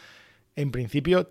En 0.54 0.70
principio, 0.70 1.26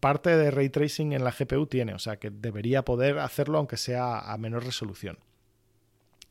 parte 0.00 0.36
de 0.36 0.50
ray 0.50 0.68
tracing 0.68 1.12
en 1.12 1.24
la 1.24 1.30
GPU 1.30 1.66
tiene, 1.66 1.94
o 1.94 1.98
sea 1.98 2.16
que 2.16 2.30
debería 2.30 2.84
poder 2.84 3.18
hacerlo 3.18 3.58
aunque 3.58 3.76
sea 3.76 4.18
a 4.18 4.36
menor 4.38 4.64
resolución. 4.64 5.18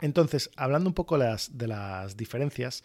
Entonces, 0.00 0.50
hablando 0.56 0.90
un 0.90 0.94
poco 0.94 1.16
de 1.18 1.66
las 1.66 2.16
diferencias, 2.16 2.84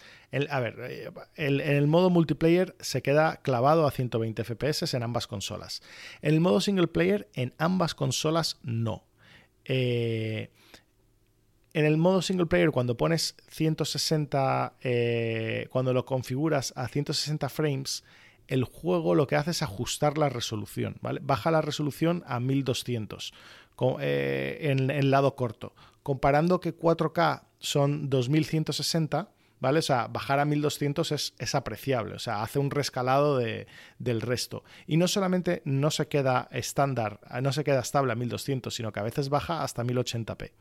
a 0.50 0.60
ver, 0.60 0.76
eh, 0.80 1.12
en 1.36 1.60
el, 1.60 1.88
modo 1.88 2.10
multiplayer 2.10 2.76
se 2.80 3.02
queda 3.02 3.38
clavado 3.42 3.88
a 3.88 3.92
120 3.92 4.44
FPS 4.44 4.94
en 4.96 5.04
ambas 5.04 5.28
consolas. 5.28 5.82
En 6.22 6.34
el 6.34 6.40
modo 6.40 6.62
single 6.62 6.88
player, 6.88 7.28
en 7.34 7.54
ambas 7.58 7.96
consolas 7.96 8.60
no. 8.64 9.04
Eh, 9.66 10.52
en 11.74 11.86
el 11.86 11.98
modo 11.98 12.22
single 12.22 12.48
player, 12.48 12.72
cuando 12.72 12.98
pones 12.98 13.36
160, 13.50 14.74
eh, 14.82 15.68
cuando 15.70 15.94
lo 15.94 16.06
configuras 16.06 16.74
a 16.76 16.88
160 16.88 17.48
frames, 17.50 18.04
el 18.48 18.64
juego 18.64 19.14
lo 19.14 19.28
que 19.28 19.36
hace 19.36 19.52
es 19.52 19.62
ajustar 19.62 20.18
la 20.18 20.30
resolución, 20.30 20.98
¿vale? 21.02 21.20
Baja 21.24 21.52
la 21.52 21.62
resolución 21.62 22.24
a 22.26 22.40
1200 22.40 23.34
eh, 24.00 24.58
en 24.62 24.90
el 24.90 25.12
lado 25.12 25.36
corto. 25.36 25.74
Comparando 26.02 26.60
que 26.60 26.76
4K 26.76 27.44
son 27.60 28.10
2160, 28.10 29.30
¿vale? 29.60 29.80
O 29.80 29.84
sea, 29.84 30.08
bajar 30.08 30.40
a 30.40 30.46
1200 30.46 31.12
es, 31.12 31.56
apreciable, 31.56 32.16
o 32.16 32.20
sea, 32.20 32.42
hace 32.42 32.58
un 32.58 32.72
rescalado 32.72 33.38
del 33.38 34.22
resto. 34.22 34.64
Y 34.88 34.98
no 34.98 35.08
solamente 35.08 35.62
no 35.66 35.92
se 35.92 36.08
queda 36.08 36.48
estándar, 36.52 37.20
no 37.42 37.54
se 37.54 37.64
queda 37.64 37.82
estable 37.82 38.12
a 38.12 38.16
1200, 38.16 38.74
sino 38.74 38.92
que 38.92 39.00
a 39.00 39.04
veces 39.04 39.30
baja 39.30 39.64
hasta 39.64 39.84
1080p 39.84 40.52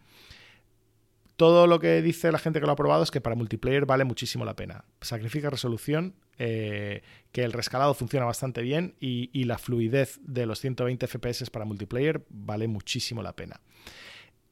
todo 1.39 1.69
lo 1.69 1.79
que 1.79 2.03
dice 2.03 2.33
la 2.33 2.41
gente 2.41 2.59
que 2.59 2.67
lo 2.67 2.73
ha 2.73 2.77
probado 2.77 3.05
es 3.05 3.13
que 3.13 3.21
para 3.21 3.37
multiplayer 3.37 3.87
vale 3.87 4.03
muchísimo 4.03 4.45
la 4.45 4.57
pena. 4.57 4.85
Sacrifica 5.01 5.49
resolución, 5.49 6.17
eh, 6.37 7.03
que 7.31 7.45
el 7.45 7.53
rescalado 7.53 7.95
funciona 7.95 8.27
bastante 8.27 8.61
bien 8.61 8.97
y, 8.99 9.45
la 9.45 9.57
fluidez 9.57 10.19
de 10.25 10.47
los 10.47 10.59
120 10.59 11.07
FPS 11.07 11.49
para 11.51 11.65
multiplayer 11.65 12.27
vale 12.29 12.67
muchísimo 12.67 13.23
la 13.23 13.37
pena. 13.37 13.61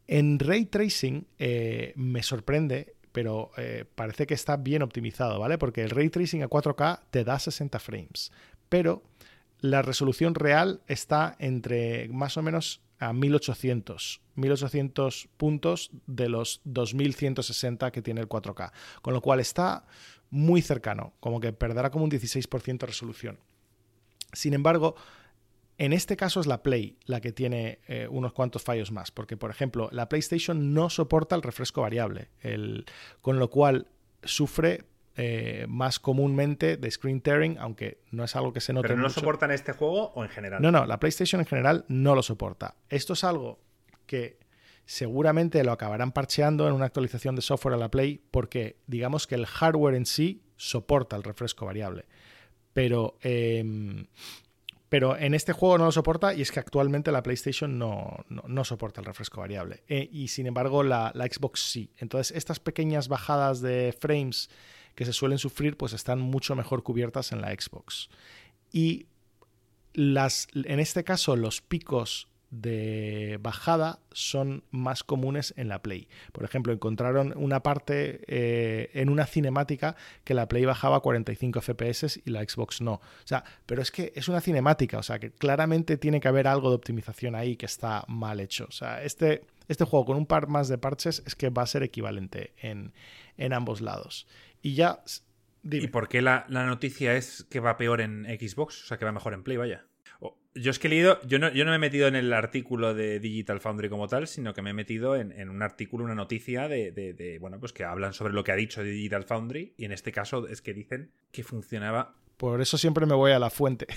En 0.06 0.38
ray 0.38 0.66
tracing 0.66 1.26
eh, 1.40 1.92
me 1.96 2.22
sorprende, 2.22 2.94
pero 3.10 3.50
eh, 3.56 3.84
parece 3.96 4.28
que 4.28 4.34
está 4.34 4.56
bien 4.56 4.82
optimizado, 4.82 5.40
¿vale? 5.40 5.58
Porque 5.58 5.82
el 5.82 5.90
ray 5.90 6.08
tracing 6.08 6.44
a 6.44 6.48
4K 6.48 7.00
te 7.10 7.24
da 7.24 7.40
60 7.40 7.80
frames, 7.80 8.30
pero 8.68 9.02
la 9.58 9.82
resolución 9.82 10.36
real 10.36 10.82
está 10.86 11.34
entre 11.40 12.08
más 12.10 12.36
o 12.36 12.42
menos 12.42 12.80
a 12.98 13.12
1800, 13.12 14.20
1800 14.34 15.28
puntos 15.36 15.90
de 16.06 16.28
los 16.28 16.60
2160 16.64 17.90
que 17.90 18.02
tiene 18.02 18.20
el 18.20 18.28
4K, 18.28 18.72
con 19.02 19.14
lo 19.14 19.20
cual 19.20 19.40
está 19.40 19.86
muy 20.30 20.62
cercano, 20.62 21.14
como 21.20 21.40
que 21.40 21.52
perderá 21.52 21.90
como 21.90 22.04
un 22.04 22.10
16% 22.10 22.78
de 22.78 22.86
resolución. 22.86 23.38
Sin 24.32 24.54
embargo, 24.54 24.96
en 25.78 25.92
este 25.92 26.16
caso 26.16 26.40
es 26.40 26.46
la 26.46 26.62
Play 26.62 26.98
la 27.04 27.20
que 27.20 27.32
tiene 27.32 27.80
eh, 27.86 28.08
unos 28.10 28.32
cuantos 28.32 28.62
fallos 28.62 28.92
más, 28.92 29.10
porque 29.10 29.36
por 29.36 29.50
ejemplo 29.50 29.88
la 29.92 30.08
PlayStation 30.08 30.72
no 30.72 30.90
soporta 30.90 31.36
el 31.36 31.42
refresco 31.42 31.82
variable, 31.82 32.30
con 33.20 33.38
lo 33.38 33.50
cual 33.50 33.88
sufre 34.22 34.84
eh, 35.18 35.64
más 35.68 35.98
comúnmente 35.98 36.76
de 36.76 36.90
screen 36.90 37.22
tearing, 37.22 37.56
aunque 37.58 38.02
no 38.10 38.24
es 38.24 38.36
algo 38.36 38.52
que 38.52 38.60
se 38.60 38.74
note. 38.74 38.88
¿Pero 38.88 38.98
no 38.98 39.04
lo 39.04 39.10
soporta 39.10 39.46
en 39.46 39.52
este 39.52 39.72
juego 39.72 40.12
o 40.14 40.22
en 40.22 40.28
general? 40.28 40.60
No, 40.60 40.70
no, 40.70 40.84
la 40.84 41.00
PlayStation 41.00 41.40
en 41.40 41.46
general 41.46 41.86
no 41.88 42.14
lo 42.14 42.22
soporta. 42.22 42.74
Esto 42.90 43.14
es 43.14 43.24
algo 43.24 43.58
que 44.04 44.38
seguramente 44.84 45.64
lo 45.64 45.72
acabarán 45.72 46.12
parcheando 46.12 46.68
en 46.68 46.74
una 46.74 46.84
actualización 46.84 47.34
de 47.34 47.40
software 47.40 47.74
a 47.74 47.78
la 47.78 47.90
Play, 47.90 48.22
porque 48.30 48.76
digamos 48.86 49.26
que 49.26 49.36
el 49.36 49.46
hardware 49.46 49.94
en 49.94 50.04
sí 50.04 50.42
soporta 50.56 51.16
el 51.16 51.22
refresco 51.22 51.64
variable. 51.64 52.04
Pero 52.74 53.16
em, 53.22 54.06
pero 54.88 55.16
en 55.16 55.34
este 55.34 55.52
juego 55.52 55.78
no 55.78 55.86
lo 55.86 55.92
soporta 55.92 56.34
y 56.34 56.42
es 56.42 56.52
que 56.52 56.60
actualmente 56.60 57.10
la 57.10 57.22
PlayStation 57.22 57.78
no, 57.78 58.24
no, 58.28 58.64
soporta 58.64 59.00
el 59.00 59.06
refresco 59.06 59.40
variable. 59.40 59.82
Eh, 59.88 60.08
y 60.12 60.28
sin 60.28 60.46
embargo 60.46 60.82
la, 60.82 61.10
la, 61.14 61.24
Xbox 61.26 61.60
sí. 61.60 61.90
Entonces 61.96 62.36
estas 62.36 62.60
pequeñas 62.60 63.08
bajadas 63.08 63.60
de 63.60 63.96
frames 63.98 64.48
que 64.96 65.04
se 65.04 65.12
suelen 65.12 65.38
sufrir, 65.38 65.76
pues 65.76 65.92
están 65.92 66.20
mucho 66.20 66.56
mejor 66.56 66.82
cubiertas 66.82 67.30
en 67.30 67.40
la 67.40 67.50
Xbox. 67.50 68.08
Y 68.72 69.06
las, 69.92 70.48
en 70.52 70.80
este 70.80 71.04
caso, 71.04 71.36
los 71.36 71.60
picos 71.60 72.28
de 72.50 73.38
bajada 73.42 73.98
son 74.12 74.62
más 74.70 75.02
comunes 75.02 75.52
en 75.56 75.68
la 75.68 75.82
Play. 75.82 76.08
Por 76.32 76.44
ejemplo, 76.44 76.72
encontraron 76.72 77.34
una 77.36 77.62
parte 77.62 78.22
eh, 78.26 78.90
en 78.94 79.08
una 79.08 79.26
cinemática 79.26 79.96
que 80.24 80.34
la 80.34 80.48
Play 80.48 80.64
bajaba 80.64 81.00
45 81.00 81.60
FPS 81.60 82.20
y 82.24 82.30
la 82.30 82.42
Xbox 82.42 82.80
no. 82.80 82.94
O 82.94 83.00
sea, 83.24 83.44
pero 83.66 83.82
es 83.82 83.90
que 83.90 84.12
es 84.14 84.28
una 84.28 84.40
cinemática, 84.40 84.98
o 84.98 85.02
sea, 85.02 85.18
que 85.18 85.32
claramente 85.32 85.96
tiene 85.96 86.20
que 86.20 86.28
haber 86.28 86.46
algo 86.46 86.70
de 86.70 86.76
optimización 86.76 87.34
ahí 87.34 87.56
que 87.56 87.66
está 87.66 88.04
mal 88.08 88.40
hecho. 88.40 88.66
O 88.68 88.72
sea, 88.72 89.02
este, 89.02 89.42
este 89.68 89.84
juego 89.84 90.06
con 90.06 90.16
un 90.16 90.26
par 90.26 90.48
más 90.48 90.68
de 90.68 90.78
parches 90.78 91.22
es 91.26 91.34
que 91.34 91.50
va 91.50 91.62
a 91.62 91.66
ser 91.66 91.82
equivalente 91.82 92.52
en, 92.58 92.92
en 93.36 93.52
ambos 93.52 93.80
lados. 93.80 94.26
Y 94.66 94.74
ya. 94.74 94.98
¿Y 95.62 95.86
por 95.86 96.08
qué 96.08 96.22
la, 96.22 96.44
noticia 96.48 97.14
es 97.14 97.46
que 97.48 97.60
va 97.60 97.76
peor 97.76 98.00
en 98.00 98.24
Xbox? 98.24 98.82
O 98.82 98.86
sea, 98.86 98.98
que 98.98 99.04
va 99.04 99.12
mejor 99.12 99.32
en 99.32 99.44
Play, 99.44 99.56
vaya. 99.56 99.86
Yo 100.56 100.70
es 100.70 100.78
que 100.80 100.88
he 100.88 100.90
leído, 100.90 101.20
yo 101.24 101.38
no, 101.38 101.52
yo 101.52 101.64
no 101.64 101.70
me 101.70 101.76
he 101.76 101.78
metido 101.78 102.08
en 102.08 102.16
el 102.16 102.32
artículo 102.32 102.94
de 102.94 103.20
Digital 103.20 103.60
Foundry 103.60 103.90
como 103.90 104.08
tal, 104.08 104.26
sino 104.26 104.54
que 104.54 104.62
me 104.62 104.70
he 104.70 104.72
metido 104.72 105.14
en, 105.14 105.50
un 105.50 105.62
artículo, 105.62 106.04
una 106.04 106.14
noticia 106.16 106.66
de, 106.66 106.90
de, 106.90 107.38
bueno, 107.38 107.60
pues 107.60 107.72
que 107.72 107.84
hablan 107.84 108.12
sobre 108.14 108.32
lo 108.32 108.42
que 108.42 108.52
ha 108.52 108.56
dicho 108.56 108.82
Digital 108.82 109.22
Foundry, 109.24 109.74
y 109.76 109.84
en 109.84 109.92
este 109.92 110.12
caso 110.12 110.48
es 110.48 110.62
que 110.62 110.72
dicen 110.72 111.12
que 111.30 111.44
funcionaba. 111.44 112.16
Por 112.38 112.60
eso 112.60 112.78
siempre 112.78 113.06
me 113.06 113.14
voy 113.14 113.32
a 113.32 113.38
la 113.38 113.50
fuente. 113.50 113.86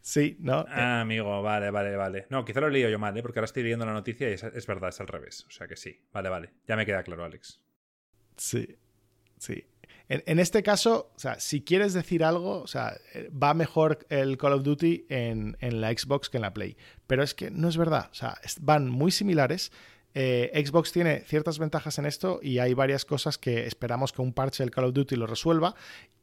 Sí, 0.00 0.36
¿no? 0.40 0.66
Ah, 0.68 1.00
amigo, 1.00 1.40
vale, 1.40 1.70
vale, 1.70 1.96
vale. 1.96 2.26
No, 2.28 2.44
quizá 2.44 2.60
lo 2.60 2.68
he 2.68 2.70
leído 2.70 2.90
yo 2.90 2.98
mal, 2.98 3.16
¿eh? 3.16 3.22
porque 3.22 3.38
ahora 3.38 3.46
estoy 3.46 3.62
leyendo 3.62 3.86
la 3.86 3.94
noticia 3.94 4.28
y 4.28 4.34
es, 4.34 4.44
es 4.44 4.66
verdad, 4.66 4.90
es 4.90 5.00
al 5.00 5.06
revés. 5.06 5.46
O 5.48 5.50
sea 5.50 5.66
que 5.66 5.76
sí, 5.76 5.98
vale, 6.12 6.28
vale. 6.28 6.50
Ya 6.68 6.76
me 6.76 6.84
queda 6.84 7.02
claro, 7.02 7.24
Alex. 7.24 7.63
Sí, 8.36 8.76
sí. 9.38 9.64
En, 10.08 10.22
en, 10.26 10.38
este 10.38 10.62
caso, 10.62 11.12
o 11.16 11.18
sea, 11.18 11.40
si 11.40 11.62
quieres 11.62 11.94
decir 11.94 12.24
algo, 12.24 12.60
o 12.60 12.66
sea, 12.66 12.98
va 13.30 13.54
mejor 13.54 14.06
el 14.10 14.36
Call 14.36 14.52
of 14.52 14.62
Duty 14.62 15.06
en, 15.08 15.56
en, 15.60 15.80
la 15.80 15.90
Xbox 15.92 16.28
que 16.28 16.36
en 16.36 16.42
la 16.42 16.52
Play. 16.52 16.76
Pero 17.06 17.22
es 17.22 17.34
que 17.34 17.50
no 17.50 17.68
es 17.68 17.76
verdad. 17.76 18.10
O 18.12 18.14
sea, 18.14 18.38
van 18.60 18.90
muy 18.90 19.10
similares. 19.10 19.72
Eh, 20.14 20.52
Xbox 20.64 20.92
tiene 20.92 21.20
ciertas 21.20 21.58
ventajas 21.58 21.98
en 21.98 22.06
esto 22.06 22.38
y 22.42 22.58
hay 22.58 22.74
varias 22.74 23.04
cosas 23.04 23.36
que 23.38 23.66
esperamos 23.66 24.12
que 24.12 24.22
un 24.22 24.32
parche 24.32 24.62
del 24.62 24.70
Call 24.70 24.84
of 24.84 24.94
Duty 24.94 25.16
lo 25.16 25.26
resuelva. 25.26 25.74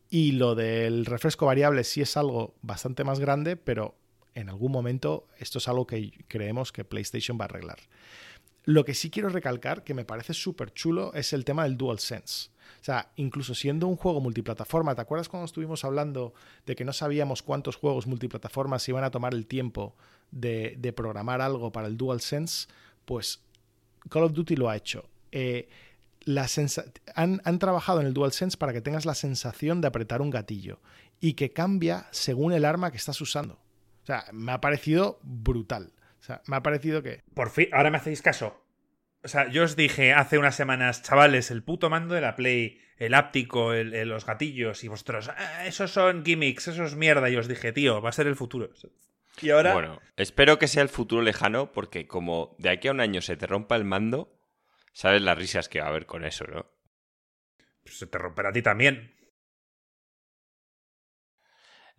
Y 0.10 0.34
lo 0.34 0.56
del 0.56 1.06
refresco 1.06 1.46
variable 1.46 1.84
sí 1.84 2.02
es 2.02 2.18
algo 2.18 2.56
bastante 2.62 3.04
más 3.04 3.20
grande, 3.20 3.56
pero 3.56 3.96
en 4.36 4.50
algún 4.50 4.72
momento 4.72 5.28
esto 5.40 5.58
es 5.58 5.68
algo 5.68 5.88
que 5.88 6.12
creemos 6.28 6.72
que 6.72 6.86
PlayStation 6.86 7.40
va 7.40 7.46
a 7.46 7.48
arreglar. 7.48 7.80
Lo 8.64 8.86
que 8.86 8.94
sí 8.94 9.10
quiero 9.10 9.30
recalcar, 9.30 9.84
que 9.84 9.94
me 9.94 10.06
parece 10.06 10.34
súper 10.34 10.74
chulo, 10.74 11.14
es 11.14 11.34
el 11.34 11.46
tema 11.46 11.64
del 11.64 11.78
DualSense. 11.78 12.50
O 12.80 12.84
sea, 12.84 13.12
incluso 13.16 13.54
siendo 13.56 13.88
un 13.88 13.96
juego 13.96 14.22
multiplataforma, 14.22 14.96
¿te 14.96 15.02
acuerdas 15.02 15.30
cuando 15.30 15.46
estuvimos 15.46 15.84
hablando 15.84 16.34
de 16.66 16.76
que 16.76 16.86
no 16.86 16.94
sabíamos 16.94 17.44
cuántos 17.44 17.76
juegos 17.76 18.08
multiplataformas 18.08 18.88
iban 18.88 19.04
a 19.04 19.12
tomar 19.12 19.34
el 19.34 19.46
tiempo 19.46 19.96
de, 20.32 20.94
programar 20.96 21.42
algo 21.42 21.72
para 21.72 21.88
el 21.88 21.98
DualSense? 21.98 22.68
Pues 23.06 23.42
Call 24.10 24.24
of 24.24 24.34
Duty 24.34 24.56
lo 24.56 24.70
ha 24.70 24.78
hecho. 24.78 25.10
Eh, 25.32 25.70
han, 27.16 27.42
han, 27.44 27.60
trabajado 27.60 28.02
en 28.02 28.08
el 28.08 28.14
DualSense 28.14 28.58
para 28.58 28.74
que 28.74 28.82
tengas 28.82 29.06
la 29.06 29.16
sensación 29.16 29.82
de 29.82 29.88
apretar 29.88 30.22
un 30.22 30.30
gatillo 30.30 30.80
y 31.20 31.34
que 31.34 31.52
cambia 31.52 32.08
según 32.12 32.54
el 32.54 32.66
arma 32.66 32.92
que 32.92 32.98
estás 32.98 33.22
usando. 33.22 33.56
O 34.04 34.06
sea, 34.06 34.26
me 34.32 34.52
ha 34.52 34.62
parecido 34.62 35.20
brutal. 35.24 35.94
O 36.22 36.24
sea, 36.24 36.42
me 36.46 36.56
ha 36.56 36.64
parecido 36.64 37.02
que... 37.02 37.24
Por 37.34 37.50
fin, 37.50 37.68
ahora 37.72 37.90
me 37.90 37.98
hacéis 37.98 38.22
caso. 38.22 38.64
O 39.24 39.28
sea, 39.28 39.50
yo 39.50 39.64
os 39.64 39.76
dije 39.76 40.14
hace 40.14 40.38
unas 40.38 40.56
semanas, 40.56 41.02
chavales, 41.02 41.50
el 41.50 41.64
puto 41.64 41.90
mando 41.90 42.14
de 42.14 42.22
la 42.22 42.36
Play, 42.36 42.80
el 42.98 43.16
áptico, 43.16 43.74
el, 43.74 43.96
el, 43.96 44.10
los 44.10 44.26
gatillos, 44.26 44.84
y 44.84 44.88
vosotros, 44.88 45.30
ah, 45.30 45.66
esos 45.66 45.92
son 45.92 46.24
gimmicks, 46.24 46.68
eso 46.68 46.84
es 46.84 46.96
mierda. 46.96 47.30
Y 47.30 47.38
os 47.38 47.48
dije, 47.48 47.72
tío, 47.72 48.02
va 48.02 48.10
a 48.10 48.14
ser 48.14 48.28
el 48.28 48.36
futuro. 48.36 48.70
Y 49.42 49.50
ahora... 49.50 49.74
Bueno, 49.74 50.00
espero 50.16 50.60
que 50.60 50.68
sea 50.68 50.84
el 50.84 50.90
futuro 50.90 51.24
lejano, 51.24 51.72
porque 51.72 52.08
como 52.08 52.56
de 52.60 52.70
aquí 52.70 52.88
a 52.88 52.92
un 52.92 53.00
año 53.00 53.22
se 53.22 53.36
te 53.36 53.48
rompa 53.48 53.76
el 53.76 53.84
mando, 53.84 54.40
sabes 54.94 55.24
las 55.24 55.38
risas 55.38 55.70
que 55.70 55.80
va 55.80 55.88
a 55.88 55.90
haber 55.90 56.06
con 56.06 56.24
eso, 56.24 56.46
¿no? 56.46 56.72
Pues 57.84 57.98
se 57.98 58.06
te 58.06 58.20
romperá 58.20 58.50
a 58.50 58.54
ti 58.54 58.62
también. 58.62 59.16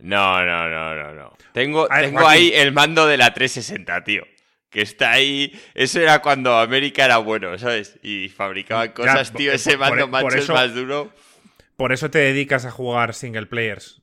No, 0.02 0.44
no, 0.44 0.68
no, 0.68 0.96
no, 0.96 1.14
no. 1.14 1.32
Tengo, 1.52 1.86
tengo 1.86 2.26
ahí 2.26 2.50
el 2.52 2.72
mando 2.72 3.06
de 3.06 3.16
la 3.16 3.32
360, 3.32 4.02
tío. 4.02 4.24
Que 4.68 4.82
está 4.82 5.12
ahí. 5.12 5.52
Eso 5.74 6.00
era 6.00 6.20
cuando 6.20 6.58
América 6.58 7.04
era 7.04 7.18
bueno, 7.18 7.56
¿sabes? 7.56 8.00
Y 8.02 8.28
fabricaban 8.28 8.90
cosas, 8.90 9.30
ya, 9.30 9.38
tío. 9.38 9.52
Ese 9.52 9.76
mando 9.76 10.02
por, 10.02 10.10
macho 10.10 10.24
por 10.24 10.36
eso, 10.36 10.52
es 10.54 10.58
más 10.58 10.74
duro. 10.74 11.12
Por 11.76 11.92
eso 11.92 12.10
te 12.10 12.18
dedicas 12.18 12.64
a 12.64 12.72
jugar 12.72 13.14
single 13.14 13.46
players. 13.46 14.02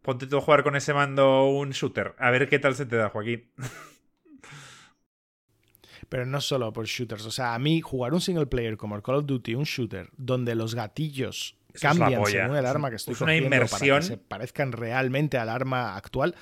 Ponte 0.00 0.28
tú 0.28 0.38
a 0.38 0.40
jugar 0.40 0.62
con 0.62 0.76
ese 0.76 0.94
mando 0.94 1.46
un 1.46 1.70
shooter. 1.70 2.14
A 2.18 2.30
ver 2.30 2.48
qué 2.48 2.60
tal 2.60 2.76
se 2.76 2.86
te 2.86 2.94
da, 2.94 3.08
Joaquín. 3.08 3.50
Pero 6.08 6.24
no 6.24 6.40
solo 6.40 6.72
por 6.72 6.86
shooters. 6.86 7.26
O 7.26 7.32
sea, 7.32 7.54
a 7.54 7.58
mí 7.58 7.80
jugar 7.80 8.14
un 8.14 8.20
single 8.20 8.46
player 8.46 8.76
como 8.76 8.94
el 8.94 9.02
Call 9.02 9.16
of 9.16 9.26
Duty, 9.26 9.56
un 9.56 9.64
shooter, 9.64 10.10
donde 10.16 10.54
los 10.54 10.76
gatillos 10.76 11.56
Eso 11.72 11.88
cambian 11.88 12.24
según 12.26 12.56
el 12.56 12.66
arma 12.66 12.90
que 12.90 12.96
estoy 12.96 13.14
es 13.14 13.20
una 13.20 13.36
inmersión. 13.36 13.88
para 13.88 14.00
que 14.00 14.06
se 14.06 14.16
parezcan 14.16 14.72
realmente 14.72 15.38
al 15.38 15.48
arma 15.48 15.96
actual, 15.96 16.34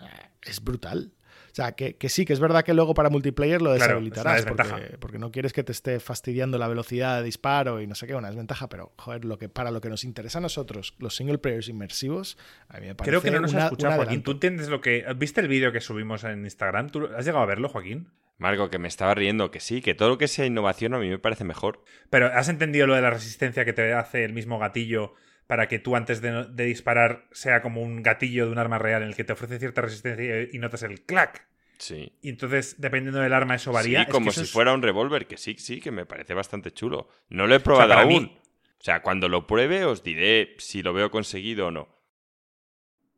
eh, 0.00 0.04
es 0.42 0.62
brutal. 0.62 1.12
O 1.58 1.60
sea, 1.60 1.72
que, 1.72 1.96
que, 1.96 2.08
sí, 2.08 2.24
que 2.24 2.32
es 2.32 2.38
verdad 2.38 2.62
que 2.62 2.72
luego 2.72 2.94
para 2.94 3.10
multiplayer 3.10 3.60
lo 3.60 3.72
deshabilitarás 3.72 4.46
porque, 4.46 4.96
porque, 5.00 5.18
no 5.18 5.32
quieres 5.32 5.52
que 5.52 5.64
te 5.64 5.72
esté 5.72 5.98
fastidiando 5.98 6.56
la 6.56 6.68
velocidad 6.68 7.18
de 7.18 7.24
disparo 7.24 7.80
y 7.80 7.88
no 7.88 7.96
sé 7.96 8.06
qué, 8.06 8.14
una 8.14 8.28
desventaja, 8.28 8.68
pero 8.68 8.92
joder, 8.96 9.24
lo 9.24 9.38
que, 9.38 9.48
para 9.48 9.72
lo 9.72 9.80
que 9.80 9.88
nos 9.88 10.04
interesa 10.04 10.38
a 10.38 10.40
nosotros, 10.40 10.94
los 11.00 11.16
single 11.16 11.38
players 11.38 11.68
inmersivos, 11.68 12.38
a 12.68 12.78
mí 12.78 12.86
me 12.86 12.94
parece 12.94 13.10
Creo 13.10 13.22
que 13.22 13.32
no 13.32 13.40
nos 13.40 13.50
una, 13.50 13.62
has 13.62 13.72
escuchado, 13.72 13.96
Joaquín. 13.96 14.22
¿Tú 14.22 14.30
entiendes 14.30 14.68
lo 14.68 14.80
que. 14.80 15.04
¿Viste 15.16 15.40
el 15.40 15.48
vídeo 15.48 15.72
que 15.72 15.80
subimos 15.80 16.22
en 16.22 16.44
Instagram? 16.44 16.90
¿Tú 16.90 17.06
has 17.06 17.24
llegado 17.24 17.42
a 17.42 17.46
verlo, 17.46 17.68
Joaquín? 17.68 18.06
Marco, 18.36 18.70
que 18.70 18.78
me 18.78 18.86
estaba 18.86 19.16
riendo, 19.16 19.50
que 19.50 19.58
sí, 19.58 19.82
que 19.82 19.94
todo 19.94 20.10
lo 20.10 20.18
que 20.18 20.28
sea 20.28 20.46
innovación 20.46 20.94
a 20.94 21.00
mí 21.00 21.08
me 21.08 21.18
parece 21.18 21.42
mejor. 21.42 21.82
Pero 22.08 22.26
¿has 22.26 22.48
entendido 22.48 22.86
lo 22.86 22.94
de 22.94 23.02
la 23.02 23.10
resistencia 23.10 23.64
que 23.64 23.72
te 23.72 23.94
hace 23.94 24.22
el 24.24 24.32
mismo 24.32 24.60
gatillo 24.60 25.14
para 25.48 25.66
que 25.66 25.80
tú 25.80 25.96
antes 25.96 26.20
de, 26.20 26.44
de 26.44 26.64
disparar 26.64 27.26
sea 27.32 27.60
como 27.62 27.82
un 27.82 28.04
gatillo 28.04 28.46
de 28.46 28.52
un 28.52 28.58
arma 28.58 28.78
real 28.78 29.02
en 29.02 29.08
el 29.08 29.16
que 29.16 29.24
te 29.24 29.32
ofrece 29.32 29.58
cierta 29.58 29.80
resistencia 29.80 30.42
y 30.52 30.58
notas 30.58 30.84
el 30.84 31.02
clac? 31.02 31.48
Sí. 31.78 32.12
Y 32.22 32.28
entonces, 32.28 32.80
dependiendo 32.80 33.18
del 33.20 33.32
arma, 33.32 33.54
eso 33.56 33.72
varía. 33.72 34.00
Sí, 34.00 34.04
Es 34.06 34.12
como 34.12 34.30
si 34.30 34.42
es- 34.42 34.52
fuera 34.52 34.72
un 34.72 34.82
revólver, 34.82 35.26
que 35.26 35.36
sí, 35.36 35.56
sí, 35.58 35.80
que 35.80 35.90
me 35.90 36.06
parece 36.06 36.34
bastante 36.34 36.70
chulo. 36.72 37.08
No 37.28 37.46
lo 37.48 37.54
he 37.56 37.60
probado 37.60 37.94
aún. 37.94 38.08
mí- 38.08 38.38
O 38.80 38.84
sea, 38.84 39.02
cuando 39.02 39.28
lo 39.28 39.46
pruebe 39.48 39.84
os 39.84 40.04
diré 40.04 40.54
si 40.58 40.82
lo 40.82 40.92
veo 40.92 41.10
conseguido 41.10 41.66
o 41.66 41.70
no. 41.72 41.88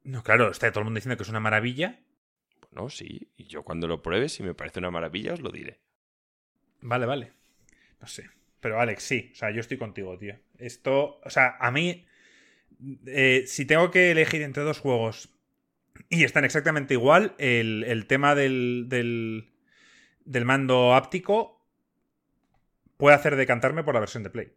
No, 0.05 0.23
claro, 0.23 0.51
está 0.51 0.71
todo 0.71 0.81
el 0.81 0.85
mundo 0.85 0.99
diciendo 0.99 1.17
que 1.17 1.23
es 1.25 1.29
una 1.29 1.41
maravilla. 1.41 2.01
Bueno, 2.71 2.89
sí. 2.89 3.31
Y 3.37 3.45
yo 3.47 3.63
cuando 3.63 3.87
lo 3.89 4.03
pruebe, 4.03 4.29
si 4.29 4.43
me 4.43 4.55
parece 4.55 4.79
una 4.79 4.91
maravilla, 4.91 5.35
os 5.35 5.41
lo 5.41 5.51
diré. 5.51 5.81
Vale, 6.81 7.07
vale. 7.07 7.33
No 8.01 8.07
sé. 8.07 8.31
Pero 8.61 8.81
Alex, 8.81 9.03
sí. 9.03 9.31
O 9.33 9.35
sea, 9.37 9.51
yo 9.51 9.61
estoy 9.61 9.77
contigo, 9.79 10.17
tío. 10.19 10.37
Esto, 10.59 11.21
o 11.25 11.31
sea, 11.31 11.57
a 11.59 11.71
mí, 11.71 12.07
eh, 13.07 13.45
si 13.47 13.65
tengo 13.65 13.91
que 13.91 14.11
elegir 14.11 14.43
entre 14.43 14.63
dos 14.63 14.79
juegos 14.79 15.31
y 16.09 16.25
están 16.25 16.45
exactamente 16.45 16.95
igual, 16.95 17.35
el, 17.39 18.07
tema 18.07 18.35
del, 18.35 18.87
del, 18.89 19.53
del 20.25 20.45
mando 20.45 20.95
áptico 20.95 21.61
puede 22.97 23.17
hacer 23.17 23.37
decantarme 23.37 23.85
por 23.85 23.95
la 23.95 24.01
versión 24.01 24.23
de 24.23 24.31
Play. 24.31 24.53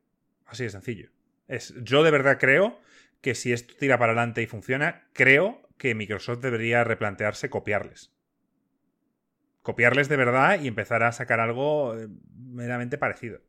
Así 0.45 0.63
de 0.63 0.69
sencillo. 0.69 1.09
Es, 1.47 1.74
yo 1.84 2.03
de 2.03 2.11
verdad 2.11 2.38
creo 2.39 2.80
que 3.21 3.36
si 3.36 3.53
esto 3.53 3.74
tira 3.78 3.97
para 3.97 4.13
adelante 4.13 4.41
y 4.41 4.47
funciona, 4.47 5.07
creo 5.13 5.61
que 5.78 5.95
Microsoft 5.95 6.39
debería 6.39 6.84
replantearse 6.84 7.49
copiarles. 7.49 8.11
Copiarles 9.61 10.09
de 10.09 10.17
verdad 10.17 10.59
y 10.61 10.67
empezar 10.67 11.03
a 11.03 11.11
sacar 11.11 11.39
algo 11.39 11.97
eh, 11.97 12.07
meramente 12.36 12.97
parecido. 12.97 13.39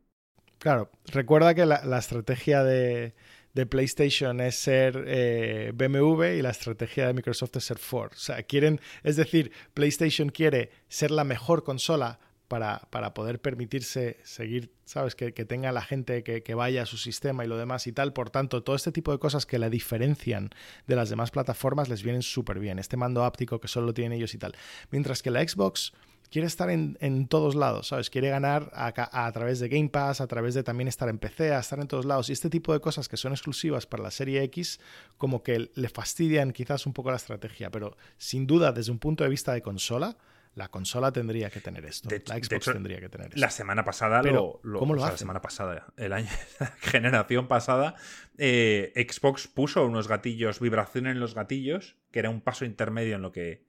Claro, 0.58 0.90
recuerda 1.06 1.54
que 1.54 1.66
la 1.66 1.98
estrategia 1.98 2.62
de, 2.62 3.14
de, 3.55 3.66
PlayStation 3.66 4.40
es 4.40 4.57
ser 4.57 5.05
eh, 5.07 5.72
BMW 5.74 6.24
y 6.38 6.42
la 6.42 6.50
estrategia 6.50 7.07
de 7.07 7.14
Microsoft 7.14 7.57
es 7.57 7.64
ser 7.64 7.78
Ford. 7.78 8.12
O 8.12 8.18
sea, 8.18 8.42
quieren, 8.42 8.80
es 9.02 9.16
decir, 9.16 9.52
PlayStation 9.72 10.28
quiere 10.28 10.70
ser 10.88 11.11
la 11.11 11.24
mejor 11.24 11.64
consola 11.64 12.18
para, 12.48 12.82
para 12.90 13.14
poder 13.14 13.40
permitirse 13.40 14.18
seguir, 14.22 14.72
¿sabes? 14.84 15.14
Que, 15.14 15.32
que 15.32 15.44
tenga 15.44 15.72
la 15.72 15.82
gente 15.82 16.22
que, 16.22 16.42
que, 16.42 16.55
vaya 16.55 16.82
a 16.82 16.86
su 16.86 16.98
sistema 16.98 17.44
y 17.44 17.48
lo 17.48 17.57
demás 17.57 17.86
y 17.86 17.92
tal. 17.92 18.12
Por 18.12 18.30
tanto, 18.30 18.62
todo 18.62 18.76
este 18.76 18.92
tipo 18.92 19.12
de 19.12 19.18
cosas 19.18 19.46
que 19.46 19.59
la 19.59 19.70
diferencian 19.70 20.50
de 20.86 20.96
las 20.96 21.11
demás 21.11 21.30
plataformas 21.30 21.88
les 21.88 22.02
vienen 22.02 22.22
súper 22.22 22.59
bien. 22.59 22.78
Este 22.78 22.96
mando 22.96 23.24
áptico 23.24 23.61
que 23.61 23.68
solo 23.68 23.94
tienen 23.94 24.18
ellos 24.18 24.34
y 24.34 24.38
tal. 24.38 24.55
Mientras 24.90 25.22
que 25.22 25.30
la 25.30 25.46
Xbox 25.46 25.92
quiere 26.30 26.46
estar 26.46 26.70
en, 26.70 26.96
en, 27.00 27.28
todos 27.28 27.54
lados, 27.54 27.88
¿sabes? 27.88 28.10
Quiere 28.10 28.28
ganar 28.28 28.70
a, 28.74 28.92
a, 28.96 29.26
a, 29.26 29.32
través 29.32 29.60
de 29.60 29.68
Game 29.68 29.88
Pass, 29.88 30.20
a 30.20 30.26
través 30.26 30.54
de 30.54 30.62
también 30.62 30.88
estar 30.88 31.08
en 31.08 31.18
PC, 31.18 31.54
a 31.54 31.60
estar 31.60 31.78
en 31.80 31.88
todos 31.88 32.04
lados. 32.04 32.28
Y 32.28 32.32
este 32.32 32.50
tipo 32.50 32.72
de 32.72 32.80
cosas 32.80 33.08
que 33.08 33.16
son 33.16 33.32
exclusivas 33.32 33.86
para 33.86 34.02
la 34.02 34.10
serie 34.10 34.42
X, 34.44 34.80
como 35.16 35.42
que 35.42 35.70
le 35.74 35.88
fastidian 35.88 36.52
quizás 36.52 36.86
un 36.86 36.92
poco 36.92 37.10
la 37.10 37.16
estrategia. 37.16 37.70
Pero 37.70 37.96
sin 38.18 38.46
duda, 38.46 38.72
desde 38.72 38.92
un 38.92 38.98
punto 38.98 39.24
de 39.24 39.30
vista 39.30 39.52
de 39.52 39.62
consola, 39.62 40.16
la 40.54 40.68
consola 40.68 41.12
tendría 41.12 41.50
que 41.50 41.60
tener 41.60 41.84
esto. 41.84 42.08
De, 42.08 42.22
la 42.26 42.36
Xbox 42.36 42.48
de 42.48 42.56
hecho, 42.56 42.72
tendría 42.72 43.00
que 43.00 43.08
tener 43.08 43.28
esto. 43.28 43.40
La 43.40 43.50
semana 43.50 43.84
pasada 43.84 44.22
Pero, 44.22 44.60
lo, 44.62 44.72
lo, 44.72 44.78
¿Cómo 44.78 44.94
lo 44.94 45.00
o 45.00 45.04
sea? 45.04 45.12
La 45.12 45.18
semana 45.18 45.42
pasada, 45.42 45.86
el 45.96 46.12
año, 46.12 46.28
la 46.60 46.66
generación 46.80 47.48
pasada, 47.48 47.96
eh, 48.38 48.92
Xbox 49.08 49.48
puso 49.48 49.84
unos 49.84 50.08
gatillos, 50.08 50.60
vibración 50.60 51.06
en 51.06 51.20
los 51.20 51.34
gatillos, 51.34 51.96
que 52.10 52.20
era 52.20 52.30
un 52.30 52.40
paso 52.40 52.64
intermedio 52.64 53.16
en 53.16 53.22
lo 53.22 53.32
que, 53.32 53.64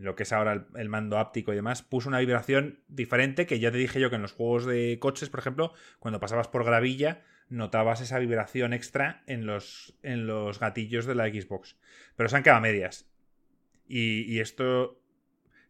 lo 0.00 0.14
que 0.14 0.22
es 0.22 0.32
ahora 0.32 0.66
el, 0.74 0.88
mando 0.88 1.18
áptico 1.18 1.52
y 1.52 1.56
demás. 1.56 1.82
Puso 1.82 2.08
una 2.08 2.20
vibración 2.20 2.80
diferente 2.88 3.46
que 3.46 3.58
ya 3.58 3.70
te 3.70 3.78
dije 3.78 4.00
yo 4.00 4.10
que 4.10 4.16
en 4.16 4.22
los 4.22 4.32
juegos 4.32 4.66
de 4.66 4.98
coches, 5.00 5.28
por 5.28 5.40
ejemplo, 5.40 5.72
cuando 5.98 6.20
pasabas 6.20 6.48
por 6.48 6.64
gravilla, 6.64 7.22
notabas 7.48 8.00
esa 8.00 8.18
vibración 8.18 8.72
extra 8.72 9.22
en 9.26 9.46
los, 9.46 9.94
en 10.02 10.26
los 10.26 10.58
gatillos 10.60 11.06
de 11.06 11.14
la 11.14 11.28
Xbox. 11.28 11.76
Pero 12.16 12.28
se 12.28 12.36
han 12.36 12.42
quedado 12.42 12.58
a 12.58 12.62
medias. 12.62 13.08
Y, 13.86 14.22
y 14.32 14.40
esto 14.40 15.00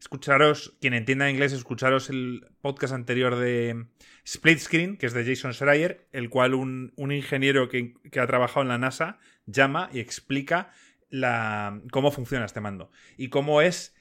escucharos, 0.01 0.77
quien 0.81 0.95
entienda 0.95 1.31
inglés, 1.31 1.53
escucharos 1.53 2.09
el 2.11 2.47
podcast 2.61 2.95
anterior 2.95 3.37
de 3.37 3.87
Split 4.25 4.59
Screen, 4.59 4.97
que 4.97 5.07
es 5.07 5.13
de 5.13 5.25
Jason 5.25 5.53
Schreier, 5.53 6.07
el 6.13 6.31
cual 6.31 6.55
un, 6.55 6.93
un 6.97 7.13
ingeniero 7.13 7.69
que, 7.69 7.95
que, 8.11 8.21
ha 8.21 8.27
trabajado 8.27 8.63
en 8.63 8.69
la 8.69 8.79
NASA 8.79 9.19
llama 9.47 9.91
y 9.93 10.01
explica 10.01 10.73
la, 11.11 11.81
cómo 11.91 12.11
funciona 12.11 12.45
este 12.45 12.61
mando 12.61 12.91
y 13.17 13.29
cómo 13.29 13.63
es 13.63 13.95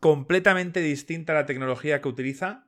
completamente 0.00 0.80
distinta 0.80 1.34
la 1.34 1.46
tecnología 1.46 2.00
que 2.00 2.08
utiliza 2.08 2.64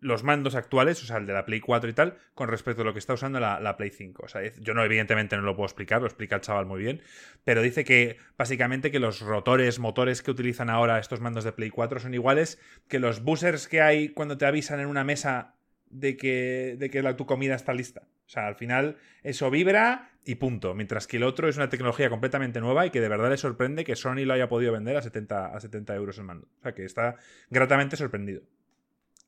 los 0.00 0.24
mandos 0.24 0.54
actuales, 0.54 1.02
o 1.02 1.06
sea, 1.06 1.18
el 1.18 1.26
de 1.26 1.34
la 1.34 1.44
Play 1.44 1.60
4 1.60 1.90
y 1.90 1.92
tal, 1.92 2.16
con 2.34 2.48
respecto 2.48 2.82
a 2.82 2.84
lo 2.86 2.94
que 2.94 2.98
está 2.98 3.12
usando 3.12 3.38
la, 3.38 3.76
Play 3.76 3.90
5. 3.90 4.22
O 4.24 4.28
sea, 4.28 4.40
yo 4.58 4.72
no, 4.72 4.82
evidentemente 4.82 5.36
no 5.36 5.42
lo 5.42 5.54
puedo 5.54 5.66
explicar, 5.66 6.00
lo 6.00 6.06
explica 6.06 6.36
el 6.36 6.40
chaval 6.40 6.64
muy 6.64 6.80
bien, 6.80 7.02
pero 7.44 7.60
dice 7.60 7.84
que 7.84 8.16
básicamente 8.38 8.90
que 8.90 8.98
los 8.98 9.20
rotores, 9.20 9.78
motores 9.78 10.22
que 10.22 10.30
utilizan 10.30 10.70
ahora 10.70 10.98
estos 10.98 11.20
mandos 11.20 11.44
de 11.44 11.52
Play 11.52 11.70
4 11.70 12.00
son 12.00 12.14
iguales 12.14 12.58
que 12.88 12.98
los 12.98 13.22
buzzers 13.22 13.68
que 13.68 13.82
hay 13.82 14.08
cuando 14.08 14.38
te 14.38 14.46
avisan 14.46 14.80
en 14.80 14.86
una 14.86 15.04
mesa 15.04 15.54
de 15.90 16.16
que, 16.16 16.76
de 16.78 16.88
que 16.88 17.02
la, 17.02 17.16
tu 17.16 17.26
comida 17.26 17.54
está 17.54 17.74
lista. 17.74 18.02
O 18.30 18.32
sea, 18.32 18.46
al 18.46 18.54
final 18.54 18.96
eso 19.24 19.50
vibra 19.50 20.12
y 20.24 20.36
punto. 20.36 20.72
Mientras 20.72 21.08
que 21.08 21.16
el 21.16 21.24
otro 21.24 21.48
es 21.48 21.56
una 21.56 21.68
tecnología 21.68 22.08
completamente 22.08 22.60
nueva 22.60 22.86
y 22.86 22.90
que 22.90 23.00
de 23.00 23.08
verdad 23.08 23.28
le 23.28 23.36
sorprende 23.36 23.82
que 23.82 23.96
Sony 23.96 24.24
lo 24.24 24.34
haya 24.34 24.48
podido 24.48 24.70
vender 24.70 24.96
a 24.96 25.02
70, 25.02 25.46
a 25.46 25.58
70 25.58 25.96
euros 25.96 26.16
el 26.18 26.24
mando. 26.26 26.46
O 26.60 26.62
sea, 26.62 26.72
que 26.72 26.84
está 26.84 27.16
gratamente 27.50 27.96
sorprendido 27.96 28.42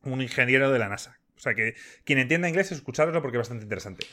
un 0.04 0.22
ingeniero 0.22 0.70
de 0.70 0.78
la 0.78 0.88
NASA. 0.88 1.18
O 1.34 1.40
sea 1.40 1.52
que 1.52 1.74
quien 2.04 2.20
entienda 2.20 2.48
inglés, 2.48 2.70
escuchadlo 2.70 3.20
porque 3.20 3.38
es 3.38 3.40
bastante 3.40 3.64
interesante. 3.64 4.06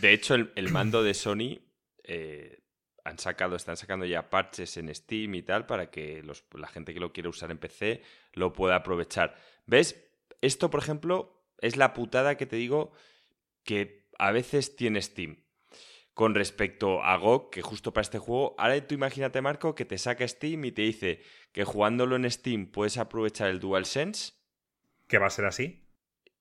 De 0.00 0.12
hecho, 0.12 0.34
el, 0.34 0.68
mando 0.72 1.04
de 1.04 1.14
Sony 1.14 1.60
eh, 2.02 2.58
han 3.04 3.20
sacado, 3.20 3.54
están 3.54 3.76
sacando 3.76 4.04
ya 4.04 4.30
parches 4.30 4.76
en 4.78 4.92
Steam 4.92 5.36
y 5.36 5.42
tal 5.42 5.64
para 5.64 5.92
que 5.92 6.24
la 6.58 6.66
gente 6.66 6.92
que 6.92 6.98
lo 6.98 7.12
quiere 7.12 7.28
usar 7.28 7.52
en 7.52 7.58
PC 7.58 8.02
lo 8.32 8.52
pueda 8.52 8.74
aprovechar. 8.74 9.36
¿Ves? 9.66 10.04
Esto, 10.40 10.70
por 10.70 10.80
ejemplo, 10.82 11.40
es 11.60 11.76
la 11.76 11.94
putada 11.94 12.36
que 12.36 12.46
te 12.46 12.56
digo 12.56 12.90
que 13.62 14.03
a 14.18 14.32
veces 14.32 14.76
tiene 14.76 15.00
Steam. 15.02 15.44
Con 16.14 16.34
respecto 16.34 17.02
a 17.02 17.16
GOG, 17.16 17.50
que 17.50 17.62
justo 17.62 17.92
para 17.92 18.02
este 18.02 18.18
juego, 18.18 18.54
ahora 18.56 18.86
tú 18.86 18.94
imagínate, 18.94 19.42
Marco, 19.42 19.74
que 19.74 19.84
te 19.84 19.98
saca 19.98 20.26
Steam 20.26 20.64
y 20.64 20.72
te 20.72 20.82
dice 20.82 21.20
que 21.52 21.64
jugándolo 21.64 22.14
en 22.14 22.30
Steam 22.30 22.66
puedes 22.66 22.98
aprovechar 22.98 23.48
el 23.48 23.58
DualSense 23.58 24.32
que 25.08 25.18
va 25.18 25.26
a 25.26 25.30
ser 25.30 25.46
así. 25.46 25.84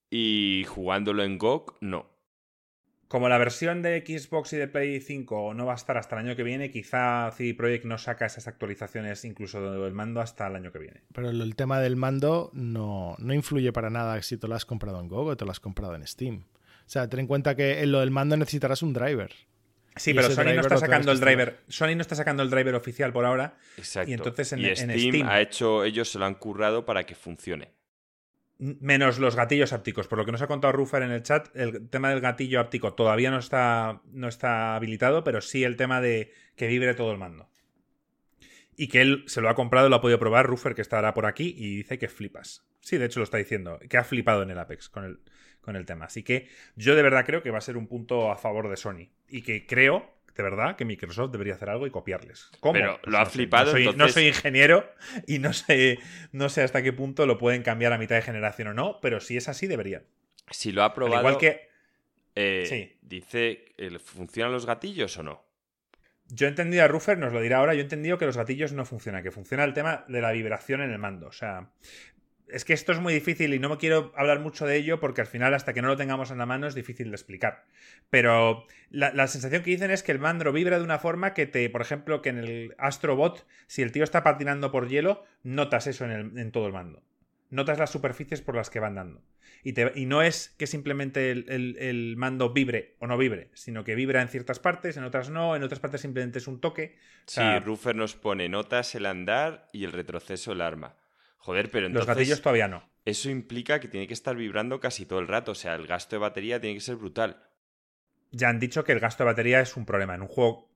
Y 0.10 0.66
jugándolo 0.68 1.24
en 1.24 1.38
GOG, 1.38 1.78
no. 1.82 2.14
Como 3.08 3.30
la 3.30 3.38
versión 3.38 3.84
de 3.84 4.04
Xbox 4.06 4.54
y 4.54 4.58
de 4.58 4.68
Play 4.68 5.00
5 5.00 5.54
no 5.54 5.68
va 5.68 5.74
a 5.74 5.76
estar 5.76 5.98
hasta 5.98 6.16
el 6.16 6.26
año 6.26 6.36
que 6.36 6.42
viene, 6.42 6.72
quizá 6.72 7.30
CD 7.32 7.54
Projekt 7.54 7.86
no 7.86 8.00
saca 8.00 8.26
esas 8.26 8.48
actualizaciones 8.48 9.24
incluso 9.24 9.62
del 9.84 9.94
mando 9.94 10.20
hasta 10.20 10.48
el 10.48 10.56
año 10.56 10.72
que 10.72 10.80
viene. 10.80 11.04
Pero 11.14 11.30
el 11.30 11.56
tema 11.56 11.80
del 11.80 11.96
mando 11.96 12.50
no, 12.54 13.16
no 13.20 13.34
influye 13.36 13.72
para 13.72 13.92
nada 13.92 14.20
si 14.24 14.38
tú 14.38 14.48
lo 14.48 14.56
has 14.56 14.66
comprado 14.66 15.00
en 15.00 15.10
GOG 15.10 15.28
o 15.28 15.38
te 15.38 15.46
lo 15.46 15.52
has 15.52 15.60
comprado 15.60 15.94
en 15.94 16.08
Steam. 16.08 16.46
O 16.94 17.00
sea, 17.02 17.10
ten 17.10 17.22
en 17.22 17.26
cuenta 17.26 17.56
que 17.56 17.82
en 17.82 17.92
lo 17.92 18.02
del 18.02 18.12
mando 18.12 18.38
necesitarás 18.38 18.84
un 18.84 18.94
driver. 18.94 19.34
Sí, 19.96 20.14
pero 20.14 20.30
Sony 20.30 20.54
no 20.54 20.62
está 20.62 20.78
sacando 20.78 21.12
el 21.12 21.20
driver. 21.20 21.62
Sony 21.68 21.96
no 21.96 22.02
está 22.02 22.14
sacando 22.14 22.44
el 22.44 22.52
driver 22.52 22.76
oficial 22.76 23.12
por 23.12 23.26
ahora. 23.26 23.58
Exacto. 23.78 24.12
Y 24.12 24.14
entonces 24.14 24.54
en, 24.54 24.76
Steam, 24.76 25.28
ha 25.28 25.42
hecho, 25.42 25.86
ellos 25.86 26.12
se 26.12 26.20
lo 26.20 26.26
han 26.26 26.36
currado 26.36 26.86
para 26.86 27.04
que 27.08 27.16
funcione. 27.16 27.72
Menos 28.60 29.18
los 29.18 29.36
gatillos 29.36 29.74
ápticos. 29.74 30.08
Por 30.08 30.20
lo 30.20 30.26
que 30.26 30.32
nos 30.32 30.44
ha 30.44 30.48
contado 30.48 30.72
Ruffer 30.72 31.02
en 31.02 31.10
el 31.10 31.24
chat, 31.24 31.50
el 31.56 31.90
tema 31.90 32.12
del 32.12 32.22
gatillo 32.22 32.60
áptico 32.60 32.94
todavía 32.94 33.32
no 33.32 33.40
está, 33.40 34.04
no 34.12 34.28
está 34.28 34.76
habilitado, 34.76 35.24
pero 35.24 35.42
sí 35.42 35.64
el 35.64 35.78
tema 35.78 36.00
de 36.00 36.32
que 36.56 36.68
vibre 36.68 36.94
todo 36.94 37.12
el 37.12 37.18
mando. 37.18 37.50
Y 38.78 38.88
que 38.88 39.02
él 39.02 39.24
se 39.26 39.42
lo 39.42 39.50
ha 39.50 39.56
comprado, 39.56 39.90
lo 39.90 39.96
ha 39.96 40.02
podido 40.02 40.20
probar, 40.20 40.46
Ruffer, 40.46 40.76
que 40.76 40.84
estará 40.84 41.16
por 41.16 41.26
aquí, 41.26 41.56
y 41.58 41.78
dice 41.78 41.98
que 41.98 42.08
flipas. 42.08 42.68
Sí, 42.82 43.00
de 43.00 43.06
hecho 43.06 43.20
lo 43.20 43.24
está 43.24 43.38
diciendo, 43.38 43.80
que 43.90 43.98
ha 43.98 44.04
flipado 44.04 44.44
en 44.44 44.52
el 44.52 44.60
Apex 44.60 44.90
con 44.90 45.06
el, 45.06 45.20
con 45.64 45.76
el 45.76 45.86
tema. 45.86 46.06
Así 46.06 46.24
que 46.24 46.48
yo 46.76 46.96
de 46.96 47.02
verdad 47.02 47.26
creo 47.26 47.42
que 47.42 47.50
va 47.50 47.58
a 47.58 47.62
ser 47.62 47.78
un 47.78 47.88
punto 47.88 48.32
a 48.32 48.38
favor 48.38 48.70
de 48.70 48.78
Sony. 48.78 49.10
Y 49.28 49.42
que 49.42 49.66
creo 49.66 50.14
de 50.36 50.44
verdad 50.44 50.76
que 50.76 50.86
Microsoft 50.86 51.32
debería 51.32 51.54
hacer 51.54 51.70
algo 51.70 51.86
y 51.86 51.92
copiarles. 51.92 52.50
¿Cómo? 52.60 52.74
Pero 52.74 53.00
lo 53.04 53.18
ha 53.20 53.26
flipado. 53.26 53.74
No 53.96 54.10
soy, 54.10 54.28
ingeniero 54.28 54.92
y 55.28 55.40
no 55.40 55.54
sé, 55.54 56.00
no 56.32 56.50
sé 56.50 56.64
hasta 56.64 56.82
qué 56.82 56.92
punto 56.92 57.26
lo 57.26 57.38
pueden 57.38 57.62
cambiar 57.62 57.94
a 57.94 57.98
mitad 57.98 58.16
de 58.16 58.24
generación 58.24 58.70
o 58.70 58.74
no, 58.74 59.00
pero 59.02 59.20
si 59.20 59.38
es 59.38 59.48
así, 59.48 59.68
deberían. 59.68 60.04
Si 60.50 60.72
lo 60.72 60.84
ha 60.84 60.94
probado. 60.94 61.22
igual 61.22 61.38
que. 61.38 61.70
Eh, 62.36 62.66
sí. 62.68 62.98
Dice, 63.02 63.66
¿funcionan 64.04 64.52
los 64.52 64.66
gatillos 64.66 65.16
o 65.18 65.24
no? 65.24 65.46
Yo 66.30 66.48
he 66.48 66.50
entendido 66.50 66.84
a 66.84 66.88
Ruffer, 66.88 67.18
nos 67.18 67.32
lo 67.32 67.42
dirá 67.42 67.58
ahora, 67.58 67.76
yo 67.76 67.82
he 67.82 67.84
entendido 67.84 68.18
que 68.18 68.26
los 68.26 68.38
gatillos 68.38 68.74
no 68.74 68.86
funcionan, 68.86 69.22
que 69.22 69.30
funciona 69.30 69.64
el 69.66 69.74
tema 69.74 70.04
de 70.08 70.20
la 70.20 70.32
vibración 70.32 70.82
en 70.82 70.90
el 70.90 70.98
mando. 70.98 71.28
O 71.28 71.32
sea, 71.32 71.70
es 72.54 72.66
que 72.66 72.74
esto 72.74 72.92
es 72.92 73.00
muy 73.00 73.14
difícil 73.14 73.54
y 73.54 73.60
no 73.60 73.68
me 73.68 73.78
quiero 73.78 74.14
hablar 74.16 74.40
mucho 74.40 74.68
de 74.68 74.78
ello 74.78 75.00
porque 75.00 75.22
al 75.22 75.28
final 75.28 75.56
hasta 75.56 75.74
que 75.74 75.82
no 75.82 75.88
lo 75.88 75.98
tengamos 75.98 76.30
en 76.30 76.38
la 76.38 76.46
mano 76.46 76.68
es 76.68 76.76
difícil 76.76 77.10
de 77.10 77.16
explicar. 77.16 77.66
Pero 78.12 78.68
la, 78.92 79.28
sensación 79.28 79.64
que 79.64 79.72
dicen 79.72 79.90
es 79.90 80.04
que 80.04 80.12
el 80.12 80.20
mando 80.20 80.52
vibra 80.52 80.78
de 80.78 80.84
una 80.84 81.00
forma 81.00 81.34
que 81.34 81.48
te, 81.48 81.68
por 81.72 81.82
ejemplo, 81.82 82.22
que 82.22 82.30
en 82.30 82.38
el 82.38 82.76
Astrobot, 82.78 83.48
si 83.66 83.82
el 83.82 83.92
tío 83.92 84.04
está 84.04 84.24
patinando 84.24 84.72
por 84.72 84.88
hielo, 84.88 85.26
notas 85.42 85.88
eso 85.88 86.06
en, 86.06 86.52
todo 86.52 86.68
el 86.68 86.74
mando. 86.74 87.02
Notas 87.50 87.80
las 87.80 87.90
superficies 87.90 88.42
por 88.42 88.56
las 88.56 88.70
que 88.70 88.80
van 88.80 88.96
dando. 88.96 89.24
Y, 89.64 89.74
y 90.00 90.06
no 90.06 90.22
es 90.22 90.54
que 90.58 90.68
simplemente 90.68 91.32
el, 91.32 92.16
mando 92.18 92.54
vibre 92.54 92.96
o 93.00 93.08
no 93.08 93.18
vibre, 93.18 93.50
sino 93.54 93.84
que 93.84 93.96
vibra 93.96 94.22
en 94.22 94.28
ciertas 94.28 94.60
partes, 94.60 94.96
en 94.98 95.06
otras 95.06 95.32
no, 95.32 95.56
en 95.56 95.64
otras 95.64 95.80
partes 95.80 96.02
simplemente 96.02 96.38
es 96.38 96.48
un 96.48 96.60
toque. 96.60 96.98
sí, 97.26 97.42
Ruffer 97.64 97.96
nos 97.96 98.16
pone 98.16 98.48
notas 98.48 98.94
el 98.94 99.08
andar 99.08 99.68
y 99.72 99.86
el 99.86 99.92
retroceso 99.92 100.52
el 100.52 100.62
arma. 100.62 100.96
Joder, 101.44 101.70
pero 101.70 101.88
entonces. 101.88 102.08
Los 102.08 102.16
gatillos 102.16 102.42
todavía 102.42 102.70
no. 102.70 102.90
Eso 103.04 103.30
implica 103.30 103.82
que 103.82 103.90
tiene 103.90 104.08
que 104.08 104.14
estar 104.14 104.34
vibrando 104.34 104.80
casi 104.80 105.06
todo 105.06 105.20
el 105.20 105.28
rato. 105.28 105.52
O 105.52 105.56
sea, 105.56 105.76
el 105.76 105.88
gasto 105.88 106.16
de 106.16 106.22
batería 106.22 106.62
tiene 106.62 106.76
que 106.76 106.82
ser 106.82 106.96
brutal. 106.96 107.44
Ya 108.32 108.48
han 108.48 108.62
dicho 108.62 108.86
que 108.86 108.94
el 108.94 109.02
gasto 109.02 109.24
de 109.24 109.32
batería 109.32 109.60
es 109.60 109.76
un 109.76 109.86
problema. 109.86 110.16
En 110.16 110.22
un 110.22 110.30
juego 110.30 110.72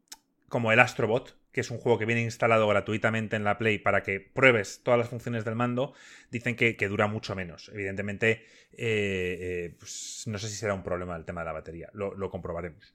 como 0.49 0.73
el 0.73 0.81
Astrobot, 0.81 1.37
que 1.53 1.61
es 1.61 1.71
un 1.71 1.77
juego 1.77 1.97
que 1.97 2.03
viene 2.03 2.21
instalado 2.21 2.67
gratuitamente 2.67 3.37
en 3.37 3.45
la 3.45 3.57
Play 3.57 3.79
para 3.79 4.03
que 4.03 4.19
pruebes 4.19 4.81
todas 4.83 4.97
las 4.97 5.07
funciones 5.07 5.45
del 5.45 5.55
mando, 5.55 5.93
dicen 6.31 6.57
que, 6.57 6.75
dura 6.89 7.07
mucho 7.07 7.33
menos. 7.33 7.71
Evidentemente, 7.73 8.45
eh, 8.73 9.37
eh, 9.39 9.75
pues, 9.79 10.23
no 10.27 10.37
sé 10.37 10.49
si 10.49 10.55
será 10.57 10.73
un 10.73 10.83
problema 10.83 11.15
el 11.15 11.23
tema 11.23 11.41
de 11.41 11.45
la 11.45 11.53
batería. 11.53 11.89
Lo, 11.93 12.29
comprobaremos. 12.29 12.93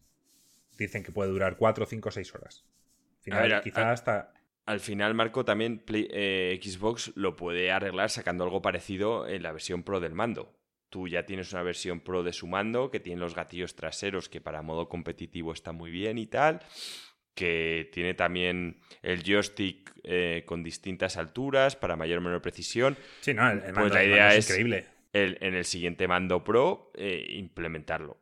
Dicen 0.77 1.03
que 1.03 1.11
puede 1.11 1.31
durar 1.31 1.57
4, 1.57 1.87
5, 1.87 2.11
6 2.11 2.35
horas. 2.35 2.67
Final, 3.23 3.63
quizá 3.63 3.93
hasta 3.93 4.35
al 4.65 4.81
final, 4.81 5.15
Marco, 5.15 5.45
también 5.45 5.83
eh, 5.89 6.59
Xbox 6.63 7.13
lo 7.17 7.35
puede 7.35 7.73
arreglar 7.73 8.11
sacando 8.11 8.45
algo 8.45 8.63
parecido 8.63 9.27
en 9.27 9.43
la 9.43 9.53
versión 9.53 9.83
Pro 9.83 9.99
del 10.01 10.15
mando. 10.15 10.57
Tú 10.89 11.09
ya 11.09 11.27
tienes 11.27 11.53
una 11.53 11.63
versión 11.63 12.01
Pro 12.01 12.23
de 12.23 12.33
su 12.33 12.47
mando 12.47 12.91
que 12.91 13.01
tiene 13.01 13.21
los 13.21 13.35
gatillos 13.35 13.75
traseros 13.75 14.29
que 14.29 14.41
para 14.41 14.63
modo 14.63 14.89
competitivo 14.89 15.53
está 15.53 15.73
muy 15.73 15.91
bien 15.91 16.17
y 16.19 16.27
tal. 16.27 16.61
Que 17.35 17.89
tiene 17.93 18.15
también 18.15 18.79
el 19.01 19.25
joystick 19.25 19.91
eh, 20.05 20.45
con 20.47 20.63
distintas 20.63 21.17
alturas 21.17 21.75
para 21.75 21.97
mayor 21.97 22.19
o 22.19 22.21
menor 22.21 22.43
precisión. 22.43 22.97
Sí, 23.21 23.35
no, 23.35 23.51
el, 23.51 23.61
pues 23.61 23.75
mando, 23.75 23.95
la 23.95 24.05
idea 24.05 24.35
es, 24.35 24.49
increíble. 24.49 24.87
en 25.13 25.55
el 25.55 25.65
siguiente 25.65 26.07
mando 26.07 26.45
Pro 26.45 26.93
eh, 26.95 27.27
implementarlo. 27.31 28.22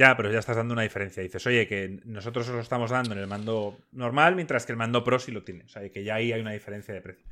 Ya, 0.00 0.16
pero 0.16 0.32
ya 0.32 0.38
estás 0.38 0.56
dando 0.56 0.72
una 0.72 0.80
diferencia. 0.80 1.22
Dices, 1.22 1.46
oye, 1.46 1.66
que 1.66 2.00
nosotros 2.06 2.48
os 2.48 2.54
lo 2.54 2.62
estamos 2.62 2.90
dando 2.90 3.12
en 3.12 3.18
el 3.18 3.26
mando 3.26 3.76
normal, 3.92 4.34
mientras 4.34 4.64
que 4.64 4.72
el 4.72 4.78
mando 4.78 5.04
Pro 5.04 5.18
sí 5.18 5.30
lo 5.30 5.42
tiene. 5.42 5.64
O 5.64 5.68
sea, 5.68 5.86
que 5.90 6.02
ya 6.02 6.14
ahí 6.14 6.32
hay 6.32 6.40
una 6.40 6.52
diferencia 6.52 6.94
de 6.94 7.02
precio. 7.02 7.26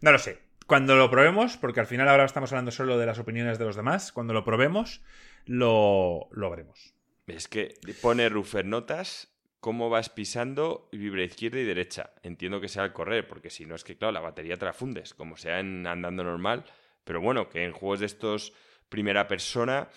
No 0.00 0.10
lo 0.10 0.18
sé. 0.18 0.38
Cuando 0.66 0.96
lo 0.96 1.10
probemos, 1.10 1.58
porque 1.58 1.80
al 1.80 1.86
final 1.86 2.08
ahora 2.08 2.24
estamos 2.24 2.50
hablando 2.50 2.70
solo 2.70 2.96
de 2.96 3.04
las 3.04 3.18
opiniones 3.18 3.58
de 3.58 3.66
los 3.66 3.76
demás, 3.76 4.10
cuando 4.10 4.32
lo 4.32 4.42
probemos, 4.42 5.02
lo, 5.44 6.28
lo 6.30 6.48
veremos. 6.48 6.94
Es 7.26 7.46
que 7.46 7.74
pone 8.00 8.30
Ruffer 8.30 8.64
notas 8.64 9.36
cómo 9.60 9.90
vas 9.90 10.08
pisando 10.08 10.88
vibra 10.92 11.24
izquierda 11.24 11.60
y 11.60 11.64
derecha. 11.64 12.14
Entiendo 12.22 12.58
que 12.58 12.68
sea 12.68 12.84
al 12.84 12.94
correr, 12.94 13.28
porque 13.28 13.50
si 13.50 13.66
no 13.66 13.74
es 13.74 13.84
que, 13.84 13.98
claro, 13.98 14.12
la 14.12 14.20
batería 14.20 14.56
te 14.56 14.64
la 14.64 14.72
fundes, 14.72 15.12
como 15.12 15.36
sea 15.36 15.60
en 15.60 15.86
andando 15.86 16.24
normal. 16.24 16.64
Pero 17.04 17.20
bueno, 17.20 17.50
que 17.50 17.64
en 17.64 17.72
juegos 17.72 18.00
de 18.00 18.06
estos 18.06 18.54
primera 18.88 19.28
persona 19.28 19.90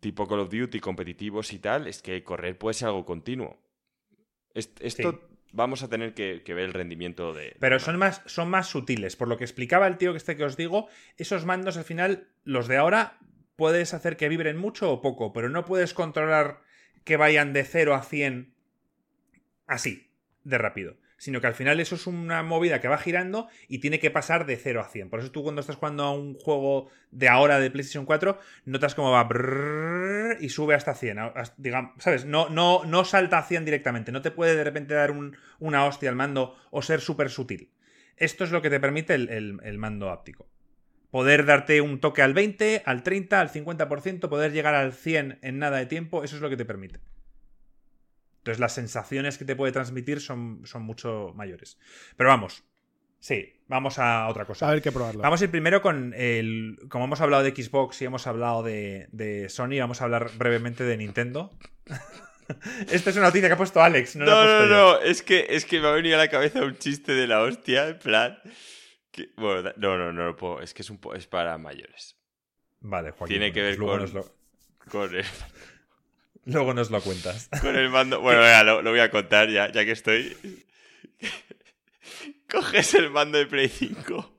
tipo 0.00 0.26
Call 0.26 0.40
of 0.40 0.50
Duty 0.50 0.80
competitivos 0.80 1.52
y 1.52 1.58
tal, 1.58 1.86
es 1.86 2.02
que 2.02 2.22
correr 2.22 2.58
puede 2.58 2.74
ser 2.74 2.88
algo 2.88 3.04
continuo. 3.04 3.58
Esto 4.54 5.28
vamos 5.52 5.82
a 5.82 5.88
tener 5.88 6.14
que, 6.14 6.42
ver 6.46 6.64
el 6.64 6.72
rendimiento 6.72 7.32
de... 7.32 7.56
Pero 7.60 7.78
son 7.78 7.98
más, 7.98 8.22
son 8.26 8.48
más 8.48 8.68
sutiles. 8.68 9.16
Por 9.16 9.28
lo 9.28 9.36
que 9.36 9.44
explicaba 9.44 9.86
el 9.86 9.98
tío 9.98 10.12
que 10.12 10.18
este 10.18 10.36
que 10.36 10.44
os 10.44 10.56
digo, 10.56 10.88
esos 11.16 11.44
mandos 11.44 11.76
al 11.76 11.84
final, 11.84 12.28
los 12.44 12.68
de 12.68 12.76
ahora, 12.76 13.18
puedes 13.56 13.94
hacer 13.94 14.16
que 14.16 14.28
vibren 14.28 14.56
mucho 14.56 14.90
o 14.90 15.00
poco, 15.00 15.32
pero 15.32 15.48
no 15.48 15.64
puedes 15.64 15.94
controlar 15.94 16.60
que 17.04 17.16
vayan 17.16 17.52
de 17.52 17.64
0 17.64 17.94
a 17.94 18.02
100 18.02 18.54
así, 19.66 20.10
de 20.42 20.58
rápido 20.58 20.96
sino 21.16 21.40
que 21.40 21.46
al 21.46 21.54
final 21.54 21.80
eso 21.80 21.94
es 21.94 22.06
una 22.06 22.42
movida 22.42 22.80
que 22.80 22.88
va 22.88 22.98
girando 22.98 23.48
y 23.68 23.78
tiene 23.78 23.98
que 23.98 24.10
pasar 24.10 24.46
de 24.46 24.56
0 24.56 24.80
a 24.80 24.88
100. 24.88 25.10
Por 25.10 25.20
eso 25.20 25.30
tú 25.30 25.42
cuando 25.42 25.60
estás 25.60 25.76
jugando 25.76 26.04
a 26.04 26.12
un 26.12 26.34
juego 26.34 26.90
de 27.10 27.28
ahora 27.28 27.58
de 27.60 27.70
PlayStation 27.70 28.04
4, 28.04 28.38
notas 28.66 28.94
cómo 28.94 29.10
va 29.10 29.28
y 30.40 30.48
sube 30.48 30.74
hasta 30.74 30.94
100. 30.94 31.18
Digamos, 31.56 31.92
¿sabes? 31.98 32.24
No, 32.24 32.48
no, 32.48 32.84
no 32.84 33.04
salta 33.04 33.38
a 33.38 33.42
100 33.42 33.64
directamente, 33.64 34.12
no 34.12 34.22
te 34.22 34.30
puede 34.30 34.56
de 34.56 34.64
repente 34.64 34.94
dar 34.94 35.12
una 35.58 35.86
hostia 35.86 36.10
al 36.10 36.16
mando 36.16 36.56
o 36.70 36.82
ser 36.82 37.00
súper 37.00 37.30
sutil. 37.30 37.70
Esto 38.16 38.44
es 38.44 38.52
lo 38.52 38.62
que 38.62 38.70
te 38.70 38.80
permite 38.80 39.14
el, 39.14 39.58
el 39.62 39.78
mando 39.78 40.10
áptico. 40.10 40.48
Poder 41.10 41.46
darte 41.46 41.80
un 41.80 42.00
toque 42.00 42.22
al 42.22 42.34
20, 42.34 42.82
al 42.84 43.02
30, 43.04 43.40
al 43.40 43.50
50%, 43.50 44.28
poder 44.28 44.52
llegar 44.52 44.74
al 44.74 44.92
100 44.92 45.38
en 45.42 45.58
nada 45.58 45.78
de 45.78 45.86
tiempo, 45.86 46.24
eso 46.24 46.36
es 46.36 46.42
lo 46.42 46.50
que 46.50 46.56
te 46.56 46.64
permite. 46.64 46.98
Entonces 48.44 48.60
las 48.60 48.74
sensaciones 48.74 49.38
que 49.38 49.46
te 49.46 49.56
puede 49.56 49.72
transmitir 49.72 50.20
son, 50.20 50.60
son 50.66 50.82
mucho 50.82 51.32
mayores. 51.34 51.78
Pero 52.16 52.28
vamos, 52.28 52.62
Sí, 53.18 53.54
vamos 53.68 53.98
a 53.98 54.28
otra 54.28 54.44
cosa. 54.44 54.68
A 54.68 54.72
ver 54.72 54.82
qué 54.82 54.92
probarlo. 54.92 55.22
Vamos 55.22 55.40
a 55.40 55.44
ir 55.44 55.50
primero 55.50 55.80
con 55.80 56.12
el. 56.14 56.78
Como 56.90 57.06
hemos 57.06 57.22
hablado 57.22 57.42
de 57.42 57.52
Xbox 57.56 58.02
y 58.02 58.04
hemos 58.04 58.26
hablado 58.26 58.62
de, 58.62 59.08
de 59.12 59.48
Sony, 59.48 59.78
vamos 59.80 60.02
a 60.02 60.04
hablar 60.04 60.30
brevemente 60.36 60.84
de 60.84 60.98
Nintendo. 60.98 61.50
Esta 62.90 63.08
es 63.08 63.16
una 63.16 63.28
noticia 63.28 63.48
que 63.48 63.54
ha 63.54 63.56
puesto 63.56 63.82
Alex. 63.82 64.16
No, 64.16 64.26
No, 64.26 64.44
la 64.44 64.58
he 64.58 64.60
no, 64.60 64.66
yo. 64.68 64.74
no, 64.74 65.00
es 65.00 65.22
que, 65.22 65.46
es 65.48 65.64
que 65.64 65.80
me 65.80 65.86
ha 65.88 65.92
venido 65.92 66.16
a 66.16 66.18
la 66.18 66.28
cabeza 66.28 66.62
un 66.62 66.76
chiste 66.76 67.12
de 67.12 67.26
la 67.26 67.40
hostia, 67.40 67.88
en 67.88 67.98
plan... 67.98 68.38
que- 69.10 69.30
bueno, 69.38 69.72
no, 69.78 69.96
no, 69.96 70.12
no 70.12 70.24
lo 70.26 70.36
puedo, 70.36 70.60
es 70.60 70.74
que 70.74 70.82
es, 70.82 70.90
un 70.90 71.00
es 71.16 71.26
para 71.26 71.56
mayores. 71.56 72.18
Vale, 72.80 73.12
Joaquín. 73.12 73.38
Tiene 73.38 73.52
que 73.54 73.62
ver 73.62 73.78
pues 73.78 74.10
con- 74.10 74.20
lo, 74.20 74.34
Con 74.90 75.14
el, 75.14 75.24
luego 76.46 76.74
nos 76.74 76.90
lo 76.90 77.00
cuentas. 77.00 77.48
con 77.60 77.76
el 77.76 77.88
mando... 77.90 78.20
Bueno, 78.20 78.40
venga, 78.40 78.62
lo, 78.64 78.82
lo 78.82 78.90
voy 78.90 79.00
a 79.00 79.10
contar 79.10 79.48
ya, 79.50 79.70
ya 79.72 79.84
que 79.84 79.92
estoy. 79.92 80.36
Coges 82.50 82.94
el 82.94 83.10
mando 83.10 83.38
de 83.38 83.46
Play 83.46 83.68
5. 83.68 84.32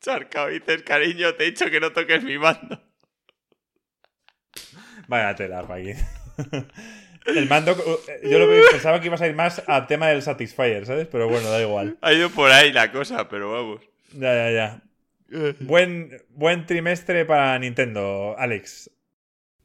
Charcao 0.00 0.48
dices, 0.48 0.82
cariño, 0.82 1.34
te 1.34 1.44
he 1.44 1.50
dicho 1.50 1.68
que 1.70 1.80
no 1.80 1.92
toques 1.92 2.22
mi 2.22 2.38
mando. 2.38 2.80
Vaya 5.08 5.34
tela, 5.34 5.62
Joaquín. 5.64 5.96
El 7.26 7.48
mando. 7.48 7.72
eh, 8.06 8.28
Yo 8.30 8.38
lo 8.38 8.46
pensaba 8.70 9.00
que 9.00 9.06
ibas 9.08 9.20
a 9.20 9.26
ir 9.26 9.34
más 9.34 9.60
al 9.66 9.88
tema 9.88 10.06
del 10.06 10.22
Satisfyer, 10.22 10.86
¿sabes? 10.86 11.08
Pero 11.10 11.28
bueno, 11.28 11.50
da 11.50 11.60
igual. 11.60 11.98
Ha 12.00 12.12
ido 12.12 12.30
por 12.30 12.52
ahí 12.52 12.72
la 12.72 12.92
cosa, 12.92 13.28
pero 13.28 13.50
vamos. 13.50 13.80
Ya, 14.12 14.32
ya, 14.32 14.50
ya. 14.52 14.82
Buen, 15.58 16.22
buen 16.28 16.66
trimestre 16.66 17.24
para 17.24 17.58
Nintendo, 17.58 18.36
Alex. 18.38 18.90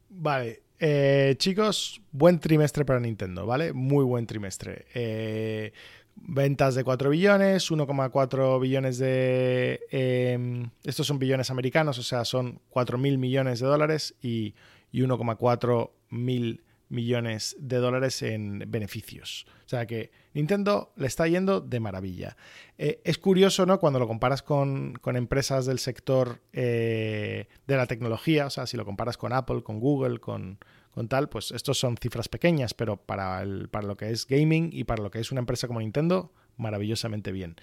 Vale, 0.09 0.63
eh, 0.81 1.35
chicos, 1.37 2.01
buen 2.11 2.39
trimestre 2.39 2.83
para 2.83 2.99
Nintendo, 2.99 3.45
¿vale? 3.45 3.71
Muy 3.71 4.03
buen 4.03 4.25
trimestre. 4.25 4.87
Eh, 4.93 5.71
ventas 6.15 6.75
de 6.75 6.83
4 6.83 7.09
billones, 7.09 7.71
1,4 7.71 8.59
billones 8.59 8.97
de... 8.97 9.79
eh, 9.91 10.67
estos 10.83 11.07
son 11.07 11.19
billones 11.19 11.51
americanos, 11.51 11.99
o 11.99 12.03
sea, 12.03 12.25
son 12.25 12.59
4 12.69 12.97
mil 12.97 13.17
millones 13.17 13.59
de 13.59 13.67
dólares 13.67 14.15
y, 14.21 14.55
y 14.91 15.01
1,4 15.01 15.91
mil 16.09 16.63
millones 16.91 17.55
de 17.59 17.77
dólares 17.77 18.21
en 18.21 18.63
beneficios. 18.67 19.45
O 19.65 19.69
sea 19.69 19.85
que 19.87 20.11
Nintendo 20.33 20.93
le 20.95 21.07
está 21.07 21.27
yendo 21.27 21.61
de 21.61 21.79
maravilla. 21.79 22.35
Eh, 22.77 23.01
es 23.03 23.17
curioso, 23.17 23.65
¿no? 23.65 23.79
Cuando 23.79 23.99
lo 23.99 24.07
comparas 24.07 24.43
con, 24.43 24.93
con 24.93 25.15
empresas 25.15 25.65
del 25.65 25.79
sector 25.79 26.41
eh, 26.53 27.47
de 27.65 27.77
la 27.77 27.87
tecnología, 27.87 28.45
o 28.45 28.49
sea, 28.49 28.67
si 28.67 28.77
lo 28.77 28.85
comparas 28.85 29.17
con 29.17 29.33
Apple, 29.33 29.63
con 29.63 29.79
Google, 29.79 30.19
con, 30.19 30.59
con 30.91 31.07
tal, 31.07 31.29
pues 31.29 31.51
estos 31.51 31.79
son 31.79 31.97
cifras 31.97 32.27
pequeñas, 32.27 32.73
pero 32.73 32.97
para, 32.97 33.41
el, 33.41 33.69
para 33.69 33.87
lo 33.87 33.97
que 33.97 34.11
es 34.11 34.27
gaming 34.27 34.69
y 34.73 34.83
para 34.83 35.01
lo 35.01 35.09
que 35.09 35.19
es 35.19 35.31
una 35.31 35.39
empresa 35.39 35.67
como 35.67 35.79
Nintendo, 35.79 36.33
maravillosamente 36.57 37.31
bien. 37.31 37.55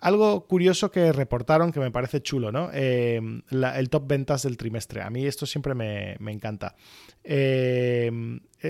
Algo 0.00 0.46
curioso 0.46 0.90
que 0.90 1.12
reportaron 1.12 1.72
que 1.72 1.80
me 1.80 1.90
parece 1.90 2.22
chulo, 2.22 2.52
¿no? 2.52 2.70
Eh, 2.72 3.20
el 3.50 3.90
top 3.90 4.06
ventas 4.06 4.42
del 4.44 4.56
trimestre. 4.56 5.02
A 5.02 5.10
mí 5.10 5.26
esto 5.26 5.46
siempre 5.46 5.74
me, 5.74 6.16
me 6.20 6.32
encanta. 6.32 6.76
Eh, 7.22 8.10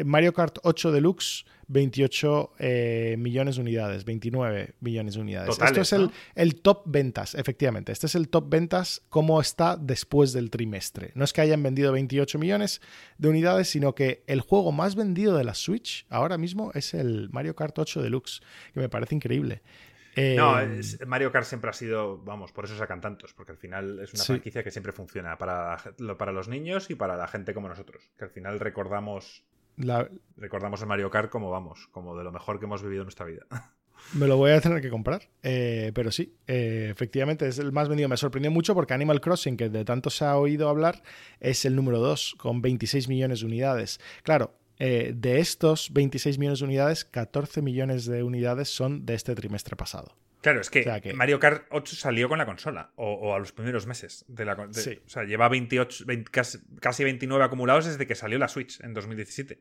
Mario 0.05 0.33
Kart 0.33 0.59
8 0.63 0.93
Deluxe, 0.93 1.45
28 1.69 2.53
eh, 2.59 3.17
millones 3.19 3.57
de 3.57 3.63
unidades, 3.63 4.05
29 4.05 4.75
millones 4.81 5.15
de 5.15 5.21
unidades. 5.21 5.51
Totales, 5.51 5.71
esto 5.73 5.81
es 5.83 5.93
el, 5.93 6.03
¿no? 6.07 6.13
el 6.35 6.61
top 6.61 6.83
ventas, 6.87 7.35
efectivamente. 7.35 7.93
Este 7.93 8.07
es 8.07 8.15
el 8.15 8.29
top 8.29 8.49
ventas 8.49 9.03
como 9.09 9.41
está 9.41 9.77
después 9.77 10.33
del 10.33 10.51
trimestre. 10.51 11.13
No 11.15 11.25
es 11.25 11.33
que 11.33 11.41
hayan 11.41 11.63
vendido 11.63 11.93
28 11.93 12.39
millones 12.39 12.81
de 13.19 13.29
unidades, 13.29 13.69
sino 13.69 13.95
que 13.95 14.23
el 14.27 14.41
juego 14.41 14.73
más 14.73 14.95
vendido 14.97 15.37
de 15.37 15.45
la 15.45 15.55
Switch 15.55 16.07
ahora 16.09 16.39
mismo 16.39 16.71
es 16.75 16.95
el 16.95 17.29
Mario 17.31 17.55
Kart 17.57 17.79
8 17.79 18.03
Deluxe, 18.03 18.41
que 18.75 18.81
me 18.81 18.89
parece 18.89 19.15
increíble. 19.15 19.63
Eh, 20.19 20.35
No, 20.37 20.59
es- 20.59 20.99
Mario 21.07 21.31
Kart 21.31 21.45
siempre 21.47 21.69
ha 21.69 21.75
sido, 21.75 22.17
vamos, 22.19 22.51
por 22.51 22.65
eso 22.65 22.75
sacan 22.79 23.03
tantos, 23.03 23.35
porque 23.35 23.53
al 23.53 23.59
final 23.59 23.99
es 24.01 24.15
una 24.15 24.23
Sí. 24.23 24.33
franquicia 24.33 24.63
que 24.65 24.71
siempre 24.71 24.93
funciona 24.93 25.37
para, 25.37 25.77
para 26.17 26.33
los 26.33 26.49
niños 26.49 26.89
y 26.91 26.95
para 26.95 27.17
la 27.19 27.29
gente 27.29 27.53
como 27.53 27.69
nosotros, 27.69 28.03
que 28.17 28.25
al 28.25 28.31
final 28.31 28.59
recordamos 28.59 29.45
la- 29.77 30.09
recordamos 30.36 30.81
el 30.81 30.86
Mario 30.86 31.11
Kart 31.11 31.31
como 31.31 31.51
vamos, 31.51 31.89
como 31.93 32.16
de 32.16 32.24
lo 32.24 32.32
mejor 32.32 32.59
que 32.59 32.65
hemos 32.66 32.82
vivido 32.82 33.03
en 33.03 33.07
nuestra 33.07 33.27
vida. 33.27 33.47
me 34.15 34.27
lo 34.27 34.36
voy 34.36 34.51
a 34.53 34.61
tener 34.61 34.81
que 34.81 34.90
comprar. 34.90 35.23
Eh, 35.43 35.90
pero 35.94 36.11
sí, 36.12 36.35
eh, 36.47 36.89
efectivamente 36.90 37.48
es 37.48 37.59
el 37.59 37.73
más 37.73 37.89
vendido. 37.89 38.09
Me 38.09 38.16
sorprendió 38.16 38.51
mucho 38.51 38.74
porque 38.74 38.94
Animal 38.94 39.20
Crossing, 39.20 39.57
que 39.57 39.69
de 39.69 39.85
tanto 39.85 40.11
se 40.11 40.24
ha 40.24 40.36
oído 40.36 40.69
hablar, 40.69 41.03
es 41.40 41.65
el 41.65 41.74
número 41.77 41.98
2 41.98 42.35
con 42.39 42.62
26 42.62 43.09
millones 43.09 43.40
de 43.40 43.47
unidades. 43.47 44.01
Claro, 44.23 44.55
eh, 44.78 45.12
de 45.16 45.39
estos 45.40 45.93
26 45.93 46.39
millones 46.39 46.59
de 46.61 46.66
unidades, 46.66 47.05
14 47.05 47.62
millones 47.62 48.05
de 48.07 48.23
unidades 48.23 48.69
son 48.69 49.07
de 49.07 49.15
este 49.15 49.35
trimestre 49.35 49.74
pasado. 49.77 50.15
Claro, 50.41 50.61
es 50.61 50.71
que, 50.71 50.81
O 50.81 50.85
sea 50.85 51.01
que- 51.01 51.13
Mario 51.13 51.41
Kart 51.41 51.67
8 51.71 51.97
salió 51.97 52.29
con 52.29 52.39
la 52.39 52.47
consola, 52.47 52.93
o, 52.97 53.13
o 53.13 53.35
a 53.35 53.39
los 53.39 53.53
primeros 53.53 53.87
meses 53.87 54.25
de 54.29 54.45
la 54.45 54.55
de- 54.55 54.75
Sí. 54.75 55.01
O 55.05 55.09
sea, 55.09 55.25
lleva 55.25 55.49
28, 55.49 56.05
20 56.07 56.31
casi, 56.31 56.59
casi 56.81 57.03
29 57.05 57.45
acumulados 57.45 57.87
desde 57.87 58.07
que 58.07 58.15
salió 58.15 58.39
la 58.39 58.49
Switch 58.49 58.81
en 58.81 58.95
2017. 58.95 59.59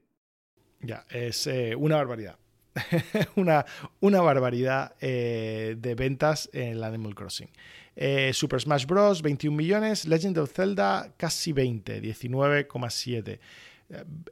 Ya, 0.82 1.06
es 1.10 1.48
eh, 1.48 1.76
una 1.76 1.96
barbaridad. 1.96 2.38
una, 3.36 3.66
una 4.02 4.22
barbaridad 4.22 4.96
eh, 5.00 5.76
de 5.78 5.96
ventas 5.96 6.50
en 6.54 6.74
el 6.74 6.84
Animal 6.84 7.16
Crossing. 7.16 7.50
Eh, 7.96 8.32
Super 8.34 8.60
Smash 8.60 8.86
Bros. 8.86 9.22
21 9.22 9.56
millones. 9.56 10.06
Legend 10.06 10.38
of 10.40 10.52
Zelda 10.52 11.14
casi 11.18 11.54
20, 11.54 12.02
19,7. 12.02 13.40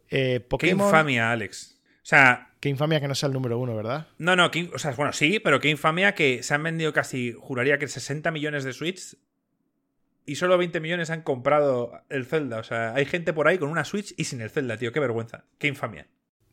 Eh, 0.09 0.45
Qué 0.59 0.67
infamia, 0.67 1.31
Alex. 1.31 1.79
O 1.97 2.05
sea, 2.05 2.52
Qué 2.63 2.69
infamia 2.69 3.01
que 3.01 3.09
no 3.09 3.13
sea 3.13 3.27
el 3.27 3.33
número 3.33 3.59
uno, 3.59 3.75
¿verdad? 3.75 4.07
no, 4.19 4.37
no, 4.37 4.49
o 4.73 4.79
sea, 4.79 4.91
bueno, 4.91 5.11
sí, 5.11 5.41
pero 5.41 5.59
qué 5.59 5.69
infamia 5.69 6.15
que 6.15 6.43
se 6.43 6.53
han 6.53 6.63
vendido 6.63 6.93
casi, 6.93 7.33
juraría 7.37 7.77
que 7.77 7.89
60 7.89 8.31
millones 8.31 8.63
de 8.63 8.71
Switch 8.71 9.17
y 10.25 10.35
solo 10.35 10.57
20 10.57 10.79
millones 10.79 11.09
han 11.09 11.23
comprado 11.23 11.91
el 12.07 12.25
Zelda. 12.25 12.59
O 12.59 12.63
sea, 12.63 12.93
hay 12.93 13.03
gente 13.03 13.33
por 13.33 13.49
ahí 13.49 13.57
con 13.57 13.67
una 13.67 13.83
Switch 13.83 14.13
y 14.15 14.23
sin 14.23 14.39
el 14.39 14.49
Zelda, 14.49 14.77
tío, 14.77 14.93
qué 14.93 15.01
vergüenza. 15.01 15.43
Qué 15.57 15.67
infamia. 15.67 16.07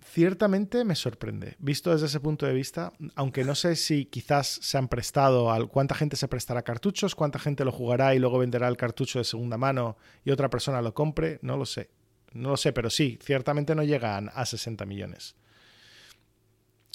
Ciertamente 0.05 0.85
me 0.85 0.97
sorprende, 0.97 1.55
visto 1.61 1.93
desde 1.93 2.07
ese 2.07 2.19
punto 2.19 2.45
de 2.45 2.55
vista, 2.55 2.93
aunque 3.15 3.45
no 3.45 3.55
sé 3.55 3.77
si 3.77 4.07
quizás 4.07 4.49
se 4.49 4.79
han 4.79 4.89
prestado, 4.89 5.53
al, 5.53 5.69
cuánta 5.69 5.95
gente 5.95 6.17
se 6.17 6.27
prestará 6.27 6.63
cartuchos, 6.63 7.15
cuánta 7.15 7.39
gente 7.39 7.65
lo 7.65 7.71
jugará 7.71 8.17
y 8.17 8.19
luego 8.19 8.41
venderá 8.41 8.67
el 8.67 8.77
cartucho 8.77 9.21
de 9.21 9.25
segunda 9.25 9.59
mano 9.59 9.97
y 10.25 10.33
otra 10.33 10.51
persona 10.51 10.83
lo 10.83 10.93
compre, 10.93 11.39
no 11.43 11.57
lo 11.57 11.67
sé. 11.67 11.89
No 12.33 12.51
lo 12.51 12.57
sé, 12.57 12.73
pero 12.73 12.91
sí, 12.91 13.17
ciertamente 13.23 13.77
no 13.77 13.85
llegan 13.85 14.29
a 14.35 14.45
60 14.45 14.85
millones. 14.87 15.37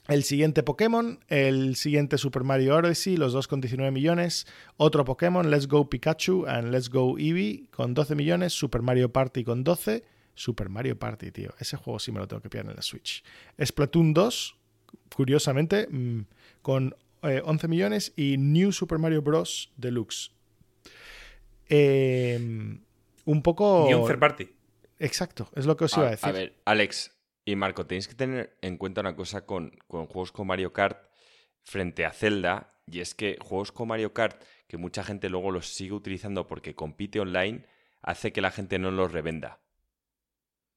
El 0.08 0.24
siguiente 0.24 0.62
Pokémon, 0.62 1.20
el 1.30 1.76
siguiente 1.76 2.20
Super 2.20 2.44
Mario 2.44 2.76
Odyssey, 2.76 3.18
los 3.18 3.34
dos 3.34 3.48
con 3.48 3.60
19 3.60 3.92
millones. 3.92 4.46
Otro 4.78 5.04
Pokémon, 5.04 5.50
Let's 5.50 5.68
Go 5.68 5.90
Pikachu 5.90 6.46
and 6.46 6.70
Let's 6.70 6.90
Go 6.90 7.18
Eevee 7.18 7.68
con 7.72 7.96
12 7.96 8.14
millones. 8.14 8.54
Super 8.54 8.84
Mario 8.84 9.12
Party 9.12 9.44
con 9.44 9.64
12. 9.64 10.04
Super 10.36 10.70
Mario 10.70 11.00
Party, 11.00 11.32
tío. 11.32 11.56
Ese 11.60 11.78
juego 11.78 11.98
sí 11.98 12.12
me 12.12 12.20
lo 12.20 12.28
tengo 12.28 12.42
que 12.42 12.50
pillar 12.50 12.68
en 12.68 12.76
la 12.76 12.84
Switch. 12.84 13.24
Splatoon 13.64 14.14
2, 14.14 14.56
curiosamente, 15.16 15.88
mm, 15.90 16.26
con 16.62 16.96
eh, 17.24 17.42
11 17.44 17.68
millones. 17.68 18.14
Y 18.16 18.38
New 18.38 18.72
Super 18.72 19.00
Mario 19.00 19.24
Bros. 19.24 19.72
Deluxe. 19.76 20.30
Eh, 21.68 22.38
un 23.26 23.42
poco... 23.42 23.86
Ni 23.88 23.96
un 23.96 24.06
third 24.06 24.20
party. 24.20 24.50
Exacto, 25.00 25.50
es 25.56 25.66
lo 25.66 25.76
que 25.76 25.86
os 25.86 25.98
iba 25.98 26.08
a 26.08 26.12
decir. 26.12 26.30
A 26.30 26.32
ver, 26.32 26.56
Alex 26.64 27.15
y 27.46 27.56
Marco, 27.56 27.86
tenéis 27.86 28.08
que 28.08 28.16
tener 28.16 28.58
en 28.62 28.78
cuenta 28.78 29.02
una 29.02 29.16
cosa 29.16 29.46
con, 29.46 29.78
con 29.88 30.08
juegos 30.08 30.32
como 30.32 30.46
Mario 30.50 30.74
Kart 30.74 31.08
frente 31.64 32.06
a 32.06 32.12
Zelda, 32.12 32.74
y 32.88 33.00
es 33.00 33.16
que 33.16 33.38
juegos 33.42 33.72
como 33.72 33.90
Mario 33.90 34.14
Kart, 34.14 34.44
que 34.68 34.78
mucha 34.78 35.04
gente 35.04 35.30
luego 35.30 35.52
los 35.52 35.68
sigue 35.68 35.94
utilizando 35.94 36.48
porque 36.48 36.76
compite 36.76 37.20
online, 37.20 37.66
hace 38.02 38.34
que 38.34 38.42
la 38.42 38.52
gente 38.52 38.80
no 38.80 38.92
los 38.92 39.12
revenda. 39.12 39.60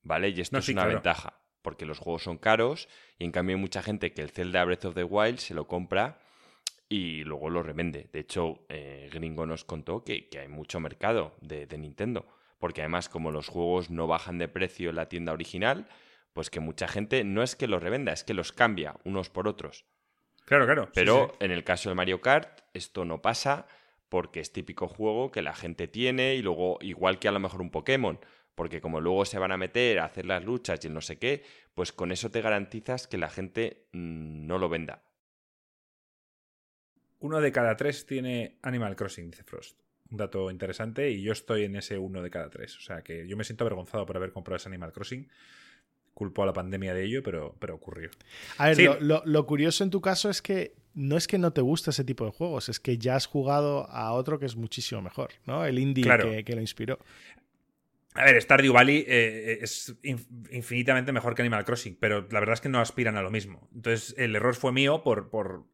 ¿Vale? 0.03 0.29
Y 0.31 0.41
esto 0.41 0.57
No, 0.57 0.61
es 0.61 0.67
sí, 0.67 0.73
una 0.73 0.83
claro. 0.83 0.95
ventaja, 0.97 1.41
porque 1.63 1.85
los 1.87 1.99
juegos 1.99 2.23
son 2.23 2.39
caros, 2.39 2.89
y 3.19 3.25
en 3.25 3.33
cambio 3.33 3.57
hay 3.57 3.61
mucha 3.61 3.83
gente 3.83 4.13
que 4.13 4.23
el 4.23 4.31
Zelda 4.31 4.65
Breath 4.65 4.85
of 4.87 4.95
the 4.95 5.05
Wild 5.05 5.39
se 5.39 5.55
lo 5.55 5.67
compra 5.67 6.21
y 6.89 7.25
luego 7.25 7.51
lo 7.51 7.63
revende. 7.63 8.09
De 8.13 8.21
hecho, 8.21 8.65
eh, 8.69 9.11
Gringo 9.13 9.45
nos 9.45 9.65
contó 9.65 10.05
que, 10.05 10.29
que 10.29 10.39
hay 10.41 10.49
mucho 10.49 10.81
mercado 10.81 11.37
de, 11.41 11.67
de 11.67 11.79
Nintendo, 11.79 12.27
porque 12.59 12.81
además 12.83 13.09
como 13.09 13.31
los 13.31 13.49
juegos 13.49 13.91
no 13.91 14.07
bajan 14.07 14.39
de 14.39 14.49
precio 14.49 14.91
en 14.91 14.97
la 14.97 15.09
tienda 15.09 15.33
original, 15.33 15.89
pues 16.39 16.51
que 16.51 16.61
mucha 16.61 16.87
gente 16.87 17.25
no 17.25 17.43
es 17.43 17.57
que 17.57 17.67
los 17.67 17.83
revenda, 17.83 18.13
es 18.13 18.23
que 18.23 18.33
los 18.33 18.53
cambia 18.53 18.95
unos 19.03 19.29
por 19.29 19.49
otros. 19.49 19.87
Claro, 20.45 20.67
claro. 20.67 20.89
Pero 20.95 21.31
sí. 21.33 21.45
en 21.45 21.51
el 21.51 21.65
caso 21.65 21.89
de 21.89 21.97
Mario 21.97 22.21
Kart, 22.21 22.61
esto 22.75 23.05
no 23.05 23.21
pasa 23.21 23.67
porque 24.09 24.39
es 24.39 24.53
típico 24.53 24.87
juego 24.87 25.33
que 25.33 25.43
la 25.43 25.53
gente 25.53 25.89
tiene 25.89 26.37
y 26.37 26.43
luego, 26.43 26.79
igual 26.81 27.19
que 27.19 27.27
a 27.27 27.33
lo 27.33 27.41
mejor 27.41 27.61
un 27.61 27.73
Pokémon, 27.73 28.21
porque 28.55 28.81
como 28.81 29.01
luego 29.01 29.25
se 29.25 29.41
van 29.41 29.51
a 29.51 29.57
meter 29.57 29.99
a 29.99 30.05
hacer 30.05 30.27
las 30.27 30.45
luchas 30.45 30.79
y 30.85 30.87
el 30.87 30.95
no 30.95 31.01
sé 31.01 31.19
qué, 31.19 31.43
pues 31.75 31.91
con 31.91 32.13
eso 32.13 32.31
te 32.31 32.41
garantizas 32.41 33.09
que 33.09 33.19
la 33.19 33.31
gente 33.31 33.89
mm, 33.91 34.47
no 34.47 34.59
lo 34.59 34.69
venda. 34.69 35.03
Uno 37.19 37.41
de 37.41 37.51
cada 37.51 37.77
tres 37.77 38.07
tiene 38.07 38.61
Animal 38.63 38.95
Crossing, 38.95 39.33
dice 39.33 39.43
Frost. 39.43 39.81
Un 40.09 40.19
dato 40.19 40.53
interesante 40.53 41.11
y 41.11 41.21
yo 41.21 41.33
estoy 41.33 41.65
en 41.65 41.75
ese 41.75 41.99
uno 41.99 42.23
de 42.23 42.31
cada 42.31 42.49
tres. 42.49 42.77
O 42.77 42.81
sea 42.81 43.03
que 43.03 43.27
yo 43.27 43.37
me 43.37 43.43
siento 43.43 43.65
avergonzado 43.65 44.07
por 44.07 44.17
haber 44.17 44.31
comprado 44.31 44.59
ese 44.59 44.69
Animal 44.69 44.93
Crossing 44.93 45.29
culpo 46.19 46.43
a 46.43 46.47
la 46.47 46.53
pandemia 46.53 46.95
de 46.95 47.05
ello, 47.05 47.23
pero, 47.23 47.55
pero 47.61 47.77
ocurrió. 47.77 48.11
A 48.57 48.71
ver, 48.71 49.01
lo, 49.01 49.47
curioso 49.47 49.85
en 49.85 49.91
tu 49.91 50.01
caso 50.01 50.31
es 50.31 50.43
que 50.43 50.75
no 50.95 51.17
es 51.17 51.29
que 51.29 51.39
no 51.39 51.53
te 51.53 51.61
guste 51.61 51.91
ese 51.91 52.03
tipo 52.03 52.25
de 52.25 52.33
juegos, 52.33 52.69
es 52.69 52.81
que 52.81 52.99
ya 52.99 53.15
has 53.15 53.27
jugado 53.27 53.89
a 53.89 54.13
otro 54.13 54.41
que 54.41 54.47
es 54.47 54.57
muchísimo 54.57 55.01
mejor, 55.01 55.31
¿no? 55.47 55.65
El 55.65 55.79
indie 55.79 56.03
que, 56.45 56.55
lo 56.57 56.61
inspiró. 56.61 56.99
A 58.15 58.25
ver, 58.25 58.43
Stardew 58.43 58.73
Valley 58.73 59.05
eh, 59.07 59.59
es 59.63 59.95
infinitamente 60.03 61.13
mejor 61.13 61.37
que 61.37 61.43
Animal 61.43 61.65
Crossing, 61.65 61.97
pero 62.01 62.27
la 62.33 62.41
verdad 62.41 62.55
es 62.55 62.61
que 62.61 62.69
no 62.69 62.81
aspiran 62.81 63.17
a 63.17 63.23
lo 63.23 63.31
mismo. 63.31 63.69
Entonces, 63.73 64.17
el 64.19 64.35
error 64.35 64.57
fue 64.57 64.73
mío 64.73 65.05
por, 65.05 65.31
por 65.31 65.67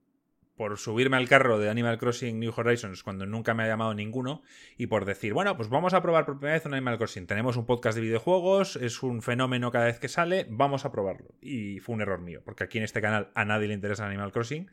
por 0.56 0.78
subirme 0.78 1.16
al 1.16 1.28
carro 1.28 1.58
de 1.58 1.68
Animal 1.68 1.98
Crossing 1.98 2.38
New 2.38 2.52
Horizons 2.56 3.02
cuando 3.02 3.26
nunca 3.26 3.54
me 3.54 3.64
ha 3.64 3.66
llamado 3.66 3.94
ninguno 3.94 4.42
y 4.76 4.86
por 4.86 5.04
decir, 5.04 5.34
bueno, 5.34 5.56
pues 5.56 5.68
vamos 5.68 5.94
a 5.94 6.02
probar 6.02 6.26
por 6.26 6.38
primera 6.38 6.54
vez 6.54 6.66
un 6.66 6.74
Animal 6.74 6.98
Crossing. 6.98 7.26
Tenemos 7.26 7.56
un 7.56 7.66
podcast 7.66 7.96
de 7.96 8.02
videojuegos, 8.02 8.76
es 8.76 9.02
un 9.02 9.22
fenómeno 9.22 9.70
cada 9.70 9.86
vez 9.86 9.98
que 9.98 10.08
sale, 10.08 10.46
vamos 10.48 10.84
a 10.84 10.92
probarlo. 10.92 11.34
Y 11.40 11.80
fue 11.80 11.94
un 11.94 12.02
error 12.02 12.20
mío, 12.20 12.42
porque 12.44 12.64
aquí 12.64 12.78
en 12.78 12.84
este 12.84 13.00
canal 13.00 13.30
a 13.34 13.44
nadie 13.44 13.68
le 13.68 13.74
interesa 13.74 14.06
Animal 14.06 14.32
Crossing 14.32 14.70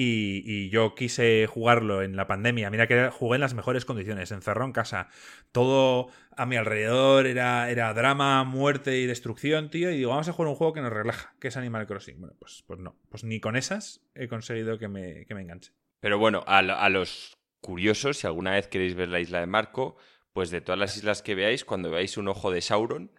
y, 0.00 0.70
yo 0.70 0.94
quise 0.94 1.46
jugarlo 1.48 2.02
en 2.02 2.14
la 2.14 2.28
pandemia. 2.28 2.70
Mira 2.70 2.86
que 2.86 3.10
jugué 3.10 3.36
en 3.36 3.40
las 3.40 3.54
mejores 3.54 3.84
condiciones, 3.84 4.30
encerrado 4.30 4.66
en 4.66 4.72
casa. 4.72 5.08
Todo 5.50 6.08
a 6.36 6.46
mi 6.46 6.56
alrededor 6.56 7.26
era, 7.26 7.68
era 7.68 7.92
drama, 7.94 8.44
muerte 8.44 8.98
y 8.98 9.06
destrucción, 9.06 9.70
tío. 9.70 9.90
Y 9.90 9.96
digo, 9.96 10.10
vamos 10.10 10.28
a 10.28 10.32
jugar 10.32 10.50
un 10.50 10.54
juego 10.54 10.72
que 10.72 10.82
nos 10.82 10.92
relaja, 10.92 11.34
que 11.40 11.48
es 11.48 11.56
Animal 11.56 11.86
Crossing. 11.88 12.20
Bueno, 12.20 12.36
pues, 12.38 12.62
pues 12.66 12.78
no. 12.78 12.96
Pues 13.08 13.24
ni 13.24 13.40
con 13.40 13.56
esas 13.56 14.00
he 14.14 14.28
conseguido 14.28 14.78
que 14.78 14.86
me, 14.86 15.26
que 15.26 15.34
me 15.34 15.42
enganche. 15.42 15.72
Pero 15.98 16.18
bueno, 16.18 16.44
a, 16.46 16.58
a 16.58 16.88
los 16.90 17.36
curiosos, 17.60 18.18
si 18.18 18.26
alguna 18.28 18.52
vez 18.52 18.68
queréis 18.68 18.94
ver 18.94 19.08
la 19.08 19.18
isla 19.18 19.40
de 19.40 19.46
Marco, 19.46 19.96
pues 20.32 20.50
de 20.50 20.60
todas 20.60 20.78
las 20.78 20.96
islas 20.96 21.22
que 21.22 21.34
veáis, 21.34 21.64
cuando 21.64 21.90
veáis 21.90 22.16
un 22.16 22.28
ojo 22.28 22.52
de 22.52 22.60
Sauron, 22.60 23.10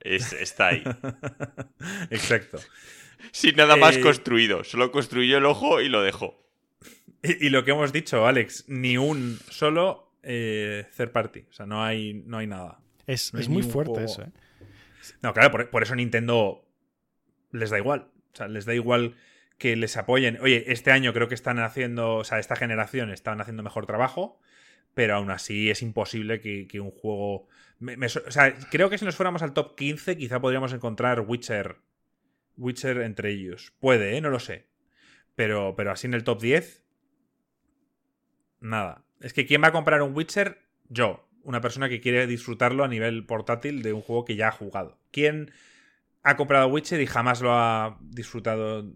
es, 0.00 0.32
está 0.32 0.68
ahí. 0.68 0.82
Exacto. 2.10 2.58
Sin 3.32 3.56
nada 3.56 3.76
más 3.76 3.96
eh, 3.96 4.00
construido. 4.00 4.64
Solo 4.64 4.90
construyó 4.90 5.38
el 5.38 5.44
ojo 5.46 5.80
y 5.80 5.88
lo 5.88 6.02
dejó. 6.02 6.42
Y, 7.22 7.48
lo 7.48 7.64
que 7.64 7.72
hemos 7.72 7.92
dicho, 7.92 8.26
Alex, 8.26 8.64
ni 8.68 8.98
un 8.98 9.38
solo 9.50 10.12
eh, 10.22 10.86
third 10.96 11.10
party. 11.10 11.46
O 11.50 11.52
sea, 11.52 11.66
no 11.66 11.82
hay, 11.82 12.14
no 12.26 12.38
hay 12.38 12.46
nada. 12.46 12.80
Es, 13.06 13.32
muy 13.48 13.62
fuerte 13.62 14.04
eso, 14.04 14.22
¿eh? 14.22 14.30
No, 15.22 15.32
claro, 15.32 15.70
por, 15.70 15.82
eso 15.82 15.94
Nintendo 15.94 16.64
les 17.52 17.70
da 17.70 17.78
igual. 17.78 18.08
O 18.32 18.36
sea, 18.36 18.48
les 18.48 18.64
da 18.64 18.74
igual 18.74 19.14
que 19.58 19.76
les 19.76 19.96
apoyen. 19.96 20.38
Oye, 20.40 20.64
este 20.68 20.90
año 20.92 21.12
creo 21.12 21.28
que 21.28 21.34
están 21.34 21.58
haciendo, 21.58 22.16
o 22.16 22.24
sea, 22.24 22.38
esta 22.38 22.56
generación 22.56 23.10
están 23.10 23.40
haciendo 23.40 23.62
mejor 23.62 23.86
trabajo, 23.86 24.40
pero 24.94 25.16
aún 25.16 25.30
así 25.30 25.70
es 25.70 25.82
imposible 25.82 26.40
que, 26.40 26.80
un 26.80 26.90
juego... 26.90 27.48
o 27.80 28.30
sea, 28.30 28.54
creo 28.70 28.90
que 28.90 28.98
si 28.98 29.04
nos 29.04 29.16
fuéramos 29.16 29.42
al 29.42 29.52
top 29.52 29.76
15 29.76 30.16
quizá 30.16 30.40
podríamos 30.40 30.72
encontrar 30.72 31.20
Witcher 31.20 31.76
Witcher 32.56 32.98
entre 33.02 33.30
ellos. 33.30 33.72
Puede, 33.80 34.16
¿eh? 34.16 34.20
No 34.20 34.30
lo 34.30 34.40
sé. 34.40 34.66
Pero, 35.34 35.74
pero 35.76 35.92
así 35.92 36.06
en 36.06 36.14
el 36.14 36.24
top 36.24 36.40
10, 36.40 36.82
nada. 38.60 39.04
Es 39.20 39.32
que 39.32 39.46
¿quién 39.46 39.62
va 39.62 39.68
a 39.68 39.72
comprar 39.72 40.02
un 40.02 40.14
Witcher? 40.14 40.62
Yo, 40.88 41.28
una 41.42 41.60
persona 41.60 41.88
que 41.88 42.00
quiere 42.00 42.26
disfrutarlo 42.26 42.84
a 42.84 42.88
nivel 42.88 43.24
portátil 43.26 43.82
de 43.82 43.92
un 43.92 44.02
juego 44.02 44.24
que 44.24 44.36
ya 44.36 44.48
ha 44.48 44.52
jugado. 44.52 44.98
¿Quién 45.10 45.52
ha 46.22 46.36
comprado 46.36 46.68
Witcher 46.68 47.00
y 47.00 47.06
jamás 47.06 47.40
lo 47.40 47.52
ha 47.52 47.98
disfrutado 48.00 48.92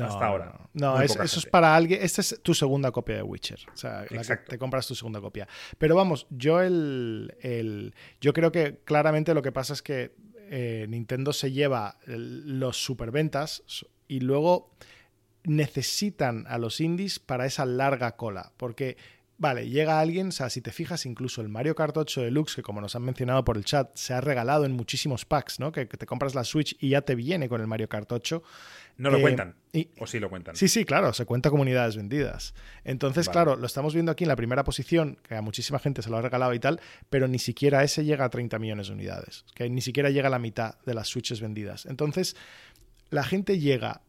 hasta 0.00 0.26
ahora? 0.26 0.68
No, 0.72 1.00
eso 1.00 1.22
es 1.22 1.46
para 1.46 1.74
alguien. 1.74 2.00
Esta 2.02 2.20
es 2.20 2.40
tu 2.42 2.54
segunda 2.54 2.90
copia 2.92 3.16
de 3.16 3.22
Witcher. 3.22 3.60
O 3.72 3.76
sea, 3.76 4.06
te 4.46 4.58
compras 4.58 4.86
tu 4.86 4.94
segunda 4.94 5.20
copia. 5.20 5.48
Pero 5.78 5.96
vamos, 5.96 6.26
yo 6.30 6.60
el, 6.60 7.36
el, 7.40 7.94
Yo 8.20 8.32
creo 8.32 8.52
que 8.52 8.80
claramente 8.84 9.34
lo 9.34 9.42
que 9.42 9.52
pasa 9.52 9.72
es 9.72 9.82
que 9.82 10.14
eh, 10.52 10.86
Nintendo 10.88 11.32
se 11.32 11.52
lleva 11.52 11.96
los 12.06 12.76
superventas 12.76 13.62
y 14.08 14.18
luego 14.18 14.72
necesitan 15.44 16.44
a 16.48 16.58
los 16.58 16.80
indies 16.80 17.20
para 17.20 17.46
esa 17.46 17.64
larga 17.64 18.16
cola. 18.16 18.50
Porque, 18.56 18.96
vale, 19.38 19.68
llega 19.70 20.00
alguien, 20.00 20.28
o 20.28 20.32
sea, 20.32 20.50
si 20.50 20.60
te 20.60 20.72
fijas, 20.72 21.06
incluso 21.06 21.40
el 21.40 21.48
Mario 21.48 21.76
Kart 21.76 21.96
8 21.96 22.22
Deluxe, 22.22 22.56
que 22.56 22.62
como 22.62 22.80
nos 22.80 22.96
han 22.96 23.02
mencionado 23.02 23.44
por 23.44 23.56
el 23.56 23.64
chat, 23.64 23.94
se 23.94 24.12
ha 24.12 24.20
regalado 24.20 24.64
en 24.64 24.72
muchísimos 24.72 25.24
packs, 25.24 25.60
¿no? 25.60 25.70
Que, 25.70 25.86
te 25.86 26.04
compras 26.04 26.34
la 26.34 26.42
Switch 26.42 26.76
y 26.80 26.88
ya 26.90 27.02
te 27.02 27.14
viene 27.14 27.48
con 27.48 27.60
el 27.60 27.68
Mario 27.68 27.88
Kart 27.88 28.10
8. 28.10 28.42
No 28.96 29.10
lo 29.10 29.18
eh, 29.18 29.20
cuentan. 29.22 29.56
¿O 29.98 30.06
sí 30.06 30.18
lo 30.18 30.28
cuentan? 30.28 30.56
Sí, 30.56 30.68
sí, 30.68 30.84
claro, 30.84 31.12
se 31.12 31.24
cuenta 31.24 31.50
como 31.50 31.62
unidades 31.62 31.96
vendidas. 31.96 32.54
Entonces, 32.84 33.28
claro, 33.28 33.56
lo 33.56 33.66
estamos 33.66 33.94
viendo 33.94 34.12
aquí 34.12 34.24
en 34.24 34.28
la 34.28 34.36
primera 34.36 34.64
posición, 34.64 35.18
que 35.26 35.36
a 35.36 35.42
muchísima 35.42 35.78
gente 35.78 36.02
se 36.02 36.10
lo 36.10 36.16
ha 36.16 36.22
regalado 36.22 36.52
y 36.54 36.58
tal, 36.58 36.80
pero 37.08 37.28
ni 37.28 37.38
siquiera 37.38 37.82
ese 37.84 38.04
llega 38.04 38.24
a 38.24 38.30
30 38.30 38.58
millones 38.58 38.88
de 38.88 38.94
unidades, 38.94 39.44
que 39.54 39.68
ni 39.70 39.80
siquiera 39.80 40.10
llega 40.10 40.28
a 40.28 40.30
la 40.30 40.38
mitad 40.38 40.74
de 40.84 40.94
las 40.94 41.08
Switches 41.08 41.40
vendidas. 41.40 41.86
Entonces, 41.86 42.36
la 43.10 43.24
gente 43.24 43.58
llega 43.58 44.02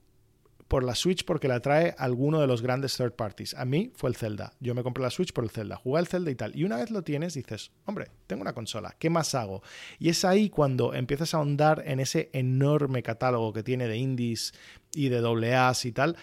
por 0.72 0.86
la 0.86 0.96
Switch 0.96 1.26
porque 1.26 1.50
la 1.50 1.60
trae 1.60 1.94
alguno 1.98 2.40
de 2.40 2.48
los 2.48 2.62
grandes 2.62 2.96
third 2.96 3.12
parties. 3.12 3.54
A 3.56 3.66
mí 3.66 3.92
fue 3.94 4.10
el 4.10 4.16
Zelda. 4.16 4.54
Yo 4.62 4.74
me 4.74 4.84
compré 4.84 5.04
la 5.04 5.10
Switch 5.10 5.34
por 5.34 5.44
el 5.44 5.50
Zelda. 5.50 5.76
Jugué 5.76 6.00
el 6.00 6.08
Zelda 6.08 6.32
y 6.32 6.36
tal. 6.36 6.56
Y 6.56 6.64
una 6.64 6.78
vez 6.78 6.92
lo 6.92 7.02
tienes, 7.02 7.34
dices, 7.34 7.72
hombre, 7.84 8.08
tengo 8.26 8.42
una 8.42 8.54
consola, 8.54 8.96
¿qué 8.98 9.10
más 9.10 9.36
hago? 9.36 9.64
Y 10.00 10.08
es 10.08 10.24
ahí 10.24 10.50
cuando 10.50 10.94
empiezas 10.94 11.34
a 11.34 11.40
ahondar 11.40 11.84
en 11.86 12.00
ese 12.00 12.30
enorme 12.32 13.04
catálogo 13.04 13.52
que 13.52 13.64
tiene 13.64 13.90
de 13.90 13.98
indies 13.98 14.54
y 14.96 15.10
de 15.10 15.18
AAAs 15.18 15.84
y 15.84 15.92
tal. 15.92 16.16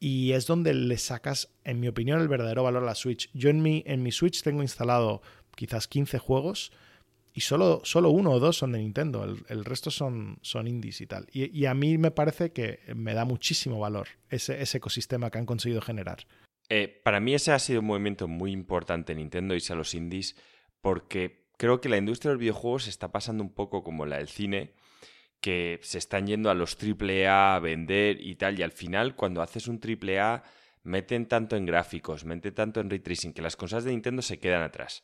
Y 0.00 0.32
es 0.32 0.48
donde 0.48 0.74
le 0.74 0.98
sacas, 0.98 1.50
en 1.62 1.78
mi 1.78 1.86
opinión, 1.86 2.20
el 2.20 2.26
verdadero 2.26 2.64
valor 2.64 2.82
a 2.82 2.86
la 2.86 2.96
Switch. 2.96 3.30
Yo 3.34 3.50
en 3.50 3.62
mi, 3.62 3.84
en 3.86 4.02
mi 4.02 4.10
Switch 4.10 4.42
tengo 4.42 4.62
instalado 4.62 5.22
quizás 5.54 5.86
15 5.86 6.18
juegos 6.18 6.72
y 7.34 7.40
solo, 7.40 7.80
solo 7.84 8.10
uno 8.10 8.32
o 8.32 8.40
dos 8.40 8.58
son 8.58 8.72
de 8.72 8.78
Nintendo, 8.78 9.24
el, 9.24 9.64
resto 9.64 9.90
son, 9.90 10.38
son 10.42 10.68
indies 10.68 11.00
y 11.00 11.06
tal. 11.06 11.26
Y, 11.32 11.64
a 11.64 11.74
mí 11.74 11.96
me 11.96 12.10
parece 12.10 12.52
que 12.52 12.80
me 12.94 13.14
da 13.14 13.24
muchísimo 13.24 13.78
valor 13.78 14.08
ese, 14.28 14.60
ese 14.60 14.78
ecosistema 14.78 15.30
que 15.30 15.38
han 15.38 15.46
conseguido 15.46 15.80
generar. 15.80 16.26
Eh, 16.68 17.00
para 17.02 17.20
mí 17.20 17.34
ese 17.34 17.52
ha 17.52 17.58
sido 17.58 17.80
un 17.80 17.86
movimiento 17.86 18.28
muy 18.28 18.52
importante 18.52 19.12
en 19.12 19.18
Nintendo 19.18 19.54
irse 19.54 19.72
a 19.72 19.76
los 19.76 19.94
indies 19.94 20.36
porque 20.80 21.46
creo 21.56 21.80
que 21.80 21.88
la 21.88 21.96
industria 21.96 22.30
de 22.30 22.34
los 22.34 22.40
videojuegos 22.40 22.88
está 22.88 23.12
pasando 23.12 23.42
un 23.42 23.54
poco 23.54 23.82
como 23.82 24.04
la 24.04 24.18
del 24.18 24.28
cine, 24.28 24.74
que 25.40 25.80
se 25.82 25.98
están 25.98 26.26
yendo 26.26 26.50
a 26.50 26.54
los 26.54 26.76
AAA 26.76 27.56
a 27.56 27.58
vender 27.60 28.20
y 28.20 28.36
tal, 28.36 28.58
y 28.58 28.62
al 28.62 28.72
final 28.72 29.16
cuando 29.16 29.42
haces 29.42 29.68
un 29.68 29.80
AAA 29.80 30.42
meten 30.82 31.26
tanto 31.26 31.56
en 31.56 31.66
gráficos, 31.66 32.24
meten 32.24 32.54
tanto 32.54 32.80
en 32.80 32.90
ray 32.90 33.00
tracing, 33.00 33.32
que 33.32 33.42
las 33.42 33.56
cosas 33.56 33.84
de 33.84 33.90
Nintendo 33.90 34.22
se 34.22 34.38
quedan 34.38 34.62
atrás. 34.62 35.02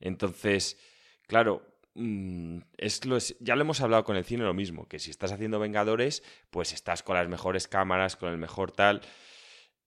Entonces 0.00 0.76
Claro, 1.32 1.62
mm, 1.94 2.58
es 2.76 3.06
lo, 3.06 3.16
ya 3.40 3.56
lo 3.56 3.62
hemos 3.62 3.80
hablado 3.80 4.04
con 4.04 4.16
el 4.16 4.24
cine 4.26 4.44
lo 4.44 4.52
mismo, 4.52 4.86
que 4.86 4.98
si 4.98 5.10
estás 5.10 5.32
haciendo 5.32 5.58
Vengadores, 5.58 6.22
pues 6.50 6.74
estás 6.74 7.02
con 7.02 7.16
las 7.16 7.26
mejores 7.26 7.68
cámaras, 7.68 8.16
con 8.16 8.30
el 8.30 8.36
mejor 8.36 8.70
tal. 8.70 9.00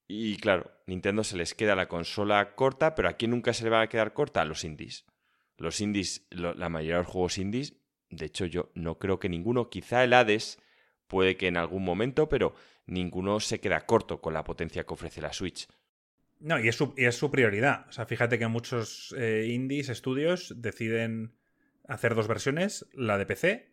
Y 0.07 0.37
claro, 0.37 0.71
Nintendo 0.87 1.23
se 1.23 1.37
les 1.37 1.53
queda 1.53 1.75
la 1.75 1.87
consola 1.87 2.55
corta, 2.55 2.95
pero 2.95 3.09
¿a 3.09 3.13
quién 3.13 3.29
nunca 3.29 3.53
se 3.53 3.63
le 3.63 3.69
va 3.69 3.81
a 3.81 3.89
quedar 3.89 4.13
corta? 4.13 4.41
A 4.41 4.45
los 4.45 4.63
indies. 4.63 5.05
Los 5.57 5.81
indies, 5.81 6.25
la 6.31 6.67
mayoría 6.67 6.95
de 6.95 7.03
los 7.03 7.11
juegos 7.11 7.37
indies, 7.37 7.75
de 8.09 8.25
hecho 8.25 8.47
yo 8.47 8.71
no 8.73 8.97
creo 8.97 9.19
que 9.19 9.29
ninguno, 9.29 9.69
quizá 9.69 10.03
el 10.03 10.13
Hades 10.13 10.57
puede 11.05 11.37
que 11.37 11.45
en 11.45 11.57
algún 11.57 11.83
momento, 11.83 12.27
pero 12.27 12.55
ninguno 12.87 13.39
se 13.39 13.59
queda 13.59 13.85
corto 13.85 14.19
con 14.19 14.33
la 14.33 14.43
potencia 14.43 14.83
que 14.83 14.93
ofrece 14.95 15.21
la 15.21 15.31
Switch. 15.31 15.67
No, 16.39 16.59
y 16.59 16.67
es 16.67 16.75
su, 16.75 16.93
y 16.97 17.05
es 17.05 17.15
su 17.15 17.31
prioridad. 17.31 17.85
O 17.89 17.91
sea, 17.91 18.05
fíjate 18.05 18.37
que 18.37 18.47
muchos 18.47 19.15
eh, 19.17 19.47
indies, 19.49 19.89
estudios, 19.89 20.53
deciden 20.57 21.33
hacer 21.87 22.15
dos 22.15 22.27
versiones, 22.27 22.87
la 22.93 23.17
de 23.17 23.25
PC 23.25 23.71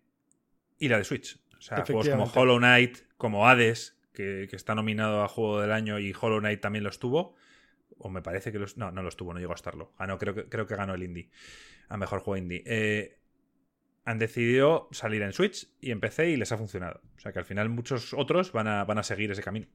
y 0.78 0.88
la 0.88 0.98
de 0.98 1.04
Switch. 1.04 1.40
O 1.58 1.60
sea, 1.60 1.84
juegos 1.84 2.08
como 2.08 2.24
Hollow 2.24 2.58
Knight, 2.58 2.98
como 3.16 3.48
Hades, 3.48 3.98
que, 4.12 4.48
está 4.52 4.74
nominado 4.74 5.22
a 5.22 5.28
Juego 5.28 5.60
del 5.60 5.72
Año 5.72 5.98
y 5.98 6.14
Hollow 6.18 6.40
Knight 6.40 6.60
también 6.60 6.84
lo 6.84 6.90
estuvo. 6.90 7.34
O 7.98 8.10
me 8.10 8.22
parece 8.22 8.50
que 8.52 8.58
los. 8.58 8.76
No, 8.76 8.90
no 8.90 9.02
lo 9.02 9.08
estuvo, 9.08 9.32
no 9.32 9.40
llegó 9.40 9.52
a 9.52 9.56
estarlo. 9.56 9.92
Ganó, 9.98 10.18
creo 10.18 10.34
que, 10.34 10.48
creo 10.48 10.66
que 10.66 10.74
ganó 10.74 10.94
el 10.94 11.02
indie. 11.02 11.30
A 11.88 11.96
mejor 11.96 12.20
juego 12.20 12.36
indie. 12.36 12.62
Eh, 12.66 13.18
han 14.04 14.18
decidido 14.18 14.88
salir 14.90 15.22
en 15.22 15.32
Switch 15.32 15.68
y 15.80 15.92
en 15.92 16.00
PC 16.00 16.30
y 16.30 16.36
les 16.36 16.50
ha 16.50 16.58
funcionado. 16.58 17.00
O 17.16 17.20
sea 17.20 17.32
que 17.32 17.38
al 17.38 17.44
final 17.44 17.68
muchos 17.68 18.12
otros 18.14 18.52
van 18.52 18.66
a, 18.66 18.84
van 18.84 18.98
a 18.98 19.02
seguir 19.02 19.30
ese 19.30 19.42
camino. 19.42 19.68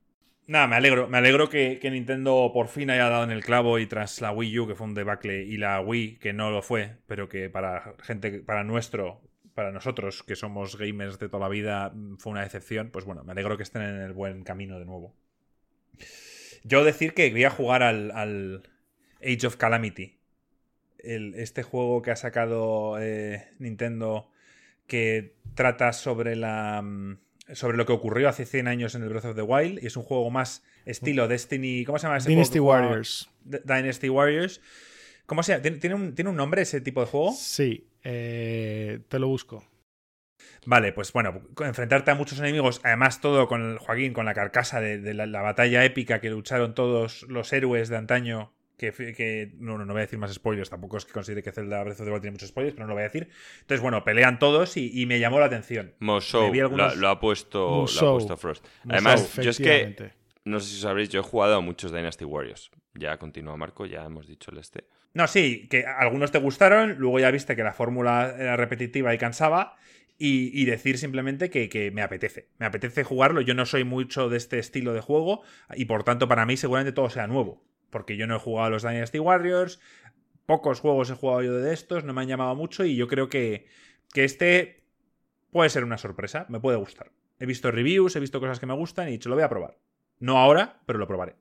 Nada, 0.48 0.66
me 0.68 0.78
alegro. 0.78 1.10
Me 1.10 1.18
alegro 1.18 1.50
que, 1.50 1.80
Nintendo 1.84 2.52
por 2.54 2.70
fin 2.70 2.90
haya 2.90 3.10
dado 3.10 3.26
en 3.26 3.32
el 3.32 3.44
clavo 3.44 3.80
y 3.80 3.86
tras 3.86 4.22
la 4.22 4.32
Wii 4.32 4.60
U, 4.60 4.68
que 4.68 4.76
fue 4.76 4.88
un 4.88 4.94
debacle, 4.94 5.44
y 5.44 5.58
la 5.58 5.82
Wii, 5.82 6.20
que 6.20 6.32
no 6.32 6.52
lo 6.52 6.62
fue, 6.62 6.96
pero 7.06 7.28
que 7.28 7.50
para 7.50 7.96
gente, 8.02 8.40
para 8.40 8.64
nuestro, 8.64 9.22
para 9.54 9.74
nosotros, 9.74 10.24
que 10.24 10.38
somos 10.38 10.78
gamers 10.78 11.20
de 11.20 11.28
toda 11.28 11.44
la 11.44 11.50
vida, 11.50 11.94
fue 12.18 12.32
una 12.32 12.44
decepción, 12.44 12.92
pues 12.92 13.04
bueno, 13.04 13.26
me 13.26 13.34
alegro 13.34 13.58
que 13.58 13.64
estén 13.64 13.82
en 13.82 14.02
el 14.02 14.14
buen 14.14 14.44
camino 14.44 14.80
de 14.80 14.86
nuevo. 14.86 15.14
Yo 16.64 16.86
decir 16.86 17.14
que 17.14 17.30
quería 17.30 17.50
jugar 17.50 17.84
al, 17.84 18.64
Age 19.22 19.48
of 19.48 19.58
Calamity. 19.58 20.18
este 21.00 21.64
juego 21.64 22.02
que 22.02 22.12
ha 22.12 22.16
sacado 22.16 22.98
eh, 23.02 23.50
Nintendo 23.60 24.32
que 24.86 25.36
trata 25.56 25.92
sobre 25.92 26.36
la 26.36 26.82
mm, 26.82 27.18
sobre 27.54 27.78
lo 27.78 27.86
que 27.86 27.94
ocurrió 27.94 28.30
hace 28.30 28.46
100 28.46 28.68
años 28.68 28.96
en 28.96 29.04
el 29.04 29.10
Breath 29.10 29.26
of 29.26 29.36
the 29.36 29.42
Wild. 29.42 29.84
Y 29.84 29.88
es 29.88 29.98
un 29.98 30.04
juego 30.04 30.30
más 30.30 30.64
estilo 30.86 31.28
Destiny. 31.28 31.86
¿Cómo 31.86 32.00
se 32.00 32.08
llama 32.08 32.18
ese 32.18 32.30
Dynasty 32.30 32.60
Warriors. 32.60 33.30
Dynasty 33.44 34.10
Warriors. 34.10 34.62
¿Cómo 35.26 35.44
se 35.44 35.52
llama? 35.52 35.80
¿Tiene 35.80 35.96
un, 35.96 36.16
¿Tiene 36.16 36.30
un 36.30 36.38
nombre 36.38 36.62
ese 36.62 36.82
tipo 36.82 37.02
de 37.02 37.08
juego? 37.08 37.34
Sí, 37.34 37.88
eh, 38.04 39.00
te 39.10 39.20
lo 39.20 39.28
busco. 39.28 39.64
Vale, 40.66 40.92
pues 40.92 41.14
bueno, 41.14 41.42
enfrentarte 41.60 42.12
a 42.12 42.16
muchos 42.16 42.40
enemigos, 42.40 42.82
además 42.84 43.22
todo 43.22 43.48
con 43.48 43.72
el 43.72 43.78
Joaquín, 43.78 44.14
con 44.14 44.26
la 44.26 44.34
carcasa 44.34 44.82
de, 44.82 45.14
la, 45.14 45.42
batalla 45.42 45.86
épica 45.86 46.20
que 46.20 46.30
lucharon 46.30 46.76
todos 46.76 47.24
los 47.24 47.54
héroes 47.54 47.88
de 47.88 47.96
antaño, 47.96 48.54
que, 48.78 49.54
no, 49.58 49.78
no, 49.78 49.86
voy 49.86 49.98
a 49.98 50.06
decir 50.06 50.20
más 50.20 50.34
spoilers, 50.34 50.70
tampoco 50.70 50.98
es 50.98 51.06
que 51.06 51.12
considere 51.12 51.44
que 51.44 51.52
Zelda 51.52 51.84
Breath 51.84 52.00
of 52.00 52.06
the 52.06 52.12
Wild 52.12 52.22
tiene 52.22 52.34
muchos 52.34 52.50
spoilers, 52.50 52.76
pero 52.76 52.86
no 52.86 52.90
lo 52.90 52.94
voy 52.96 53.02
a 53.02 53.06
decir. 53.06 53.30
Entonces, 53.62 53.82
bueno, 53.82 54.04
pelean 54.04 54.40
todos 54.40 54.78
y, 54.78 55.06
me 55.08 55.20
llamó 55.20 55.40
la 55.40 55.48
atención. 55.48 55.94
Mosou, 56.00 56.54
lo, 56.54 57.10
ha 57.10 57.20
puesto, 57.20 57.86
lo 58.02 58.10
ha 58.10 58.14
puesto 58.14 58.38
Frost. 58.38 58.66
Además, 58.88 59.36
yo 59.36 59.50
es 59.50 59.58
que, 59.58 60.14
no 60.46 60.60
sé 60.60 60.76
si 60.76 60.82
sabréis, 60.82 61.10
yo 61.10 61.20
he 61.22 61.24
jugado 61.24 61.56
a 61.56 61.62
muchos 61.62 61.92
Dynasty 61.92 62.26
Warriors. 62.26 62.72
Ya 62.94 63.18
continúa 63.18 63.58
Marco, 63.58 63.86
ya 63.86 64.04
hemos 64.06 64.28
dicho 64.28 64.52
el 64.52 64.60
este. 64.60 64.86
No, 65.14 65.28
sí, 65.28 65.68
que 65.70 65.86
algunos 65.86 66.32
te 66.32 66.38
gustaron, 66.38 66.96
luego 67.00 67.20
ya 67.20 67.32
viste 67.32 67.56
que 67.56 67.64
la 67.64 67.74
fórmula 67.74 68.36
era 68.38 68.56
repetitiva 68.56 69.14
y 69.14 69.18
cansaba, 69.18 69.76
y, 70.20 70.66
decir 70.66 70.98
simplemente 70.98 71.50
que, 71.50 71.92
me 71.92 72.02
apetece. 72.02 72.50
Me 72.58 72.66
apetece 72.66 73.04
jugarlo. 73.04 73.42
Yo 73.42 73.54
no 73.54 73.66
soy 73.66 73.84
mucho 73.84 74.30
de 74.30 74.38
este 74.38 74.58
estilo 74.60 74.94
de 74.94 75.02
juego 75.02 75.44
y 75.76 75.86
por 75.86 76.04
tanto 76.04 76.28
para 76.28 76.46
mí 76.46 76.58
seguramente 76.58 76.92
todo 76.92 77.10
sea 77.10 77.28
nuevo. 77.28 77.64
Porque 77.90 78.18
yo 78.18 78.28
no 78.28 78.36
he 78.36 78.40
jugado 78.40 78.68
a 78.68 78.70
los 78.70 78.84
Dynasty 78.84 79.20
Warriors, 79.20 79.80
pocos 80.46 80.80
juegos 80.80 81.10
he 81.10 81.16
jugado 81.16 81.44
yo 81.44 81.54
de 81.54 81.74
estos, 81.74 82.04
no 82.04 82.14
me 82.14 82.22
han 82.22 82.28
llamado 82.28 82.56
mucho 82.56 82.86
y 82.86 82.96
yo 82.96 83.08
creo 83.08 83.30
que, 83.30 83.68
que 84.14 84.24
este 84.24 84.84
puede 85.52 85.70
ser 85.70 85.84
una 85.84 85.98
sorpresa, 85.98 86.46
me 86.50 86.60
puede 86.60 86.78
gustar. 86.78 87.12
He 87.40 87.46
visto 87.46 87.72
reviews, 87.72 88.16
he 88.16 88.20
visto 88.20 88.40
cosas 88.40 88.60
que 88.60 88.66
me 88.66 88.74
gustan 88.74 89.08
y 89.08 89.10
he 89.10 89.12
dicho, 89.14 89.30
lo 89.30 89.36
voy 89.36 89.44
a 89.44 89.50
probar. 89.50 89.78
No 90.20 90.38
ahora, 90.38 90.80
pero 90.86 90.98
lo 90.98 91.08
probaré. 91.08 91.36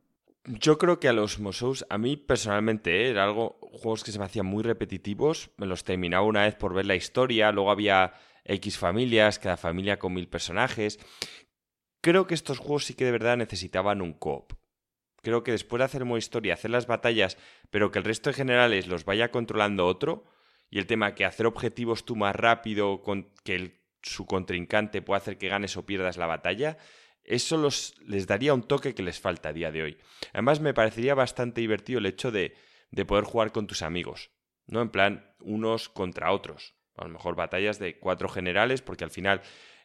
Yo 0.45 0.79
creo 0.79 1.01
que 1.01 1.09
a 1.09 1.13
los 1.13 1.41
Mosous, 1.41 1.85
a 1.89 1.99
mí 1.99 2.17
personalmente, 2.17 3.03
¿eh? 3.03 3.11
era 3.11 3.25
algo, 3.25 3.59
juegos 3.61 4.05
que 4.05 4.13
se 4.13 4.19
me 4.19 4.27
hacían 4.27 4.47
muy 4.47 4.63
repetitivos, 4.63 5.51
me 5.57 5.67
los 5.67 5.83
terminaba 5.83 6.25
una 6.25 6.43
vez 6.43 6.55
por 6.55 6.73
ver 6.73 6.87
la 6.87 6.95
historia, 6.95 7.51
luego 7.51 7.71
había 7.71 8.13
X 8.45 8.79
familias, 8.79 9.39
cada 9.41 9.57
familia 9.57 9.99
con 9.99 10.15
mil 10.15 10.29
personajes. 10.29 11.01
Creo 12.01 12.29
que 12.29 12.35
estos 12.35 12.59
juegos 12.59 12.85
sí 12.85 12.95
que 12.95 13.05
de 13.05 13.11
verdad 13.11 13.37
necesitaban 13.37 14.01
un 14.01 14.13
coop. 14.13 14.53
Creo 15.27 15.43
que 15.43 15.51
después 15.51 15.81
de 15.81 15.87
hacer 15.87 16.05
modo 16.05 16.19
historia, 16.19 16.55
hacer 16.55 16.71
las 16.71 16.87
batallas, 16.87 17.37
pero 17.71 17.91
que 17.91 17.99
el 17.99 18.05
resto 18.05 18.31
de 18.31 18.35
generales 18.35 18.87
los 18.87 19.05
vaya 19.05 19.33
controlando 19.33 19.85
otro, 19.85 20.25
y 20.71 20.79
el 20.79 20.87
tema 20.87 21.17
que 21.17 21.25
hacer 21.25 21.47
objetivos 21.47 22.05
tú 22.05 22.15
más 22.15 22.37
rápido, 22.37 23.03
con 23.03 23.35
que 23.43 23.81
su 24.05 24.25
contrincante 24.25 25.03
pueda 25.03 25.19
hacer 25.19 25.37
que 25.37 25.49
ganes 25.49 25.77
o 25.77 25.85
pierdas 25.85 26.17
la 26.17 26.27
batalla, 26.27 26.79
eso 27.25 27.57
los, 27.57 27.97
les 28.07 28.29
daría 28.29 28.55
un 28.55 28.63
toque 28.63 28.95
que 28.95 29.03
les 29.03 29.19
falta 29.19 29.49
a 29.49 29.53
día 29.53 29.73
de 29.73 29.83
hoy. 29.83 29.99
Además, 30.33 30.61
me 30.61 30.75
parecería 30.75 31.17
bastante 31.17 31.61
divertido 31.61 31.99
el 31.99 32.07
hecho 32.07 32.31
de, 32.31 32.55
de 32.93 33.05
poder 33.05 33.25
jugar 33.25 33.51
con 33.51 33.67
tus 33.67 33.83
amigos, 33.83 34.31
¿no? 34.69 34.81
En 34.81 34.91
plan, 34.91 35.35
unos 35.41 35.89
contra 35.89 36.31
otros 36.31 36.77
a 36.97 37.03
lo 37.03 37.11
mejor 37.11 37.35
batallas 37.35 37.81
de 37.81 37.99
cuatro 37.99 38.29
generales, 38.29 38.81
porque 38.81 39.03
al 39.03 39.11
final 39.11 39.43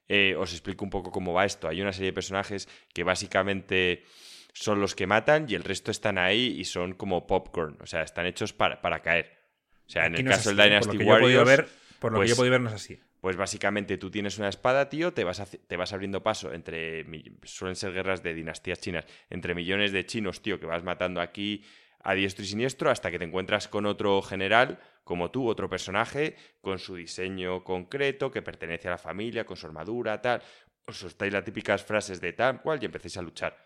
eh, 0.07 0.35
os 0.37 0.51
explico 0.51 0.85
un 0.85 0.91
poco 0.91 1.11
cómo 1.11 1.33
va 1.33 1.45
esto. 1.45 1.67
Hay 1.67 1.81
una 1.81 1.93
serie 1.93 2.11
de 2.11 2.13
personajes 2.13 2.69
que 2.93 3.03
básicamente 3.03 4.05
son 4.53 4.81
los 4.81 4.95
que 4.95 5.07
matan 5.07 5.45
y 5.47 5.55
el 5.55 5.63
resto 5.63 5.91
están 5.91 6.17
ahí 6.17 6.55
y 6.57 6.65
son 6.65 6.93
como 6.93 7.27
popcorn, 7.27 7.77
o 7.81 7.85
sea, 7.85 8.03
están 8.03 8.25
hechos 8.25 8.53
para, 8.53 8.81
para 8.81 9.01
caer. 9.01 9.39
O 9.87 9.89
sea, 9.89 10.05
en 10.05 10.15
el 10.15 10.25
caso 10.25 10.53
del 10.53 10.57
Dynasty 10.57 10.97
Warriors... 10.97 11.47
Ver, 11.47 11.67
por 11.99 12.13
lo 12.13 12.21
que 12.21 12.27
yo 12.27 12.33
he 12.33 12.35
pues 12.35 12.37
podido 12.37 12.51
ver 12.51 12.61
no 12.61 12.69
es 12.69 12.75
así. 12.75 12.99
Pues 13.19 13.35
básicamente 13.35 13.97
tú 13.97 14.09
tienes 14.09 14.39
una 14.39 14.49
espada, 14.49 14.89
tío, 14.89 15.13
te 15.13 15.23
vas, 15.23 15.41
te 15.67 15.77
vas 15.77 15.93
abriendo 15.93 16.23
paso 16.23 16.53
entre... 16.53 17.05
Suelen 17.43 17.75
ser 17.75 17.93
guerras 17.93 18.23
de 18.23 18.33
dinastías 18.33 18.79
chinas, 18.79 19.05
entre 19.29 19.53
millones 19.53 19.91
de 19.91 20.05
chinos, 20.05 20.41
tío, 20.41 20.59
que 20.59 20.65
vas 20.65 20.83
matando 20.83 21.21
aquí 21.21 21.63
a 22.03 22.13
diestro 22.13 22.43
y 22.43 22.47
siniestro 22.47 22.89
hasta 22.89 23.11
que 23.11 23.19
te 23.19 23.25
encuentras 23.25 23.67
con 23.67 23.85
otro 23.85 24.21
general 24.21 24.79
como 25.03 25.29
tú, 25.29 25.47
otro 25.47 25.69
personaje, 25.69 26.35
con 26.61 26.79
su 26.79 26.95
diseño 26.95 27.63
concreto, 27.63 28.31
que 28.31 28.41
pertenece 28.41 28.87
a 28.87 28.91
la 28.91 28.97
familia, 28.97 29.45
con 29.45 29.57
su 29.57 29.67
armadura, 29.67 30.21
tal. 30.21 30.41
Os 30.87 30.97
soltáis 30.97 31.33
las 31.33 31.43
típicas 31.43 31.83
frases 31.83 32.21
de 32.21 32.33
tal 32.33 32.61
cual 32.61 32.79
y 32.81 32.85
empecéis 32.85 33.17
a 33.17 33.21
luchar. 33.21 33.57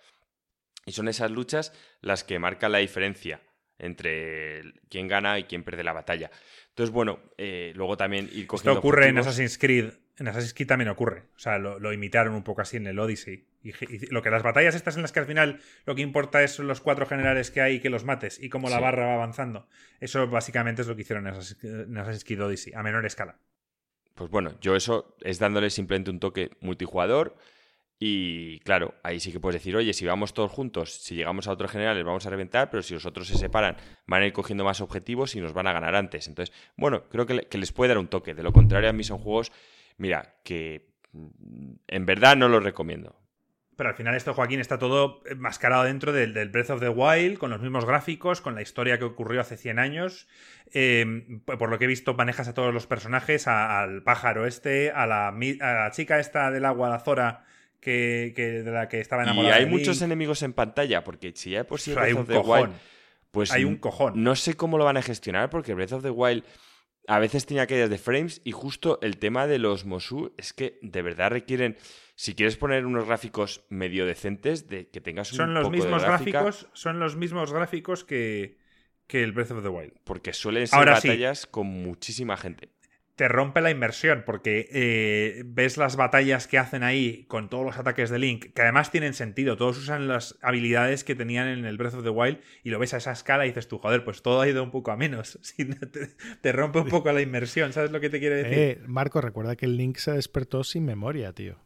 Y 0.85 0.91
son 0.91 1.07
esas 1.07 1.31
luchas 1.31 1.73
las 2.01 2.23
que 2.23 2.39
marcan 2.39 2.71
la 2.71 2.77
diferencia 2.77 3.41
entre 3.77 4.61
quién 4.89 5.07
gana 5.07 5.39
y 5.39 5.45
quién 5.45 5.63
pierde 5.63 5.83
la 5.83 5.93
batalla. 5.93 6.31
Entonces, 6.69 6.93
bueno, 6.93 7.19
eh, 7.37 7.73
luego 7.75 7.97
también 7.97 8.29
ir 8.31 8.47
cogiendo. 8.47 8.71
Esto 8.71 8.79
ocurre 8.79 9.07
en 9.07 9.17
Assassin's 9.17 9.57
Creed. 9.57 9.93
En 10.17 10.27
Assassin's 10.27 10.53
Creed 10.53 10.67
también 10.67 10.89
ocurre. 10.89 11.23
O 11.35 11.39
sea, 11.39 11.57
lo, 11.57 11.91
imitaron 11.91 12.35
un 12.35 12.43
poco 12.43 12.61
así 12.61 12.77
en 12.77 12.87
el 12.87 12.99
Odyssey. 12.99 13.47
Y, 13.63 13.73
lo 14.11 14.21
que 14.21 14.29
las 14.29 14.43
batallas 14.43 14.75
estas 14.75 14.95
en 14.95 15.01
las 15.01 15.11
que 15.11 15.19
al 15.19 15.25
final 15.25 15.59
lo 15.85 15.95
que 15.95 16.03
importa 16.03 16.43
es 16.43 16.59
los 16.59 16.81
cuatro 16.81 17.05
generales 17.05 17.49
que 17.49 17.61
hay 17.61 17.75
y 17.75 17.79
que 17.79 17.89
los 17.89 18.03
mates 18.05 18.39
y 18.41 18.49
cómo 18.49 18.69
la 18.69 18.79
barra 18.79 19.07
va 19.07 19.13
avanzando. 19.15 19.67
Eso 19.99 20.27
básicamente 20.27 20.83
es 20.83 20.87
lo 20.87 20.95
que 20.95 21.01
hicieron 21.01 21.27
en 21.27 21.33
Assassin's 21.97 22.23
Creed 22.23 22.43
Odyssey, 22.43 22.73
a 22.73 22.83
menor 22.83 23.05
escala. 23.05 23.39
Pues 24.13 24.29
bueno, 24.29 24.57
yo 24.61 24.75
eso 24.75 25.17
es 25.21 25.39
dándole 25.39 25.69
simplemente 25.69 26.11
un 26.11 26.19
toque 26.19 26.51
multijugador 26.61 27.35
y 27.97 28.59
claro, 28.59 28.95
ahí 29.03 29.19
sí 29.19 29.31
que 29.31 29.39
puedes 29.39 29.61
decir, 29.61 29.75
oye, 29.75 29.93
si 29.93 30.05
vamos 30.05 30.33
todos 30.33 30.51
juntos, 30.51 30.95
si 31.01 31.15
llegamos 31.15 31.47
a 31.47 31.51
otro 31.51 31.67
general, 31.67 31.95
les 31.95 32.05
vamos 32.05 32.25
a 32.25 32.29
reventar, 32.29 32.69
pero 32.69 32.83
si 32.83 32.93
los 32.93 33.05
otros 33.05 33.27
se 33.27 33.37
separan, 33.37 33.77
van 34.05 34.21
a 34.21 34.25
ir 34.25 34.33
cogiendo 34.33 34.65
más 34.65 34.81
objetivos 34.81 35.35
y 35.35 35.41
nos 35.41 35.53
van 35.53 35.67
a 35.67 35.73
ganar 35.73 35.95
antes. 35.95 36.27
Entonces, 36.27 36.53
bueno, 36.75 37.07
creo 37.07 37.25
que, 37.25 37.57
les 37.57 37.71
puede 37.71 37.89
dar 37.89 37.97
un 37.97 38.07
toque. 38.07 38.33
De 38.33 38.43
lo 38.43 38.51
contrario, 38.51 38.89
a 38.89 38.93
mí 38.93 39.03
son 39.05 39.19
juegos, 39.19 39.51
mira, 39.97 40.35
que 40.43 40.89
mm, 41.13 41.73
en 41.87 42.05
verdad 42.05 42.35
no 42.35 42.49
los 42.49 42.63
recomiendo. 42.63 43.15
Pero 43.77 43.89
al 43.89 43.95
final 43.95 44.15
esto, 44.15 44.33
Joaquín, 44.33 44.59
está 44.59 44.77
todo 44.77 45.21
mascarado 45.37 45.83
dentro 45.83 46.11
del, 46.13 46.49
Breath 46.49 46.69
of 46.71 46.79
the 46.81 46.89
Wild, 46.89 47.37
con 47.37 47.49
los 47.49 47.61
mismos 47.61 47.85
gráficos, 47.85 48.39
con 48.41 48.55
la 48.55 48.61
historia 48.61 48.97
que 48.97 49.03
ocurrió 49.05 49.41
hace 49.41 49.57
100 49.57 49.79
años. 49.79 50.27
Em, 50.73 51.41
por 51.41 51.69
lo 51.69 51.77
que 51.77 51.85
he 51.85 51.87
visto, 51.87 52.13
manejas 52.13 52.47
a 52.47 52.53
todos 52.53 52.73
los 52.73 52.87
personajes, 52.87 53.47
al 53.47 54.03
pájaro 54.03 54.45
este, 54.45 54.91
a 54.91 55.05
la, 55.05 55.27
a 55.27 55.73
la 55.73 55.91
chica 55.91 56.19
esta 56.19 56.51
del 56.51 56.65
agua, 56.65 56.89
la 56.89 56.99
Zora, 56.99 57.45
que, 57.85 58.63
de 58.65 58.71
la 58.71 58.89
que 58.89 58.99
estaba 58.99 59.23
enamorada. 59.23 59.59
Y 59.59 59.63
hay 59.63 59.69
muchos 59.69 60.01
enemigos 60.01 60.41
en 60.41 60.53
pantalla, 60.53 61.03
porque 61.03 61.31
si 61.35 61.51
ya 61.51 61.65
por 61.65 61.79
sí 61.79 61.93
Breath 61.93 62.17
of 62.17 62.27
the 62.27 62.37
Wild, 62.39 62.73
pues 63.31 63.51
hay 63.51 63.63
un 63.63 63.77
cojón. 63.77 64.23
No 64.23 64.35
sé 64.35 64.55
cómo 64.55 64.77
lo 64.77 64.85
van 64.85 64.97
a 64.97 65.01
gestionar, 65.01 65.49
porque 65.49 65.73
Breath 65.73 65.93
of 65.93 66.03
the 66.03 66.09
Wild 66.09 66.43
a 67.07 67.19
veces 67.19 67.45
tenía 67.45 67.67
caídas 67.67 67.91
de 67.91 67.99
frames 67.99 68.41
y 68.43 68.51
justo 68.51 68.97
el 69.03 69.17
tema 69.17 69.45
de 69.45 69.59
los 69.59 69.85
Mosu 69.85 70.33
es 70.37 70.53
que 70.53 70.79
de 70.81 71.03
verdad 71.03 71.29
requieren 71.29 71.77
si 72.15 72.33
quieres 72.33 72.57
poner 72.57 72.87
unos 72.87 73.05
gráficos 73.05 73.63
medio 73.69 74.07
decentes 74.07 74.67
de 74.67 74.89
que 74.89 75.01
tengas 75.01 75.31
un 75.31 75.37
son 75.37 75.53
los 75.53 75.65
poco 75.65 75.75
mismos 75.75 76.01
de 76.01 76.07
gráficos 76.07 76.67
son 76.73 76.99
los 76.99 77.15
mismos 77.15 77.53
gráficos 77.53 78.03
que, 78.03 78.57
que 79.05 79.21
el 79.21 79.33
Breath 79.33 79.51
of 79.51 79.61
the 79.61 79.69
Wild 79.69 79.93
porque 80.03 80.33
suelen 80.33 80.65
ser 80.65 80.83
batallas 80.83 81.45
con 81.45 81.67
muchísima 81.67 82.37
gente 82.37 82.69
te 83.15 83.29
rompe 83.29 83.61
la 83.61 83.71
inmersión 83.71 84.23
porque 84.25 84.67
eh, 84.71 85.43
ves 85.45 85.77
las 85.77 85.95
batallas 85.95 86.47
que 86.47 86.57
hacen 86.57 86.83
ahí 86.83 87.25
con 87.27 87.49
todos 87.49 87.65
los 87.65 87.77
ataques 87.77 88.09
de 88.09 88.19
Link, 88.19 88.53
que 88.53 88.61
además 88.61 88.91
tienen 88.91 89.13
sentido, 89.13 89.55
todos 89.55 89.77
usan 89.77 90.07
las 90.07 90.37
habilidades 90.41 91.05
que 91.05 91.15
tenían 91.15 91.47
en 91.47 91.65
el 91.65 91.77
Breath 91.77 91.95
of 91.95 92.03
the 92.03 92.09
Wild 92.09 92.39
y 92.63 92.71
lo 92.71 92.79
ves 92.79 92.93
a 92.93 92.97
esa 92.97 93.13
escala 93.13 93.45
y 93.45 93.49
dices 93.49 93.69
tú, 93.69 93.77
joder, 93.77 94.03
pues 94.03 94.21
todo 94.21 94.41
ha 94.41 94.47
ido 94.47 94.61
un 94.63 94.71
poco 94.71 94.91
a 94.91 94.97
menos, 94.97 95.39
te, 96.41 96.51
rompe 96.51 96.79
un 96.79 96.89
poco 96.89 97.11
la 97.13 97.21
inmersión, 97.21 97.71
¿sabes 97.71 97.91
lo 97.91 98.01
que 98.01 98.09
te 98.09 98.19
quiere 98.19 98.35
decir? 98.35 98.57
Eh, 98.57 98.81
Marco, 98.85 99.21
recuerda 99.21 99.55
que 99.55 99.65
el 99.65 99.77
Link 99.77 99.97
se 99.97 100.11
despertó 100.11 100.63
sin 100.65 100.83
memoria, 100.83 101.31
tío. 101.31 101.57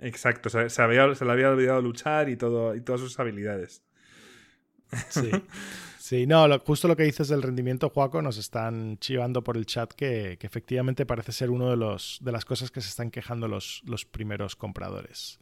Exacto, 0.00 0.50
se, 0.50 0.68
se, 0.68 0.82
había, 0.82 1.14
se 1.14 1.24
le 1.24 1.32
había 1.32 1.50
olvidado 1.50 1.80
luchar 1.80 2.28
y, 2.28 2.36
todo, 2.36 2.74
y 2.74 2.82
todas 2.82 3.00
sus 3.00 3.18
habilidades. 3.18 3.82
Sí. 5.08 5.30
Sí, 6.10 6.26
no, 6.26 6.58
justo 6.58 6.88
lo 6.88 6.96
que 6.96 7.04
dices 7.04 7.28
del 7.28 7.40
rendimiento, 7.40 7.88
Juaco, 7.88 8.20
nos 8.20 8.36
están 8.36 8.98
chivando 8.98 9.44
por 9.44 9.56
el 9.56 9.64
chat 9.64 9.92
que, 9.92 10.36
efectivamente 10.40 11.06
parece 11.06 11.30
ser 11.30 11.50
uno 11.50 11.70
de, 11.70 11.96
de 12.20 12.32
las 12.32 12.44
cosas 12.44 12.72
que 12.72 12.80
se 12.80 12.88
están 12.88 13.12
quejando 13.12 13.46
los, 13.46 13.80
los 13.84 14.06
primeros 14.06 14.56
compradores. 14.56 15.38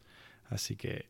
Así 0.51 0.77
que... 0.77 1.09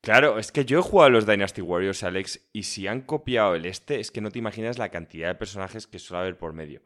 Claro, 0.00 0.40
es 0.40 0.50
que 0.50 0.64
yo 0.64 0.80
he 0.80 0.82
jugado 0.82 1.06
a 1.06 1.10
los 1.10 1.24
Dynasty 1.24 1.60
Warriors, 1.60 2.02
Alex, 2.02 2.48
y 2.52 2.64
si 2.64 2.88
han 2.88 3.02
copiado 3.02 3.54
el 3.54 3.64
este, 3.64 4.00
es 4.00 4.10
que 4.10 4.20
no 4.20 4.32
te 4.32 4.40
imaginas 4.40 4.76
la 4.76 4.88
cantidad 4.88 5.28
de 5.28 5.36
personajes 5.36 5.86
que 5.86 6.00
suele 6.00 6.22
haber 6.22 6.36
por 6.36 6.52
medio. 6.52 6.82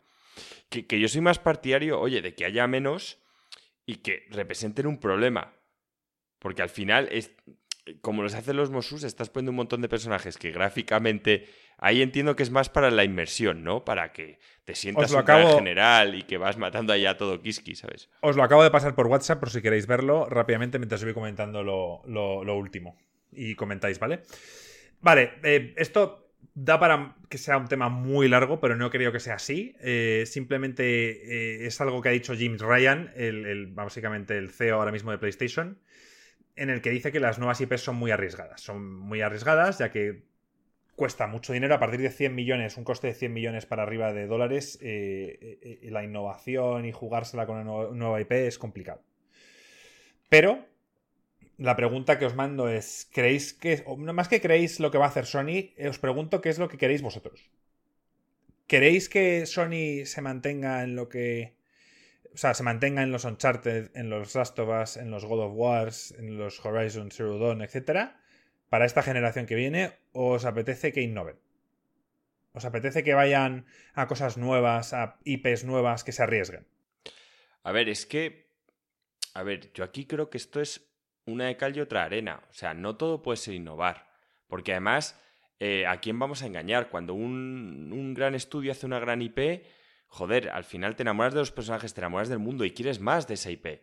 Que, 0.69 0.87
que 0.87 1.01
yo 1.01 1.09
soy 1.09 1.23
más 1.23 1.39
partidario, 1.39 1.99
oye, 1.99 2.21
de 2.21 2.35
que 2.35 2.45
haya 2.45 2.67
menos 2.67 3.17
y 3.87 3.95
que 3.95 4.27
representen 4.29 4.87
un 4.87 4.99
problema. 4.99 5.55
Porque 6.39 6.61
al 6.61 6.69
final 6.69 7.09
es, 7.11 7.31
como 8.03 8.23
los 8.23 8.35
hacen 8.35 8.57
los 8.57 8.71
Mosus, 8.71 9.05
estás 9.05 9.31
poniendo 9.31 9.53
un 9.53 9.57
montón 9.57 9.81
de 9.81 9.89
personajes 9.89 10.37
que 10.37 10.51
gráficamente. 10.51 11.49
Ahí 11.79 12.03
entiendo 12.03 12.35
que 12.35 12.43
es 12.43 12.51
más 12.51 12.69
para 12.69 12.91
la 12.91 13.05
inmersión, 13.05 13.63
¿no? 13.63 13.85
Para 13.85 14.13
que 14.13 14.39
te 14.65 14.75
sientas 14.75 15.13
un 15.13 15.25
general 15.25 16.17
y 16.17 16.23
que 16.23 16.37
vas 16.37 16.59
matando 16.59 16.93
allá 16.93 17.17
todo 17.17 17.41
Kiski, 17.41 17.77
¿sabes? 17.77 18.11
Os 18.21 18.37
lo 18.37 18.43
acabo 18.43 18.65
de 18.65 18.71
pasar 18.71 18.95
por 18.95 19.07
WhatsApp 19.07 19.39
por 19.39 19.51
si 19.51 19.63
queréis 19.63 19.87
verlo 19.87 20.27
rápidamente 20.27 20.79
mientras 20.79 21.05
voy 21.05 21.15
comentando 21.15 21.63
lo, 21.63 22.55
último. 22.57 22.99
Y 23.31 23.55
comentáis, 23.55 23.99
¿vale? 23.99 24.23
Vale, 25.01 25.35
eh, 25.45 25.75
esto 25.77 26.33
da 26.55 26.81
para 26.81 27.17
que 27.29 27.39
sea 27.39 27.57
un 27.57 27.69
tema 27.69 27.89
muy 27.89 28.29
largo, 28.29 28.59
pero 28.59 28.75
no 28.75 28.91
creo 28.91 29.13
que 29.13 29.21
sea 29.21 29.35
así. 29.35 29.77
Eh, 29.81 30.25
simplemente 30.27 30.83
eh, 30.83 31.67
es 31.67 31.81
algo 31.81 32.03
que 32.03 32.09
ha 32.09 32.13
dicho 32.13 32.35
James 32.37 32.61
Ryan, 32.61 33.13
el, 33.15 33.69
básicamente 33.69 34.37
el 34.37 34.51
CEO 34.51 34.77
ahora 34.77 34.91
mismo 34.91 35.13
de 35.13 35.19
PlayStation 35.19 35.79
en 36.57 36.71
el 36.71 36.81
que 36.81 36.91
dice 36.91 37.13
que 37.13 37.21
las 37.21 37.39
nuevas 37.39 37.61
IPs 37.61 37.83
son 37.83 37.95
muy 37.95 38.11
arriesgadas. 38.11 38.61
Son 38.61 38.85
muy 38.85 39.21
arriesgadas 39.21 39.79
ya 39.79 39.93
que 39.93 40.25
cuesta 40.99 41.29
mucho 41.29 41.53
dinero. 41.53 41.77
A 41.77 41.79
partir 41.79 42.01
de 42.01 42.11
100 42.11 42.35
millones, 42.35 42.77
un 42.77 42.83
coste 42.83 43.07
de 43.07 43.15
100 43.15 43.33
millones 43.33 43.67
para 43.67 43.85
arriba 43.85 44.13
de 44.13 44.27
dólares, 44.27 44.79
eh, 44.83 45.39
eh, 45.63 45.79
eh, 45.83 45.91
la 45.91 46.03
innovación 46.03 46.85
y 46.85 46.93
jugársela 46.93 47.47
con 47.47 47.57
una 47.57 47.95
nueva 47.95 48.21
IP 48.21 48.33
es 48.33 48.59
complicado. 48.59 49.01
Pero 50.29 50.67
la 51.57 51.77
pregunta 51.77 52.19
que 52.19 52.27
os 52.27 52.35
mando 52.35 52.69
es, 52.69 53.09
¿creéis 53.13 53.55
que, 53.55 53.85
o 53.87 53.97
más 53.97 54.29
que 54.29 54.41
creéis 54.41 54.81
lo 54.81 54.91
que 54.91 54.99
va 54.99 55.07
a 55.07 55.09
hacer 55.09 55.25
Sony, 55.25 55.71
os 55.89 56.01
pregunto 56.01 56.41
qué 56.41 56.49
es 56.49 56.59
lo 56.59 56.69
que 56.69 56.79
queréis 56.79 57.01
vosotros? 57.01 57.49
¿Queréis 58.67 59.09
que 59.09 59.47
Sony 59.47 60.05
se 60.05 60.21
mantenga 60.21 60.83
en 60.83 60.97
lo 60.97 61.09
que... 61.09 61.57
O 62.35 62.37
sea, 62.37 62.55
se 62.55 62.65
mantenga 62.65 63.03
en 63.03 63.13
los 63.13 63.25
Uncharted, 63.25 63.91
en 63.95 64.11
los 64.11 64.35
Last 64.35 64.59
of 64.59 64.69
Us, 64.83 64.97
en 64.97 65.11
los 65.13 65.25
God 65.25 65.45
of 65.45 65.53
Wars, 65.55 66.13
en 66.19 66.37
los 66.37 66.65
Horizon 66.65 67.11
Zero 67.11 67.39
Dawn, 67.39 67.63
etcétera, 67.63 68.21
para 68.69 68.85
esta 68.85 69.03
generación 69.03 69.47
que 69.47 69.55
viene, 69.55 69.93
o 70.13 70.33
os 70.33 70.45
apetece 70.45 70.93
que 70.93 71.03
innoven? 71.03 71.37
¿Os 72.53 72.65
apetece 72.65 73.05
que 73.05 73.15
vayan 73.15 73.67
a 73.95 74.07
cosas 74.07 74.37
nuevas, 74.37 74.93
a 74.93 75.19
IPs 75.25 75.65
nuevas, 75.65 76.05
que 76.05 76.13
se 76.13 76.23
arriesguen? 76.23 76.67
A 77.63 77.73
ver, 77.73 77.89
es 77.89 78.07
que. 78.07 78.49
A 79.35 79.43
ver, 79.43 79.73
yo 79.73 79.85
aquí 79.85 80.07
creo 80.07 80.31
que 80.31 80.39
esto 80.39 80.61
es 80.61 80.91
una 81.27 81.47
de 81.47 81.57
cal 81.57 81.77
y 81.77 81.81
otra 81.81 82.05
arena. 82.05 82.43
O 82.51 82.55
sea, 82.55 82.75
no 82.75 82.97
todo 82.97 83.23
puede 83.23 83.37
ser 83.37 83.55
innovar. 83.55 84.09
Porque 84.49 84.73
además, 84.73 85.21
eh, 85.61 85.87
¿a 85.87 86.01
quién 86.01 86.19
vamos 86.19 86.43
a 86.43 86.47
engañar? 86.47 86.89
Cuando 86.89 87.15
un, 87.15 87.91
un, 87.93 88.15
gran 88.15 88.35
estudio 88.35 88.73
hace 88.73 88.87
una 88.87 88.99
gran 88.99 89.21
IP, 89.23 89.63
joder, 90.07 90.49
al 90.49 90.65
final 90.65 90.97
te 90.97 91.03
enamoras 91.03 91.35
de 91.35 91.41
los 91.41 91.53
personajes, 91.53 91.95
te 91.95 92.01
enamoras 92.01 92.29
del 92.29 92.39
mundo 92.39 92.65
y 92.65 92.73
quieres 92.73 92.99
más 92.99 93.29
de 93.29 93.35
esa 93.35 93.51
IP. 93.51 93.83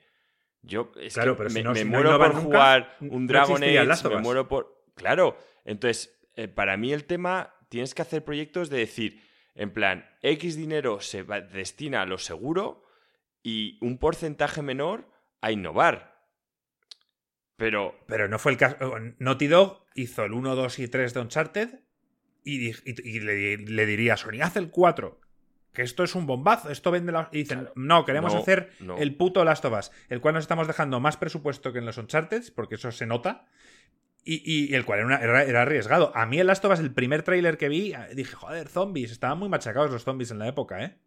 Yo 0.63 0.91
es 0.99 1.13
claro, 1.13 1.35
que 1.35 1.37
pero 1.37 1.49
si 1.51 1.55
me, 1.57 1.63
no, 1.63 1.71
me 1.71 1.79
si 1.79 1.85
no 1.85 1.91
muero 1.91 2.09
innovan 2.09 2.31
por 2.31 2.43
nunca, 2.43 2.57
jugar 2.57 2.97
no 2.99 3.13
un 3.13 3.27
Dragon 3.27 3.63
Age, 3.63 3.91
of 3.91 4.03
me 4.05 4.17
muero 4.17 4.47
por... 4.47 4.74
Claro, 4.95 5.37
entonces, 5.65 6.17
eh, 6.35 6.47
para 6.47 6.77
mí 6.77 6.91
el 6.93 7.05
tema, 7.05 7.53
tienes 7.69 7.93
que 7.93 8.01
hacer 8.01 8.23
proyectos 8.23 8.69
de 8.69 8.79
decir, 8.79 9.21
en 9.55 9.71
plan, 9.71 10.05
X 10.21 10.55
dinero 10.55 10.99
se 11.01 11.23
va- 11.23 11.41
destina 11.41 12.01
a 12.01 12.05
lo 12.05 12.17
seguro 12.17 12.83
y 13.43 13.77
un 13.81 13.97
porcentaje 13.97 14.61
menor 14.61 15.09
a 15.41 15.51
innovar. 15.51 16.15
Pero 17.57 17.95
Pero 18.07 18.27
no 18.27 18.37
fue 18.39 18.51
el 18.53 18.57
caso. 18.57 18.77
Naughty 19.19 19.47
Dog 19.47 19.85
hizo 19.95 20.23
el 20.25 20.33
1, 20.33 20.55
2 20.55 20.79
y 20.79 20.87
3 20.87 21.13
de 21.13 21.19
Uncharted 21.21 21.79
y, 22.43 22.69
y- 22.69 22.75
y 22.85 23.19
le, 23.21 23.57
le 23.57 23.85
diría 23.85 24.15
a 24.15 24.17
Sony, 24.17 24.41
haz 24.41 24.57
el 24.57 24.69
4. 24.71 25.21
Que 25.73 25.81
esto 25.81 26.03
es 26.03 26.15
un 26.15 26.25
bombazo, 26.25 26.69
esto 26.69 26.89
vende 26.91 27.11
la... 27.11 27.27
Y 27.33 27.39
dicen, 27.39 27.59
Claro. 27.59 27.73
no, 27.75 28.05
queremos 28.05 28.33
No, 28.33 28.39
hacer 28.39 28.71
no. 28.79 28.97
el 28.97 29.15
puto 29.15 29.43
Last 29.43 29.65
of 29.65 29.77
Us, 29.77 29.91
el 30.09 30.21
cual 30.21 30.33
nos 30.35 30.43
estamos 30.45 30.67
dejando 30.67 30.99
más 31.01 31.17
presupuesto 31.17 31.73
que 31.73 31.79
en 31.79 31.85
los 31.85 31.97
Uncharted, 31.97 32.43
porque 32.55 32.75
eso 32.75 32.91
se 32.93 33.05
nota, 33.05 33.45
y, 34.25 34.73
el 34.73 34.85
cual 34.85 34.99
era, 34.99 35.07
una- 35.07 35.17
era- 35.21 35.43
era 35.43 35.61
arriesgado. 35.61 36.11
A 36.15 36.25
mí 36.25 36.39
el 36.39 36.47
Last 36.47 36.65
of 36.65 36.73
Us, 36.73 36.79
el 36.79 36.93
primer 36.93 37.21
tráiler 37.23 37.57
que 37.57 37.69
vi, 37.69 37.93
dije, 38.15 38.35
joder, 38.35 38.67
zombies, 38.67 39.11
estaban 39.11 39.37
muy 39.37 39.49
machacados 39.49 39.91
los 39.91 40.03
zombies 40.03 40.31
en 40.31 40.39
la 40.39 40.47
época, 40.47 40.83
¿eh? 40.83 40.97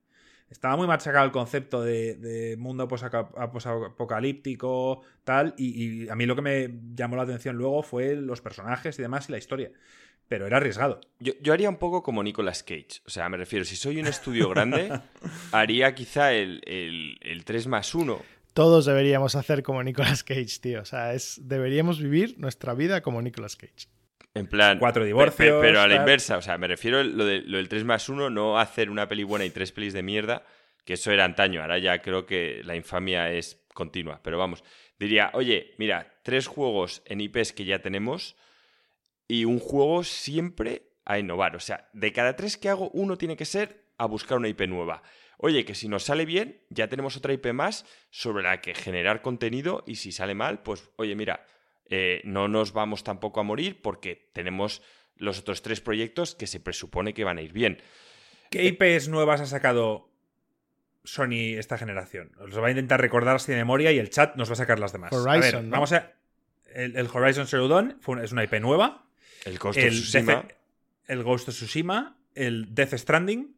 Estaba 0.50 0.76
muy 0.76 0.86
machacado 0.86 1.26
el 1.26 1.30
concepto 1.30 1.82
de, 1.82 2.14
de 2.14 2.56
mundo 2.56 2.88
posapocalíptico, 2.88 5.02
tal, 5.24 5.54
y, 5.56 6.04
y 6.04 6.08
a 6.08 6.14
mí 6.14 6.26
lo 6.26 6.36
que 6.36 6.42
me 6.42 6.70
llamó 6.94 7.16
la 7.16 7.22
atención 7.22 7.56
luego 7.56 7.82
fue 7.82 8.14
los 8.16 8.40
personajes 8.40 8.98
y 8.98 9.02
demás 9.02 9.28
y 9.28 9.32
la 9.32 9.38
historia. 9.38 9.70
Pero 10.28 10.46
era 10.46 10.58
arriesgado. 10.58 11.00
yo, 11.20 11.32
yo 11.40 11.54
haría 11.54 11.70
un 11.70 11.78
poco 11.78 12.02
como 12.02 12.22
Nicolas 12.22 12.62
Cage. 12.62 13.00
O 13.06 13.10
sea, 13.10 13.28
me 13.30 13.38
refiero, 13.38 13.64
si 13.64 13.76
soy 13.76 13.98
un 13.98 14.06
estudio 14.06 14.50
grande, 14.50 15.00
haría 15.52 15.94
quizá 15.94 16.34
el, 16.34 16.60
el, 16.66 17.18
el 17.22 17.44
3 17.44 17.66
más 17.66 17.94
1. 17.94 18.20
Todos 18.54 18.86
deberíamos 18.86 19.34
hacer 19.36 19.62
como 19.62 19.82
Nicolas 19.82 20.24
Cage, 20.24 20.58
tío. 20.60 20.82
O 20.82 20.84
sea, 20.84 21.14
es, 21.14 21.40
deberíamos 21.44 22.00
vivir 22.00 22.34
nuestra 22.38 22.74
vida 22.74 23.00
como 23.02 23.22
Nicolas 23.22 23.56
Cage. 23.56 23.88
En 24.34 24.46
plan. 24.46 24.78
Cuatro 24.78 25.00
pe- 25.00 25.04
pe- 25.04 25.06
divorcios, 25.08 25.58
Pero, 25.60 25.80
a 25.80 25.86
la 25.88 25.94
tal. 25.94 26.02
inversa. 26.02 26.36
O 26.38 26.42
sea, 26.42 26.58
me 26.58 26.66
refiero 26.68 26.98
a 26.98 27.04
lo, 27.04 27.24
de, 27.24 27.40
lo 27.42 27.56
del 27.58 27.68
3 27.68 27.84
más 27.84 28.08
1, 28.08 28.30
no 28.30 28.58
hacer 28.58 28.90
una 28.90 29.08
peli 29.08 29.24
buena 29.24 29.44
y 29.44 29.50
tres 29.50 29.72
pelis 29.72 29.92
de 29.92 30.02
mierda, 30.02 30.44
que 30.84 30.94
eso 30.94 31.10
era 31.12 31.24
antaño. 31.24 31.60
Ahora 31.62 31.78
ya 31.78 32.00
creo 32.02 32.26
que 32.26 32.62
la 32.64 32.74
infamia 32.76 33.30
es 33.32 33.64
continua. 33.74 34.20
Pero 34.22 34.38
vamos, 34.38 34.64
diría, 34.98 35.30
oye, 35.34 35.74
mira, 35.78 36.18
tres 36.22 36.46
juegos 36.46 37.02
en 37.06 37.20
IPs 37.20 37.52
que 37.52 37.64
ya 37.64 37.80
tenemos 37.80 38.36
y 39.28 39.44
un 39.44 39.58
juego 39.60 40.02
siempre 40.04 40.82
a 41.04 41.18
innovar. 41.18 41.56
O 41.56 41.60
sea, 41.60 41.88
de 41.92 42.12
cada 42.12 42.34
tres 42.36 42.56
que 42.56 42.68
hago, 42.68 42.90
uno 42.90 43.16
tiene 43.16 43.36
que 43.36 43.44
ser 43.44 43.84
a 43.98 44.06
buscar 44.06 44.38
una 44.38 44.48
IP 44.48 44.62
nueva. 44.68 45.02
Oye, 45.38 45.64
que 45.64 45.74
si 45.74 45.88
nos 45.88 46.02
sale 46.04 46.24
bien, 46.26 46.60
ya 46.68 46.88
tenemos 46.88 47.16
otra 47.16 47.32
IP 47.32 47.52
más 47.52 47.86
sobre 48.10 48.42
la 48.42 48.60
que 48.60 48.74
generar 48.74 49.22
contenido 49.22 49.84
y 49.86 49.94
si 49.96 50.10
sale 50.12 50.34
mal, 50.34 50.62
pues 50.62 50.90
oye, 50.96 51.14
mira, 51.14 51.46
eh, 51.88 52.20
no 52.24 52.48
nos 52.48 52.72
vamos 52.72 53.04
tampoco 53.04 53.38
a 53.40 53.44
morir 53.44 53.80
porque 53.80 54.28
tenemos 54.32 54.82
los 55.16 55.38
otros 55.38 55.62
tres 55.62 55.80
proyectos 55.80 56.34
que 56.34 56.46
se 56.48 56.58
presupone 56.60 57.14
que 57.14 57.24
van 57.24 57.38
a 57.38 57.42
ir 57.42 57.52
bien. 57.52 57.80
¿Qué 58.50 58.64
IPs 58.64 59.08
nuevas 59.08 59.40
ha 59.40 59.46
sacado 59.46 60.10
Sony 61.04 61.56
esta 61.58 61.78
generación? 61.78 62.32
Os 62.40 62.58
va 62.58 62.66
a 62.66 62.70
intentar 62.70 63.00
recordar 63.00 63.36
así 63.36 63.52
de 63.52 63.58
memoria 63.58 63.92
y 63.92 63.98
el 63.98 64.10
chat 64.10 64.34
nos 64.36 64.48
va 64.48 64.54
a 64.54 64.56
sacar 64.56 64.78
las 64.78 64.92
demás. 64.92 65.12
a 65.12 65.16
Horizon, 65.16 65.40
ver, 65.40 65.64
¿no? 65.64 65.70
vamos 65.70 65.92
a... 65.92 66.12
El, 66.74 66.96
el 66.96 67.08
Horizon 67.12 67.46
Zero 67.46 67.66
Dawn 67.68 67.96
fue 68.00 68.14
una- 68.16 68.24
es 68.24 68.32
una 68.32 68.44
IP 68.44 68.54
nueva. 68.60 69.06
El 69.44 69.58
Ghost 69.58 69.78
of 69.78 69.84
Tsushima, 69.84 70.32
Death- 70.42 70.54
el 71.06 71.22
Ghost 71.22 71.48
of 71.48 71.54
Tsushima, 71.54 72.18
el 72.34 72.74
Death 72.74 72.94
Stranding, 72.94 73.56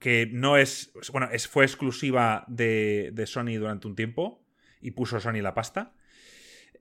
que 0.00 0.28
no 0.32 0.56
es. 0.56 0.92
Bueno, 1.12 1.28
es, 1.30 1.46
fue 1.46 1.64
exclusiva 1.64 2.44
de, 2.48 3.10
de 3.12 3.26
Sony 3.26 3.54
durante 3.58 3.86
un 3.86 3.94
tiempo 3.94 4.42
y 4.80 4.90
puso 4.90 5.20
Sony 5.20 5.40
la 5.42 5.54
pasta. 5.54 5.92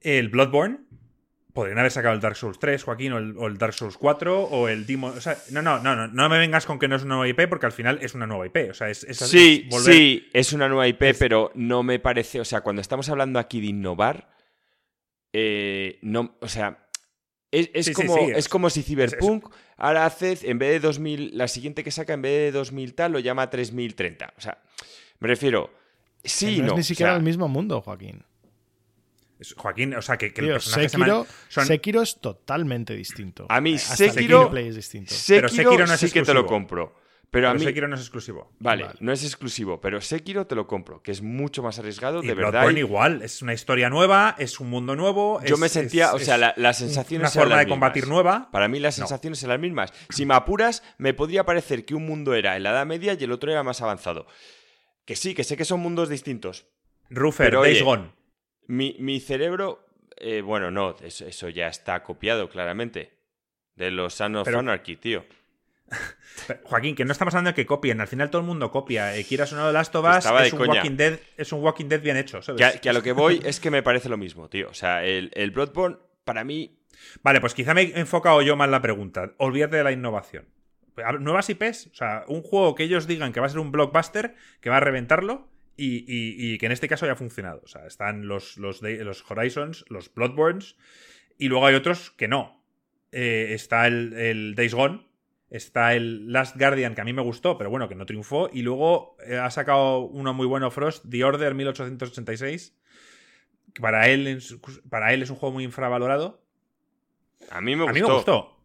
El 0.02 0.30
Bloodborne. 0.30 0.80
Podrían 1.52 1.80
haber 1.80 1.92
sacado 1.92 2.14
el 2.14 2.22
Dark 2.22 2.36
Souls 2.36 2.60
3, 2.60 2.84
Joaquín, 2.84 3.12
o 3.12 3.18
el, 3.18 3.36
o 3.36 3.48
el 3.48 3.58
Dark 3.58 3.74
Souls 3.74 3.98
4, 3.98 4.44
o 4.44 4.70
el 4.70 4.86
Demon. 4.86 5.18
O 5.18 5.20
sea, 5.20 5.36
no, 5.52 5.62
no, 5.64 5.80
no, 5.80 5.96
no, 5.96 6.08
no 6.08 6.30
me 6.30 6.38
vengas 6.38 6.66
con 6.68 6.78
que 6.80 6.88
no 6.88 6.96
es 6.96 7.04
una 7.04 7.16
nueva 7.16 7.28
IP, 7.28 7.50
porque 7.50 7.66
al 7.66 7.72
final 7.72 7.98
es 8.02 8.14
una 8.14 8.28
nueva 8.28 8.46
IP. 8.46 8.70
O 8.70 8.74
sea, 8.74 8.90
es. 8.90 9.04
es- 9.04 9.18
Sí, 9.18 9.66
es 9.68 9.76
volver- 9.76 9.92
sí, 9.94 10.30
es 10.32 10.54
una 10.54 10.70
nueva 10.70 10.88
IP, 10.88 11.02
pero 11.18 11.52
no 11.56 11.82
me 11.84 12.00
parece. 12.00 12.40
O 12.40 12.46
sea, 12.46 12.62
cuando 12.62 12.82
estamos 12.82 13.10
hablando 13.10 13.40
aquí 13.40 13.60
de 13.62 13.68
innovar, 13.68 14.30
eh, 15.34 15.98
no, 16.04 16.38
o 16.40 16.48
sea, 16.48 16.88
es, 17.52 17.70
es 17.74 17.86
Sí, 17.88 17.94
sí, 17.94 18.02
como, 18.02 18.16
sí, 18.16 18.24
es, 18.32 18.38
es- 18.38 18.50
como 18.50 18.70
si 18.70 18.84
Cyberpunk 18.84 19.46
ahora 19.78 20.06
hace, 20.06 20.38
en 20.44 20.60
vez 20.60 20.72
de 20.72 20.80
2000, 20.80 21.38
la 21.38 21.48
siguiente 21.48 21.84
que 21.84 21.92
saca, 21.92 22.14
en 22.14 22.22
vez 22.22 22.32
de 22.54 22.58
2000 22.60 22.94
tal, 22.94 23.12
lo 23.14 23.20
llama 23.20 23.50
3030. 23.50 24.34
O 24.38 24.42
sea, 24.42 24.62
me 25.20 25.28
refiero, 25.28 25.74
sí, 26.24 26.58
no, 26.60 26.68
no. 26.68 26.72
es 26.72 26.76
ni 26.76 26.82
o 26.82 26.84
siquiera 26.84 27.12
sea, 27.14 27.18
el 27.18 27.24
mismo 27.24 27.48
mundo, 27.48 27.82
Joaquín. 27.82 28.24
es- 29.40 29.54
Joaquín, 29.58 29.96
o 29.96 30.02
sea, 30.02 30.18
que, 30.18 30.34
que 30.34 30.42
el 30.42 30.48
personaje 30.50 30.84
se 30.84 30.90
Sekiro, 30.90 31.18
man- 31.20 31.28
son- 31.48 31.66
Sekiro 31.66 32.02
es 32.02 32.20
totalmente 32.20 32.94
distinto. 32.96 33.46
A 33.50 33.62
mí 33.62 33.76
Hasta 33.76 34.04
el 34.06 34.12
Sekiro- 34.12 34.40
gameplay 34.42 34.68
es 34.68 34.76
distinto. 34.76 35.14
Sekiro, 35.14 35.48
Pero 35.48 35.50
Sekiro 35.50 35.88
no 35.88 35.94
es 35.94 36.00
sí 36.00 36.08
que 36.08 36.22
te 36.24 36.34
lo 36.34 36.42
exclusivo. 36.42 36.48
compro. 36.48 36.96
Pero 37.32 37.48
a 37.50 37.54
mí, 37.54 37.60
Sekiro 37.64 37.88
no 37.88 37.94
es 37.96 38.02
exclusivo. 38.02 38.52
vale, 38.60 38.86
Vale. 38.86 38.98
no 39.02 39.12
es 39.12 39.24
exclusivo, 39.24 39.80
pero 39.80 40.02
Sekiro 40.02 40.48
te 40.48 40.56
lo 40.56 40.66
compro, 40.66 41.04
que 41.04 41.12
es 41.12 41.22
mucho 41.22 41.62
más 41.62 41.78
arriesgado, 41.78 42.24
Y 42.24 42.28
de 42.28 42.34
verdad. 42.34 42.52
Bloodborne 42.64 42.80
y- 42.80 42.84
igual, 42.84 43.22
es 43.22 43.42
una 43.44 43.54
historia 43.54 43.88
nueva, 43.90 44.36
es 44.40 44.60
un 44.60 44.70
mundo 44.72 44.96
nuevo. 44.96 45.40
Yo 45.46 45.54
es- 45.56 45.62
me 45.62 45.70
sentía, 45.70 46.08
es- 46.08 46.14
o 46.14 46.20
sea, 46.20 46.38
la- 46.40 46.54
las 46.58 46.80
sensaciones 46.80 47.28
Una 47.28 47.34
eran 47.34 47.44
forma 47.44 47.56
las 47.58 47.66
de 47.66 47.70
combatir 47.70 48.04
mismas. 48.04 48.14
nueva. 48.16 48.50
Para 48.52 48.68
mí 48.68 48.80
las 48.80 48.98
No. 48.98 49.06
sensaciones 49.06 49.38
son 49.40 49.50
las 49.50 49.60
mismas. 49.60 49.94
Si 50.10 50.26
me 50.26 50.34
apuras, 50.34 50.82
me 50.98 51.14
podría 51.14 51.46
parecer 51.46 51.86
que 51.86 51.94
un 51.94 52.06
mundo 52.08 52.34
era 52.34 52.58
en 52.58 52.64
la 52.64 52.72
Edad 52.72 52.86
Media 52.88 53.14
y 53.20 53.24
el 53.24 53.32
otro 53.32 53.52
era 53.52 53.62
más 53.62 53.82
avanzado. 53.84 54.26
Que 55.06 55.16
sí, 55.16 55.36
que 55.36 55.44
sé 55.44 55.56
que 55.56 55.66
son 55.66 55.82
mundos 55.82 56.10
distintos. 56.10 56.66
Ruffer, 57.12 57.48
Pero, 57.48 57.62
Days 57.62 57.78
oye, 57.78 57.84
Gone. 57.86 58.12
Mi, 58.68 58.96
mi 59.00 59.20
cerebro, 59.20 59.86
eh, 60.18 60.42
bueno, 60.42 60.72
no, 60.72 60.96
eso, 61.02 61.26
eso 61.28 61.50
ya 61.50 61.68
está 61.68 62.02
copiado 62.04 62.50
claramente. 62.50 63.18
De 63.76 63.92
los 63.92 64.14
Son 64.16 64.36
of 64.36 64.46
Pero- 64.46 64.60
Anarchy, 64.60 64.96
tío. 64.98 65.26
Joaquín, 66.64 66.96
que 66.96 67.06
no 67.06 67.12
estamos 67.12 67.34
hablando 67.34 67.50
de 67.52 67.56
que 67.56 67.66
copien, 67.66 68.00
al 68.02 68.08
final 68.08 68.30
todo 68.30 68.42
el 68.42 68.48
mundo 68.48 68.72
copia. 68.72 69.16
Eh, 69.16 69.24
quieras 69.26 69.52
o 69.54 69.56
no, 69.56 69.72
Last 69.72 69.96
of 69.96 70.06
Us 70.06 70.26
es 70.46 70.54
un, 70.54 70.60
coña. 70.60 70.74
Walking 70.76 70.96
Dead, 70.98 71.20
es 71.38 71.52
un 71.52 71.62
Walking 71.64 71.86
Dead 71.86 72.02
bien 72.02 72.18
hecho, 72.18 72.42
¿sabes? 72.42 72.60
Que 72.60 72.66
a, 72.66 72.72
que 72.80 72.90
a 72.90 72.94
lo 72.94 73.04
que 73.04 73.12
voy 73.12 73.42
es 73.44 73.60
que 73.60 73.72
me 73.72 73.84
parece 73.84 74.10
lo 74.10 74.18
mismo, 74.18 74.50
tío. 74.50 74.70
O 74.70 74.74
sea, 74.74 75.04
el, 75.06 75.32
el 75.36 75.52
Bloodborne, 75.52 75.98
para 76.24 76.44
mí, 76.44 76.76
Vale, 77.24 77.40
pues 77.40 77.54
quizá 77.54 77.74
me 77.74 77.84
he 77.84 78.00
enfocado 78.00 78.42
yo 78.42 78.58
mal 78.58 78.72
la 78.72 78.82
pregunta. 78.82 79.32
Olvídate 79.38 79.78
de 79.78 79.84
la 79.86 79.92
innovación. 79.94 80.48
Nuevas 81.22 81.50
IPs, 81.50 81.88
o 81.94 81.96
sea, 81.96 82.26
un 82.28 82.42
juego 82.42 82.76
que 82.76 82.84
ellos 82.84 83.08
digan 83.08 83.32
que 83.32 83.40
va 83.40 83.46
a 83.46 83.50
ser 83.50 83.60
un 83.60 83.72
blockbuster, 83.72 84.36
que 84.60 84.70
va 84.70 84.78
a 84.78 84.82
reventarlo 84.82 85.48
y, 85.78 86.00
y- 86.00 86.36
y 86.54 86.58
que 86.58 86.66
en 86.66 86.74
este 86.74 86.90
caso 86.90 87.06
haya 87.06 87.16
funcionado. 87.16 87.62
O 87.64 87.68
sea, 87.68 87.88
están 87.88 88.28
los, 88.28 88.58
los 88.58 88.82
Horizons, 89.32 89.86
los 89.88 90.14
Bloodborns 90.14 90.76
y 91.38 91.48
luego 91.48 91.68
hay 91.68 91.76
otros 91.76 92.12
que 92.12 92.28
no. 92.28 92.62
Eh, 93.14 93.52
está 93.52 93.88
el, 93.88 94.12
el 94.14 94.56
Days 94.56 94.74
Gone, 94.74 95.08
está 95.50 95.94
el 95.96 96.32
Last 96.32 96.56
Guardian, 96.58 96.96
que 96.96 97.02
a 97.02 97.06
mí 97.06 97.14
me 97.14 97.22
gustó, 97.22 97.58
pero 97.58 97.70
bueno, 97.70 97.88
que 97.90 97.96
no 97.96 98.06
triunfó. 98.06 98.50
Y 98.54 98.62
luego 98.62 99.18
eh, 99.26 99.38
ha 99.38 99.50
sacado 99.52 100.00
uno 100.02 100.34
muy 100.34 100.46
bueno, 100.48 100.70
Frost, 100.72 101.06
The 101.10 101.24
Order 101.24 101.54
1886. 101.56 102.74
que 103.74 103.82
Para 103.82 104.10
él, 104.10 104.28
es- 104.28 104.56
para 104.90 105.14
él 105.14 105.22
es 105.24 105.30
un 105.30 105.36
juego 105.36 105.54
muy 105.54 105.64
infravalorado. 105.64 106.42
a 107.50 107.62
mí 107.62 107.76
me 107.76 107.84
gustó. 107.84 107.90
A 107.90 107.94
mí 107.94 108.02
me 108.02 108.14
gustó. 108.14 108.58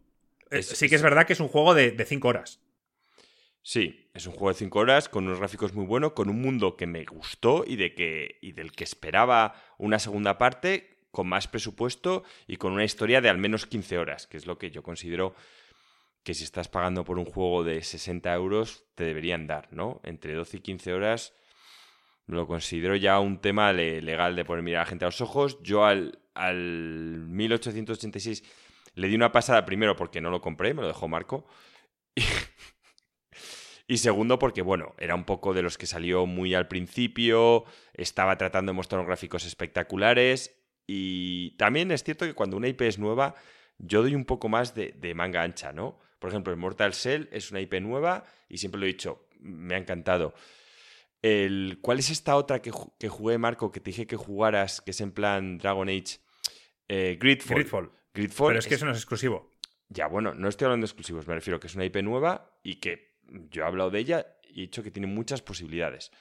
Eh, 0.51 0.59
Es- 0.59 0.67
sí 0.67 0.87
que 0.89 0.95
es- 0.95 0.99
es 0.99 1.03
verdad 1.03 1.25
que 1.25 1.33
es 1.33 1.39
un 1.39 1.47
juego 1.47 1.73
de 1.73 2.05
5 2.05 2.27
horas. 2.27 2.59
Sí, 3.63 4.09
es 4.13 4.27
un 4.27 4.33
juego 4.33 4.49
de 4.49 4.53
5 4.55 4.77
horas 4.79 5.09
con 5.09 5.25
unos 5.25 5.39
gráficos 5.39 5.73
muy 5.73 5.85
buenos, 5.87 6.11
con 6.13 6.29
un 6.29 6.39
mundo 6.39 6.75
que 6.77 6.85
me 6.85 7.03
gustó 7.03 7.63
y, 7.65 7.77
de 7.77 7.95
que, 7.95 8.37
y 8.41 8.51
del 8.51 8.71
que 8.71 8.83
esperaba 8.83 9.55
una 9.79 9.97
segunda 9.97 10.37
parte 10.37 10.97
con 11.09 11.27
más 11.27 11.47
presupuesto 11.47 12.23
y 12.45 12.57
con 12.57 12.73
una 12.73 12.83
historia 12.83 13.21
de 13.21 13.29
al 13.29 13.39
menos 13.39 13.65
15 13.65 13.97
horas, 13.97 14.27
que 14.27 14.37
es 14.37 14.45
lo 14.45 14.59
que 14.59 14.69
yo 14.69 14.83
considero 14.83 15.33
que 16.25 16.33
si 16.33 16.43
estás 16.43 16.67
pagando 16.67 17.05
por 17.05 17.19
un 17.19 17.25
juego 17.25 17.63
de 17.63 17.81
60 17.81 18.33
euros 18.33 18.83
te 18.95 19.05
deberían 19.05 19.47
dar, 19.47 19.71
¿no? 19.71 20.01
Entre 20.03 20.33
12 20.33 20.57
y 20.57 20.59
15 20.59 20.93
horas 20.93 21.33
Lo 22.25 22.47
considero 22.47 22.95
ya 22.95 23.19
un 23.19 23.39
tema 23.39 23.71
legal 23.71 24.35
de 24.35 24.43
poner 24.43 24.63
mirar 24.63 24.81
a 24.81 24.83
la 24.83 24.89
gente 24.89 25.05
a 25.05 25.09
los 25.09 25.21
ojos. 25.21 25.61
Yo 25.61 25.85
al, 25.85 26.19
al 26.33 27.27
1886 27.27 28.43
le 28.95 29.07
di 29.07 29.15
una 29.15 29.31
pasada 29.31 29.65
primero 29.65 29.95
porque 29.95 30.19
no 30.19 30.31
lo 30.31 30.41
compré, 30.41 30.73
me 30.73 30.81
lo 30.81 30.87
dejó 30.87 31.07
Marco. 31.07 31.45
Y, 33.87 33.97
segundo 33.97 34.39
porque, 34.39 34.63
bueno, 34.63 34.95
era 34.97 35.13
un 35.13 35.25
poco 35.25 35.53
de 35.53 35.61
los 35.61 35.77
que 35.77 35.85
salió 35.85 36.25
muy 36.25 36.55
al 36.55 36.67
principio, 36.67 37.65
estaba 37.93 38.35
tratando 38.35 38.71
de 38.71 38.75
mostrar 38.75 39.05
gráficos 39.05 39.45
espectaculares 39.45 40.59
y 40.87 41.51
también 41.57 41.91
es 41.91 42.03
cierto 42.03 42.25
que 42.25 42.33
cuando 42.33 42.57
una 42.57 42.67
IP 42.67 42.81
es 42.81 42.97
nueva, 42.97 43.35
yo 43.77 44.01
doy 44.01 44.15
un 44.15 44.25
poco 44.25 44.49
más 44.49 44.73
de, 44.73 45.13
manga 45.15 45.43
ancha, 45.43 45.71
¿no? 45.71 45.99
Por 46.25 46.31
ejemplo, 46.31 46.51
el 46.51 46.57
Mortal 46.57 46.95
Cell 46.95 47.27
es 47.31 47.51
una 47.51 47.61
IP 47.61 47.75
nueva 47.81 48.23
y 48.49 48.57
siempre 48.57 48.79
lo 48.79 48.87
he 48.87 48.87
dicho, 48.87 49.27
me 49.41 49.75
ha 49.75 49.77
encantado. 49.77 50.33
El, 51.21 51.77
¿Cuál 51.83 51.99
es 51.99 52.09
esta 52.09 52.35
otra 52.35 52.63
que, 52.63 52.71
que, 52.97 53.09
jugué, 53.09 53.37
Marco, 53.37 53.71
que 53.71 53.79
te 53.79 53.91
dije 53.91 54.07
que 54.07 54.15
jugaras, 54.15 54.81
que 54.81 54.89
es 54.89 55.01
en 55.01 55.11
plan 55.11 55.59
Dragon 55.59 55.87
Age? 55.87 56.17
Eh, 56.87 57.19
Gridfall. 57.19 57.91
Gridfall. 58.11 58.47
Pero 58.47 58.57
es 58.57 58.65
que 58.65 58.73
eso 58.73 58.85
no 58.85 58.93
es 58.93 58.97
exclusivo. 58.97 59.51
Ya, 59.89 60.07
bueno, 60.07 60.33
no 60.33 60.49
estoy 60.49 60.65
hablando 60.65 60.85
de 60.85 60.87
exclusivos, 60.87 61.27
me 61.27 61.35
refiero 61.35 61.59
que 61.59 61.67
es 61.67 61.75
una 61.75 61.85
IP 61.85 61.97
nueva 61.97 62.57
y 62.63 62.77
que 62.77 63.19
yo 63.51 63.61
he 63.61 63.67
hablado 63.67 63.91
de 63.91 63.99
ella 63.99 64.25
y 64.49 64.61
he 64.61 64.61
dicho 64.61 64.81
que 64.81 64.89
tiene 64.89 65.05
muchas 65.05 65.43
posibilidades. 65.43 66.11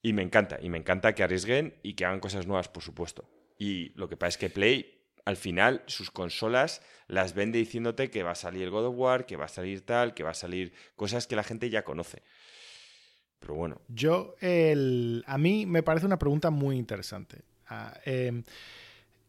Y 0.00 0.14
me 0.14 0.22
encanta, 0.22 0.58
y 0.62 0.70
me 0.70 0.78
encanta 0.78 1.14
que 1.14 1.24
arriesguen 1.24 1.78
y 1.82 1.92
que 1.92 2.06
hagan 2.06 2.20
cosas 2.20 2.46
nuevas, 2.46 2.70
por 2.70 2.82
supuesto. 2.82 3.28
Y 3.58 3.90
lo 3.98 4.08
que 4.08 4.16
pasa 4.16 4.28
es 4.30 4.38
que 4.38 4.48
Play, 4.48 4.99
al 5.24 5.36
final, 5.36 5.82
sus 5.86 6.10
consolas 6.10 6.82
las 7.06 7.34
vende 7.34 7.58
diciéndote 7.58 8.10
que 8.10 8.22
va 8.22 8.32
a 8.32 8.36
salir 8.36 8.70
God 8.70 8.86
of 8.86 8.94
War, 8.96 9.26
que 9.26 9.36
va 9.36 9.46
a 9.46 9.48
salir 9.48 9.84
tal, 9.84 10.14
que 10.14 10.22
va 10.22 10.30
a 10.30 10.34
salir 10.34 10.72
cosas 10.96 11.26
que 11.26 11.36
la 11.36 11.42
gente 11.42 11.70
ya 11.70 11.84
conoce. 11.84 12.22
Pero 13.38 13.54
bueno. 13.54 13.80
Yo, 13.88 14.34
el, 14.40 15.24
a 15.26 15.38
mí 15.38 15.66
me 15.66 15.82
parece 15.82 16.06
una 16.06 16.18
pregunta 16.18 16.50
muy 16.50 16.76
interesante. 16.76 17.42
Ah, 17.66 17.98
em, 18.04 18.44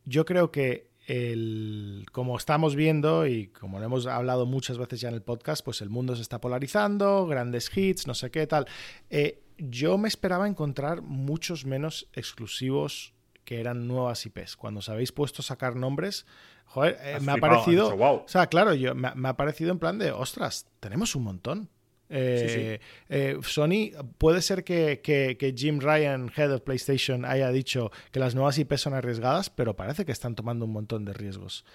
yo 0.06 0.26
creo 0.26 0.52
que 0.52 0.92
el, 1.08 2.06
como 2.12 2.38
estamos 2.38 2.76
viendo 2.76 3.26
y 3.26 3.48
como 3.48 3.80
lo 3.80 3.86
hemos 3.86 4.06
hablado 4.06 4.46
muchas 4.46 4.78
veces 4.78 5.02
ya 5.02 5.10
en 5.10 5.16
el 5.16 5.24
podcast, 5.24 5.64
pues 5.64 5.82
el 5.82 5.90
mundo 5.90 6.16
se 6.16 6.22
está 6.22 6.40
polarizando, 6.40 7.26
grandes 7.26 7.76
hits, 7.76 8.06
no 8.06 8.14
sé 8.14 8.32
qué 8.32 8.46
tal. 8.48 8.68
Eh, 9.10 9.42
yo 9.58 9.98
me 9.98 10.08
esperaba 10.08 10.48
encontrar 10.48 11.02
muchos 11.02 11.66
menos 11.66 12.10
exclusivos 12.14 13.14
que 13.52 13.60
eran 13.60 13.86
nuevas 13.86 14.26
IPs. 14.26 14.56
Cuando 14.56 14.80
os 14.80 14.88
habéis 14.88 15.12
puesto 15.12 15.42
a 15.42 15.44
sacar 15.44 15.76
nombres, 15.76 16.26
joder, 16.68 16.98
eh, 17.04 17.20
me 17.20 17.34
ha 17.34 17.36
parecido. 17.36 17.94
O 17.94 18.24
sea, 18.26 18.48
claro, 18.48 18.74
yo, 18.74 18.96
me, 18.96 19.28
ha 19.28 19.36
parecido 19.36 19.74
en 19.74 19.80
plan 19.80 20.00
de, 20.00 20.14
ostras, 20.14 20.68
tenemos 20.80 21.18
un 21.18 21.24
montón. 21.24 21.70
Eh, 22.08 22.80
eh, 23.10 23.38
Sony, 23.42 23.92
puede 24.18 24.42
ser 24.42 24.64
que, 24.64 25.54
Jim 25.58 25.82
Ryan, 25.82 26.32
head 26.34 26.54
of 26.54 26.62
PlayStation, 26.62 27.26
haya 27.26 27.52
dicho 27.52 27.92
que 28.14 28.22
las 28.22 28.36
nuevas 28.36 28.58
IPs 28.58 28.80
son 28.80 28.94
arriesgadas, 28.94 29.50
pero 29.50 29.76
parece 29.76 30.06
que 30.06 30.14
están 30.14 30.34
tomando 30.34 30.64
un 30.64 30.72
montón 30.72 31.04
de 31.04 31.12
riesgos. 31.12 31.66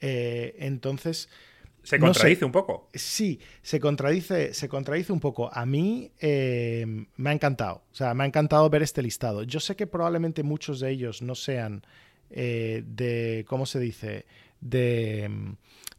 entonces. 0.00 1.28
Se 1.86 2.00
contradice 2.00 2.44
un 2.44 2.50
poco. 2.50 2.88
Sí, 2.92 3.38
se 3.62 3.78
contradice, 3.78 4.52
se 4.52 4.68
contradice 4.68 5.12
un 5.12 5.20
poco. 5.20 5.48
A 5.52 5.64
mí 5.64 6.10
eh, 6.18 6.84
me 7.16 7.30
ha 7.30 7.32
encantado. 7.32 7.84
O 7.92 7.94
sea, 7.94 8.12
me 8.12 8.24
ha 8.24 8.26
encantado 8.26 8.68
ver 8.68 8.82
este 8.82 9.02
listado. 9.02 9.44
Yo 9.44 9.60
sé 9.60 9.76
que 9.76 9.86
probablemente 9.86 10.42
muchos 10.42 10.80
de 10.80 10.90
ellos 10.90 11.22
no 11.22 11.36
sean 11.36 11.86
eh, 12.30 12.82
de, 12.84 13.44
¿cómo 13.46 13.66
se 13.66 13.78
dice? 13.78 14.26
De 14.60 15.30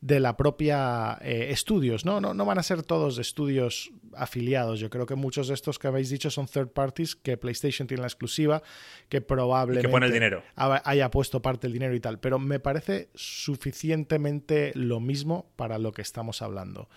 de 0.02 0.20
la 0.20 0.38
propia 0.38 1.18
eh, 1.22 1.48
estudios, 1.50 2.06
¿no? 2.06 2.22
¿no? 2.22 2.34
No 2.34 2.46
van 2.46 2.60
a 2.60 2.64
ser 2.64 2.84
todos 2.84 3.18
estudios 3.18 3.92
afiliados. 4.14 4.80
Yo 4.80 4.90
creo 4.90 5.08
que 5.08 5.16
muchos 5.16 5.48
de 5.48 5.56
estos 5.56 5.80
que 5.80 5.88
habéis 5.88 6.10
dicho 6.10 6.30
son 6.30 6.48
third 6.48 6.70
parties 6.70 7.16
que 7.16 7.36
PlayStation 7.36 7.88
tiene 7.88 8.02
la 8.02 8.08
exclusiva, 8.08 8.62
que 9.10 9.22
probablemente 9.22 9.90
pone 9.90 10.06
el 10.06 10.14
dinero. 10.14 10.44
haya 10.56 11.10
puesto 11.10 11.42
parte 11.42 11.68
del 11.68 11.74
dinero 11.74 11.96
y 11.96 12.00
tal. 12.00 12.20
Pero 12.20 12.38
me 12.38 12.60
parece 12.60 13.10
suficientemente 13.16 14.72
lo 14.76 15.00
mismo 15.00 15.50
para 15.56 15.80
lo 15.80 15.92
que 15.92 16.04
estamos 16.04 16.44
hablando. 16.44 16.90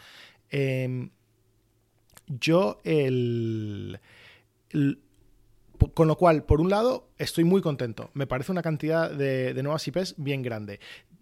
Em, 0.51 1.11
yo 2.27 2.81
el, 2.85 3.99
con 5.95 6.07
lo 6.07 6.17
cual, 6.17 6.45
por 6.45 6.61
un 6.61 6.69
lado, 6.69 7.09
estoy 7.17 7.45
muy 7.45 7.63
contento. 7.63 8.11
Me 8.13 8.27
parece 8.27 8.53
una 8.53 8.63
cantidad 8.63 9.11
de, 9.11 9.55
de, 9.55 9.63
nuevas 9.63 9.89
IPs 9.89 10.17
bien 10.19 10.43
grande 10.43 10.81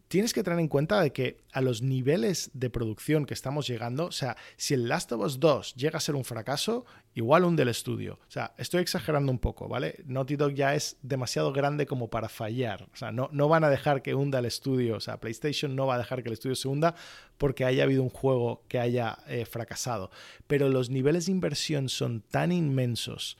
tienes 0.08 0.32
que 0.32 0.42
tener 0.42 0.58
en 0.58 0.68
cuenta 0.68 1.00
de 1.00 1.12
que 1.12 1.38
a 1.52 1.60
los 1.60 1.82
niveles 1.82 2.50
de 2.54 2.70
producción 2.70 3.26
que 3.26 3.34
estamos 3.34 3.66
llegando, 3.66 4.06
o 4.06 4.12
sea, 4.12 4.36
si 4.56 4.74
el 4.74 4.88
Last 4.88 5.12
of 5.12 5.24
Us 5.24 5.38
2 5.38 5.74
llega 5.76 5.98
a 5.98 6.00
ser 6.00 6.14
un 6.14 6.24
fracaso, 6.24 6.86
igual 7.14 7.44
un 7.44 7.56
del 7.56 7.68
estudio. 7.68 8.18
O 8.26 8.30
sea, 8.30 8.54
estoy 8.56 8.80
exagerando 8.80 9.30
un 9.30 9.38
poco, 9.38 9.68
¿vale? 9.68 10.02
Naughty 10.06 10.36
Dog 10.36 10.54
ya 10.54 10.74
es 10.74 10.96
demasiado 11.02 11.52
grande 11.52 11.86
como 11.86 12.08
para 12.08 12.28
fallar. 12.28 12.88
O 12.92 12.96
sea, 12.96 13.12
no, 13.12 13.28
no 13.32 13.48
van 13.48 13.64
a 13.64 13.70
dejar 13.70 14.02
que 14.02 14.14
hunda 14.14 14.38
el 14.38 14.46
estudio. 14.46 14.96
O 14.96 15.00
sea, 15.00 15.20
PlayStation 15.20 15.76
no 15.76 15.86
va 15.86 15.96
a 15.96 15.98
dejar 15.98 16.22
que 16.22 16.30
el 16.30 16.34
estudio 16.34 16.56
se 16.56 16.68
hunda 16.68 16.94
porque 17.36 17.64
haya 17.64 17.84
habido 17.84 18.02
un 18.02 18.10
juego 18.10 18.64
que 18.68 18.78
haya 18.78 19.18
eh, 19.28 19.44
fracasado. 19.44 20.10
Pero 20.46 20.68
los 20.70 20.90
niveles 20.90 21.26
de 21.26 21.32
inversión 21.32 21.88
son 21.88 22.22
tan 22.22 22.50
inmensos 22.50 23.36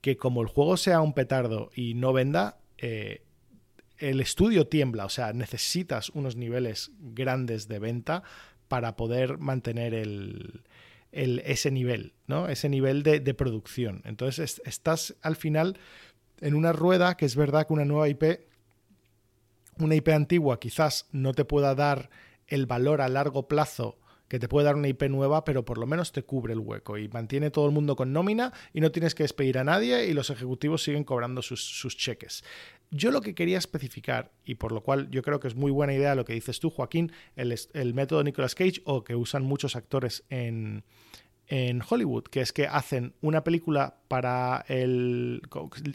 que 0.00 0.16
como 0.16 0.40
el 0.40 0.48
juego 0.48 0.76
sea 0.76 1.00
un 1.00 1.12
petardo 1.12 1.70
y 1.74 1.94
no 1.94 2.12
venda, 2.12 2.58
eh, 2.78 3.25
el 3.98 4.20
estudio 4.20 4.66
tiembla, 4.66 5.04
o 5.04 5.08
sea, 5.08 5.32
necesitas 5.32 6.10
unos 6.10 6.36
niveles 6.36 6.90
grandes 6.98 7.68
de 7.68 7.78
venta 7.78 8.22
para 8.68 8.96
poder 8.96 9.38
mantener 9.38 9.94
el, 9.94 10.62
ese 11.12 11.70
nivel, 11.70 12.14
¿no? 12.26 12.48
Ese 12.48 12.68
nivel 12.68 13.02
de, 13.02 13.34
producción. 13.34 14.02
Entonces 14.04 14.60
estás 14.64 15.16
al 15.22 15.36
final 15.36 15.78
en 16.40 16.54
una 16.54 16.72
rueda 16.72 17.16
que 17.16 17.26
es 17.26 17.36
verdad 17.36 17.66
que 17.66 17.72
una 17.72 17.84
nueva 17.84 18.08
IP, 18.08 18.24
una 19.78 19.94
IP 19.94 20.08
antigua 20.08 20.60
quizás 20.60 21.06
no 21.12 21.32
te 21.32 21.44
pueda 21.44 21.74
dar 21.74 22.10
el 22.48 22.66
valor 22.66 23.00
a 23.00 23.08
largo 23.08 23.48
plazo 23.48 23.98
que 24.28 24.40
te 24.40 24.48
puede 24.48 24.66
dar 24.66 24.74
una 24.74 24.88
IP 24.88 25.04
nueva, 25.04 25.44
pero 25.44 25.64
por 25.64 25.78
lo 25.78 25.86
menos 25.86 26.10
te 26.10 26.24
cubre 26.24 26.52
el 26.52 26.58
hueco 26.58 26.98
y 26.98 27.08
mantiene 27.08 27.50
todo 27.50 27.66
el 27.66 27.72
mundo 27.72 27.94
con 27.94 28.12
nómina 28.12 28.52
y 28.72 28.80
no 28.80 28.90
tienes 28.90 29.14
que 29.14 29.22
despedir 29.22 29.58
a 29.58 29.64
nadie 29.64 30.06
y 30.06 30.14
los 30.14 30.30
ejecutivos 30.30 30.82
siguen 30.82 31.04
cobrando 31.04 31.42
sus, 31.42 31.62
sus 31.64 31.96
cheques. 31.96 32.42
Yo 32.90 33.10
lo 33.10 33.20
que 33.20 33.34
quería 33.34 33.58
especificar, 33.58 34.32
y 34.44 34.56
por 34.56 34.72
lo 34.72 34.82
cual 34.82 35.10
yo 35.10 35.22
creo 35.22 35.40
que 35.40 35.48
es 35.48 35.54
muy 35.54 35.70
buena 35.70 35.92
idea 35.92 36.14
lo 36.14 36.24
que 36.24 36.34
dices 36.34 36.60
tú, 36.60 36.70
Joaquín, 36.70 37.12
el, 37.34 37.94
método 37.94 38.22
Nicolas 38.22 38.54
Cage, 38.54 38.80
o 38.84 39.02
que 39.02 39.14
usan 39.14 39.44
muchos 39.44 39.74
actores 39.76 40.24
en, 40.30 40.84
en 41.48 41.82
Hollywood, 41.88 42.24
que 42.24 42.40
es 42.40 42.52
que 42.52 42.66
hacen 42.66 43.14
una 43.20 43.44
película 43.44 43.96
para 44.08 44.64
el. 44.68 45.42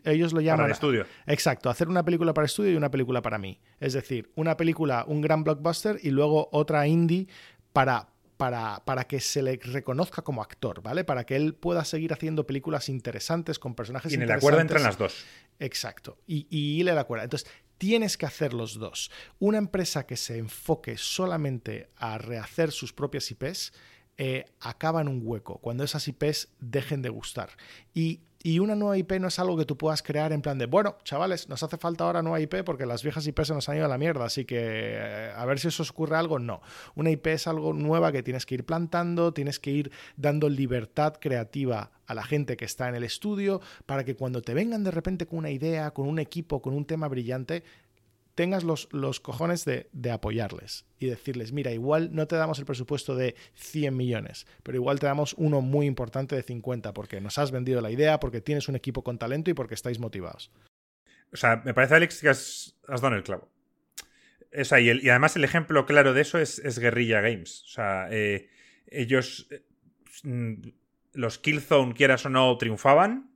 Ellos 0.03 0.33
lo 0.33 0.41
llaman. 0.41 0.57
Para 0.57 0.67
el 0.67 0.73
estudio. 0.73 1.05
Exacto, 1.27 1.69
hacer 1.69 1.87
una 1.87 2.03
película 2.03 2.33
para 2.33 2.45
estudio 2.45 2.71
y 2.71 2.75
una 2.75 2.91
película 2.91 3.21
para 3.21 3.37
mí. 3.37 3.59
Es 3.79 3.93
decir, 3.93 4.31
una 4.35 4.57
película, 4.57 5.05
un 5.07 5.21
gran 5.21 5.43
blockbuster 5.43 5.97
y 6.01 6.11
luego 6.11 6.49
otra 6.51 6.87
indie 6.87 7.27
para, 7.73 8.09
para, 8.41 9.03
que 9.07 9.19
se 9.19 9.43
le 9.43 9.59
reconozca 9.61 10.23
como 10.23 10.41
actor, 10.41 10.81
¿vale? 10.81 11.03
Para 11.03 11.25
que 11.25 11.35
él 11.35 11.53
pueda 11.53 11.85
seguir 11.85 12.11
haciendo 12.11 12.47
películas 12.47 12.89
interesantes 12.89 13.59
con 13.59 13.75
personajes 13.75 14.11
y 14.11 14.15
en 14.15 14.23
el 14.23 14.31
acuerdo 14.31 14.59
entran 14.59 14.81
las 14.81 14.97
dos. 14.97 15.23
Exacto. 15.59 16.17
Y, 16.25 16.47
y 16.49 16.81
le 16.81 16.91
acuerdo. 16.91 17.23
Entonces, 17.23 17.47
tienes 17.77 18.17
que 18.17 18.25
hacer 18.25 18.53
los 18.53 18.79
dos. 18.79 19.11
Una 19.37 19.59
empresa 19.59 20.07
que 20.07 20.17
se 20.17 20.39
enfoque 20.39 20.97
solamente 20.97 21.91
a 21.97 22.17
rehacer 22.17 22.71
sus 22.71 22.93
propias 22.93 23.29
IPs 23.29 23.73
eh, 24.17 24.45
acaba 24.59 25.01
en 25.01 25.07
un 25.07 25.21
hueco, 25.23 25.59
cuando 25.59 25.83
esas 25.83 26.07
IPs 26.07 26.49
dejen 26.59 27.03
de 27.03 27.09
gustar. 27.09 27.51
Y 27.93 28.21
y 28.43 28.59
una 28.59 28.75
nueva 28.75 28.97
IP 28.97 29.13
no 29.19 29.27
es 29.27 29.39
algo 29.39 29.57
que 29.57 29.65
tú 29.65 29.77
puedas 29.77 30.01
crear 30.01 30.33
en 30.33 30.41
plan 30.41 30.57
de, 30.57 30.65
bueno, 30.65 30.97
chavales, 31.03 31.47
nos 31.49 31.61
hace 31.63 31.77
falta 31.77 32.05
ahora 32.05 32.21
nueva 32.21 32.39
IP 32.39 32.63
porque 32.63 32.85
las 32.85 33.03
viejas 33.03 33.27
IP 33.27 33.41
se 33.43 33.53
nos 33.53 33.69
han 33.69 33.77
ido 33.77 33.85
a 33.85 33.89
la 33.89 33.97
mierda, 33.97 34.25
así 34.25 34.45
que 34.45 34.57
eh, 34.59 35.31
a 35.35 35.45
ver 35.45 35.59
si 35.59 35.67
os 35.67 35.89
ocurre 35.89 36.15
algo. 36.15 36.39
No, 36.39 36.61
una 36.95 37.11
IP 37.11 37.27
es 37.27 37.47
algo 37.47 37.73
nueva 37.73 38.11
que 38.11 38.23
tienes 38.23 38.45
que 38.45 38.55
ir 38.55 38.65
plantando, 38.65 39.33
tienes 39.33 39.59
que 39.59 39.71
ir 39.71 39.91
dando 40.15 40.49
libertad 40.49 41.15
creativa 41.19 41.91
a 42.07 42.13
la 42.13 42.23
gente 42.23 42.57
que 42.57 42.65
está 42.65 42.89
en 42.89 42.95
el 42.95 43.03
estudio 43.03 43.61
para 43.85 44.03
que 44.03 44.15
cuando 44.15 44.41
te 44.41 44.53
vengan 44.53 44.83
de 44.83 44.91
repente 44.91 45.27
con 45.27 45.39
una 45.39 45.51
idea, 45.51 45.91
con 45.91 46.07
un 46.07 46.19
equipo, 46.19 46.61
con 46.61 46.73
un 46.73 46.85
tema 46.85 47.07
brillante, 47.07 47.63
tengas 48.35 48.63
los, 48.63 48.87
los 48.91 49.19
cojones 49.19 49.65
de, 49.65 50.11
apoyarles 50.11 50.85
y 50.99 51.07
decirles, 51.07 51.51
mira, 51.51 51.71
igual 51.71 52.09
no 52.13 52.27
te 52.27 52.35
damos 52.35 52.59
el 52.59 52.65
presupuesto 52.65 53.15
de 53.15 53.35
100 53.55 53.95
millones, 53.95 54.47
pero 54.63 54.77
igual 54.77 54.99
te 54.99 55.07
damos 55.07 55.33
uno 55.37 55.61
muy 55.61 55.85
importante 55.85 56.35
de 56.35 56.43
50 56.43 56.93
porque 56.93 57.21
nos 57.21 57.37
has 57.37 57.51
vendido 57.51 57.81
la 57.81 57.91
idea, 57.91 58.19
porque 58.19 58.41
tienes 58.41 58.67
un 58.67 58.75
equipo 58.75 59.03
con 59.03 59.17
talento 59.17 59.49
y 59.49 59.53
porque 59.53 59.75
estáis 59.75 59.99
motivados. 59.99 60.51
O 61.33 61.37
sea, 61.37 61.61
me 61.63 61.73
parece, 61.73 61.95
Alex, 61.95 62.21
que 62.21 62.29
has, 62.29 62.75
dado 62.87 63.15
el 63.15 63.23
clavo. 63.23 63.49
O 64.53 64.77
y, 64.77 65.09
además 65.09 65.35
el 65.37 65.45
ejemplo 65.45 65.85
claro 65.85 66.13
de 66.13 66.21
eso 66.21 66.37
es, 66.37 66.59
es 66.59 66.77
Guerrilla 66.77 67.21
Games. 67.21 67.63
O 67.63 67.67
sea, 67.67 68.07
eh, 68.11 68.49
ellos, 68.87 69.47
eh, 69.49 69.63
mm, 70.23 70.53
los 71.13 71.39
Killzone, 71.39 71.93
quieras 71.93 72.25
o 72.25 72.29
no, 72.29 72.57
triunfaban 72.57 73.30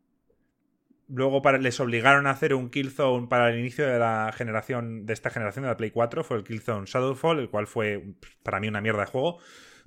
Luego 1.08 1.42
les 1.60 1.80
obligaron 1.80 2.26
a 2.26 2.32
hacer 2.32 2.54
un 2.56 2.70
Killzone 2.70 3.28
para 3.28 3.50
el 3.50 3.60
inicio 3.60 3.88
de 3.88 4.00
la 4.00 4.34
generación, 4.36 5.06
de 5.06 5.14
esta 5.14 5.30
generación 5.30 5.64
de 5.64 5.70
la 5.70 5.78
Play 5.78 5.92
4, 5.92 6.24
fue 6.24 6.38
el 6.38 6.44
Killzone 6.44 6.86
Shadowfall, 6.88 7.40
el 7.40 7.50
cual 7.50 7.68
fue 7.68 8.16
para 8.42 8.60
mí 8.60 8.68
una 8.68 8.82
mierda 8.82 9.02
de 9.02 9.08
juego. 9.08 9.40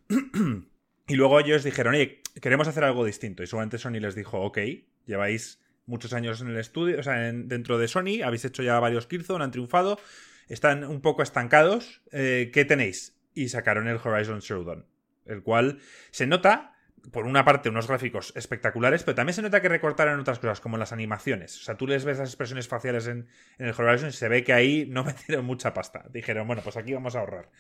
y 1.09 1.15
luego 1.15 1.41
ellos 1.41 1.65
dijeron, 1.65 1.97
queremos 2.41 2.69
hacer 2.69 2.85
algo 2.85 3.05
distinto. 3.05 3.43
Y 3.43 3.47
seguramente 3.49 3.79
Sony 3.79 4.01
les 4.01 4.15
dijo, 4.15 4.41
ok, 4.41 4.59
lleváis 5.07 5.61
muchos 5.87 6.13
años 6.13 6.41
en 6.41 6.49
el 6.49 6.59
estudio, 6.59 7.01
o 7.01 7.03
sea, 7.03 7.15
dentro 7.15 7.79
de 7.79 7.89
Sony, 7.89 8.23
habéis 8.23 8.45
hecho 8.45 8.63
ya 8.63 8.79
varios 8.79 9.07
Killzone, 9.07 9.43
han 9.43 9.51
triunfado, 9.51 9.99
están 10.49 10.85
un 10.85 11.01
poco 11.01 11.23
estancados. 11.23 12.03
Eh, 12.13 12.51
¿Qué 12.53 12.65
tenéis? 12.65 13.19
Y 13.35 13.49
sacaron 13.49 13.89
el 13.89 13.99
Horizon 14.03 14.41
Showdown, 14.41 14.87
el 15.27 15.43
cual 15.43 15.81
se 16.11 16.27
nota 16.27 16.78
por 17.13 17.27
una 17.27 17.45
parte, 17.45 17.69
unos 17.69 17.89
gráficos 17.89 18.33
espectaculares, 18.37 19.03
pero 19.03 19.15
también 19.15 19.35
se 19.35 19.43
nota 19.43 19.61
que 19.63 19.69
recortaron 19.69 20.21
otras 20.21 20.39
cosas, 20.39 20.61
como 20.61 20.77
las 20.77 20.93
animaciones. 20.93 21.59
O 21.61 21.63
sea, 21.65 21.77
tú 21.77 21.87
les 21.87 22.05
ves 22.05 22.19
las 22.19 22.29
expresiones 22.29 22.69
faciales 22.69 23.07
en, 23.07 23.29
el 23.59 23.75
Horizon 23.77 24.11
y 24.11 24.13
se 24.13 24.29
ve 24.29 24.45
que 24.45 24.53
ahí 24.53 24.87
no 24.89 25.05
metieron 25.05 25.45
mucha 25.45 25.75
pasta. 25.75 26.05
Dijeron, 26.11 26.47
bueno, 26.47 26.63
pues 26.63 26.77
aquí 26.77 26.93
vamos 26.93 27.17
a 27.17 27.21
ahorrar. 27.21 27.51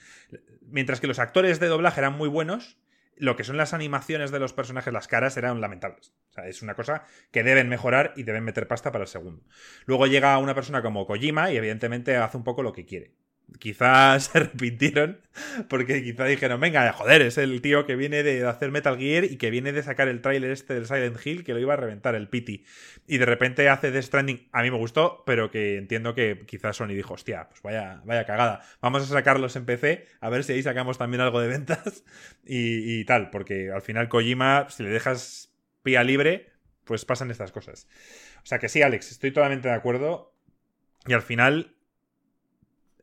Mientras 0.62 1.00
que 1.00 1.06
los 1.06 1.18
actores 1.18 1.60
de 1.60 1.68
doblaje 1.68 2.00
eran 2.00 2.16
muy 2.16 2.28
buenos, 2.28 2.78
lo 3.16 3.36
que 3.36 3.44
son 3.44 3.56
las 3.56 3.74
animaciones 3.74 4.30
de 4.30 4.38
los 4.38 4.52
personajes, 4.52 4.92
las 4.92 5.08
caras, 5.08 5.36
eran 5.36 5.60
lamentables. 5.60 6.12
O 6.30 6.32
sea, 6.34 6.46
es 6.46 6.62
una 6.62 6.74
cosa 6.74 7.04
que 7.32 7.42
deben 7.42 7.68
mejorar 7.68 8.12
y 8.16 8.22
deben 8.22 8.44
meter 8.44 8.68
pasta 8.68 8.92
para 8.92 9.04
el 9.04 9.08
segundo. 9.08 9.42
Luego 9.86 10.06
llega 10.06 10.38
una 10.38 10.54
persona 10.54 10.82
como 10.82 11.06
Kojima 11.06 11.50
y 11.50 11.56
evidentemente 11.56 12.16
hace 12.16 12.36
un 12.36 12.44
poco 12.44 12.62
lo 12.62 12.72
que 12.72 12.86
quiere 12.86 13.14
quizás 13.58 14.24
se 14.32 14.38
arrepintieron 14.38 15.20
porque 15.68 16.02
quizá 16.02 16.24
dijeron, 16.24 16.60
venga, 16.60 16.92
joder, 16.92 17.22
es 17.22 17.38
el 17.38 17.60
tío 17.60 17.86
que 17.86 17.96
viene 17.96 18.22
de 18.22 18.46
hacer 18.46 18.70
Metal 18.70 18.98
Gear 18.98 19.24
y 19.24 19.36
que 19.36 19.50
viene 19.50 19.72
de 19.72 19.82
sacar 19.82 20.08
el 20.08 20.20
tráiler 20.20 20.50
este 20.50 20.74
del 20.74 20.86
Silent 20.86 21.24
Hill 21.24 21.44
que 21.44 21.54
lo 21.54 21.60
iba 21.60 21.74
a 21.74 21.76
reventar 21.76 22.14
el 22.14 22.28
Pity. 22.28 22.64
Y 23.06 23.18
de 23.18 23.24
repente 23.24 23.68
hace 23.68 23.90
The 23.90 24.02
Stranding, 24.02 24.48
a 24.52 24.62
mí 24.62 24.70
me 24.70 24.76
gustó, 24.76 25.22
pero 25.26 25.50
que 25.50 25.76
entiendo 25.76 26.14
que 26.14 26.44
quizás 26.46 26.76
Sony 26.76 26.88
dijo, 26.88 27.14
hostia, 27.14 27.48
pues 27.48 27.62
vaya, 27.62 28.02
vaya 28.04 28.24
cagada. 28.24 28.62
Vamos 28.80 29.02
a 29.02 29.06
sacarlos 29.06 29.54
en 29.56 29.64
PC, 29.64 30.06
a 30.20 30.28
ver 30.28 30.44
si 30.44 30.52
ahí 30.52 30.62
sacamos 30.62 30.98
también 30.98 31.20
algo 31.20 31.40
de 31.40 31.48
ventas 31.48 32.04
y, 32.44 33.00
y 33.00 33.04
tal, 33.04 33.30
porque 33.30 33.70
al 33.70 33.82
final 33.82 34.08
Kojima, 34.08 34.66
si 34.70 34.82
le 34.82 34.90
dejas 34.90 35.54
pía 35.82 36.02
libre, 36.02 36.50
pues 36.84 37.04
pasan 37.04 37.30
estas 37.30 37.52
cosas. 37.52 37.86
O 38.42 38.46
sea 38.46 38.58
que 38.58 38.68
sí, 38.68 38.82
Alex, 38.82 39.12
estoy 39.12 39.30
totalmente 39.30 39.68
de 39.68 39.74
acuerdo. 39.74 40.34
Y 41.06 41.12
al 41.12 41.22
final, 41.22 41.76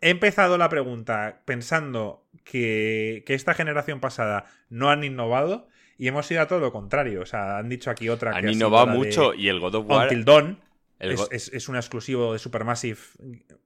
he 0.02 0.10
empezado 0.10 0.58
la 0.58 0.70
pregunta 0.70 1.42
pensando 1.46 2.26
que, 2.44 3.24
esta 3.28 3.54
generación 3.54 4.00
pasada 4.00 4.46
no 4.70 4.90
han 4.90 5.04
innovado 5.04 5.68
y 5.98 6.08
hemos 6.08 6.30
ido 6.32 6.42
a 6.42 6.48
todo 6.48 6.60
lo 6.60 6.72
contrario. 6.72 7.22
O 7.22 7.26
sea, 7.26 7.58
han 7.58 7.70
dicho 7.70 7.90
aquí 7.90 8.10
otra 8.10 8.36
han 8.36 8.50
innovado 8.50 8.88
mucho 8.88 9.34
y 9.34 9.48
el 9.48 9.60
God 9.60 9.76
of 9.76 9.90
War. 9.90 10.04
Until 10.04 10.26
Dawn 10.26 10.60
es, 11.00 11.70
un 11.70 11.76
exclusivo 11.76 12.34
de 12.34 12.40
Supermassive 12.40 13.00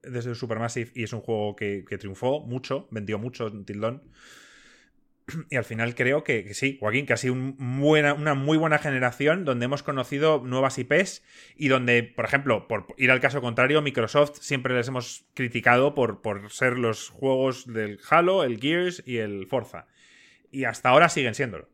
desde 0.01 0.35
Supermassive 0.35 0.91
y 0.95 1.03
es 1.03 1.13
un 1.13 1.21
juego 1.21 1.55
que, 1.55 1.85
que 1.87 1.97
triunfó 1.97 2.41
mucho, 2.41 2.87
vendió 2.91 3.19
mucho 3.19 3.47
Until 3.47 3.81
Dawn. 3.81 4.01
Y 5.49 5.55
al 5.55 5.63
final 5.63 5.95
creo 5.95 6.23
que, 6.23 6.53
sí, 6.53 6.77
Joaquín, 6.79 7.05
que 7.05 7.13
ha 7.13 7.17
sido 7.17 7.33
una 7.33 8.33
muy 8.33 8.57
buena 8.57 8.77
generación 8.77 9.45
donde 9.45 9.65
hemos 9.65 9.83
conocido 9.83 10.41
nuevas 10.43 10.77
IPs 10.77 11.23
y 11.55 11.67
donde, 11.67 12.03
por 12.03 12.25
ejemplo, 12.25 12.67
por 12.67 12.87
ir 12.97 13.11
al 13.11 13.19
caso 13.19 13.41
contrario, 13.41 13.81
Microsoft 13.81 14.37
siempre 14.41 14.75
les 14.75 14.87
hemos 14.87 15.25
criticado 15.33 15.95
por, 15.95 16.21
por 16.21 16.51
ser 16.51 16.77
los 16.77 17.09
juegos 17.09 17.71
del 17.71 17.99
Halo, 18.09 18.43
el 18.43 18.59
Gears 18.59 19.03
y 19.05 19.17
el 19.17 19.47
Forza. 19.47 19.87
Y 20.51 20.65
hasta 20.65 20.89
ahora 20.89 21.09
siguen 21.09 21.35
siéndolo. 21.35 21.69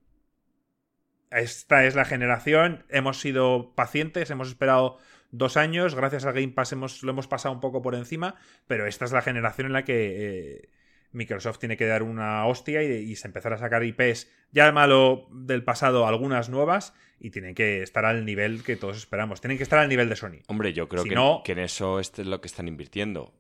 Esta 1.32 1.86
es 1.86 1.96
la 1.96 2.06
generación, 2.06 2.86
hemos 2.90 3.20
sido 3.20 3.74
pacientes, 3.76 4.30
hemos 4.30 4.48
esperado 4.48 5.00
dos 5.32 5.58
años, 5.58 5.96
gracias 5.96 6.26
al 6.26 6.34
Game 6.34 6.50
Pass 6.50 6.72
hemos, 6.72 7.04
lo 7.04 7.12
hemos 7.12 7.28
pasado 7.28 7.54
un 7.54 7.60
poco 7.60 7.82
por 7.82 7.96
encima, 7.96 8.36
pero 8.68 8.86
esta 8.86 9.06
es 9.06 9.12
la 9.12 9.22
generación 9.22 9.68
en 9.68 9.74
la 9.74 9.84
que... 9.84 10.16
Eh, 10.18 10.70
Microsoft 11.16 11.60
tiene 11.60 11.78
que 11.78 11.86
dar 11.86 12.04
una 12.04 12.46
hostia 12.46 12.84
y, 12.84 13.16
se 13.16 13.28
empezar 13.28 13.54
a 13.54 13.58
sacar 13.58 13.84
IPs 13.84 14.30
ya 14.52 14.72
malo 14.72 15.28
del 15.32 15.64
pasado, 15.64 16.06
algunas 16.06 16.50
nuevas, 16.50 16.94
y 17.20 17.32
tienen 17.32 17.56
que 17.56 17.82
estar 17.82 18.06
al 18.06 18.26
nivel 18.26 18.64
que 18.64 18.76
todos 18.76 18.98
esperamos. 18.98 19.42
Tienen 19.42 19.58
que 19.58 19.64
estar 19.64 19.80
al 19.80 19.90
nivel 19.90 20.10
de 20.10 20.16
Sony. 20.16 20.42
Hombre, 20.48 20.74
yo 20.74 20.88
creo 20.88 21.04
que, 21.04 21.44
que, 21.44 21.52
en 21.54 21.60
eso 21.60 22.00
este 22.00 22.22
es 22.22 22.28
lo 22.28 22.42
que 22.42 22.48
están 22.48 22.68
invirtiendo. 22.68 23.34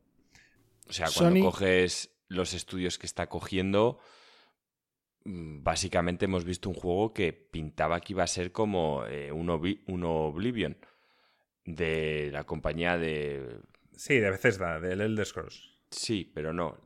O 0.88 0.94
sea, 0.94 1.08
cuando 1.16 1.46
coges 1.46 2.16
los 2.28 2.54
estudios 2.54 2.98
que 2.98 3.06
está 3.06 3.28
cogiendo, 3.28 4.00
mm, 5.26 5.64
básicamente 5.64 6.26
hemos 6.26 6.46
visto 6.46 6.70
un 6.70 6.76
juego 6.76 7.14
que 7.14 7.34
pintaba 7.34 8.00
que 8.00 8.14
iba 8.14 8.24
a 8.24 8.28
ser 8.28 8.52
como 8.52 9.06
eh, 9.08 9.32
un, 9.32 9.50
Oblivion 9.50 10.78
de 11.66 12.30
la 12.32 12.46
compañía 12.46 12.98
de... 12.98 13.60
Sí, 13.96 14.20
de 14.20 14.30
Bethesda, 14.30 14.80
del 14.80 15.02
Elder 15.02 15.26
Scrolls. 15.26 15.75
Sí, 15.96 16.30
pero 16.34 16.54
no. 16.54 16.78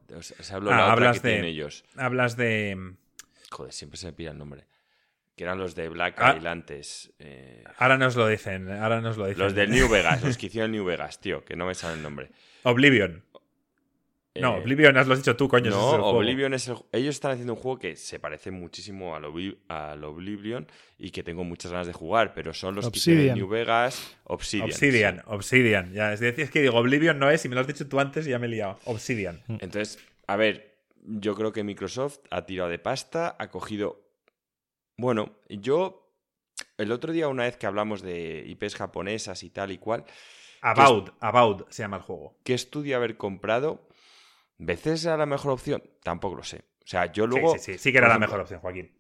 Ah, 0.70 0.92
hablas 0.92 1.22
de, 1.22 1.48
ellos. 1.48 1.84
Hablas 1.96 2.38
de. 2.38 2.94
Joder, 3.50 3.74
siempre 3.74 3.98
se 3.98 4.08
me 4.08 4.14
pilla 4.14 4.32
el 4.32 4.38
nombre. 4.38 4.66
Que 5.36 5.46
eran 5.46 5.58
los 5.58 5.74
de 5.74 5.90
Black 5.90 6.16
ah, 6.18 6.38
antes. 6.46 7.12
Eh. 7.18 7.64
Ahora 7.78 7.98
nos 7.98 8.16
lo 8.16 8.28
dicen, 8.28 8.70
ahora 8.70 9.02
nos 9.02 9.18
lo 9.18 9.26
dicen. 9.26 9.44
Los 9.44 9.56
de 9.56 9.68
New 9.68 9.90
Vegas, 9.92 10.24
los 10.24 10.38
que 10.38 10.48
hicieron 10.48 10.72
New 10.72 10.86
Vegas, 10.86 11.20
tío, 11.20 11.44
que 11.44 11.56
no 11.56 11.66
me 11.66 11.76
sale 11.76 11.96
el 11.96 12.04
nombre. 12.04 12.30
Oblivion. 12.64 13.24
No, 14.40 14.58
eh, 14.58 14.62
Oblivion 14.62 14.98
has 14.98 15.08
lo 15.08 15.14
has 15.14 15.20
dicho 15.20 15.36
tú, 15.36 15.48
coño. 15.48 15.70
No, 15.70 15.92
Oblivion 16.08 16.54
es 16.54 16.68
el, 16.68 16.78
Ellos 16.92 17.16
están 17.16 17.32
haciendo 17.32 17.54
un 17.54 17.60
juego 17.60 17.80
que 17.80 17.96
se 17.96 18.20
parece 18.20 18.52
muchísimo 18.52 19.16
al, 19.16 19.26
Oblivion 20.04 20.68
y 20.98 21.12
que 21.12 21.24
tengo 21.24 21.44
muchas 21.44 21.72
ganas 21.72 21.88
de 21.88 21.94
jugar, 21.94 22.34
pero 22.34 22.54
son 22.54 22.76
los 22.76 22.90
que 22.90 22.98
hicieron 22.98 23.38
New 23.38 23.48
Vegas, 23.48 24.18
Obsidian. 24.26 24.70
Obsidian, 24.70 25.22
Obsidian. 25.26 25.94
Ya, 25.94 26.14
es 26.14 26.20
decir, 26.20 26.46
es 26.46 26.52
que 26.52 26.62
digo, 26.62 26.78
Oblivion 26.78 27.20
no 27.20 27.30
es, 27.30 27.44
y 27.46 27.50
me 27.50 27.56
lo 27.56 27.62
has 27.62 27.68
dicho 27.68 27.88
tú 27.88 28.00
antes 28.00 28.28
y 28.28 28.32
ya 28.32 28.40
me 28.40 28.48
he 28.48 28.50
liado. 28.50 28.80
Obsidian. 28.86 29.42
Mm. 29.48 29.58
Entonces, 29.62 30.00
a 30.28 30.36
ver, 30.36 30.78
yo 31.04 31.36
creo 31.36 31.52
que 31.52 31.64
Microsoft 31.64 32.20
ha 32.30 32.46
tirado 32.46 32.70
de 32.70 32.80
pasta, 32.80 33.36
ha 33.40 33.50
cogido. 33.50 34.02
Bueno, 34.98 35.36
yo. 35.50 36.06
El 36.78 36.92
otro 36.92 37.14
día, 37.14 37.30
una 37.30 37.44
vez 37.44 37.56
que 37.56 37.68
hablamos 37.68 38.02
de 38.02 38.44
IPs 38.46 38.76
japonesas 38.76 39.44
y 39.44 39.50
tal 39.50 39.72
y 39.72 39.78
cual. 39.78 40.06
About, 40.62 41.12
About 41.20 41.72
se 41.72 41.84
llama 41.84 41.98
el 41.98 42.04
juego. 42.04 42.38
¿Qué 42.44 42.54
estudio 42.54 42.98
haber 42.98 43.18
comprado? 43.18 43.88
¿Veces 44.60 45.06
era 45.06 45.18
la 45.18 45.26
mejor 45.26 45.54
opción? 45.54 45.82
Tampoco 46.04 46.36
lo 46.36 46.44
sé. 46.44 46.58
O 46.58 46.88
sea, 46.88 47.12
yo 47.12 47.26
luego. 47.26 47.54
Sí, 47.54 47.60
sí, 47.60 47.74
sí, 47.74 47.78
sí 47.80 47.92
que 47.92 47.98
era 47.98 48.08
la 48.08 48.20
mejor 48.20 48.40
opción, 48.42 48.60
Joaquín. 48.60 48.92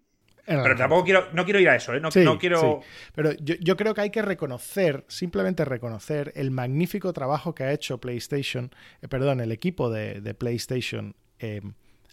Pero 0.46 0.76
tampoco 0.76 1.04
quiero, 1.04 1.28
no 1.34 1.44
quiero 1.44 1.60
ir 1.60 1.70
a 1.70 1.76
eso, 1.76 1.94
¿eh? 1.94 2.00
No, 2.00 2.10
quiero. 2.40 2.82
Pero 3.14 3.34
yo, 3.34 3.78
creo 3.78 3.94
que 3.94 4.02
hay 4.02 4.10
que 4.10 4.24
reconocer, 4.24 5.06
simplemente 5.08 5.64
reconocer, 5.64 6.32
el 6.36 6.50
magnífico 6.50 7.14
trabajo 7.14 7.54
que 7.54 7.64
ha 7.64 7.72
hecho 7.72 8.00
PlayStation, 8.00 8.72
eh, 9.02 9.08
perdón, 9.08 9.42
el 9.42 9.52
equipo 9.52 9.92
de, 9.92 10.34
PlayStation 10.34 11.16
eh, 11.38 11.62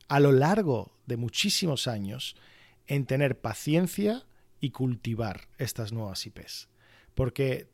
a 0.09 0.21
lo 0.21 0.33
largo 0.33 0.93
de 1.07 1.17
muchísimos 1.17 1.89
años 1.89 2.37
en 2.87 3.07
tener 3.07 3.41
paciencia 3.41 4.25
y 4.61 4.71
cultivar 4.71 5.49
estas 5.57 5.93
nuevas 5.93 6.27
IPs. 6.27 6.69
Porque 7.15 7.69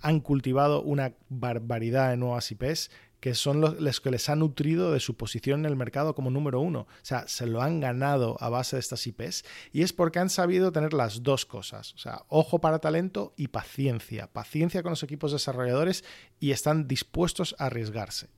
han 0.00 0.20
cultivado 0.20 0.82
una 0.82 1.14
barbaridad 1.28 2.10
de 2.10 2.16
nuevas 2.16 2.50
IPs 2.50 2.90
que 3.20 3.34
son 3.34 3.60
los, 3.60 4.00
que 4.00 4.10
les 4.10 4.28
han 4.28 4.40
nutrido 4.40 4.92
de 4.92 5.00
su 5.00 5.16
posición 5.16 5.60
en 5.60 5.66
el 5.66 5.76
mercado 5.76 6.14
como 6.14 6.30
número 6.30 6.60
uno. 6.60 6.80
O 6.80 6.86
sea, 7.04 7.26
se 7.28 7.46
lo 7.46 7.62
han 7.62 7.80
ganado 7.80 8.36
a 8.40 8.48
base 8.48 8.76
de 8.76 8.80
estas 8.80 9.06
IPs 9.06 9.44
y 9.72 9.82
es 9.82 9.92
porque 9.92 10.18
han 10.18 10.30
sabido 10.30 10.72
tener 10.72 10.92
las 10.92 11.22
dos 11.22 11.46
cosas. 11.46 11.94
O 11.94 11.98
sea, 11.98 12.22
ojo 12.28 12.60
para 12.60 12.78
talento 12.78 13.32
y 13.36 13.48
paciencia. 13.48 14.32
Paciencia 14.32 14.82
con 14.82 14.90
los 14.90 15.02
equipos 15.02 15.32
desarrolladores 15.32 16.04
y 16.38 16.50
están 16.50 16.88
dispuestos 16.88 17.56
a 17.58 17.66
arriesgarse. 17.66 18.28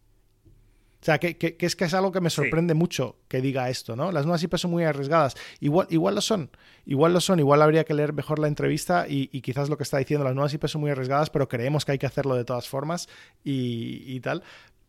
O 1.01 1.05
sea, 1.05 1.19
que, 1.19 1.57
es 1.61 1.77
que 1.77 1.85
es 1.85 1.95
algo 1.95 2.11
que 2.11 2.20
me 2.20 2.31
sorprende 2.31 2.75
mucho 2.75 3.16
que 3.29 3.41
diga 3.41 3.70
esto, 3.70 3.95
¿no? 3.95 4.11
Las 4.11 4.27
nuevas 4.27 4.43
IPs 4.43 4.62
son 4.62 4.73
muy 4.73 4.85
arriesgadas. 4.85 5.37
Igual, 5.61 5.87
igual 5.91 6.16
lo 6.16 6.20
son, 6.20 6.51
igual 6.87 7.12
lo 7.12 7.20
son, 7.20 7.39
igual 7.39 7.62
habría 7.62 7.85
que 7.85 7.95
leer 7.95 8.12
mejor 8.12 8.41
la 8.41 8.49
entrevista 8.49 9.07
y, 9.09 9.29
quizás 9.41 9.69
lo 9.69 9.77
que 9.77 9.85
está 9.85 9.99
diciendo, 9.99 10.25
las 10.25 10.35
nuevas 10.35 10.53
IPs 10.55 10.73
son 10.73 10.81
muy 10.81 10.91
arriesgadas, 10.91 11.31
pero 11.31 11.49
creemos 11.49 11.85
que 11.85 11.93
hay 11.93 11.99
que 11.99 12.07
hacerlo 12.07 12.35
de 12.35 12.45
todas 12.45 12.69
formas 12.69 13.09
y 13.45 14.19
tal. 14.20 14.43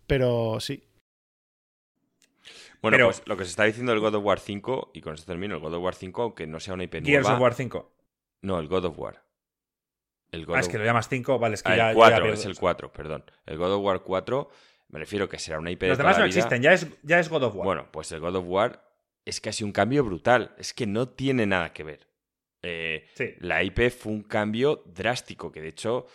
Pero 0.07 0.59
sí. 0.59 0.83
Bueno, 2.81 2.97
pues 3.05 3.21
lo 3.25 3.35
que 3.35 3.43
se 3.43 3.49
está 3.49 3.65
diciendo 3.65 3.91
el 3.91 3.99
God 3.99 4.15
of 4.15 4.23
War 4.23 4.39
5, 4.39 4.91
y 4.93 5.01
con 5.01 5.13
esto 5.13 5.25
termino, 5.25 5.55
el 5.55 5.61
God 5.61 5.75
of 5.75 5.83
War 5.83 5.95
5, 5.95 6.21
aunque 6.21 6.47
no 6.47 6.59
sea 6.59 6.73
una 6.73 6.85
IP 6.85 7.03
Gears 7.05 7.27
of 7.27 7.39
War 7.39 7.53
5. 7.53 7.91
No, 8.41 8.59
el 8.59 8.67
God 8.67 8.85
of 8.85 8.97
War. 8.97 9.23
El 10.31 10.45
God 10.45 10.55
ah, 10.55 10.59
es 10.59 10.69
que 10.69 10.77
lo 10.77 10.85
llamas 10.85 11.09
5, 11.09 11.39
vale, 11.39 11.55
es 11.55 11.63
que 11.63 11.71
ah, 11.73 11.75
ya. 11.75 11.89
El 11.89 11.95
4, 11.95 12.33
es 12.33 12.45
el 12.45 12.57
4, 12.57 12.91
perdón. 12.93 13.25
El 13.45 13.57
God 13.57 13.73
of 13.73 13.83
War 13.83 14.01
4, 14.01 14.49
me 14.89 14.99
refiero 14.99 15.29
que 15.29 15.39
será 15.39 15.59
una 15.59 15.71
IP 15.71 15.83
Los 15.83 15.97
demás 15.97 16.17
no 16.17 16.25
existen, 16.25 16.61
ya 16.61 16.73
es, 16.73 16.87
ya 17.03 17.19
es 17.19 17.29
God 17.29 17.43
of 17.43 17.55
War. 17.55 17.65
Bueno, 17.65 17.91
pues 17.91 18.11
el 18.11 18.19
God 18.19 18.35
of 18.35 18.45
War 18.47 18.83
es 19.25 19.39
casi 19.41 19.63
un 19.63 19.71
cambio 19.71 20.03
brutal. 20.03 20.53
Es 20.57 20.73
que 20.73 20.85
no 20.85 21.09
tiene 21.09 21.45
nada 21.45 21.73
que 21.73 21.83
ver. 21.83 22.07
Eh, 22.61 23.07
La 23.39 23.63
IP 23.63 23.89
fue 23.89 24.11
un 24.11 24.23
cambio 24.23 24.83
drástico, 24.85 25.51
que 25.51 25.61
de 25.61 25.69
hecho 25.69 26.07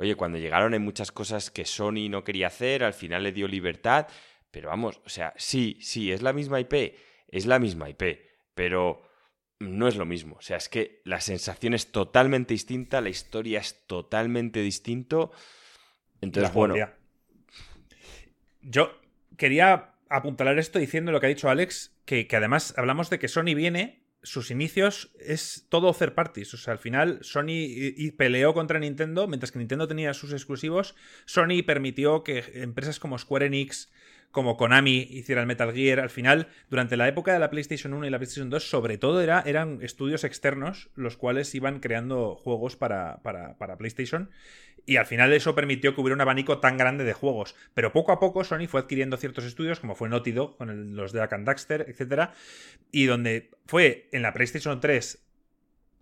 Oye, 0.00 0.14
cuando 0.14 0.38
llegaron 0.38 0.72
hay 0.72 0.78
muchas 0.78 1.12
cosas 1.12 1.50
que 1.50 1.66
Sony 1.66 2.08
no 2.08 2.24
quería 2.24 2.46
hacer, 2.46 2.84
al 2.84 2.94
final 2.94 3.22
le 3.22 3.32
dio 3.32 3.46
libertad, 3.46 4.06
pero 4.50 4.70
vamos, 4.70 4.98
o 5.04 5.10
sea, 5.10 5.34
sí, 5.36 5.76
sí, 5.82 6.10
es 6.10 6.22
la 6.22 6.32
misma 6.32 6.58
IP, 6.58 6.96
es 7.28 7.44
la 7.44 7.58
misma 7.58 7.90
IP, 7.90 8.18
pero 8.54 9.02
no 9.58 9.88
es 9.88 9.96
lo 9.96 10.06
mismo. 10.06 10.36
O 10.38 10.40
sea, 10.40 10.56
es 10.56 10.70
que 10.70 11.02
la 11.04 11.20
sensación 11.20 11.74
es 11.74 11.92
totalmente 11.92 12.54
distinta, 12.54 13.02
la 13.02 13.10
historia 13.10 13.60
es 13.60 13.86
totalmente 13.86 14.62
distinto. 14.62 15.32
Entonces, 16.22 16.50
bueno. 16.54 16.76
Yo 18.62 19.00
quería 19.36 19.94
apuntalar 20.08 20.58
esto 20.58 20.78
diciendo 20.78 21.12
lo 21.12 21.20
que 21.20 21.26
ha 21.26 21.30
dicho 21.30 21.48
Alex, 21.48 21.96
que, 22.04 22.26
además 22.32 22.74
hablamos 22.76 23.10
de 23.10 23.18
que 23.18 23.28
Sony 23.28 23.54
viene 23.54 24.00
sus 24.22 24.50
inicios 24.50 25.12
es 25.18 25.66
todo 25.70 25.94
third 25.94 26.12
parties. 26.12 26.52
O 26.52 26.58
sea, 26.58 26.72
al 26.72 26.78
final 26.78 27.20
Sony 27.22 27.46
y, 27.48 28.10
peleó 28.12 28.52
contra 28.52 28.78
Nintendo, 28.78 29.26
mientras 29.26 29.50
que 29.50 29.58
Nintendo 29.58 29.88
tenía 29.88 30.12
sus 30.12 30.32
exclusivos. 30.32 30.94
Sony 31.24 31.62
permitió 31.64 32.22
que 32.22 32.44
empresas 32.54 33.00
como 33.00 33.18
Square 33.18 33.46
Enix, 33.46 33.90
como 34.30 34.56
Konami 34.56 35.08
hiciera 35.10 35.40
el 35.40 35.46
Metal 35.46 35.72
Gear. 35.72 36.00
Al 36.00 36.10
final, 36.10 36.48
durante 36.68 36.96
la 36.96 37.08
época 37.08 37.32
de 37.32 37.38
la 37.38 37.50
PlayStation 37.50 37.94
1 37.94 38.06
y 38.06 38.10
la 38.10 38.18
PlayStation 38.18 38.50
2, 38.50 38.68
sobre 38.68 38.98
todo 38.98 39.20
era, 39.20 39.42
eran 39.46 39.78
estudios 39.82 40.24
externos 40.24 40.90
los 40.94 41.16
cuales 41.16 41.54
iban 41.54 41.80
creando 41.80 42.36
juegos 42.36 42.76
para, 42.76 43.20
para, 43.22 43.56
para 43.58 43.76
PlayStation. 43.76 44.30
Y 44.86 44.96
al 44.96 45.06
final 45.06 45.32
eso 45.32 45.54
permitió 45.54 45.94
que 45.94 46.00
hubiera 46.00 46.14
un 46.14 46.20
abanico 46.20 46.58
tan 46.58 46.76
grande 46.76 47.04
de 47.04 47.12
juegos. 47.12 47.54
Pero 47.74 47.92
poco 47.92 48.12
a 48.12 48.20
poco 48.20 48.44
Sony 48.44 48.66
fue 48.66 48.80
adquiriendo 48.80 49.16
ciertos 49.16 49.44
estudios, 49.44 49.80
como 49.80 49.94
fue 49.94 50.08
Naughty 50.08 50.32
Dog, 50.32 50.56
con 50.56 50.96
los 50.96 51.12
de 51.12 51.20
Akan 51.20 51.44
Daxter, 51.44 51.86
etc. 51.88 52.30
Y 52.90 53.06
donde 53.06 53.50
fue 53.66 54.08
en 54.12 54.22
la 54.22 54.32
PlayStation 54.32 54.80
3 54.80 55.26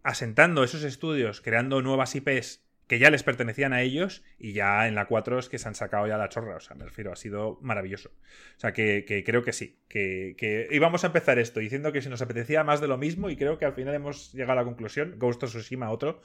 asentando 0.04 0.64
esos 0.64 0.84
estudios, 0.84 1.40
creando 1.40 1.82
nuevas 1.82 2.14
IPs 2.14 2.67
que 2.88 2.98
ya 2.98 3.10
les 3.10 3.22
pertenecían 3.22 3.72
a 3.72 3.82
ellos 3.82 4.24
y 4.38 4.54
ya 4.54 4.88
en 4.88 4.94
la 4.94 5.06
4 5.06 5.38
es 5.38 5.48
que 5.48 5.58
se 5.58 5.68
han 5.68 5.74
sacado 5.74 6.06
ya 6.08 6.16
la 6.16 6.28
chorra, 6.28 6.56
o 6.56 6.60
sea, 6.60 6.74
me 6.74 6.86
refiero, 6.86 7.12
ha 7.12 7.16
sido 7.16 7.58
maravilloso. 7.60 8.08
O 8.56 8.60
sea, 8.60 8.72
que, 8.72 9.22
creo 9.24 9.44
que 9.44 9.52
sí, 9.52 9.78
que, 9.88 10.34
que, 10.36 10.68
íbamos 10.72 11.04
a 11.04 11.08
empezar 11.08 11.38
esto 11.38 11.60
diciendo 11.60 11.92
que 11.92 12.00
si 12.00 12.08
nos 12.08 12.22
apetecía 12.22 12.64
más 12.64 12.80
de 12.80 12.88
lo 12.88 12.96
mismo 12.96 13.30
y 13.30 13.36
creo 13.36 13.58
que 13.58 13.66
al 13.66 13.74
final 13.74 13.94
hemos 13.94 14.32
llegado 14.32 14.52
a 14.52 14.62
la 14.62 14.64
conclusión, 14.64 15.14
Ghost 15.18 15.44
of 15.44 15.50
Tsushima 15.50 15.90
otro, 15.90 16.22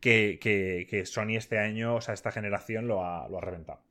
que, 0.00 0.38
que 0.40 1.06
Sony 1.06 1.36
este 1.36 1.58
año, 1.58 1.96
o 1.96 2.00
sea, 2.00 2.14
esta 2.14 2.32
generación 2.32 2.88
lo 2.88 3.04
ha, 3.04 3.28
lo 3.28 3.38
ha 3.38 3.42
reventado. 3.42 3.82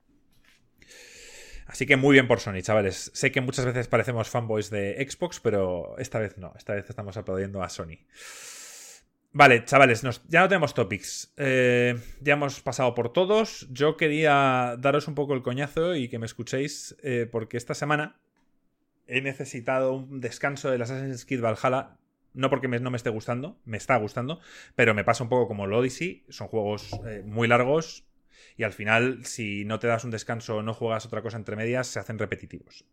Así 1.68 1.86
que 1.86 1.98
muy 1.98 2.14
bien 2.14 2.28
por 2.28 2.40
Sony, 2.40 2.62
chavales. 2.62 3.12
Sé 3.14 3.32
que 3.32 3.42
muchas 3.42 3.66
veces 3.66 3.88
parecemos 3.88 4.30
fanboys 4.30 4.70
de 4.70 5.06
Xbox, 5.10 5.40
pero 5.40 5.96
esta 5.98 6.20
vez 6.20 6.38
no, 6.38 6.54
esta 6.58 6.76
vez 6.76 6.90
estamos 6.90 7.18
aplaudiendo 7.18 7.64
a 7.64 7.70
Sony. 7.70 7.98
Vale, 9.38 9.66
chavales, 9.66 10.02
ya 10.30 10.40
no 10.40 10.48
tenemos 10.48 10.74
topics. 10.74 11.34
Eh, 11.36 12.00
ya 12.22 12.36
hemos 12.36 12.62
pasado 12.62 12.96
por 12.96 13.12
todos. 13.12 13.68
Yo 13.70 13.98
quería 13.98 14.78
daros 14.80 15.10
un 15.10 15.14
poco 15.14 15.34
el 15.34 15.42
coñazo 15.42 15.94
y 15.94 16.08
que 16.08 16.20
me 16.20 16.26
escuchéis, 16.26 16.96
eh, 17.04 17.28
porque 17.30 17.58
esta 17.58 17.74
semana 17.74 18.18
he 19.08 19.20
necesitado 19.20 19.92
un 19.92 20.22
descanso 20.22 20.72
del 20.72 20.84
Assassin's 20.84 21.26
Creed 21.26 21.42
Valhalla. 21.42 21.98
No 22.34 22.50
porque 22.50 22.70
no 22.70 22.90
me 22.90 22.96
esté 22.96 23.10
gustando, 23.10 23.60
me 23.66 23.76
está 23.76 23.98
gustando, 23.98 24.40
pero 24.74 24.94
me 24.94 25.04
pasa 25.04 25.24
un 25.24 25.30
poco 25.30 25.50
como 25.50 25.66
el 25.66 25.74
Odyssey. 25.74 26.24
Son 26.30 26.48
juegos 26.48 26.98
eh, 27.06 27.22
muy 27.26 27.50
largos 27.50 28.08
y 28.56 28.64
al 28.64 28.72
final, 28.72 29.26
si 29.26 29.66
no 29.66 29.80
te 29.80 29.88
das 29.88 30.06
un 30.06 30.12
descanso 30.12 30.56
o 30.56 30.62
no 30.62 30.74
juegas 30.74 31.06
otra 31.06 31.22
cosa 31.22 31.36
entre 31.36 31.58
medias, 31.58 31.88
se 31.88 32.00
hacen 32.00 32.20
repetitivos. 32.20 32.86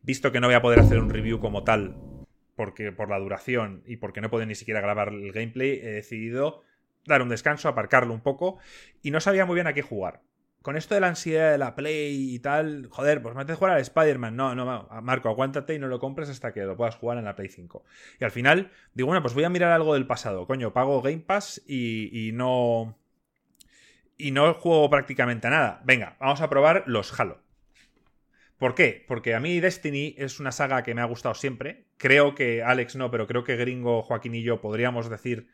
Visto 0.00 0.32
que 0.32 0.40
no 0.40 0.46
voy 0.46 0.56
a 0.56 0.62
poder 0.62 0.80
hacer 0.80 0.98
un 0.98 1.10
review 1.10 1.40
como 1.40 1.62
tal 1.62 2.23
porque 2.56 2.92
por 2.92 3.08
la 3.08 3.18
duración 3.18 3.82
y 3.86 3.96
porque 3.96 4.20
no 4.20 4.30
puedo 4.30 4.46
ni 4.46 4.54
siquiera 4.54 4.80
grabar 4.80 5.08
el 5.08 5.32
gameplay, 5.32 5.80
he 5.82 5.92
decidido 5.92 6.62
dar 7.06 7.22
un 7.22 7.28
descanso, 7.28 7.68
aparcarlo 7.68 8.14
un 8.14 8.20
poco 8.20 8.58
y 9.02 9.10
no 9.10 9.20
sabía 9.20 9.46
muy 9.46 9.54
bien 9.54 9.66
a 9.66 9.72
qué 9.72 9.82
jugar. 9.82 10.22
Con 10.62 10.78
esto 10.78 10.94
de 10.94 11.02
la 11.02 11.08
ansiedad 11.08 11.52
de 11.52 11.58
la 11.58 11.74
Play 11.74 12.34
y 12.34 12.38
tal, 12.38 12.88
joder, 12.90 13.20
pues 13.20 13.34
me 13.34 13.42
haces 13.42 13.58
jugar 13.58 13.74
al 13.74 13.82
Spider-Man. 13.82 14.34
No, 14.34 14.54
no, 14.54 14.88
Marco, 15.02 15.28
aguántate 15.28 15.74
y 15.74 15.78
no 15.78 15.88
lo 15.88 16.00
compres 16.00 16.30
hasta 16.30 16.54
que 16.54 16.62
lo 16.62 16.74
puedas 16.74 16.96
jugar 16.96 17.18
en 17.18 17.24
la 17.24 17.36
Play 17.36 17.50
5. 17.50 17.84
Y 18.18 18.24
al 18.24 18.30
final, 18.30 18.70
digo, 18.94 19.08
bueno, 19.08 19.20
pues 19.20 19.34
voy 19.34 19.44
a 19.44 19.50
mirar 19.50 19.72
algo 19.72 19.92
del 19.92 20.06
pasado. 20.06 20.46
Coño, 20.46 20.72
pago 20.72 21.02
Game 21.02 21.18
Pass 21.18 21.62
y, 21.66 22.28
y 22.28 22.32
no. 22.32 22.96
Y 24.16 24.30
no 24.30 24.54
juego 24.54 24.88
prácticamente 24.88 25.48
a 25.48 25.50
nada. 25.50 25.82
Venga, 25.84 26.16
vamos 26.18 26.40
a 26.40 26.48
probar 26.48 26.84
los 26.86 27.20
Halo. 27.20 27.43
¿Por 28.64 28.74
qué? 28.74 29.04
Porque 29.06 29.34
a 29.34 29.40
mí 29.40 29.60
Destiny 29.60 30.14
es 30.16 30.40
una 30.40 30.50
saga 30.50 30.82
que 30.82 30.94
me 30.94 31.02
ha 31.02 31.04
gustado 31.04 31.34
siempre. 31.34 31.84
Creo 31.98 32.34
que 32.34 32.62
Alex 32.62 32.96
no, 32.96 33.10
pero 33.10 33.26
creo 33.26 33.44
que 33.44 33.56
Gringo, 33.56 34.02
Joaquín 34.02 34.34
y 34.34 34.42
yo 34.42 34.62
podríamos 34.62 35.10
decir 35.10 35.48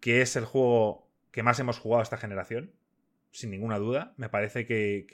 que 0.00 0.22
es 0.22 0.34
el 0.36 0.46
juego 0.46 1.10
que 1.30 1.42
más 1.42 1.60
hemos 1.60 1.78
jugado 1.78 2.02
esta 2.02 2.16
generación. 2.16 2.72
Sin 3.32 3.50
ninguna 3.50 3.76
duda. 3.76 4.14
Me 4.16 4.30
parece 4.30 4.64
que, 4.64 5.06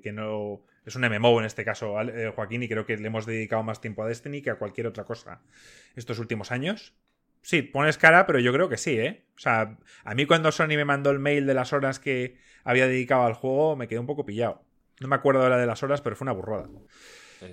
que, 0.00 0.12
no. 0.12 0.64
Es 0.84 0.94
un 0.94 1.02
MMO 1.02 1.40
en 1.40 1.46
este 1.46 1.64
caso, 1.64 2.00
eh, 2.02 2.32
Joaquín, 2.36 2.62
y 2.62 2.68
creo 2.68 2.86
que 2.86 2.96
le 2.96 3.08
hemos 3.08 3.26
dedicado 3.26 3.64
más 3.64 3.80
tiempo 3.80 4.04
a 4.04 4.06
Destiny 4.06 4.40
que 4.40 4.50
a 4.50 4.54
cualquier 4.54 4.86
otra 4.86 5.02
cosa 5.02 5.42
estos 5.96 6.20
últimos 6.20 6.52
años. 6.52 6.94
Sí, 7.42 7.62
pones 7.62 7.98
cara, 7.98 8.26
pero 8.26 8.38
yo 8.38 8.52
creo 8.52 8.68
que 8.68 8.76
sí, 8.76 8.96
¿eh? 8.96 9.24
O 9.34 9.40
sea, 9.40 9.76
a 10.04 10.14
mí 10.14 10.24
cuando 10.24 10.52
Sony 10.52 10.76
me 10.76 10.84
mandó 10.84 11.10
el 11.10 11.18
mail 11.18 11.46
de 11.46 11.54
las 11.54 11.72
horas 11.72 11.98
que 11.98 12.36
había 12.62 12.86
dedicado 12.86 13.24
al 13.24 13.34
juego, 13.34 13.74
me 13.74 13.88
quedé 13.88 13.98
un 13.98 14.06
poco 14.06 14.24
pillado. 14.24 14.69
No 15.00 15.08
me 15.08 15.16
acuerdo 15.16 15.42
ahora 15.42 15.58
de 15.58 15.66
las 15.66 15.82
horas, 15.82 16.00
pero 16.02 16.14
fue 16.14 16.26
una 16.26 16.32
burrada. 16.32 16.68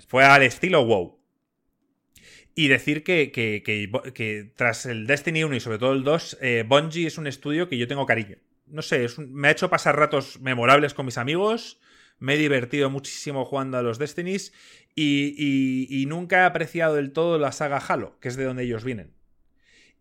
Fue 0.07 0.23
al 0.23 0.43
estilo 0.43 0.85
WoW. 0.85 1.17
Y 2.53 2.67
decir 2.67 3.03
que, 3.03 3.31
que, 3.31 4.51
tras 4.55 4.85
el 4.85 5.07
Destiny 5.07 5.43
1 5.43 5.55
y 5.55 5.59
sobre 5.59 5.77
todo 5.77 5.93
el 5.93 6.03
2, 6.03 6.39
eh, 6.41 6.65
Bungie 6.67 7.07
es 7.07 7.17
un 7.17 7.27
estudio 7.27 7.69
que 7.69 7.77
yo 7.77 7.87
tengo 7.87 8.05
cariño. 8.05 8.37
No 8.65 8.81
sé, 8.81 9.07
me 9.17 9.47
ha 9.47 9.51
hecho 9.51 9.69
pasar 9.69 9.95
ratos 9.95 10.41
memorables 10.41 10.93
con 10.93 11.05
mis 11.05 11.17
amigos, 11.17 11.79
me 12.19 12.33
he 12.33 12.37
divertido 12.37 12.89
muchísimo 12.89 13.45
jugando 13.45 13.77
a 13.77 13.83
los 13.83 13.99
Destinies 13.99 14.51
y, 14.93 15.87
y 15.89 16.05
nunca 16.07 16.41
he 16.41 16.45
apreciado 16.45 16.95
del 16.95 17.13
todo 17.13 17.37
la 17.37 17.51
saga 17.51 17.77
Halo, 17.77 18.19
que 18.19 18.27
es 18.27 18.35
de 18.35 18.43
donde 18.43 18.63
ellos 18.63 18.83
vienen. 18.83 19.13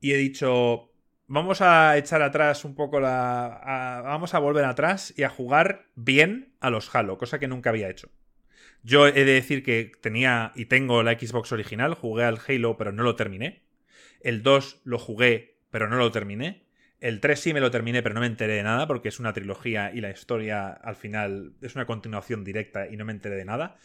Y 0.00 0.12
he 0.12 0.16
dicho, 0.16 0.90
vamos 1.26 1.60
a 1.60 1.96
echar 1.96 2.22
atrás 2.22 2.64
un 2.64 2.74
poco 2.74 3.00
la. 3.00 4.02
vamos 4.04 4.34
a 4.34 4.38
volver 4.38 4.64
atrás 4.64 5.12
y 5.16 5.22
a 5.22 5.28
jugar 5.28 5.86
bien 5.94 6.54
a 6.66 6.70
los 6.70 6.94
Halo, 6.94 7.18
cosa 7.18 7.38
que 7.38 7.48
nunca 7.48 7.70
había 7.70 7.88
hecho. 7.88 8.10
Yo 8.82 9.06
he 9.06 9.12
de 9.12 9.24
decir 9.24 9.62
que 9.62 9.92
tenía 10.00 10.52
y 10.54 10.66
tengo 10.66 11.02
la 11.02 11.18
Xbox 11.18 11.52
original, 11.52 11.94
jugué 11.94 12.24
al 12.24 12.38
Halo, 12.46 12.76
pero 12.76 12.92
no 12.92 13.02
lo 13.02 13.16
terminé. 13.16 13.62
El 14.20 14.42
2 14.42 14.82
lo 14.84 14.98
jugué, 14.98 15.58
pero 15.70 15.88
no 15.88 15.96
lo 15.96 16.10
terminé. 16.10 16.66
El 17.00 17.20
3 17.20 17.38
sí 17.38 17.54
me 17.54 17.60
lo 17.60 17.70
terminé, 17.70 18.02
pero 18.02 18.14
no 18.14 18.20
me 18.20 18.26
enteré 18.26 18.54
de 18.54 18.62
nada, 18.62 18.86
porque 18.86 19.08
es 19.08 19.20
una 19.20 19.32
trilogía 19.32 19.92
y 19.92 20.00
la 20.00 20.10
historia 20.10 20.68
al 20.68 20.96
final 20.96 21.52
es 21.62 21.74
una 21.74 21.86
continuación 21.86 22.42
directa 22.42 22.88
y 22.88 22.96
no 22.96 23.04
me 23.04 23.12
enteré 23.12 23.36
de 23.36 23.44
nada. 23.44 23.76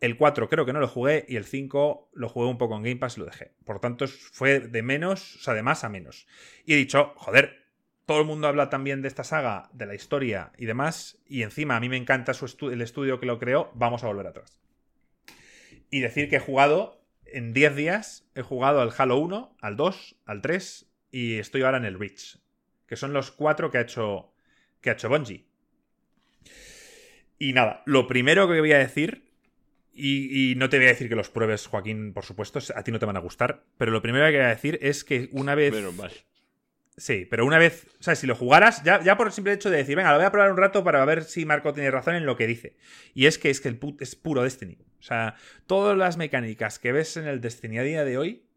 El 0.00 0.16
4 0.16 0.48
creo 0.48 0.66
que 0.66 0.72
no 0.72 0.80
lo 0.80 0.88
jugué 0.88 1.24
y 1.28 1.36
el 1.36 1.44
5 1.44 2.10
lo 2.12 2.28
jugué 2.28 2.48
un 2.48 2.58
poco 2.58 2.76
en 2.76 2.82
Game 2.82 2.96
Pass 2.96 3.16
y 3.16 3.20
lo 3.20 3.26
dejé. 3.26 3.52
Por 3.64 3.80
tanto, 3.80 4.06
fue 4.06 4.60
de 4.60 4.82
menos, 4.82 5.36
o 5.36 5.40
sea, 5.40 5.54
de 5.54 5.62
más 5.62 5.84
a 5.84 5.88
menos. 5.88 6.26
Y 6.64 6.74
he 6.74 6.76
dicho, 6.76 7.12
joder, 7.16 7.67
todo 8.08 8.20
el 8.20 8.26
mundo 8.26 8.48
habla 8.48 8.70
también 8.70 9.02
de 9.02 9.08
esta 9.08 9.22
saga, 9.22 9.68
de 9.74 9.84
la 9.84 9.94
historia 9.94 10.50
y 10.56 10.64
demás, 10.64 11.18
y 11.26 11.42
encima 11.42 11.76
a 11.76 11.80
mí 11.80 11.90
me 11.90 11.98
encanta 11.98 12.32
su 12.32 12.70
el 12.70 12.80
estudio 12.80 13.20
que 13.20 13.26
lo 13.26 13.38
creó, 13.38 13.70
vamos 13.74 14.02
a 14.02 14.06
volver 14.06 14.26
atrás. 14.26 14.58
Y 15.90 16.00
decir 16.00 16.30
que 16.30 16.36
he 16.36 16.40
jugado 16.40 17.04
en 17.26 17.52
10 17.52 17.76
días, 17.76 18.26
he 18.34 18.40
jugado 18.40 18.80
al 18.80 18.94
Halo 18.96 19.18
1, 19.18 19.56
al 19.60 19.76
2, 19.76 20.16
al 20.24 20.40
3 20.40 20.90
y 21.10 21.34
estoy 21.34 21.60
ahora 21.60 21.76
en 21.76 21.84
el 21.84 21.98
Reach, 21.98 22.38
que 22.86 22.96
son 22.96 23.12
los 23.12 23.30
cuatro 23.30 23.70
que 23.70 23.76
ha 23.76 23.82
hecho, 23.82 24.32
que 24.80 24.88
ha 24.88 24.94
hecho 24.94 25.10
Bungie. 25.10 25.44
Y 27.38 27.52
nada, 27.52 27.82
lo 27.84 28.06
primero 28.06 28.48
que 28.48 28.58
voy 28.58 28.72
a 28.72 28.78
decir 28.78 29.30
y, 29.92 30.54
no 30.56 30.70
te 30.70 30.78
voy 30.78 30.86
a 30.86 30.90
decir 30.90 31.10
que 31.10 31.14
los 31.14 31.28
pruebes, 31.28 31.66
Joaquín, 31.66 32.14
por 32.14 32.24
supuesto, 32.24 32.58
a 32.74 32.82
ti 32.82 32.90
no 32.90 32.98
te 32.98 33.04
van 33.04 33.18
a 33.18 33.20
gustar. 33.20 33.64
Pero 33.76 33.92
lo 33.92 34.00
primero 34.00 34.24
que 34.28 34.38
voy 34.38 34.46
a 34.46 34.48
decir 34.48 34.78
es 34.80 35.04
que 35.04 35.28
una 35.32 35.54
vez. 35.54 35.74
Sí, 36.98 37.26
pero 37.30 37.46
una 37.46 37.58
vez. 37.58 37.86
O 38.00 38.02
sea, 38.02 38.16
si 38.16 38.26
lo 38.26 38.34
jugaras, 38.34 38.82
ya, 38.82 39.00
ya 39.02 39.16
por 39.16 39.28
el 39.28 39.32
simple 39.32 39.52
hecho 39.52 39.70
de 39.70 39.78
decir, 39.78 39.96
venga, 39.96 40.10
lo 40.10 40.18
voy 40.18 40.26
a 40.26 40.32
probar 40.32 40.50
un 40.50 40.56
rato 40.56 40.82
para 40.82 41.04
ver 41.04 41.22
si 41.22 41.46
Marco 41.46 41.72
tiene 41.72 41.90
razón 41.90 42.16
en 42.16 42.26
lo 42.26 42.36
que 42.36 42.46
dice. 42.46 42.76
Y 43.14 43.26
es 43.26 43.38
que 43.38 43.50
es 43.50 43.60
que 43.60 43.68
el 43.68 43.78
put 43.78 44.02
es 44.02 44.16
puro 44.16 44.42
Destiny. 44.42 44.78
O 44.98 45.02
sea, 45.02 45.36
todas 45.66 45.96
las 45.96 46.16
mecánicas 46.16 46.78
que 46.80 46.92
ves 46.92 47.16
en 47.16 47.26
el 47.28 47.40
Destiny 47.40 47.78
a 47.78 47.82
día 47.84 48.04
de 48.04 48.18
hoy 48.18 48.48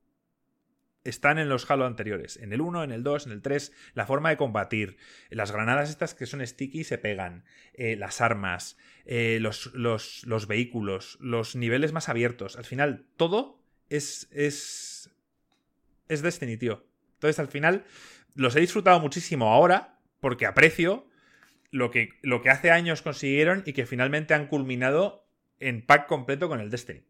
están 1.04 1.38
en 1.38 1.50
los 1.50 1.70
Halo 1.70 1.86
anteriores. 1.86 2.38
En 2.38 2.52
el 2.52 2.62
1, 2.62 2.84
en 2.84 2.92
el 2.92 3.04
2, 3.04 3.28
en 3.28 3.32
el 3.34 3.42
3, 3.42 3.72
la 3.94 4.06
forma 4.08 4.30
de 4.30 4.38
combatir, 4.38 4.98
las 5.30 5.52
granadas 5.52 5.90
estas 5.90 6.16
que 6.16 6.26
son 6.26 6.46
sticky 6.46 6.84
se 6.84 6.98
pegan, 6.98 7.46
eh, 7.74 7.96
las 7.96 8.22
armas, 8.22 8.78
eh, 9.06 9.40
los, 9.40 9.72
los, 9.74 10.48
vehículos, 10.48 11.18
los 11.22 11.56
niveles 11.56 11.94
más 11.94 12.10
abiertos. 12.10 12.56
Al 12.56 12.66
final, 12.66 13.06
todo 13.18 13.64
es, 13.90 14.28
es, 14.32 15.12
es 16.08 16.22
Destiny, 16.22 16.58
tío. 16.58 16.86
Entonces, 17.22 17.40
al 17.40 17.50
final, 17.50 17.86
los 18.36 18.56
he 18.56 18.60
disfrutado 18.60 19.00
muchísimo 19.00 19.52
ahora 19.52 20.00
porque 20.20 20.46
aprecio 20.46 21.08
lo 21.72 21.90
que, 21.90 22.10
lo 22.22 22.42
que 22.42 22.50
hace 22.50 22.72
años 22.72 23.02
consiguieron 23.02 23.64
y 23.66 23.74
que 23.74 23.86
finalmente 23.86 24.34
han 24.34 24.48
culminado 24.48 25.26
en 25.60 25.86
pack 25.86 26.08
completo 26.08 26.50
con 26.50 26.60
el 26.60 26.70
Destiny. 26.70 27.04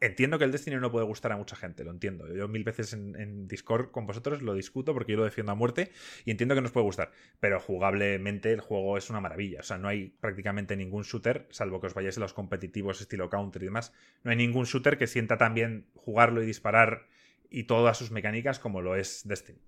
Entiendo 0.00 0.38
que 0.38 0.44
el 0.44 0.52
Destiny 0.52 0.76
no 0.76 0.92
puede 0.92 1.06
gustar 1.06 1.32
a 1.32 1.36
mucha 1.36 1.56
gente, 1.56 1.82
lo 1.82 1.90
entiendo. 1.90 2.32
Yo 2.32 2.46
mil 2.46 2.62
veces 2.62 2.92
en, 2.92 3.48
Discord 3.48 3.90
con 3.90 4.06
vosotros 4.06 4.42
lo 4.42 4.54
discuto 4.54 4.94
porque 4.94 5.12
yo 5.12 5.18
lo 5.18 5.24
defiendo 5.24 5.50
a 5.50 5.56
muerte 5.56 5.90
y 6.24 6.30
entiendo 6.30 6.54
que 6.54 6.60
nos 6.60 6.70
puede 6.70 6.84
gustar. 6.84 7.10
Pero 7.40 7.58
jugablemente 7.58 8.52
el 8.52 8.60
juego 8.60 8.96
es 8.96 9.10
una 9.10 9.20
maravilla. 9.20 9.60
O 9.60 9.64
sea, 9.64 9.76
no 9.76 9.88
hay 9.88 10.10
prácticamente 10.20 10.76
ningún 10.76 11.02
shooter, 11.02 11.48
salvo 11.50 11.80
que 11.80 11.88
os 11.88 11.94
vayáis 11.94 12.16
a 12.16 12.20
los 12.20 12.32
competitivos 12.32 13.00
estilo 13.00 13.28
counter 13.28 13.62
y 13.62 13.66
demás. 13.66 13.92
No 14.22 14.30
hay 14.30 14.36
ningún 14.36 14.66
shooter 14.66 14.98
que 14.98 15.08
sienta 15.08 15.36
tan 15.36 15.54
bien 15.54 15.88
jugarlo 15.96 16.42
y 16.42 16.46
disparar 16.46 17.08
y 17.50 17.64
todas 17.64 17.98
sus 17.98 18.12
mecánicas 18.12 18.60
como 18.60 18.82
lo 18.82 18.94
es 18.94 19.26
Destiny. 19.26 19.58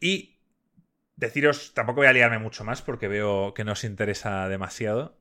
Y 0.00 0.38
deciros, 1.16 1.74
tampoco 1.74 2.00
voy 2.00 2.06
a 2.06 2.12
liarme 2.12 2.38
mucho 2.38 2.64
más 2.64 2.82
porque 2.82 3.08
veo 3.08 3.54
que 3.54 3.64
no 3.64 3.72
os 3.72 3.84
interesa 3.84 4.48
demasiado. 4.48 5.18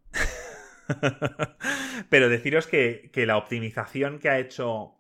Pero 2.10 2.30
deciros 2.30 2.68
que, 2.68 3.12
la 3.16 3.38
optimización 3.38 4.20
que 4.20 4.30
ha 4.30 4.40
hecho 4.40 4.96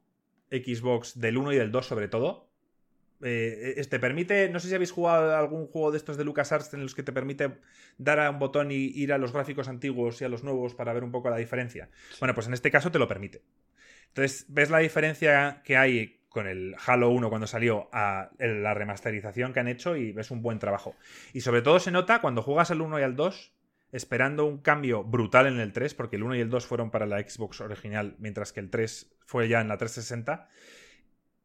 Xbox 0.52 1.20
del 1.20 1.38
1 1.38 1.54
y 1.54 1.56
del 1.58 1.72
2 1.72 1.86
sobre 1.86 2.08
todo. 2.08 2.50
Eh, 3.22 3.86
te 3.90 4.00
permite, 4.00 4.48
no 4.50 4.62
sé 4.62 4.70
si 4.70 4.76
habéis 4.76 4.92
jugado 4.92 5.36
algún 5.36 5.68
juego 5.68 5.92
de 5.92 5.98
estos 5.98 6.16
de 6.16 6.24
LucasArts 6.24 6.74
en 6.74 6.84
los 6.84 6.96
que 6.96 7.04
te 7.04 7.12
permite 7.12 7.60
dar 7.98 8.20
a 8.22 8.30
un 8.30 8.40
botón 8.40 8.72
y 8.72 8.76
ir 8.76 9.12
a 9.12 9.18
los 9.18 9.34
gráficos 9.34 9.68
antiguos 9.68 10.22
y 10.22 10.26
a 10.26 10.30
los 10.30 10.44
nuevos 10.46 10.74
para 10.74 10.94
ver 10.94 11.04
un 11.04 11.12
poco 11.12 11.30
la 11.30 11.36
diferencia. 11.36 11.90
Bueno, 12.20 12.34
pues 12.34 12.48
en 12.48 12.54
este 12.54 12.72
caso 12.72 12.92
te 12.92 13.00
lo 13.00 13.10
permite. 13.10 13.42
Entonces, 14.08 14.46
ves 14.48 14.70
la 14.70 14.80
diferencia 14.80 15.62
que 15.66 15.76
hay 15.76 16.19
con 16.30 16.48
el 16.48 16.76
Halo 16.86 17.10
1 17.10 17.30
cuando 17.30 17.48
salió 17.48 17.90
a 17.92 18.30
la 18.38 18.74
remasterización 18.74 19.52
que 19.52 19.60
han 19.60 19.68
hecho 19.68 19.96
y 19.96 20.12
ves 20.12 20.32
un 20.32 20.42
buen 20.42 20.60
trabajo. 20.60 20.96
Y 21.34 21.42
sobre 21.42 21.62
todo 21.62 21.80
se 21.80 21.92
nota 21.92 22.22
cuando 22.22 22.42
juegas 22.42 22.72
al 22.72 22.82
1 22.82 23.00
y 23.00 23.04
al 23.04 23.16
2 23.16 23.54
esperando 23.92 24.46
un 24.46 24.60
cambio 24.60 25.04
brutal 25.04 25.48
en 25.48 25.60
el 25.60 25.74
3, 25.74 25.96
porque 25.96 26.16
el 26.16 26.24
1 26.24 26.36
y 26.36 26.42
el 26.42 26.50
2 26.50 26.66
fueron 26.66 26.92
para 26.92 27.08
la 27.08 27.20
Xbox 27.20 27.60
original, 27.62 28.16
mientras 28.20 28.54
que 28.54 28.60
el 28.60 28.70
3 28.70 29.12
fue 29.26 29.48
ya 29.48 29.62
en 29.62 29.68
la 29.68 29.78
360. 29.78 30.48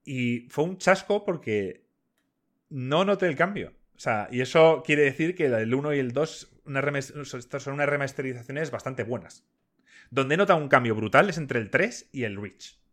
Y 0.05 0.47
fue 0.51 0.65
un 0.65 0.77
chasco 0.77 1.25
porque 1.25 1.87
no 2.69 3.05
noté 3.07 3.27
el 3.27 3.37
cambio. 3.37 3.73
O 3.97 3.99
sea, 3.99 4.29
y 4.31 4.43
eso 4.43 4.83
quiere 4.85 5.03
decir 5.03 5.35
que 5.35 5.47
el 5.47 5.75
1 5.75 5.95
y 5.95 5.99
el 5.99 6.13
2 6.13 6.51
son 7.59 7.75
unas 7.75 7.89
remasterizaciones 7.89 8.71
bastante 8.71 9.05
buenas. 9.05 9.47
Donde 10.11 10.37
nota 10.37 10.55
un 10.55 10.69
cambio 10.69 10.95
brutal 10.95 11.31
es 11.31 11.39
entre 11.39 11.61
el 11.61 11.71
3 11.71 12.11
y 12.13 12.25
el 12.25 12.37
Reach. 12.37 12.84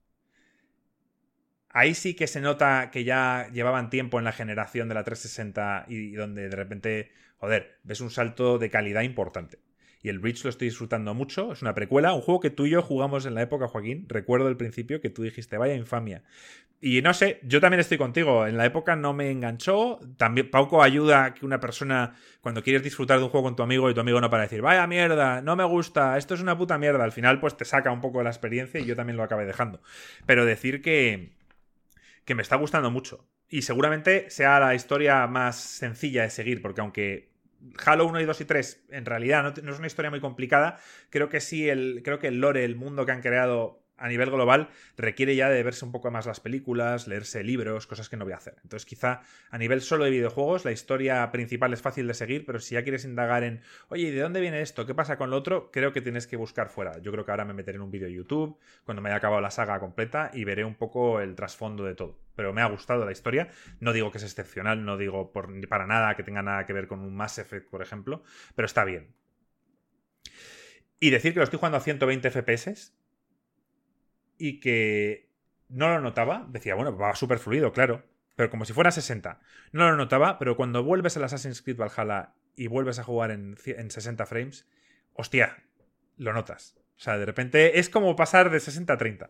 Ahí 1.73 1.93
sí 1.93 2.15
que 2.15 2.27
se 2.27 2.41
nota 2.41 2.91
que 2.91 3.03
ya 3.03 3.47
llevaban 3.53 3.89
tiempo 3.89 4.19
en 4.19 4.25
la 4.25 4.31
generación 4.31 4.89
de 4.89 4.95
la 4.95 5.03
360 5.03 5.85
y 5.87 6.11
donde 6.11 6.49
de 6.49 6.55
repente, 6.55 7.11
joder, 7.37 7.79
ves 7.83 8.01
un 8.01 8.09
salto 8.09 8.57
de 8.57 8.69
calidad 8.69 9.01
importante. 9.01 9.59
Y 10.03 10.09
el 10.09 10.21
Reach 10.21 10.43
lo 10.43 10.49
estoy 10.49 10.69
disfrutando 10.69 11.13
mucho. 11.13 11.53
Es 11.53 11.61
una 11.61 11.75
precuela, 11.75 12.13
un 12.13 12.21
juego 12.21 12.39
que 12.39 12.49
tú 12.49 12.65
y 12.65 12.71
yo 12.71 12.81
jugamos 12.81 13.25
en 13.25 13.35
la 13.35 13.43
época, 13.43 13.67
Joaquín. 13.67 14.05
Recuerdo 14.09 14.47
el 14.47 14.57
principio 14.57 14.99
que 14.99 15.09
tú 15.09 15.21
dijiste, 15.21 15.57
vaya 15.57 15.75
infamia. 15.75 16.23
Y 16.83 17.03
no 17.03 17.13
sé, 17.13 17.39
yo 17.43 17.61
también 17.61 17.79
estoy 17.79 17.99
contigo. 17.99 18.47
En 18.47 18.57
la 18.57 18.65
época 18.65 18.95
no 18.95 19.13
me 19.13 19.29
enganchó. 19.29 19.99
También 20.17 20.49
poco 20.49 20.81
ayuda 20.81 21.35
que 21.35 21.45
una 21.45 21.59
persona, 21.59 22.15
cuando 22.41 22.63
quieres 22.63 22.81
disfrutar 22.81 23.19
de 23.19 23.25
un 23.25 23.29
juego 23.29 23.45
con 23.45 23.55
tu 23.55 23.61
amigo 23.61 23.87
y 23.91 23.93
tu 23.93 23.99
amigo 23.99 24.19
no 24.19 24.31
para 24.31 24.43
decir, 24.43 24.61
vaya 24.61 24.87
mierda, 24.87 25.43
no 25.43 25.55
me 25.55 25.63
gusta, 25.63 26.17
esto 26.17 26.33
es 26.33 26.41
una 26.41 26.57
puta 26.57 26.79
mierda. 26.79 27.03
Al 27.03 27.11
final, 27.11 27.39
pues 27.39 27.55
te 27.55 27.65
saca 27.65 27.91
un 27.91 28.01
poco 28.01 28.17
de 28.17 28.23
la 28.23 28.31
experiencia 28.31 28.79
y 28.79 28.85
yo 28.85 28.95
también 28.95 29.17
lo 29.17 29.21
acabé 29.23 29.45
dejando. 29.45 29.79
Pero 30.25 30.43
decir 30.43 30.81
que, 30.81 31.33
que 32.25 32.35
me 32.35 32.41
está 32.41 32.55
gustando 32.55 32.91
mucho. 32.91 33.27
Y 33.49 33.63
seguramente 33.63 34.29
sea 34.29 34.59
la 34.59 34.75
historia 34.75 35.27
más 35.27 35.59
sencilla 35.59 36.23
de 36.23 36.29
seguir, 36.29 36.61
porque 36.61 36.81
aunque 36.81 37.31
Halo 37.85 38.07
1 38.07 38.21
y 38.21 38.25
2 38.25 38.41
y 38.41 38.45
3 38.45 38.85
en 38.89 39.05
realidad 39.05 39.43
no, 39.61 39.71
es 39.71 39.77
una 39.77 39.87
historia 39.87 40.09
muy 40.09 40.19
complicada. 40.19 40.79
Creo 41.09 41.29
que 41.29 41.39
sí, 41.39 41.69
el, 41.69 42.01
creo 42.03 42.19
que 42.19 42.27
el 42.27 42.39
lore, 42.39 42.63
el 42.63 42.75
mundo 42.75 43.05
que 43.05 43.11
han 43.11 43.21
creado 43.21 43.80
a 44.01 44.07
nivel 44.07 44.31
global 44.31 44.69
requiere 44.97 45.35
ya 45.35 45.49
de 45.49 45.63
verse 45.63 45.85
un 45.85 45.91
poco 45.91 46.11
más 46.11 46.25
las 46.25 46.39
películas, 46.39 47.07
leerse 47.07 47.43
libros, 47.43 47.87
cosas 47.87 48.09
que 48.09 48.17
no 48.17 48.25
voy 48.25 48.33
a 48.33 48.37
hacer. 48.37 48.55
Entonces 48.63 48.85
quizá 48.85 49.21
a 49.49 49.57
nivel 49.57 49.81
solo 49.81 50.03
de 50.05 50.09
videojuegos 50.09 50.65
la 50.65 50.71
historia 50.71 51.31
principal 51.31 51.71
es 51.73 51.81
fácil 51.81 52.07
de 52.07 52.13
seguir, 52.13 52.45
pero 52.45 52.59
si 52.59 52.75
ya 52.75 52.83
quieres 52.83 53.05
indagar 53.05 53.43
en, 53.43 53.61
oye, 53.89 54.11
¿de 54.11 54.19
dónde 54.19 54.41
viene 54.41 54.61
esto? 54.61 54.85
¿Qué 54.85 54.95
pasa 54.95 55.17
con 55.17 55.29
lo 55.29 55.37
otro? 55.37 55.71
Creo 55.71 55.93
que 55.93 56.01
tienes 56.01 56.27
que 56.27 56.35
buscar 56.35 56.69
fuera. 56.69 56.99
Yo 56.99 57.11
creo 57.11 57.25
que 57.25 57.31
ahora 57.31 57.45
me 57.45 57.53
meteré 57.53 57.77
en 57.77 57.83
un 57.83 57.91
vídeo 57.91 58.07
de 58.07 58.13
YouTube 58.13 58.57
cuando 58.83 59.01
me 59.01 59.09
haya 59.09 59.17
acabado 59.17 59.41
la 59.41 59.51
saga 59.51 59.79
completa 59.79 60.31
y 60.33 60.43
veré 60.43 60.65
un 60.65 60.75
poco 60.75 61.21
el 61.21 61.35
trasfondo 61.35 61.83
de 61.83 61.95
todo. 61.95 62.17
Pero 62.35 62.53
me 62.53 62.61
ha 62.61 62.65
gustado 62.65 63.05
la 63.05 63.11
historia. 63.11 63.49
No 63.79 63.93
digo 63.93 64.11
que 64.11 64.17
es 64.17 64.23
excepcional, 64.23 64.83
no 64.83 64.97
digo 64.97 65.31
por, 65.31 65.67
para 65.67 65.85
nada 65.85 66.15
que 66.15 66.23
tenga 66.23 66.41
nada 66.41 66.65
que 66.65 66.73
ver 66.73 66.87
con 66.87 66.99
un 66.99 67.15
Mass 67.15 67.37
Effect, 67.37 67.69
por 67.69 67.81
ejemplo, 67.81 68.23
pero 68.55 68.65
está 68.65 68.83
bien. 68.83 69.13
Y 70.99 71.09
decir 71.09 71.33
que 71.33 71.39
lo 71.39 71.43
estoy 71.43 71.57
jugando 71.57 71.77
a 71.77 71.81
120 71.81 72.29
FPS 72.29 72.93
y 74.41 74.59
que 74.59 75.29
no 75.69 75.89
lo 75.89 76.01
notaba, 76.01 76.47
decía, 76.49 76.73
bueno, 76.73 76.97
va 76.97 77.15
súper 77.15 77.37
fluido, 77.37 77.71
claro, 77.71 78.03
pero 78.35 78.49
como 78.49 78.65
si 78.65 78.73
fuera 78.73 78.89
60. 78.89 79.39
No 79.71 79.87
lo 79.87 79.95
notaba, 79.95 80.39
pero 80.39 80.55
cuando 80.55 80.83
vuelves 80.83 81.15
al 81.15 81.25
Assassin's 81.25 81.61
Creed 81.61 81.77
Valhalla 81.77 82.33
y 82.55 82.65
vuelves 82.65 82.97
a 82.97 83.03
jugar 83.03 83.29
en, 83.29 83.55
en 83.65 83.91
60 83.91 84.25
frames, 84.25 84.67
hostia, 85.13 85.63
lo 86.17 86.33
notas. 86.33 86.75
O 86.97 87.03
sea, 87.03 87.19
de 87.19 87.25
repente 87.27 87.77
es 87.77 87.91
como 87.91 88.15
pasar 88.15 88.49
de 88.49 88.59
60 88.59 88.91
a 88.91 88.97
30. 88.97 89.29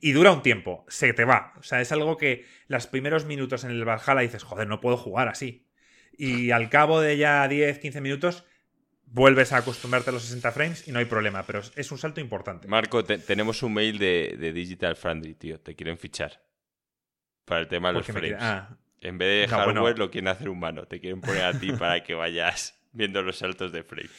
Y 0.00 0.12
dura 0.12 0.32
un 0.32 0.42
tiempo, 0.42 0.86
se 0.88 1.12
te 1.12 1.26
va. 1.26 1.52
O 1.58 1.62
sea, 1.62 1.82
es 1.82 1.92
algo 1.92 2.16
que 2.16 2.46
los 2.66 2.86
primeros 2.86 3.26
minutos 3.26 3.62
en 3.64 3.72
el 3.72 3.84
Valhalla 3.84 4.22
dices, 4.22 4.42
joder, 4.42 4.66
no 4.68 4.80
puedo 4.80 4.96
jugar 4.96 5.28
así. 5.28 5.66
Y 6.16 6.50
al 6.50 6.70
cabo 6.70 7.02
de 7.02 7.18
ya 7.18 7.46
10, 7.46 7.78
15 7.78 8.00
minutos 8.00 8.46
vuelves 9.06 9.52
a 9.52 9.58
acostumbrarte 9.58 10.10
a 10.10 10.12
los 10.12 10.22
60 10.22 10.52
frames 10.52 10.88
y 10.88 10.92
no 10.92 10.98
hay 10.98 11.04
problema, 11.06 11.44
pero 11.44 11.60
es 11.74 11.90
un 11.90 11.98
salto 11.98 12.20
importante. 12.20 12.68
Marco, 12.68 13.04
tenemos 13.04 13.62
un 13.62 13.74
mail 13.74 13.98
de, 13.98 14.52
Digital 14.52 14.96
Friendly, 14.96 15.34
tío. 15.34 15.60
Te 15.60 15.74
quieren 15.74 15.98
fichar. 15.98 16.42
Para 17.44 17.60
el 17.60 17.68
tema 17.68 17.88
de 17.88 17.94
los 17.94 18.06
frames. 18.06 18.36
Ah. 18.40 18.76
En 19.00 19.18
vez 19.18 19.48
de 19.48 19.56
hardware 19.56 19.98
lo 19.98 20.10
quieren 20.10 20.28
hacer 20.28 20.48
humano. 20.48 20.86
Te 20.86 21.00
quieren 21.00 21.20
poner 21.20 21.44
a 21.44 21.58
ti 21.58 21.72
para 21.72 22.02
que 22.02 22.14
vayas 22.14 22.78
viendo 22.92 23.22
los 23.22 23.38
saltos 23.38 23.70
de 23.70 23.84
frame. 23.84 24.10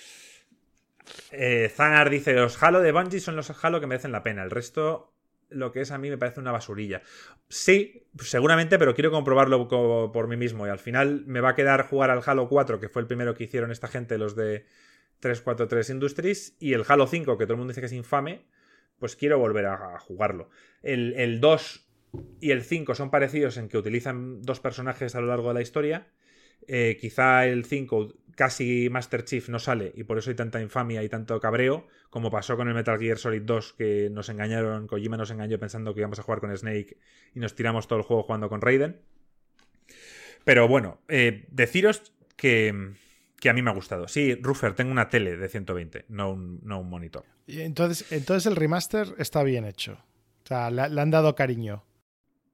Eh, 1.32 1.72
Zanar 1.76 2.10
dice: 2.10 2.34
Los 2.34 2.62
Halo 2.64 2.80
de 2.82 2.92
Bungie 2.92 3.20
son 3.20 3.36
los 3.36 3.52
Halo 3.64 3.82
que 3.82 3.88
merecen 3.88 4.14
la 4.14 4.24
pena. 4.24 4.44
El 4.44 4.52
resto, 4.52 5.14
lo 5.50 5.72
que 5.72 5.82
es 5.82 5.92
a 5.92 5.98
mí, 5.98 6.10
me 6.10 6.18
parece 6.18 6.40
una 6.40 6.52
basurilla. 6.52 7.02
Sí, 7.50 8.08
seguramente, 8.20 8.78
pero 8.78 8.94
quiero 8.94 9.12
comprobarlo 9.12 9.68
por 9.68 10.28
mí 10.28 10.38
mismo. 10.38 10.68
Y 10.68 10.70
al 10.70 10.80
final 10.80 11.24
me 11.26 11.42
va 11.42 11.50
a 11.50 11.56
quedar 11.56 11.88
jugar 11.88 12.10
al 12.10 12.22
Halo 12.26 12.50
4, 12.50 12.80
que 12.80 12.90
fue 12.90 13.02
el 13.02 13.08
primero 13.08 13.34
que 13.34 13.46
hicieron 13.46 13.72
esta 13.72 13.88
gente, 13.88 14.18
los 14.18 14.36
de 14.36 14.66
343 15.20 15.90
Industries, 15.90 16.56
y 16.60 16.74
el 16.74 16.84
Halo 16.88 17.08
5, 17.08 17.38
que 17.38 17.46
todo 17.46 17.54
el 17.54 17.60
mundo 17.60 17.72
dice 17.72 17.82
que 17.82 17.88
es 17.88 17.94
infame, 17.94 18.46
pues 19.00 19.16
quiero 19.16 19.40
volver 19.40 19.66
a, 19.68 20.00
jugarlo. 20.00 20.50
El, 20.82 21.14
el 21.14 21.40
2 21.40 21.88
y 22.40 22.52
el 22.52 22.64
5 22.64 22.96
son 22.96 23.12
parecidos 23.12 23.58
en 23.58 23.70
que 23.70 23.78
utilizan 23.78 24.42
dos 24.42 24.60
personajes 24.60 25.16
a 25.16 25.22
lo 25.22 25.28
largo 25.28 25.50
de 25.50 25.54
la 25.56 25.62
historia. 25.62 26.08
Eh, 26.68 26.98
quizá 27.00 27.46
el 27.46 27.66
5 27.66 28.14
casi 28.36 28.90
Master 28.92 29.26
Chief 29.26 29.50
no 29.50 29.58
sale 29.58 29.92
y 29.96 30.04
por 30.04 30.20
eso 30.20 30.30
hay 30.30 30.36
tanta 30.36 30.62
infamia 30.62 31.02
y 31.02 31.10
tanto 31.10 31.40
cabreo, 31.40 31.88
como 32.10 32.30
pasó 32.30 32.56
con 32.56 32.68
el 32.68 32.76
Metal 32.76 33.00
Gear 33.00 33.18
Solid 33.18 33.42
2, 33.42 33.74
que 33.74 34.10
nos 34.12 34.30
engañaron, 34.30 34.86
Kojima 34.88 35.18
nos 35.18 35.32
engañó 35.32 35.58
pensando 35.58 35.94
que 35.94 36.02
íbamos 36.02 36.20
a 36.20 36.24
jugar 36.24 36.40
con 36.40 36.56
Snake 36.56 36.98
y 37.34 37.40
nos 37.40 37.56
tiramos 37.56 37.88
todo 37.88 38.00
el 38.00 38.06
juego 38.06 38.24
jugando 38.24 38.48
con 38.48 38.62
Raiden. 38.62 39.02
Pero 40.44 40.68
bueno, 40.68 41.02
eh, 41.08 41.46
deciros 41.50 42.14
que, 42.36 42.94
que 43.40 43.50
a 43.50 43.54
mí 43.54 43.62
me 43.62 43.72
ha 43.72 43.74
gustado. 43.74 44.08
Sí, 44.08 44.36
Ruffer, 44.36 44.74
tengo 44.76 44.92
una 44.92 45.10
tele 45.10 45.36
de 45.36 45.50
120, 45.50 46.06
no 46.10 46.32
un, 46.32 46.60
no 46.64 46.80
un 46.80 46.90
monitor. 46.90 47.26
Entonces, 47.48 48.12
entonces 48.12 48.46
el 48.46 48.56
remaster 48.56 49.16
está 49.18 49.44
bien 49.44 49.66
hecho. 49.66 49.94
O 50.44 50.48
sea, 50.48 50.70
le, 50.72 51.02
han 51.02 51.12
dado 51.12 51.36
cariño. 51.36 51.84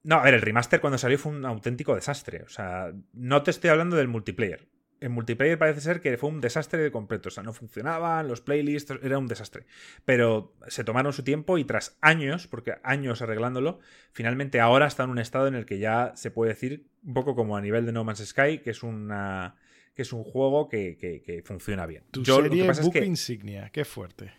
No, 0.04 0.16
a 0.16 0.22
ver, 0.22 0.34
el 0.34 0.42
remaster 0.42 0.80
cuando 0.80 0.98
salió 0.98 1.18
fue 1.18 1.32
un 1.32 1.44
auténtico 1.44 1.94
desastre. 1.94 2.42
O 2.42 2.48
sea, 2.48 2.92
no 3.14 3.42
te 3.42 3.50
estoy 3.50 3.70
hablando 3.70 3.96
del 3.96 4.06
multiplayer. 4.06 4.68
En 5.00 5.12
multiplayer 5.12 5.58
parece 5.58 5.80
ser 5.80 6.00
que 6.00 6.16
fue 6.18 6.28
un 6.28 6.40
desastre 6.40 6.82
de 6.82 6.92
completo. 6.92 7.30
O 7.30 7.32
sea, 7.32 7.42
no 7.42 7.54
funcionaban, 7.54 8.28
los 8.28 8.42
playlists, 8.42 8.92
era 9.02 9.18
un 9.18 9.26
desastre. 9.26 9.64
Pero 10.04 10.54
se 10.68 10.84
tomaron 10.84 11.12
su 11.14 11.24
tiempo 11.24 11.56
y 11.56 11.64
tras 11.64 11.96
años, 12.02 12.46
porque 12.46 12.74
años 12.82 13.22
arreglándolo, 13.22 13.80
finalmente 14.12 14.60
ahora 14.60 14.86
está 14.86 15.04
en 15.04 15.10
un 15.10 15.18
estado 15.18 15.46
en 15.46 15.54
el 15.54 15.64
que 15.64 15.78
ya 15.78 16.12
se 16.16 16.30
puede 16.30 16.52
decir, 16.52 16.86
un 17.02 17.14
poco 17.14 17.34
como 17.34 17.56
a 17.56 17.62
nivel 17.62 17.86
de 17.86 17.92
No 17.92 18.04
Man's 18.04 18.24
Sky, 18.24 18.58
que 18.58 18.70
es 18.70 18.82
una 18.82 19.56
que 19.94 20.02
es 20.02 20.12
un 20.12 20.24
juego 20.24 20.68
que, 20.68 21.42
funciona 21.44 21.86
bien. 21.86 22.02
Tu 22.10 22.24
serie 22.24 22.64
lo 22.64 22.90
que 22.90 23.04
insignia, 23.04 23.70
qué 23.70 23.84
fuerte. 23.84 24.32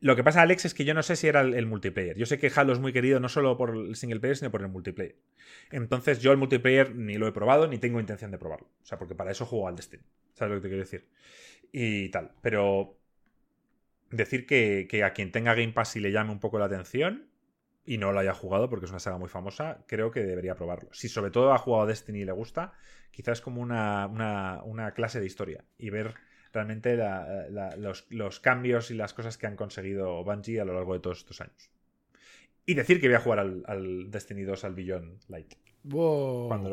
Lo 0.00 0.14
que 0.14 0.22
pasa, 0.22 0.42
Alex, 0.42 0.66
es 0.66 0.74
que 0.74 0.84
yo 0.84 0.92
no 0.92 1.02
sé 1.02 1.16
si 1.16 1.26
era 1.26 1.40
el, 1.40 1.66
multiplayer. 1.66 2.16
Yo 2.16 2.26
sé 2.26 2.38
que 2.38 2.52
Halo 2.54 2.72
es 2.72 2.78
muy 2.78 2.92
querido 2.92 3.18
no 3.18 3.28
solo 3.28 3.56
por 3.56 3.74
el 3.74 3.96
single 3.96 4.20
player, 4.20 4.36
sino 4.36 4.50
por 4.50 4.60
el 4.60 4.68
multiplayer. 4.68 5.16
Entonces, 5.70 6.20
yo 6.20 6.32
el 6.32 6.38
multiplayer 6.38 6.94
ni 6.94 7.14
lo 7.14 7.26
he 7.26 7.32
probado, 7.32 7.66
ni 7.66 7.78
tengo 7.78 7.98
intención 7.98 8.30
de 8.30 8.38
probarlo. 8.38 8.68
O 8.82 8.86
sea, 8.86 8.98
porque 8.98 9.14
para 9.14 9.30
eso 9.30 9.46
juego 9.46 9.68
al 9.68 9.76
Destiny. 9.76 10.02
¿Sabes 10.34 10.50
lo 10.50 10.56
que 10.58 10.62
te 10.62 10.68
quiero 10.68 10.84
decir? 10.84 11.08
Y 11.72 12.10
tal. 12.10 12.32
Pero 12.42 12.98
decir 14.10 14.46
que, 14.46 15.02
a 15.02 15.12
quien 15.12 15.32
tenga 15.32 15.54
Game 15.54 15.72
Pass 15.72 15.96
y 15.96 16.00
le 16.00 16.12
llame 16.12 16.30
un 16.30 16.40
poco 16.40 16.58
la 16.58 16.66
atención, 16.66 17.28
y 17.84 17.98
no 17.98 18.12
lo 18.12 18.18
haya 18.18 18.34
jugado 18.34 18.68
porque 18.68 18.86
es 18.86 18.90
una 18.90 18.98
saga 18.98 19.16
muy 19.16 19.28
famosa, 19.28 19.84
creo 19.86 20.10
que 20.10 20.20
debería 20.24 20.56
probarlo. 20.56 20.90
Si 20.92 21.08
sobre 21.08 21.30
todo 21.30 21.52
ha 21.52 21.58
jugado 21.58 21.86
Destiny 21.86 22.20
y 22.20 22.24
le 22.24 22.32
gusta, 22.32 22.72
quizás 23.12 23.40
como 23.40 23.62
una, 23.62 24.92
clase 24.94 25.20
de 25.20 25.26
historia 25.26 25.64
y 25.78 25.90
ver 25.90 26.14
realmente 26.56 26.98
los, 28.10 28.40
cambios 28.40 28.90
y 28.90 28.94
las 28.94 29.12
cosas 29.12 29.36
que 29.36 29.46
han 29.46 29.56
conseguido 29.56 30.24
Bungie 30.24 30.60
a 30.60 30.64
lo 30.64 30.74
largo 30.74 30.94
de 30.94 31.00
todos 31.00 31.18
estos 31.18 31.40
años. 31.40 31.70
Y 32.64 32.74
decir 32.74 33.00
que 33.00 33.08
voy 33.08 33.16
a 33.16 33.20
jugar 33.20 33.38
al, 33.38 34.10
Destiny 34.10 34.42
2 34.42 34.64
al 34.64 34.74
Beyond 34.74 35.20
Light. 35.28 35.54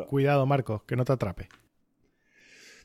Cuidado, 0.08 0.46
Marco, 0.46 0.86
que 0.88 0.96
no 0.96 1.06
te 1.06 1.14
atrape. 1.14 1.50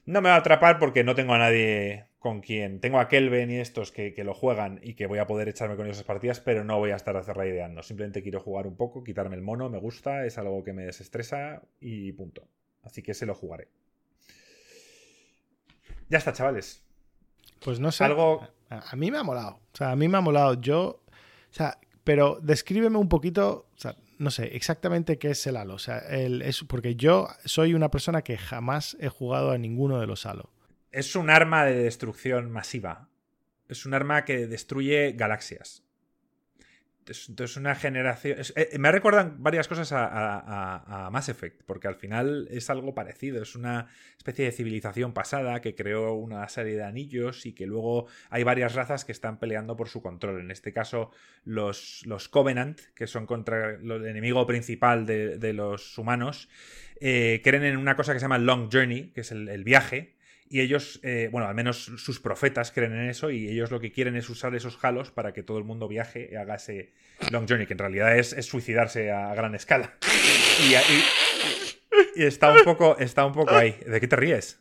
No 0.04 0.20
me 0.20 0.28
va 0.28 0.34
a 0.34 0.38
atrapar 0.38 0.78
porque 0.78 1.04
no 1.04 1.14
tengo 1.14 1.34
a 1.34 1.38
nadie 1.38 2.06
con 2.18 2.40
quien. 2.40 2.80
Tengo 2.80 2.98
a 2.98 3.08
Kelvin 3.08 3.50
y 3.50 3.60
estos 3.60 3.92
que, 3.92 4.12
lo 4.24 4.34
juegan 4.34 4.80
y 4.82 4.94
que 4.94 5.06
voy 5.06 5.20
a 5.20 5.26
poder 5.26 5.48
echarme 5.48 5.76
con 5.76 5.86
esas 5.86 6.04
partidas, 6.04 6.40
pero 6.40 6.64
no 6.64 6.78
voy 6.78 6.90
a 6.90 6.96
estar 6.96 7.16
a 7.16 7.46
ideando. 7.46 7.82
Simplemente 7.82 8.22
quiero 8.22 8.40
jugar 8.40 8.66
un 8.66 8.76
poco, 8.76 9.04
quitarme 9.04 9.36
el 9.36 9.42
mono, 9.42 9.70
me 9.70 9.78
gusta, 9.78 10.26
es 10.26 10.36
algo 10.36 10.64
que 10.64 10.72
me 10.72 10.84
desestresa 10.84 11.62
y 11.80 12.12
punto. 12.12 12.48
Así 12.82 13.02
que 13.02 13.14
se 13.14 13.26
lo 13.26 13.34
jugaré. 13.34 13.68
Ya 16.08 16.18
está, 16.18 16.32
chavales. 16.32 16.87
Pues 17.60 17.80
no 17.80 17.92
sé. 17.92 18.04
Algo... 18.04 18.46
A, 18.70 18.96
mí 18.96 19.10
me 19.10 19.18
ha 19.18 19.22
molado. 19.22 19.60
O 19.72 19.76
sea, 19.76 19.92
a 19.92 19.96
mí 19.96 20.08
me 20.08 20.18
ha 20.18 20.20
molado. 20.20 20.54
Yo. 20.60 21.02
O 21.50 21.54
sea, 21.54 21.78
pero 22.04 22.38
descríbeme 22.42 22.98
un 22.98 23.08
poquito. 23.08 23.66
O 23.74 23.78
sea, 23.78 23.96
no 24.18 24.30
sé 24.30 24.56
exactamente 24.56 25.18
qué 25.18 25.30
es 25.30 25.46
el 25.46 25.56
Halo. 25.56 25.74
O 25.74 25.78
sea, 25.78 25.98
el, 25.98 26.42
es, 26.42 26.64
porque 26.64 26.96
yo 26.96 27.28
soy 27.44 27.74
una 27.74 27.90
persona 27.90 28.22
que 28.22 28.36
jamás 28.36 28.96
he 29.00 29.08
jugado 29.08 29.52
a 29.52 29.58
ninguno 29.58 30.00
de 30.00 30.06
los 30.06 30.26
Halo. 30.26 30.50
Es 30.90 31.16
un 31.16 31.30
arma 31.30 31.64
de 31.64 31.74
destrucción 31.74 32.50
masiva. 32.50 33.08
Es 33.68 33.86
un 33.86 33.94
arma 33.94 34.24
que 34.24 34.46
destruye 34.46 35.12
galaxias. 35.12 35.82
Entonces, 37.28 37.56
una 37.56 37.74
generación. 37.74 38.38
Eh, 38.54 38.78
me 38.78 38.92
recuerdan 38.92 39.42
varias 39.42 39.68
cosas 39.68 39.90
a, 39.92 41.08
Mass 41.12 41.28
Effect, 41.28 41.62
porque 41.64 41.88
al 41.88 41.96
final 41.96 42.48
es 42.50 42.70
algo 42.70 42.94
parecido. 42.94 43.42
Es 43.42 43.54
una 43.54 43.86
especie 44.16 44.44
de 44.44 44.52
civilización 44.52 45.12
pasada 45.12 45.60
que 45.60 45.74
creó 45.74 46.14
una 46.14 46.48
serie 46.48 46.76
de 46.76 46.84
anillos 46.84 47.46
y 47.46 47.52
que 47.52 47.66
luego 47.66 48.06
hay 48.30 48.42
varias 48.42 48.74
razas 48.74 49.04
que 49.04 49.12
están 49.12 49.38
peleando 49.38 49.76
por 49.76 49.88
su 49.88 50.02
control. 50.02 50.40
En 50.40 50.50
este 50.50 50.72
caso, 50.72 51.10
los, 51.44 52.02
los 52.06 52.28
Covenant, 52.28 52.80
que 52.94 53.06
son 53.06 53.26
contra 53.26 53.76
el 53.76 54.06
enemigo 54.06 54.46
principal 54.46 55.06
de, 55.06 55.52
los 55.52 55.96
humanos, 55.96 56.48
eh, 57.00 57.40
creen 57.42 57.64
en 57.64 57.76
una 57.78 57.96
cosa 57.96 58.12
que 58.12 58.18
se 58.18 58.24
llama 58.24 58.38
Long 58.38 58.68
Journey, 58.70 59.12
que 59.12 59.22
es 59.22 59.32
el 59.32 59.64
viaje, 59.64 60.17
y 60.50 60.60
ellos, 60.60 61.00
eh, 61.02 61.28
bueno, 61.30 61.48
al 61.48 61.54
menos 61.54 61.84
sus 61.84 62.20
profetas 62.20 62.72
creen 62.72 62.92
en 62.92 63.08
eso 63.08 63.30
y 63.30 63.48
ellos 63.48 63.70
lo 63.70 63.80
que 63.80 63.92
quieren 63.92 64.16
es 64.16 64.28
usar 64.30 64.54
esos 64.54 64.78
halos 64.82 65.10
para 65.10 65.32
que 65.32 65.42
todo 65.42 65.58
el 65.58 65.64
mundo 65.64 65.88
viaje 65.88 66.28
y 66.32 66.36
haga 66.36 66.54
ese 66.56 66.92
long 67.30 67.46
journey, 67.48 67.66
que 67.66 67.74
en 67.74 67.78
realidad 67.78 68.16
es, 68.16 68.34
suicidarse 68.46 69.10
a 69.10 69.34
gran 69.34 69.54
escala. 69.54 69.94
Y, 70.60 72.20
y, 72.20 72.24
está, 72.24 72.52
un 72.52 72.64
poco, 72.64 72.96
está 72.98 73.24
un 73.24 73.32
poco 73.32 73.54
ahí. 73.54 73.78
¿De 73.86 74.00
qué 74.00 74.08
te 74.08 74.16
ríes? 74.16 74.60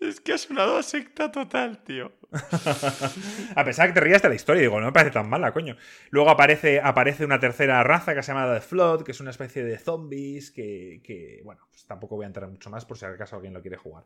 Es 0.00 0.18
que 0.20 0.32
ha 0.32 0.38
sonado 0.38 0.78
a 0.78 0.82
secta 0.82 1.30
total, 1.30 1.84
tío. 1.84 2.12
a 3.54 3.64
pesar 3.64 3.86
de 3.86 3.92
que 3.92 4.00
te 4.00 4.00
rías 4.00 4.22
de 4.22 4.30
la 4.30 4.34
historia, 4.34 4.62
digo, 4.62 4.80
no 4.80 4.86
me 4.86 4.92
parece 4.92 5.12
tan 5.12 5.28
mala, 5.28 5.52
coño. 5.52 5.76
Luego 6.10 6.30
aparece, 6.30 6.80
aparece 6.80 7.24
una 7.24 7.38
tercera 7.38 7.82
raza 7.82 8.14
que 8.14 8.22
se 8.22 8.32
llama 8.32 8.52
The 8.54 8.62
Flood, 8.62 9.02
que 9.02 9.12
es 9.12 9.20
una 9.20 9.30
especie 9.30 9.62
de 9.62 9.78
zombies 9.78 10.52
que, 10.52 11.02
que 11.04 11.42
bueno, 11.44 11.66
pues 11.70 11.86
tampoco 11.86 12.16
voy 12.16 12.24
a 12.24 12.28
entrar 12.28 12.48
mucho 12.48 12.70
más 12.70 12.86
por 12.86 12.96
si 12.96 13.04
acaso 13.04 13.36
alguien 13.36 13.52
lo 13.52 13.60
quiere 13.60 13.76
jugar. 13.76 14.04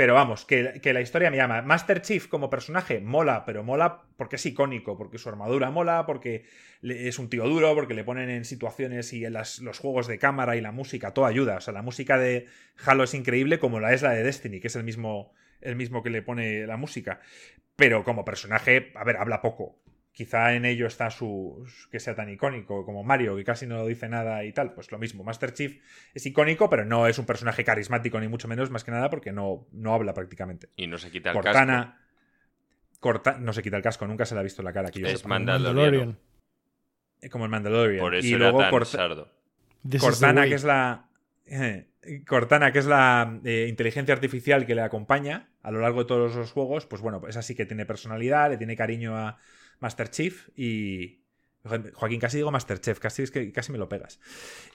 Pero 0.00 0.14
vamos, 0.14 0.46
que, 0.46 0.80
la 0.82 1.02
historia 1.02 1.30
me 1.30 1.36
llama. 1.36 1.60
Master 1.60 2.00
Chief 2.00 2.26
como 2.26 2.48
personaje 2.48 3.02
mola, 3.02 3.44
pero 3.44 3.62
mola 3.62 4.04
porque 4.16 4.36
es 4.36 4.46
icónico, 4.46 4.96
porque 4.96 5.18
su 5.18 5.28
armadura 5.28 5.70
mola, 5.70 6.06
porque 6.06 6.46
es 6.80 7.18
un 7.18 7.28
tío 7.28 7.46
duro, 7.46 7.74
porque 7.74 7.92
le 7.92 8.02
ponen 8.02 8.30
en 8.30 8.46
situaciones 8.46 9.12
y 9.12 9.26
en 9.26 9.34
los 9.34 9.78
juegos 9.78 10.06
de 10.06 10.18
cámara 10.18 10.56
y 10.56 10.62
la 10.62 10.72
música, 10.72 11.12
todo 11.12 11.26
ayuda. 11.26 11.58
O 11.58 11.60
sea, 11.60 11.74
la 11.74 11.82
música 11.82 12.16
de 12.16 12.46
Halo 12.82 13.04
es 13.04 13.12
increíble 13.12 13.58
como 13.58 13.78
la 13.78 13.92
es 13.92 14.00
la 14.00 14.12
de 14.12 14.22
Destiny, 14.22 14.58
que 14.58 14.68
es 14.68 14.76
el 14.76 14.84
mismo, 14.84 15.34
el 15.60 15.76
mismo 15.76 16.02
que 16.02 16.08
le 16.08 16.22
pone 16.22 16.66
la 16.66 16.78
música. 16.78 17.20
Pero 17.76 18.02
como 18.02 18.24
personaje, 18.24 18.92
a 18.94 19.04
ver, 19.04 19.18
habla 19.18 19.42
poco 19.42 19.82
quizá 20.20 20.52
en 20.52 20.66
ello 20.66 20.86
está 20.86 21.10
su 21.10 21.66
que 21.90 21.98
sea 21.98 22.14
tan 22.14 22.28
icónico 22.28 22.84
como 22.84 23.02
Mario, 23.02 23.36
que 23.36 23.42
casi 23.42 23.66
no 23.66 23.86
dice 23.86 24.06
nada 24.06 24.44
y 24.44 24.52
tal, 24.52 24.74
pues 24.74 24.92
lo 24.92 24.98
mismo. 24.98 25.24
Master 25.24 25.54
Chief 25.54 25.82
es 26.12 26.26
icónico, 26.26 26.68
pero 26.68 26.84
no 26.84 27.06
es 27.06 27.18
un 27.18 27.24
personaje 27.24 27.64
carismático 27.64 28.20
ni 28.20 28.28
mucho 28.28 28.46
menos, 28.46 28.68
más 28.68 28.84
que 28.84 28.90
nada 28.90 29.08
porque 29.08 29.32
no, 29.32 29.66
no 29.72 29.94
habla 29.94 30.12
prácticamente. 30.12 30.68
Y 30.76 30.88
no 30.88 30.98
se 30.98 31.10
quita 31.10 31.30
el 31.30 31.40
casco. 31.40 31.94
Corta, 33.00 33.38
no 33.38 33.54
se 33.54 33.62
quita 33.62 33.78
el 33.78 33.82
casco, 33.82 34.06
nunca 34.06 34.26
se 34.26 34.34
le 34.34 34.40
ha 34.40 34.42
visto 34.42 34.62
la 34.62 34.74
cara 34.74 34.88
aquí. 34.88 35.02
Es 35.02 35.24
Mandalorian. 35.24 36.18
Eh, 37.22 37.30
como 37.30 37.46
el 37.46 37.50
Mandalorian. 37.50 38.00
Por 38.00 38.14
eso 38.14 38.26
y 38.28 38.34
luego 38.34 38.58
Cortana, 39.98 40.46
que 40.46 40.54
es 40.54 40.64
la 40.64 41.08
Cortana, 42.26 42.72
que 42.72 42.78
es 42.80 42.86
la 42.86 43.40
eh, 43.42 43.68
inteligencia 43.70 44.12
artificial 44.12 44.66
que 44.66 44.74
le 44.74 44.82
acompaña 44.82 45.48
a 45.62 45.70
lo 45.70 45.80
largo 45.80 46.00
de 46.00 46.08
todos 46.08 46.34
los 46.36 46.52
juegos, 46.52 46.84
pues 46.84 47.00
bueno, 47.00 47.22
esa 47.26 47.40
sí 47.40 47.54
que 47.54 47.64
tiene 47.64 47.86
personalidad, 47.86 48.50
le 48.50 48.58
tiene 48.58 48.76
cariño 48.76 49.16
a, 49.16 49.38
Master 49.80 50.10
Chief 50.10 50.48
y. 50.56 51.18
Joaquín, 51.62 52.20
casi 52.20 52.38
digo 52.38 52.50
Master 52.50 52.80
Chef, 52.80 52.98
casi 53.00 53.22
es 53.22 53.30
que 53.30 53.52
casi 53.52 53.70
me 53.70 53.76
lo 53.76 53.86
pegas. 53.86 54.18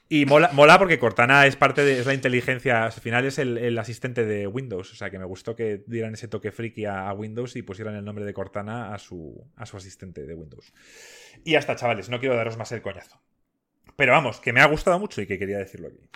Y 0.07 0.27
mola, 0.27 0.51
mola 0.53 0.77
porque 0.77 0.99
Cortana 0.99 1.47
es 1.47 1.55
parte 1.55 1.83
de. 1.83 1.99
es 1.99 2.05
la 2.05 2.13
inteligencia. 2.13 2.85
Al 2.85 2.91
final 2.91 3.25
es 3.25 3.39
el, 3.39 3.75
asistente 3.79 4.23
de 4.23 4.45
Windows. 4.45 4.91
O 4.91 4.95
sea 4.95 5.09
que 5.09 5.17
me 5.17 5.25
gustó 5.25 5.55
que 5.55 5.83
dieran 5.87 6.13
ese 6.13 6.27
toque 6.27 6.51
friki 6.51 6.85
a, 6.85 7.11
Windows 7.13 7.55
y 7.55 7.63
pusieran 7.63 7.95
el 7.95 8.05
nombre 8.05 8.23
de 8.23 8.33
Cortana 8.33 8.93
a 8.93 8.99
su, 8.99 9.49
a 9.55 9.65
su 9.65 9.77
asistente 9.77 10.27
de 10.27 10.35
Windows. 10.35 10.73
Y 11.43 11.53
ya 11.53 11.59
está, 11.59 11.75
chavales, 11.75 12.09
no 12.09 12.19
quiero 12.19 12.35
daros 12.35 12.57
más 12.57 12.71
el 12.71 12.83
coñazo. 12.83 13.19
Pero 13.95 14.11
vamos, 14.11 14.39
que 14.39 14.53
me 14.53 14.61
ha 14.61 14.65
gustado 14.65 14.99
mucho 14.99 15.21
y 15.21 15.27
que 15.27 15.39
quería 15.39 15.57
decirlo 15.57 15.87
aquí. 15.87 16.09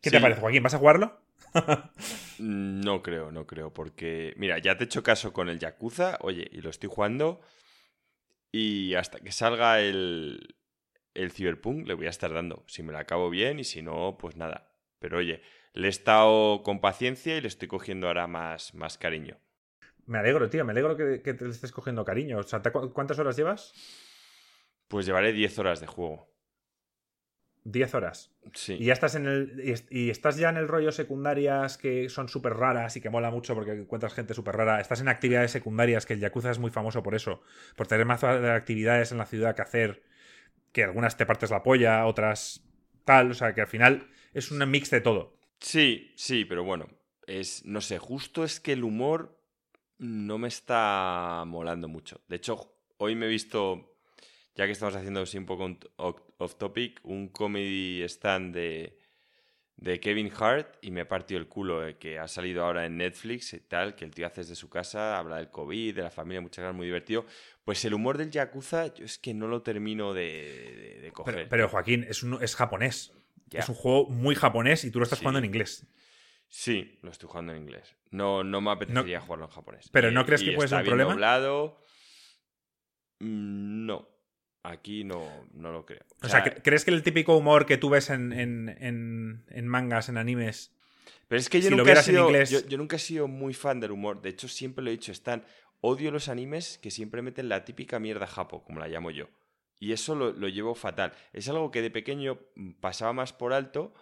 ¿Qué 0.00 0.10
te 0.10 0.20
parece, 0.20 0.40
Joaquín? 0.40 0.62
¿Vas 0.64 0.74
a 0.74 0.78
jugarlo? 0.78 1.20
no 2.38 3.02
creo, 3.02 3.30
no 3.30 3.46
creo, 3.46 3.72
porque 3.72 4.34
mira, 4.36 4.58
ya 4.58 4.76
te 4.76 4.84
he 4.84 4.86
hecho 4.86 5.02
caso 5.02 5.32
con 5.32 5.48
el 5.48 5.58
Yakuza, 5.58 6.18
oye, 6.20 6.48
y 6.50 6.60
lo 6.60 6.70
estoy 6.70 6.88
jugando 6.92 7.40
y 8.50 8.94
hasta 8.94 9.18
que 9.20 9.32
salga 9.32 9.80
el, 9.80 10.56
el 11.14 11.30
Cyberpunk 11.30 11.86
le 11.86 11.94
voy 11.94 12.06
a 12.06 12.10
estar 12.10 12.32
dando, 12.32 12.64
si 12.66 12.82
me 12.82 12.92
lo 12.92 12.98
acabo 12.98 13.30
bien 13.30 13.58
y 13.58 13.64
si 13.64 13.82
no, 13.82 14.16
pues 14.18 14.36
nada. 14.36 14.72
Pero 14.98 15.18
oye, 15.18 15.42
le 15.72 15.88
he 15.88 15.90
estado 15.90 16.62
con 16.62 16.80
paciencia 16.80 17.36
y 17.36 17.40
le 17.40 17.48
estoy 17.48 17.68
cogiendo 17.68 18.06
ahora 18.06 18.26
más, 18.26 18.74
más 18.74 18.98
cariño. 18.98 19.38
Me 20.06 20.18
alegro, 20.18 20.48
tío, 20.48 20.64
me 20.64 20.72
alegro 20.72 20.96
que, 20.96 21.22
que 21.22 21.34
te 21.34 21.48
estés 21.48 21.72
cogiendo 21.72 22.04
cariño. 22.04 22.38
O 22.38 22.42
sea, 22.42 22.60
¿cuántas 22.92 23.18
horas 23.18 23.36
llevas? 23.36 23.72
Pues 24.88 25.06
llevaré 25.06 25.32
10 25.32 25.58
horas 25.58 25.80
de 25.80 25.86
juego. 25.86 26.31
10 27.64 27.94
horas. 27.94 28.32
Sí. 28.54 28.74
Y 28.74 28.86
ya 28.86 28.92
estás 28.92 29.14
en 29.14 29.26
el. 29.26 29.86
Y 29.90 30.10
estás 30.10 30.36
ya 30.36 30.48
en 30.48 30.56
el 30.56 30.68
rollo 30.68 30.90
secundarias 30.92 31.78
que 31.78 32.08
son 32.08 32.28
súper 32.28 32.54
raras 32.54 32.96
y 32.96 33.00
que 33.00 33.10
mola 33.10 33.30
mucho 33.30 33.54
porque 33.54 33.72
encuentras 33.72 34.14
gente 34.14 34.34
súper 34.34 34.56
rara. 34.56 34.80
Estás 34.80 35.00
en 35.00 35.08
actividades 35.08 35.50
secundarias, 35.50 36.06
que 36.06 36.14
el 36.14 36.20
Yakuza 36.20 36.50
es 36.50 36.58
muy 36.58 36.70
famoso 36.70 37.02
por 37.02 37.14
eso. 37.14 37.42
Por 37.76 37.86
tener 37.86 38.06
más 38.06 38.24
actividades 38.24 39.12
en 39.12 39.18
la 39.18 39.26
ciudad 39.26 39.54
que 39.54 39.62
hacer. 39.62 40.02
Que 40.72 40.84
algunas 40.84 41.16
te 41.16 41.26
partes 41.26 41.50
la 41.50 41.62
polla, 41.62 42.06
otras 42.06 42.64
tal. 43.04 43.30
O 43.30 43.34
sea, 43.34 43.54
que 43.54 43.60
al 43.60 43.68
final 43.68 44.08
es 44.32 44.50
un 44.50 44.68
mix 44.70 44.90
de 44.90 45.00
todo. 45.00 45.38
Sí, 45.60 46.12
sí, 46.16 46.44
pero 46.44 46.64
bueno. 46.64 46.88
Es. 47.26 47.64
No 47.64 47.80
sé, 47.80 47.98
justo 47.98 48.42
es 48.42 48.58
que 48.58 48.72
el 48.72 48.82
humor 48.82 49.38
no 49.98 50.38
me 50.38 50.48
está 50.48 51.44
molando 51.46 51.86
mucho. 51.86 52.20
De 52.26 52.36
hecho, 52.36 52.74
hoy 52.96 53.14
me 53.14 53.26
he 53.26 53.28
visto 53.28 53.91
ya 54.54 54.66
que 54.66 54.72
estamos 54.72 54.94
haciendo 54.94 55.22
así 55.22 55.38
un 55.38 55.46
poco 55.46 55.78
off 55.96 56.54
topic, 56.56 57.00
un 57.04 57.28
comedy 57.28 58.02
stand 58.02 58.54
de, 58.54 58.98
de 59.76 60.00
Kevin 60.00 60.30
Hart 60.38 60.76
y 60.82 60.90
me 60.90 61.06
partió 61.06 61.38
el 61.38 61.48
culo, 61.48 61.86
eh, 61.86 61.96
que 61.96 62.18
ha 62.18 62.28
salido 62.28 62.64
ahora 62.64 62.86
en 62.86 62.98
Netflix 62.98 63.54
y 63.54 63.60
tal, 63.60 63.94
que 63.94 64.04
el 64.04 64.12
tío 64.12 64.26
hace 64.26 64.42
desde 64.42 64.54
su 64.54 64.68
casa, 64.68 65.18
habla 65.18 65.36
del 65.36 65.50
COVID, 65.50 65.96
de 65.96 66.02
la 66.02 66.10
familia, 66.10 66.40
muchas 66.40 66.62
gracias, 66.62 66.76
muy 66.76 66.86
divertido. 66.86 67.24
Pues 67.64 67.84
el 67.84 67.94
humor 67.94 68.18
del 68.18 68.30
Yakuza, 68.30 68.94
yo 68.94 69.04
es 69.04 69.18
que 69.18 69.34
no 69.34 69.48
lo 69.48 69.62
termino 69.62 70.12
de, 70.12 71.10
coger. 71.14 71.48
Pero, 71.48 71.68
Joaquín, 71.68 72.04
es, 72.08 72.22
un, 72.22 72.42
es 72.42 72.54
japonés. 72.54 73.12
Es 73.50 73.68
un 73.68 73.74
juego 73.74 74.08
muy 74.08 74.34
japonés 74.34 74.84
y 74.84 74.90
tú 74.90 74.98
lo 74.98 75.04
estás 75.04 75.18
jugando 75.18 75.38
en 75.38 75.44
inglés. 75.44 75.86
Sí, 76.48 76.98
lo 77.02 77.10
estoy 77.10 77.28
jugando 77.28 77.52
en 77.52 77.62
inglés. 77.62 77.96
No, 78.10 78.44
no 78.44 78.60
me 78.60 78.70
apetecería 78.70 79.20
jugarlo 79.20 79.46
en 79.46 79.50
japonés. 79.50 79.88
¿Pero 79.90 80.10
no 80.10 80.24
crees 80.26 80.42
que 80.42 80.52
puede 80.52 80.68
ser 80.68 80.78
un 80.78 80.84
problema? 80.84 81.12
Doblado. 81.12 81.82
Mm, 83.20 83.86
no. 83.86 84.11
Aquí 84.64 85.02
no, 85.02 85.28
no 85.54 85.72
lo 85.72 85.84
creo. 85.84 86.04
O, 86.22 86.28
sea, 86.28 86.44
¿crees 86.44 86.84
que 86.84 86.92
el 86.92 87.02
típico 87.02 87.36
humor 87.36 87.66
que 87.66 87.78
tú 87.78 87.90
ves 87.90 88.10
en, 88.10 88.32
en, 88.32 89.44
en, 89.48 89.68
mangas, 89.68 90.08
en 90.08 90.16
animes, 90.16 90.72
pero 91.26 91.40
es 91.40 91.48
que 91.48 91.60
yo, 91.60 91.70
nunca 91.70 91.92
he 91.92 92.02
sido, 92.02 92.30
yo, 92.30 92.78
nunca 92.78 92.96
he 92.96 93.00
sido 93.00 93.26
muy 93.26 93.54
fan 93.54 93.80
del 93.80 93.90
humor. 93.90 94.22
De 94.22 94.28
hecho, 94.28 94.48
siempre 94.48 94.84
lo 94.84 94.90
he 94.90 94.92
dicho, 94.92 95.10
están. 95.10 95.44
Odio 95.80 96.12
los 96.12 96.28
animes 96.28 96.78
que 96.78 96.92
siempre 96.92 97.22
meten 97.22 97.48
la 97.48 97.64
típica 97.64 97.98
mierda 97.98 98.28
japo, 98.28 98.62
como 98.62 98.78
la 98.78 98.86
llamo 98.86 99.10
yo. 99.10 99.28
Y 99.80 99.92
eso 99.92 100.14
lo, 100.14 100.32
lo, 100.32 100.46
llevo 100.48 100.76
fatal. 100.76 101.12
Es 101.32 101.48
algo 101.48 101.72
que 101.72 101.82
de 101.82 101.90
pequeño 101.90 102.38
pasaba 102.80 103.12
más 103.12 103.32
por 103.32 103.52
alto, 103.52 103.94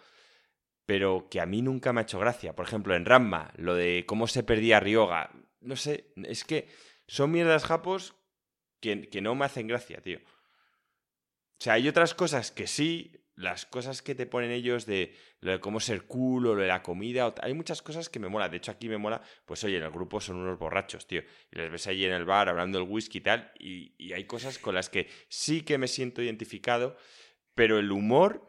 pero 0.84 1.28
que 1.30 1.40
a 1.40 1.46
mí 1.46 1.62
nunca 1.62 1.94
me 1.94 2.00
ha 2.00 2.02
hecho 2.02 2.18
gracia. 2.18 2.54
Por 2.54 2.66
ejemplo, 2.66 2.94
en 2.94 3.06
Ramma, 3.06 3.50
lo 3.56 3.74
de 3.74 4.04
cómo 4.06 4.26
se 4.26 4.42
perdía 4.42 4.80
Ryoga. 4.80 5.30
No 5.60 5.76
sé, 5.76 6.12
es 6.24 6.44
que 6.44 6.68
son 7.06 7.30
mierdas 7.30 7.64
japos 7.64 8.14
que, 8.80 9.08
que 9.08 9.22
no 9.22 9.34
me 9.34 9.46
hacen 9.46 9.68
gracia, 9.68 10.02
tío. 10.02 10.18
O 11.60 11.62
sea, 11.62 11.74
hay 11.74 11.86
otras 11.88 12.14
cosas 12.14 12.50
que 12.50 12.66
sí, 12.66 13.12
las 13.34 13.66
cosas 13.66 14.00
que 14.00 14.14
te 14.14 14.24
ponen 14.24 14.50
ellos 14.50 14.86
de 14.86 15.14
lo 15.40 15.52
de 15.52 15.60
cómo 15.60 15.78
ser 15.78 16.06
cool 16.06 16.46
o 16.46 16.54
lo 16.54 16.62
de 16.62 16.68
la 16.68 16.82
comida, 16.82 17.34
hay 17.42 17.52
muchas 17.52 17.82
cosas 17.82 18.08
que 18.08 18.18
me 18.18 18.28
mola. 18.28 18.48
De 18.48 18.56
hecho, 18.56 18.70
aquí 18.70 18.88
me 18.88 18.96
mola, 18.96 19.20
pues 19.44 19.62
oye, 19.64 19.76
en 19.76 19.82
el 19.82 19.90
grupo 19.90 20.22
son 20.22 20.36
unos 20.36 20.58
borrachos, 20.58 21.06
tío. 21.06 21.20
Y 21.52 21.58
les 21.58 21.70
ves 21.70 21.86
allí 21.86 22.06
en 22.06 22.12
el 22.12 22.24
bar 22.24 22.48
hablando 22.48 22.78
del 22.78 22.88
whisky 22.88 23.18
y 23.18 23.20
tal, 23.20 23.52
y, 23.58 24.10
hay 24.10 24.24
cosas 24.24 24.58
con 24.58 24.74
las 24.74 24.88
que 24.88 25.08
sí 25.28 25.60
que 25.60 25.76
me 25.76 25.86
siento 25.86 26.22
identificado, 26.22 26.96
pero 27.54 27.78
el 27.78 27.92
humor... 27.92 28.46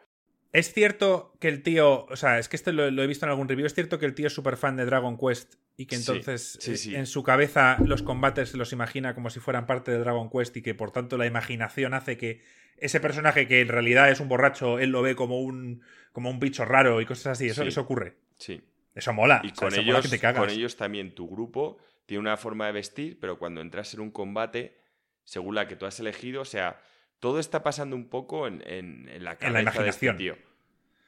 Es 0.54 0.74
cierto 0.74 1.34
que 1.40 1.48
el 1.48 1.64
tío, 1.64 2.06
o 2.06 2.16
sea, 2.16 2.38
es 2.38 2.50
que 2.50 2.58
esto 2.58 2.72
lo, 2.74 2.86
he 2.86 3.08
visto 3.08 3.26
en 3.26 3.30
algún 3.30 3.48
review, 3.48 3.66
es 3.66 3.74
cierto 3.74 4.00
que 4.00 4.06
el 4.06 4.14
tío 4.14 4.28
es 4.28 4.34
súper 4.34 4.58
fan 4.58 4.76
de 4.76 4.86
Dragon 4.86 5.18
Quest 5.18 5.56
y 5.78 5.86
que 5.86 5.96
entonces 5.96 6.60
eh, 6.68 6.98
en 6.98 7.06
su 7.06 7.24
cabeza 7.24 7.78
los 7.86 8.04
combates 8.04 8.50
se 8.50 8.58
los 8.58 8.74
imagina 8.74 9.16
como 9.16 9.30
si 9.30 9.40
fueran 9.40 9.66
parte 9.66 9.92
de 9.92 10.00
Dragon 10.00 10.30
Quest 10.30 10.58
y 10.58 10.62
que 10.62 10.76
por 10.76 10.92
tanto 10.92 11.18
la 11.18 11.26
imaginación 11.26 11.94
hace 11.94 12.18
que 12.18 12.42
ese 12.78 13.00
personaje 13.00 13.48
que 13.48 13.62
en 13.62 13.70
realidad 13.70 14.12
es 14.12 14.20
un 14.20 14.28
borracho, 14.28 14.80
él 14.80 14.90
lo 14.90 15.02
ve 15.02 15.16
como 15.16 15.40
un, 15.40 15.84
como 16.12 16.30
un 16.30 16.40
bicho 16.40 16.66
raro 16.66 17.00
y 17.00 17.06
cosas 17.06 17.28
así. 17.28 17.48
Eso, 17.48 17.64
eso 17.64 17.82
ocurre. 17.82 18.18
Sí. 18.38 18.62
Eso 18.94 19.14
mola. 19.14 19.42
Y 19.44 19.52
con, 19.52 19.74
ellos, 19.74 20.06
con 20.36 20.50
ellos 20.50 20.76
también 20.76 21.16
tu 21.16 21.30
grupo 21.30 21.78
tiene 22.06 22.20
una 22.20 22.38
forma 22.38 22.66
de 22.66 22.74
vestir, 22.74 23.20
pero 23.20 23.38
cuando 23.40 23.62
entras 23.62 23.94
en 23.94 24.02
un 24.02 24.12
combate, 24.12 24.82
según 25.24 25.56
la 25.56 25.68
que 25.68 25.76
tú 25.76 25.86
has 25.86 26.00
elegido, 26.00 26.42
o 26.42 26.46
sea, 26.46 26.82
todo 27.22 27.40
está 27.40 27.64
pasando 27.64 27.96
un 27.96 28.10
poco 28.10 28.48
en, 28.48 29.06
la 29.24 29.38
cabeza 29.38 29.48
en 29.48 29.54
la 29.54 29.62
imaginación. 29.62 30.18
de 30.18 30.34
este 30.34 30.40
tío. 30.42 30.52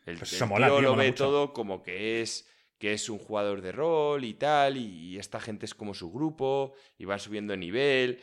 El, 0.06 0.18
pues 0.18 0.30
tío 0.30 0.82
lo 0.82 0.96
ve 0.96 1.12
todo 1.12 1.54
como 1.54 1.82
que 1.82 2.22
es 2.22 2.48
que 2.78 2.94
es 2.94 3.10
un 3.10 3.18
jugador 3.18 3.62
de 3.62 3.72
rol 3.72 4.26
y 4.26 4.34
tal, 4.34 4.76
y, 4.76 5.18
esta 5.18 5.40
gente 5.40 5.66
es 5.66 5.74
como 5.74 5.94
su 5.94 6.12
grupo, 6.12 6.76
y 6.98 7.06
van 7.06 7.18
subiendo 7.18 7.52
de 7.52 7.58
nivel. 7.58 8.22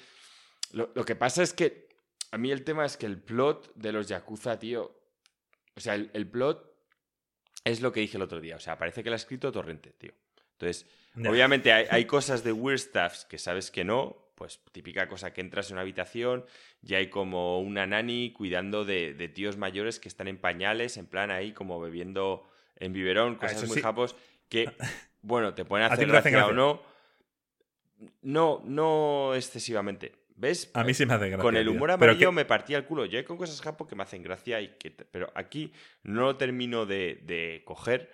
Lo, 0.73 0.93
que 1.07 1.17
pasa 1.17 1.43
es 1.43 1.55
que 1.55 1.89
a 2.31 2.37
mí 2.37 2.51
el 2.51 2.63
tema 2.63 2.85
es 2.85 2.99
que 2.99 3.07
el 3.07 3.19
plot 3.19 3.75
de 3.75 3.91
los 3.91 4.07
Yakuza, 4.09 4.59
tío, 4.59 5.01
o 5.75 5.81
sea, 5.81 5.95
el, 5.95 6.29
plot 6.29 6.77
es 7.65 7.81
lo 7.81 7.91
que 7.91 8.01
dije 8.01 8.19
el 8.19 8.23
otro 8.23 8.39
día, 8.39 8.57
o 8.57 8.61
sea, 8.61 8.79
parece 8.79 9.03
que 9.03 9.09
lo 9.09 9.15
ha 9.15 9.17
escrito 9.17 9.51
Torrente, 9.51 9.95
tío. 9.95 10.13
Entonces, 10.59 10.87
obviamente 11.17 11.73
hay, 11.73 11.87
hay, 11.91 12.05
cosas 12.05 12.45
de 12.45 12.53
Weird 12.53 12.81
Stuffs 12.81 13.25
que 13.25 13.39
sabes 13.39 13.71
que 13.71 13.83
no, 13.83 14.31
pues 14.35 14.61
típica 14.73 15.09
cosa 15.09 15.33
que 15.33 15.41
entras 15.41 15.71
en 15.71 15.77
una 15.77 15.83
habitación 15.83 16.45
y 16.83 16.95
hay 16.95 17.09
como 17.09 17.61
una 17.61 17.87
nani 17.87 18.33
cuidando 18.33 18.85
de, 18.85 19.31
tíos 19.35 19.57
mayores 19.57 20.01
que 20.01 20.09
están 20.09 20.29
en 20.29 20.39
pañales, 20.39 20.97
en 20.97 21.07
plan 21.07 21.31
ahí 21.31 21.53
como 21.53 21.81
bebiendo 21.81 22.49
en 22.77 22.93
biberón, 22.93 23.37
ah, 23.41 23.47
cosas 23.47 23.69
muy 23.69 23.81
japos 23.81 24.17
que, 24.49 24.71
bueno, 25.23 25.55
te 25.55 25.65
pueden 25.65 25.91
hacer 25.91 26.07
gracia, 26.07 26.47
o 26.47 26.53
no. 26.53 26.83
No, 28.23 28.63
no 28.65 29.35
excesivamente. 29.35 30.13
¿Ves? 30.35 30.71
A 30.73 30.85
mí 30.85 30.95
sí 30.95 31.05
me 31.05 31.13
hace 31.13 31.29
gracia. 31.29 31.43
Con 31.43 31.55
el 31.55 31.69
humor 31.69 31.91
amarillo 31.91 32.33
me 32.33 32.47
partía 32.47 32.79
el 32.79 32.87
culo. 32.87 33.05
Yo 33.05 33.19
hay 33.19 33.25
con 33.25 33.37
cosas 33.37 33.61
japo 33.61 33.87
que 33.87 33.95
me 33.95 34.05
hacen 34.05 34.23
gracia 34.23 34.59
y 34.63 34.69
que... 34.79 34.91
Pero 34.91 35.31
aquí 35.35 35.71
no 36.03 36.23
lo 36.23 36.37
termino 36.37 36.87
de, 36.87 37.21
de 37.25 37.63
coger 37.67 38.11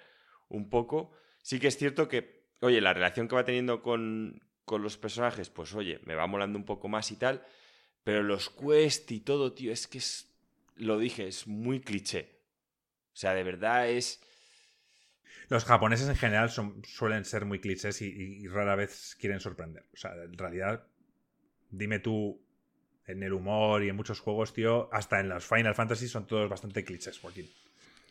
un 0.48 0.68
poco. 0.68 1.12
Sí 1.40 1.60
que 1.60 1.68
es 1.68 1.76
cierto 1.76 2.08
que, 2.08 2.48
oye, 2.60 2.80
la 2.80 2.92
relación 2.92 3.28
que 3.28 3.36
va 3.36 3.44
teniendo 3.44 3.80
con, 3.80 4.40
con 4.64 4.82
los 4.82 4.98
personajes, 4.98 5.48
pues 5.48 5.72
oye, 5.74 6.00
me 6.04 6.16
va 6.16 6.26
molando 6.26 6.58
un 6.58 6.64
poco 6.64 6.88
más 6.88 7.12
y 7.12 7.16
tal, 7.16 7.46
pero 8.06 8.22
los 8.22 8.50
quest 8.50 9.10
y 9.10 9.18
todo, 9.18 9.52
tío, 9.52 9.72
es 9.72 9.88
que 9.88 9.98
es, 9.98 10.28
lo 10.76 10.96
dije, 10.96 11.26
es 11.26 11.48
muy 11.48 11.80
cliché. 11.80 12.38
O 13.12 13.16
sea, 13.16 13.34
de 13.34 13.42
verdad 13.42 13.88
es... 13.88 14.22
Los 15.48 15.64
japoneses 15.64 16.08
en 16.08 16.14
general 16.14 16.48
son, 16.50 16.84
suelen 16.84 17.24
ser 17.24 17.46
muy 17.46 17.58
clichés 17.58 18.00
y, 18.02 18.46
rara 18.46 18.76
vez 18.76 19.16
quieren 19.18 19.40
sorprender. 19.40 19.86
O 19.92 19.96
sea, 19.96 20.12
en 20.22 20.38
realidad, 20.38 20.86
dime 21.70 21.98
tú, 21.98 22.40
en 23.08 23.24
el 23.24 23.32
humor 23.32 23.82
y 23.82 23.88
en 23.88 23.96
muchos 23.96 24.20
juegos, 24.20 24.52
tío, 24.52 24.88
hasta 24.92 25.18
en 25.18 25.28
los 25.28 25.44
Final 25.44 25.74
Fantasy 25.74 26.06
son 26.06 26.28
todos 26.28 26.48
bastante 26.48 26.84
clichés, 26.84 27.18
Joaquín. 27.18 27.50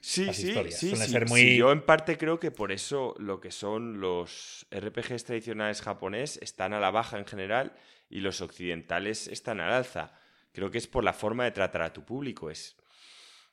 Sí, 0.02 0.26
sí, 0.34 0.54
sí, 0.72 0.94
sí. 0.94 1.56
Yo 1.56 1.72
en 1.72 1.82
parte 1.82 2.18
creo 2.18 2.38
que 2.38 2.52
por 2.52 2.74
eso 2.74 3.16
lo 3.18 3.40
que 3.40 3.52
son 3.52 4.02
los 4.02 4.68
RPGs 4.72 5.24
tradicionales 5.24 5.82
japonés 5.82 6.38
están 6.42 6.74
a 6.74 6.82
la 6.82 6.92
baja 6.92 7.18
en 7.18 7.26
general 7.26 7.78
y 8.16 8.22
los 8.22 8.40
occidentales 8.40 9.28
están 9.28 9.60
al 9.60 9.74
alza. 9.74 10.14
Creo 10.54 10.72
que 10.72 10.78
es 10.78 10.88
por 10.88 11.04
la 11.04 11.12
forma 11.12 11.44
de 11.44 11.52
tratar 11.52 11.82
a 11.82 11.92
tu 11.92 12.06
público. 12.06 12.50
Es, 12.50 12.78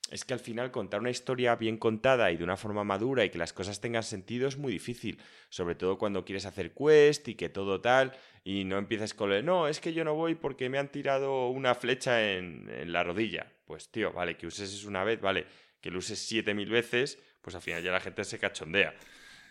es 0.09 0.25
que 0.25 0.35
al 0.35 0.39
final 0.39 0.71
contar 0.71 1.01
una 1.01 1.11
historia 1.11 1.57
bien 1.57 1.77
contada 1.77 2.31
y 2.31 2.37
de 2.37 2.45
una 2.45 2.57
forma 2.57 2.85
madura 2.85 3.25
y 3.25 3.31
que 3.31 3.39
las 3.39 3.53
cosas 3.53 3.81
tengan 3.81 4.05
sentido 4.05 4.47
es 4.47 4.57
muy 4.57 4.73
difícil. 4.73 5.21
Sobre 5.49 5.75
todo 5.75 5.99
cuando 5.99 6.25
quieres 6.25 6.47
hacer 6.47 6.73
quest 6.73 7.27
y 7.27 7.35
que 7.35 7.49
todo 7.49 7.81
tal 7.81 8.13
y 8.45 8.63
no 8.63 8.79
empiezas 8.79 9.15
con 9.15 9.33
el 9.33 9.45
no, 9.45 9.67
es 9.67 9.81
que 9.81 9.93
yo 9.93 10.05
no 10.05 10.15
voy 10.15 10.37
porque 10.37 10.69
me 10.69 10.79
han 10.79 10.93
tirado 10.93 11.49
una 11.49 11.75
flecha 11.75 12.33
en, 12.33 12.71
en 12.71 12.93
la 12.93 13.03
rodilla. 13.03 13.53
Pues 13.65 13.91
tío, 13.91 14.13
vale, 14.13 14.37
que 14.37 14.47
uses 14.47 14.73
eso 14.73 14.87
una 14.87 15.03
vez, 15.03 15.21
vale 15.21 15.47
que 15.81 15.91
lo 15.91 15.99
uses 15.99 16.21
7000 16.21 16.71
veces, 16.71 17.19
pues 17.41 17.57
al 17.57 17.63
final 17.63 17.83
ya 17.83 17.91
la 17.91 17.99
gente 17.99 18.23
se 18.23 18.39
cachondea. 18.39 18.95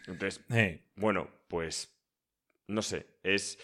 Entonces, 0.07 0.41
bueno, 0.95 1.29
pues 1.49 1.93
no 2.67 2.81
sé, 2.81 3.05
es... 3.23 3.59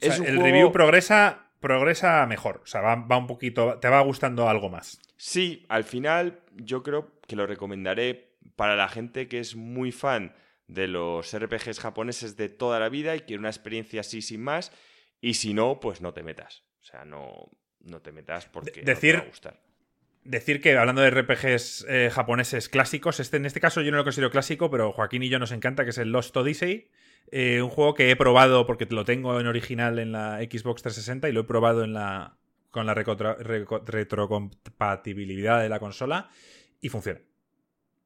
el 0.00 0.40
review 0.40 0.72
progresa, 0.72 1.50
progresa 1.60 2.26
mejor, 2.26 2.60
o 2.62 2.66
sea, 2.66 2.80
va, 2.80 3.16
un 3.16 3.26
poquito, 3.26 3.78
te 3.78 3.88
va 3.88 4.00
gustando 4.00 4.48
algo 4.48 4.68
más. 4.68 5.00
Sí, 5.16 5.64
al 5.68 5.84
final 5.84 6.40
yo 6.54 6.82
creo 6.82 7.12
que 7.26 7.36
lo 7.36 7.46
recomendaré 7.46 8.36
para 8.56 8.76
la 8.76 8.88
gente 8.88 9.28
que 9.28 9.40
es 9.40 9.56
muy 9.56 9.92
fan 9.92 10.34
de 10.66 10.86
los 10.86 11.36
RPGs 11.36 11.80
japoneses 11.80 12.36
de 12.36 12.48
toda 12.48 12.78
la 12.78 12.88
vida 12.88 13.16
y 13.16 13.20
quiere 13.20 13.40
una 13.40 13.48
experiencia 13.48 14.00
así 14.00 14.22
sin 14.22 14.42
más, 14.42 14.72
y 15.20 15.34
si 15.34 15.54
no, 15.54 15.80
pues 15.80 16.00
no 16.00 16.12
te 16.12 16.22
metas. 16.22 16.64
O 16.80 16.84
sea, 16.84 17.04
no, 17.04 17.50
no 17.80 18.00
te 18.00 18.12
metas 18.12 18.46
porque 18.46 18.82
decir, 18.82 19.14
no 19.14 19.20
te 19.20 19.24
va 19.24 19.26
a 19.26 19.30
gustar 19.30 19.68
decir 20.28 20.60
que 20.60 20.76
hablando 20.76 21.00
de 21.00 21.10
RPGs 21.10 21.86
eh, 21.88 22.10
japoneses 22.12 22.68
clásicos, 22.68 23.18
este, 23.18 23.38
en 23.38 23.46
este 23.46 23.60
caso 23.60 23.80
yo 23.80 23.90
no 23.90 23.96
lo 23.96 24.04
considero 24.04 24.30
clásico, 24.30 24.70
pero 24.70 24.92
Joaquín 24.92 25.22
y 25.22 25.28
yo 25.28 25.38
nos 25.38 25.52
encanta, 25.52 25.84
que 25.84 25.90
es 25.90 25.98
el 25.98 26.12
Lost 26.12 26.36
Odyssey. 26.36 26.90
Eh, 27.30 27.60
un 27.62 27.68
juego 27.68 27.94
que 27.94 28.10
he 28.10 28.16
probado 28.16 28.66
porque 28.66 28.88
lo 28.90 29.04
tengo 29.04 29.38
en 29.38 29.46
original 29.46 29.98
en 29.98 30.12
la 30.12 30.38
Xbox 30.38 30.80
360 30.82 31.28
y 31.28 31.32
lo 31.32 31.40
he 31.40 31.44
probado 31.44 31.84
en 31.84 31.92
la, 31.92 32.38
con 32.70 32.86
la 32.86 32.94
retrocompatibilidad 32.94 35.60
de 35.60 35.68
la 35.68 35.78
consola 35.78 36.30
y 36.80 36.88
funciona. 36.88 37.20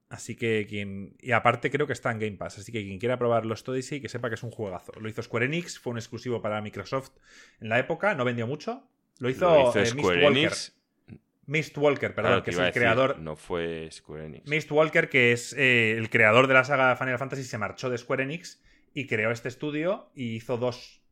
Así 0.09 0.35
que 0.37 0.67
quien. 0.69 1.15
Y 1.21 1.31
aparte 1.33 1.71
creo 1.71 1.87
que 1.87 1.93
está 1.95 2.11
en 2.11 2.19
Game 2.19 2.37
Pass. 2.37 2.59
Así 2.59 2.71
que 2.71 2.83
quien 2.83 2.99
quiera 2.99 3.19
probar 3.19 3.47
Lost 3.47 3.67
Odyssey, 3.69 3.99
que 4.01 4.11
sepa 4.11 4.29
que 4.29 4.35
es 4.35 4.43
un 4.43 4.51
juegazo. 4.51 4.93
Lo 5.01 5.09
hizo 5.09 5.23
Square 5.23 5.47
Enix, 5.47 5.79
fue 5.79 5.93
un 5.93 5.99
exclusivo 5.99 6.43
para 6.43 6.61
Microsoft 6.61 7.13
en 7.61 7.71
la 7.71 7.79
época, 7.79 8.15
no 8.15 8.25
vendió 8.25 8.47
mucho. 8.47 8.87
Lo 9.21 9.31
hizo, 9.31 9.75
eh, 9.75 9.87
Square 9.87 10.27
Enix. 10.27 10.77
Mistwalker, 11.47 12.15
perdón, 12.15 12.43
que 12.43 12.51
es 12.51 12.59
el 12.59 12.73
creador. 12.73 13.21
No 13.21 13.37
fue 13.37 13.89
Square 13.91 14.27
Enix. 14.27 14.47
Mistwalker, 14.47 15.09
que 15.09 15.33
es 15.33 15.55
eh, 15.55 15.97
el 15.97 16.11
creador 16.11 16.47
de 16.47 16.55
la 16.55 16.65
saga 16.65 16.95
Final 16.97 17.19
Fantasy, 17.19 17.45
se 17.45 17.57
marchó 17.57 17.89
de 17.89 17.97
Square 17.97 18.25
Enix 18.25 18.61
y 18.95 19.07
creó 19.07 19.31
este 19.31 19.49
estudio 19.49 20.11
y 20.15 20.37
hizo 20.37 20.57
dos, 20.57 21.03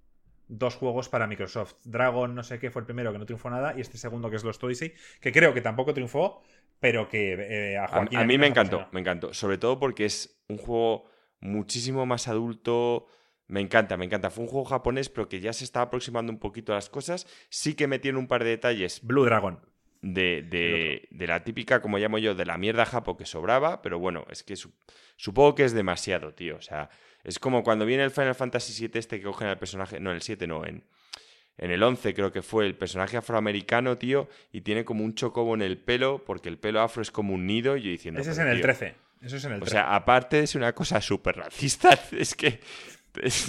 dos 0.48 0.76
juegos 0.76 1.08
para 1.08 1.26
Microsoft. 1.26 1.74
Dragon, 1.84 2.34
no 2.34 2.42
sé 2.42 2.58
qué, 2.58 2.70
fue 2.70 2.80
el 2.80 2.86
primero 2.86 3.12
que 3.12 3.18
no 3.18 3.26
triunfó 3.26 3.50
nada, 3.50 3.74
y 3.76 3.80
este 3.80 3.98
segundo 3.98 4.30
que 4.30 4.36
es 4.36 4.44
Lost 4.44 4.62
Odyssey, 4.62 4.94
que 5.20 5.32
creo 5.32 5.54
que 5.54 5.60
tampoco 5.60 5.94
triunfó, 5.94 6.42
pero 6.78 7.08
que 7.08 7.32
eh, 7.72 7.78
a 7.78 7.88
Joaquín. 7.88 8.18
A, 8.18 8.24
mí 8.24 8.38
me 8.38 8.46
encantó, 8.46 8.88
me 8.92 9.00
encantó. 9.00 9.34
Sobre 9.34 9.58
todo 9.58 9.78
porque 9.78 10.04
es 10.04 10.42
un 10.48 10.56
juego 10.56 11.10
muchísimo 11.40 12.06
más 12.06 12.28
adulto. 12.28 13.06
Me 13.48 13.60
encanta, 13.60 13.96
me 13.96 14.04
encanta. 14.04 14.30
Fue 14.30 14.44
un 14.44 14.50
juego 14.50 14.64
japonés, 14.64 15.10
pero 15.10 15.28
que 15.28 15.40
ya 15.40 15.52
se 15.52 15.64
estaba 15.64 15.86
aproximando 15.86 16.32
un 16.32 16.38
poquito 16.38 16.72
a 16.72 16.76
las 16.76 16.88
cosas. 16.88 17.26
Sí 17.50 17.74
que 17.74 17.86
metieron 17.86 18.20
un 18.20 18.28
par 18.28 18.44
de 18.44 18.50
detalles. 18.50 19.00
Blue 19.02 19.24
Dragon 19.24 19.60
de, 20.02 21.06
de, 21.10 21.26
la 21.26 21.44
típica, 21.44 21.82
como 21.82 21.98
llamo 21.98 22.18
yo, 22.18 22.34
de 22.34 22.46
la 22.46 22.56
mierda 22.56 22.86
japo 22.86 23.16
que 23.16 23.26
sobraba, 23.26 23.82
pero 23.82 23.98
bueno, 23.98 24.24
es 24.30 24.42
que 24.42 24.54
supongo 25.16 25.54
que 25.54 25.64
es 25.64 25.72
demasiado, 25.72 26.34
tío. 26.34 26.56
O 26.56 26.62
sea, 26.62 26.88
es 27.24 27.38
como 27.38 27.62
cuando 27.62 27.84
viene 27.84 28.04
el 28.04 28.10
Final 28.10 28.34
Fantasy 28.34 28.86
VII 28.86 28.98
este 28.98 29.18
que 29.18 29.24
cogen 29.24 29.48
al 29.48 29.58
personaje, 29.58 30.00
no, 30.00 30.12
el 30.12 30.22
7 30.22 30.46
no, 30.46 30.64
en, 30.64 30.84
en 31.58 31.70
el 31.70 31.82
11 31.82 32.14
creo 32.14 32.32
que 32.32 32.42
fue 32.42 32.66
el 32.66 32.74
personaje 32.74 33.16
afroamericano, 33.16 33.98
tío, 33.98 34.28
y 34.52 34.62
tiene 34.62 34.84
como 34.84 35.04
un 35.04 35.14
chocobo 35.14 35.54
en 35.54 35.62
el 35.62 35.78
pelo, 35.78 36.24
porque 36.24 36.48
el 36.48 36.58
pelo 36.58 36.80
afro 36.80 37.02
es 37.02 37.10
como 37.10 37.34
un 37.34 37.46
nido, 37.46 37.76
y 37.76 37.82
yo 37.82 37.90
diciendo... 37.90 38.20
Ese 38.20 38.32
es 38.32 38.38
en 38.38 38.48
el 38.48 38.60
13. 38.60 38.94
Eso 39.22 39.36
es 39.36 39.44
en 39.44 39.52
el 39.52 39.60
13. 39.60 39.70
O 39.70 39.70
sea, 39.70 39.94
aparte 39.94 40.40
de 40.40 40.46
ser 40.46 40.60
una 40.60 40.74
cosa 40.74 41.00
súper 41.00 41.36
racista, 41.36 41.90
es 42.12 42.34
que... 42.34 42.60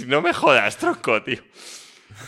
no 0.06 0.20
me 0.20 0.32
jodas, 0.32 0.76
tronco, 0.76 1.22
tío. 1.22 1.42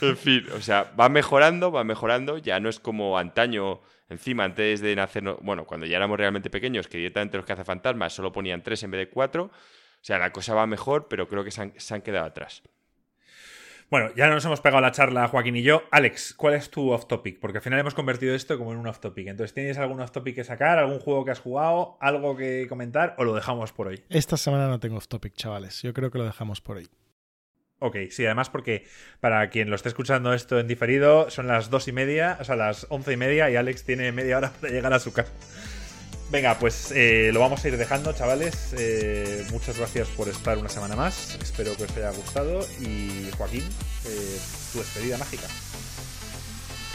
En 0.00 0.16
fin, 0.16 0.46
o 0.56 0.60
sea, 0.60 0.92
va 0.98 1.08
mejorando, 1.08 1.70
va 1.70 1.84
mejorando, 1.84 2.38
ya 2.38 2.58
no 2.58 2.70
es 2.70 2.80
como 2.80 3.18
antaño 3.18 3.82
Encima, 4.08 4.44
antes 4.44 4.80
de 4.80 4.94
nacer, 4.94 5.24
bueno, 5.40 5.64
cuando 5.64 5.86
ya 5.86 5.96
éramos 5.96 6.18
realmente 6.18 6.50
pequeños, 6.50 6.88
que 6.88 6.98
directamente 6.98 7.36
los 7.36 7.46
cazafantasmas 7.46 8.12
solo 8.12 8.32
ponían 8.32 8.62
tres 8.62 8.82
en 8.82 8.90
vez 8.90 8.98
de 9.00 9.08
cuatro. 9.08 9.50
O 10.04 10.06
sea, 10.06 10.18
la 10.18 10.32
cosa 10.32 10.52
va 10.52 10.66
mejor, 10.66 11.08
pero 11.08 11.28
creo 11.28 11.44
que 11.44 11.50
se 11.50 11.62
han, 11.62 12.02
quedado 12.02 12.26
atrás. 12.26 12.62
Bueno, 13.88 14.10
ya 14.14 14.28
nos 14.28 14.44
hemos 14.44 14.60
pegado 14.60 14.82
la 14.82 14.90
charla, 14.90 15.28
Joaquín 15.28 15.56
y 15.56 15.62
yo. 15.62 15.84
Alex, 15.90 16.34
¿cuál 16.34 16.52
es 16.52 16.68
tu 16.68 16.90
off 16.90 17.06
topic? 17.06 17.40
Porque 17.40 17.56
al 17.56 17.64
final 17.64 17.80
hemos 17.80 17.94
convertido 17.94 18.34
esto 18.34 18.58
como 18.58 18.72
en 18.72 18.78
un 18.80 18.86
off 18.86 19.00
topic. 19.00 19.28
Entonces, 19.28 19.54
¿tienes 19.54 19.78
algún 19.78 20.02
off 20.02 20.10
topic 20.10 20.34
que 20.34 20.44
sacar? 20.44 20.76
¿Algún 20.76 20.98
juego 20.98 21.24
que 21.24 21.30
has 21.30 21.40
jugado? 21.40 21.96
¿Algo 22.02 22.36
que 22.36 22.66
comentar? 22.68 23.14
¿O 23.16 23.24
lo 23.24 23.34
dejamos 23.34 23.72
por 23.72 23.86
hoy? 23.86 24.04
Esta 24.10 24.36
semana 24.36 24.68
no 24.68 24.78
tengo 24.78 24.98
off 24.98 25.08
topic, 25.08 25.32
chavales. 25.36 25.80
Yo 25.80 25.94
creo 25.94 26.10
que 26.10 26.18
lo 26.18 26.26
dejamos 26.26 26.60
por 26.60 26.76
hoy. 26.76 26.90
Ok, 27.78 27.96
sí, 28.10 28.26
además 28.26 28.50
porque 28.50 28.84
para 29.20 29.48
quien 29.48 29.70
lo 29.70 29.76
esté 29.76 29.88
escuchando 29.88 30.34
esto 30.34 30.60
en 30.60 30.68
diferido, 30.68 31.30
son 31.30 31.46
las 31.46 31.70
dos 31.70 31.88
y 31.88 31.92
media, 31.92 32.36
o 32.40 32.44
sea, 32.44 32.56
las 32.56 32.86
once 32.90 33.14
y 33.14 33.16
media 33.16 33.50
y 33.50 33.56
Alex 33.56 33.84
tiene 33.84 34.12
media 34.12 34.36
hora 34.36 34.52
para 34.60 34.70
llegar 34.70 34.92
a 34.92 34.98
su 34.98 35.14
casa. 35.14 35.32
Venga, 36.30 36.58
pues 36.58 36.90
eh, 36.94 37.30
lo 37.32 37.40
vamos 37.40 37.64
a 37.64 37.68
ir 37.68 37.76
dejando, 37.76 38.12
chavales. 38.12 38.74
Eh, 38.76 39.46
muchas 39.52 39.78
gracias 39.78 40.08
por 40.08 40.28
estar 40.28 40.58
una 40.58 40.68
semana 40.68 40.96
más. 40.96 41.36
Espero 41.40 41.76
que 41.76 41.84
os 41.84 41.96
haya 41.96 42.10
gustado. 42.10 42.66
Y 42.80 43.30
Joaquín, 43.36 43.64
eh, 44.04 44.38
tu 44.72 44.78
despedida 44.78 45.18
mágica. 45.18 45.46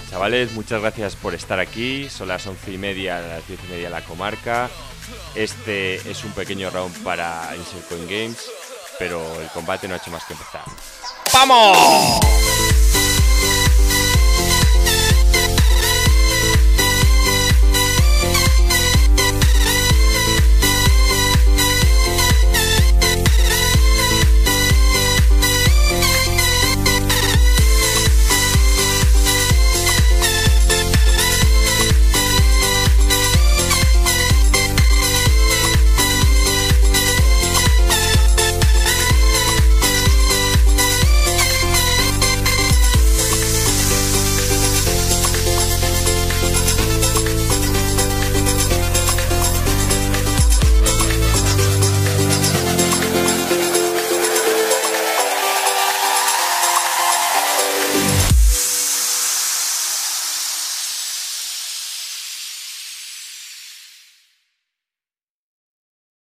Chavales, 0.10 0.51
muchas 0.53 0.81
gracias 0.81 1.15
por 1.15 1.35
estar 1.35 1.60
aquí. 1.60 2.10
Son 2.10 2.27
las 2.27 2.45
once 2.47 2.72
y 2.72 2.77
media, 2.77 3.22
las 3.22 3.47
diez 3.47 3.60
y 3.68 3.72
media 3.72 3.89
la 3.89 4.03
comarca. 4.03 4.69
Este 5.35 5.95
es 5.95 6.23
un 6.23 6.31
pequeño 6.31 6.69
round 6.69 7.03
para 7.03 7.56
Insert 7.56 7.88
Coin 7.88 8.07
Games 8.07 8.49
pero 8.99 9.41
el 9.41 9.47
combate 9.47 9.88
no 9.88 9.95
ha 9.95 9.97
hecho 9.97 10.11
más 10.11 10.26
que 10.26 10.34
empezar. 10.34 10.61
¡Vamos! 11.34 12.89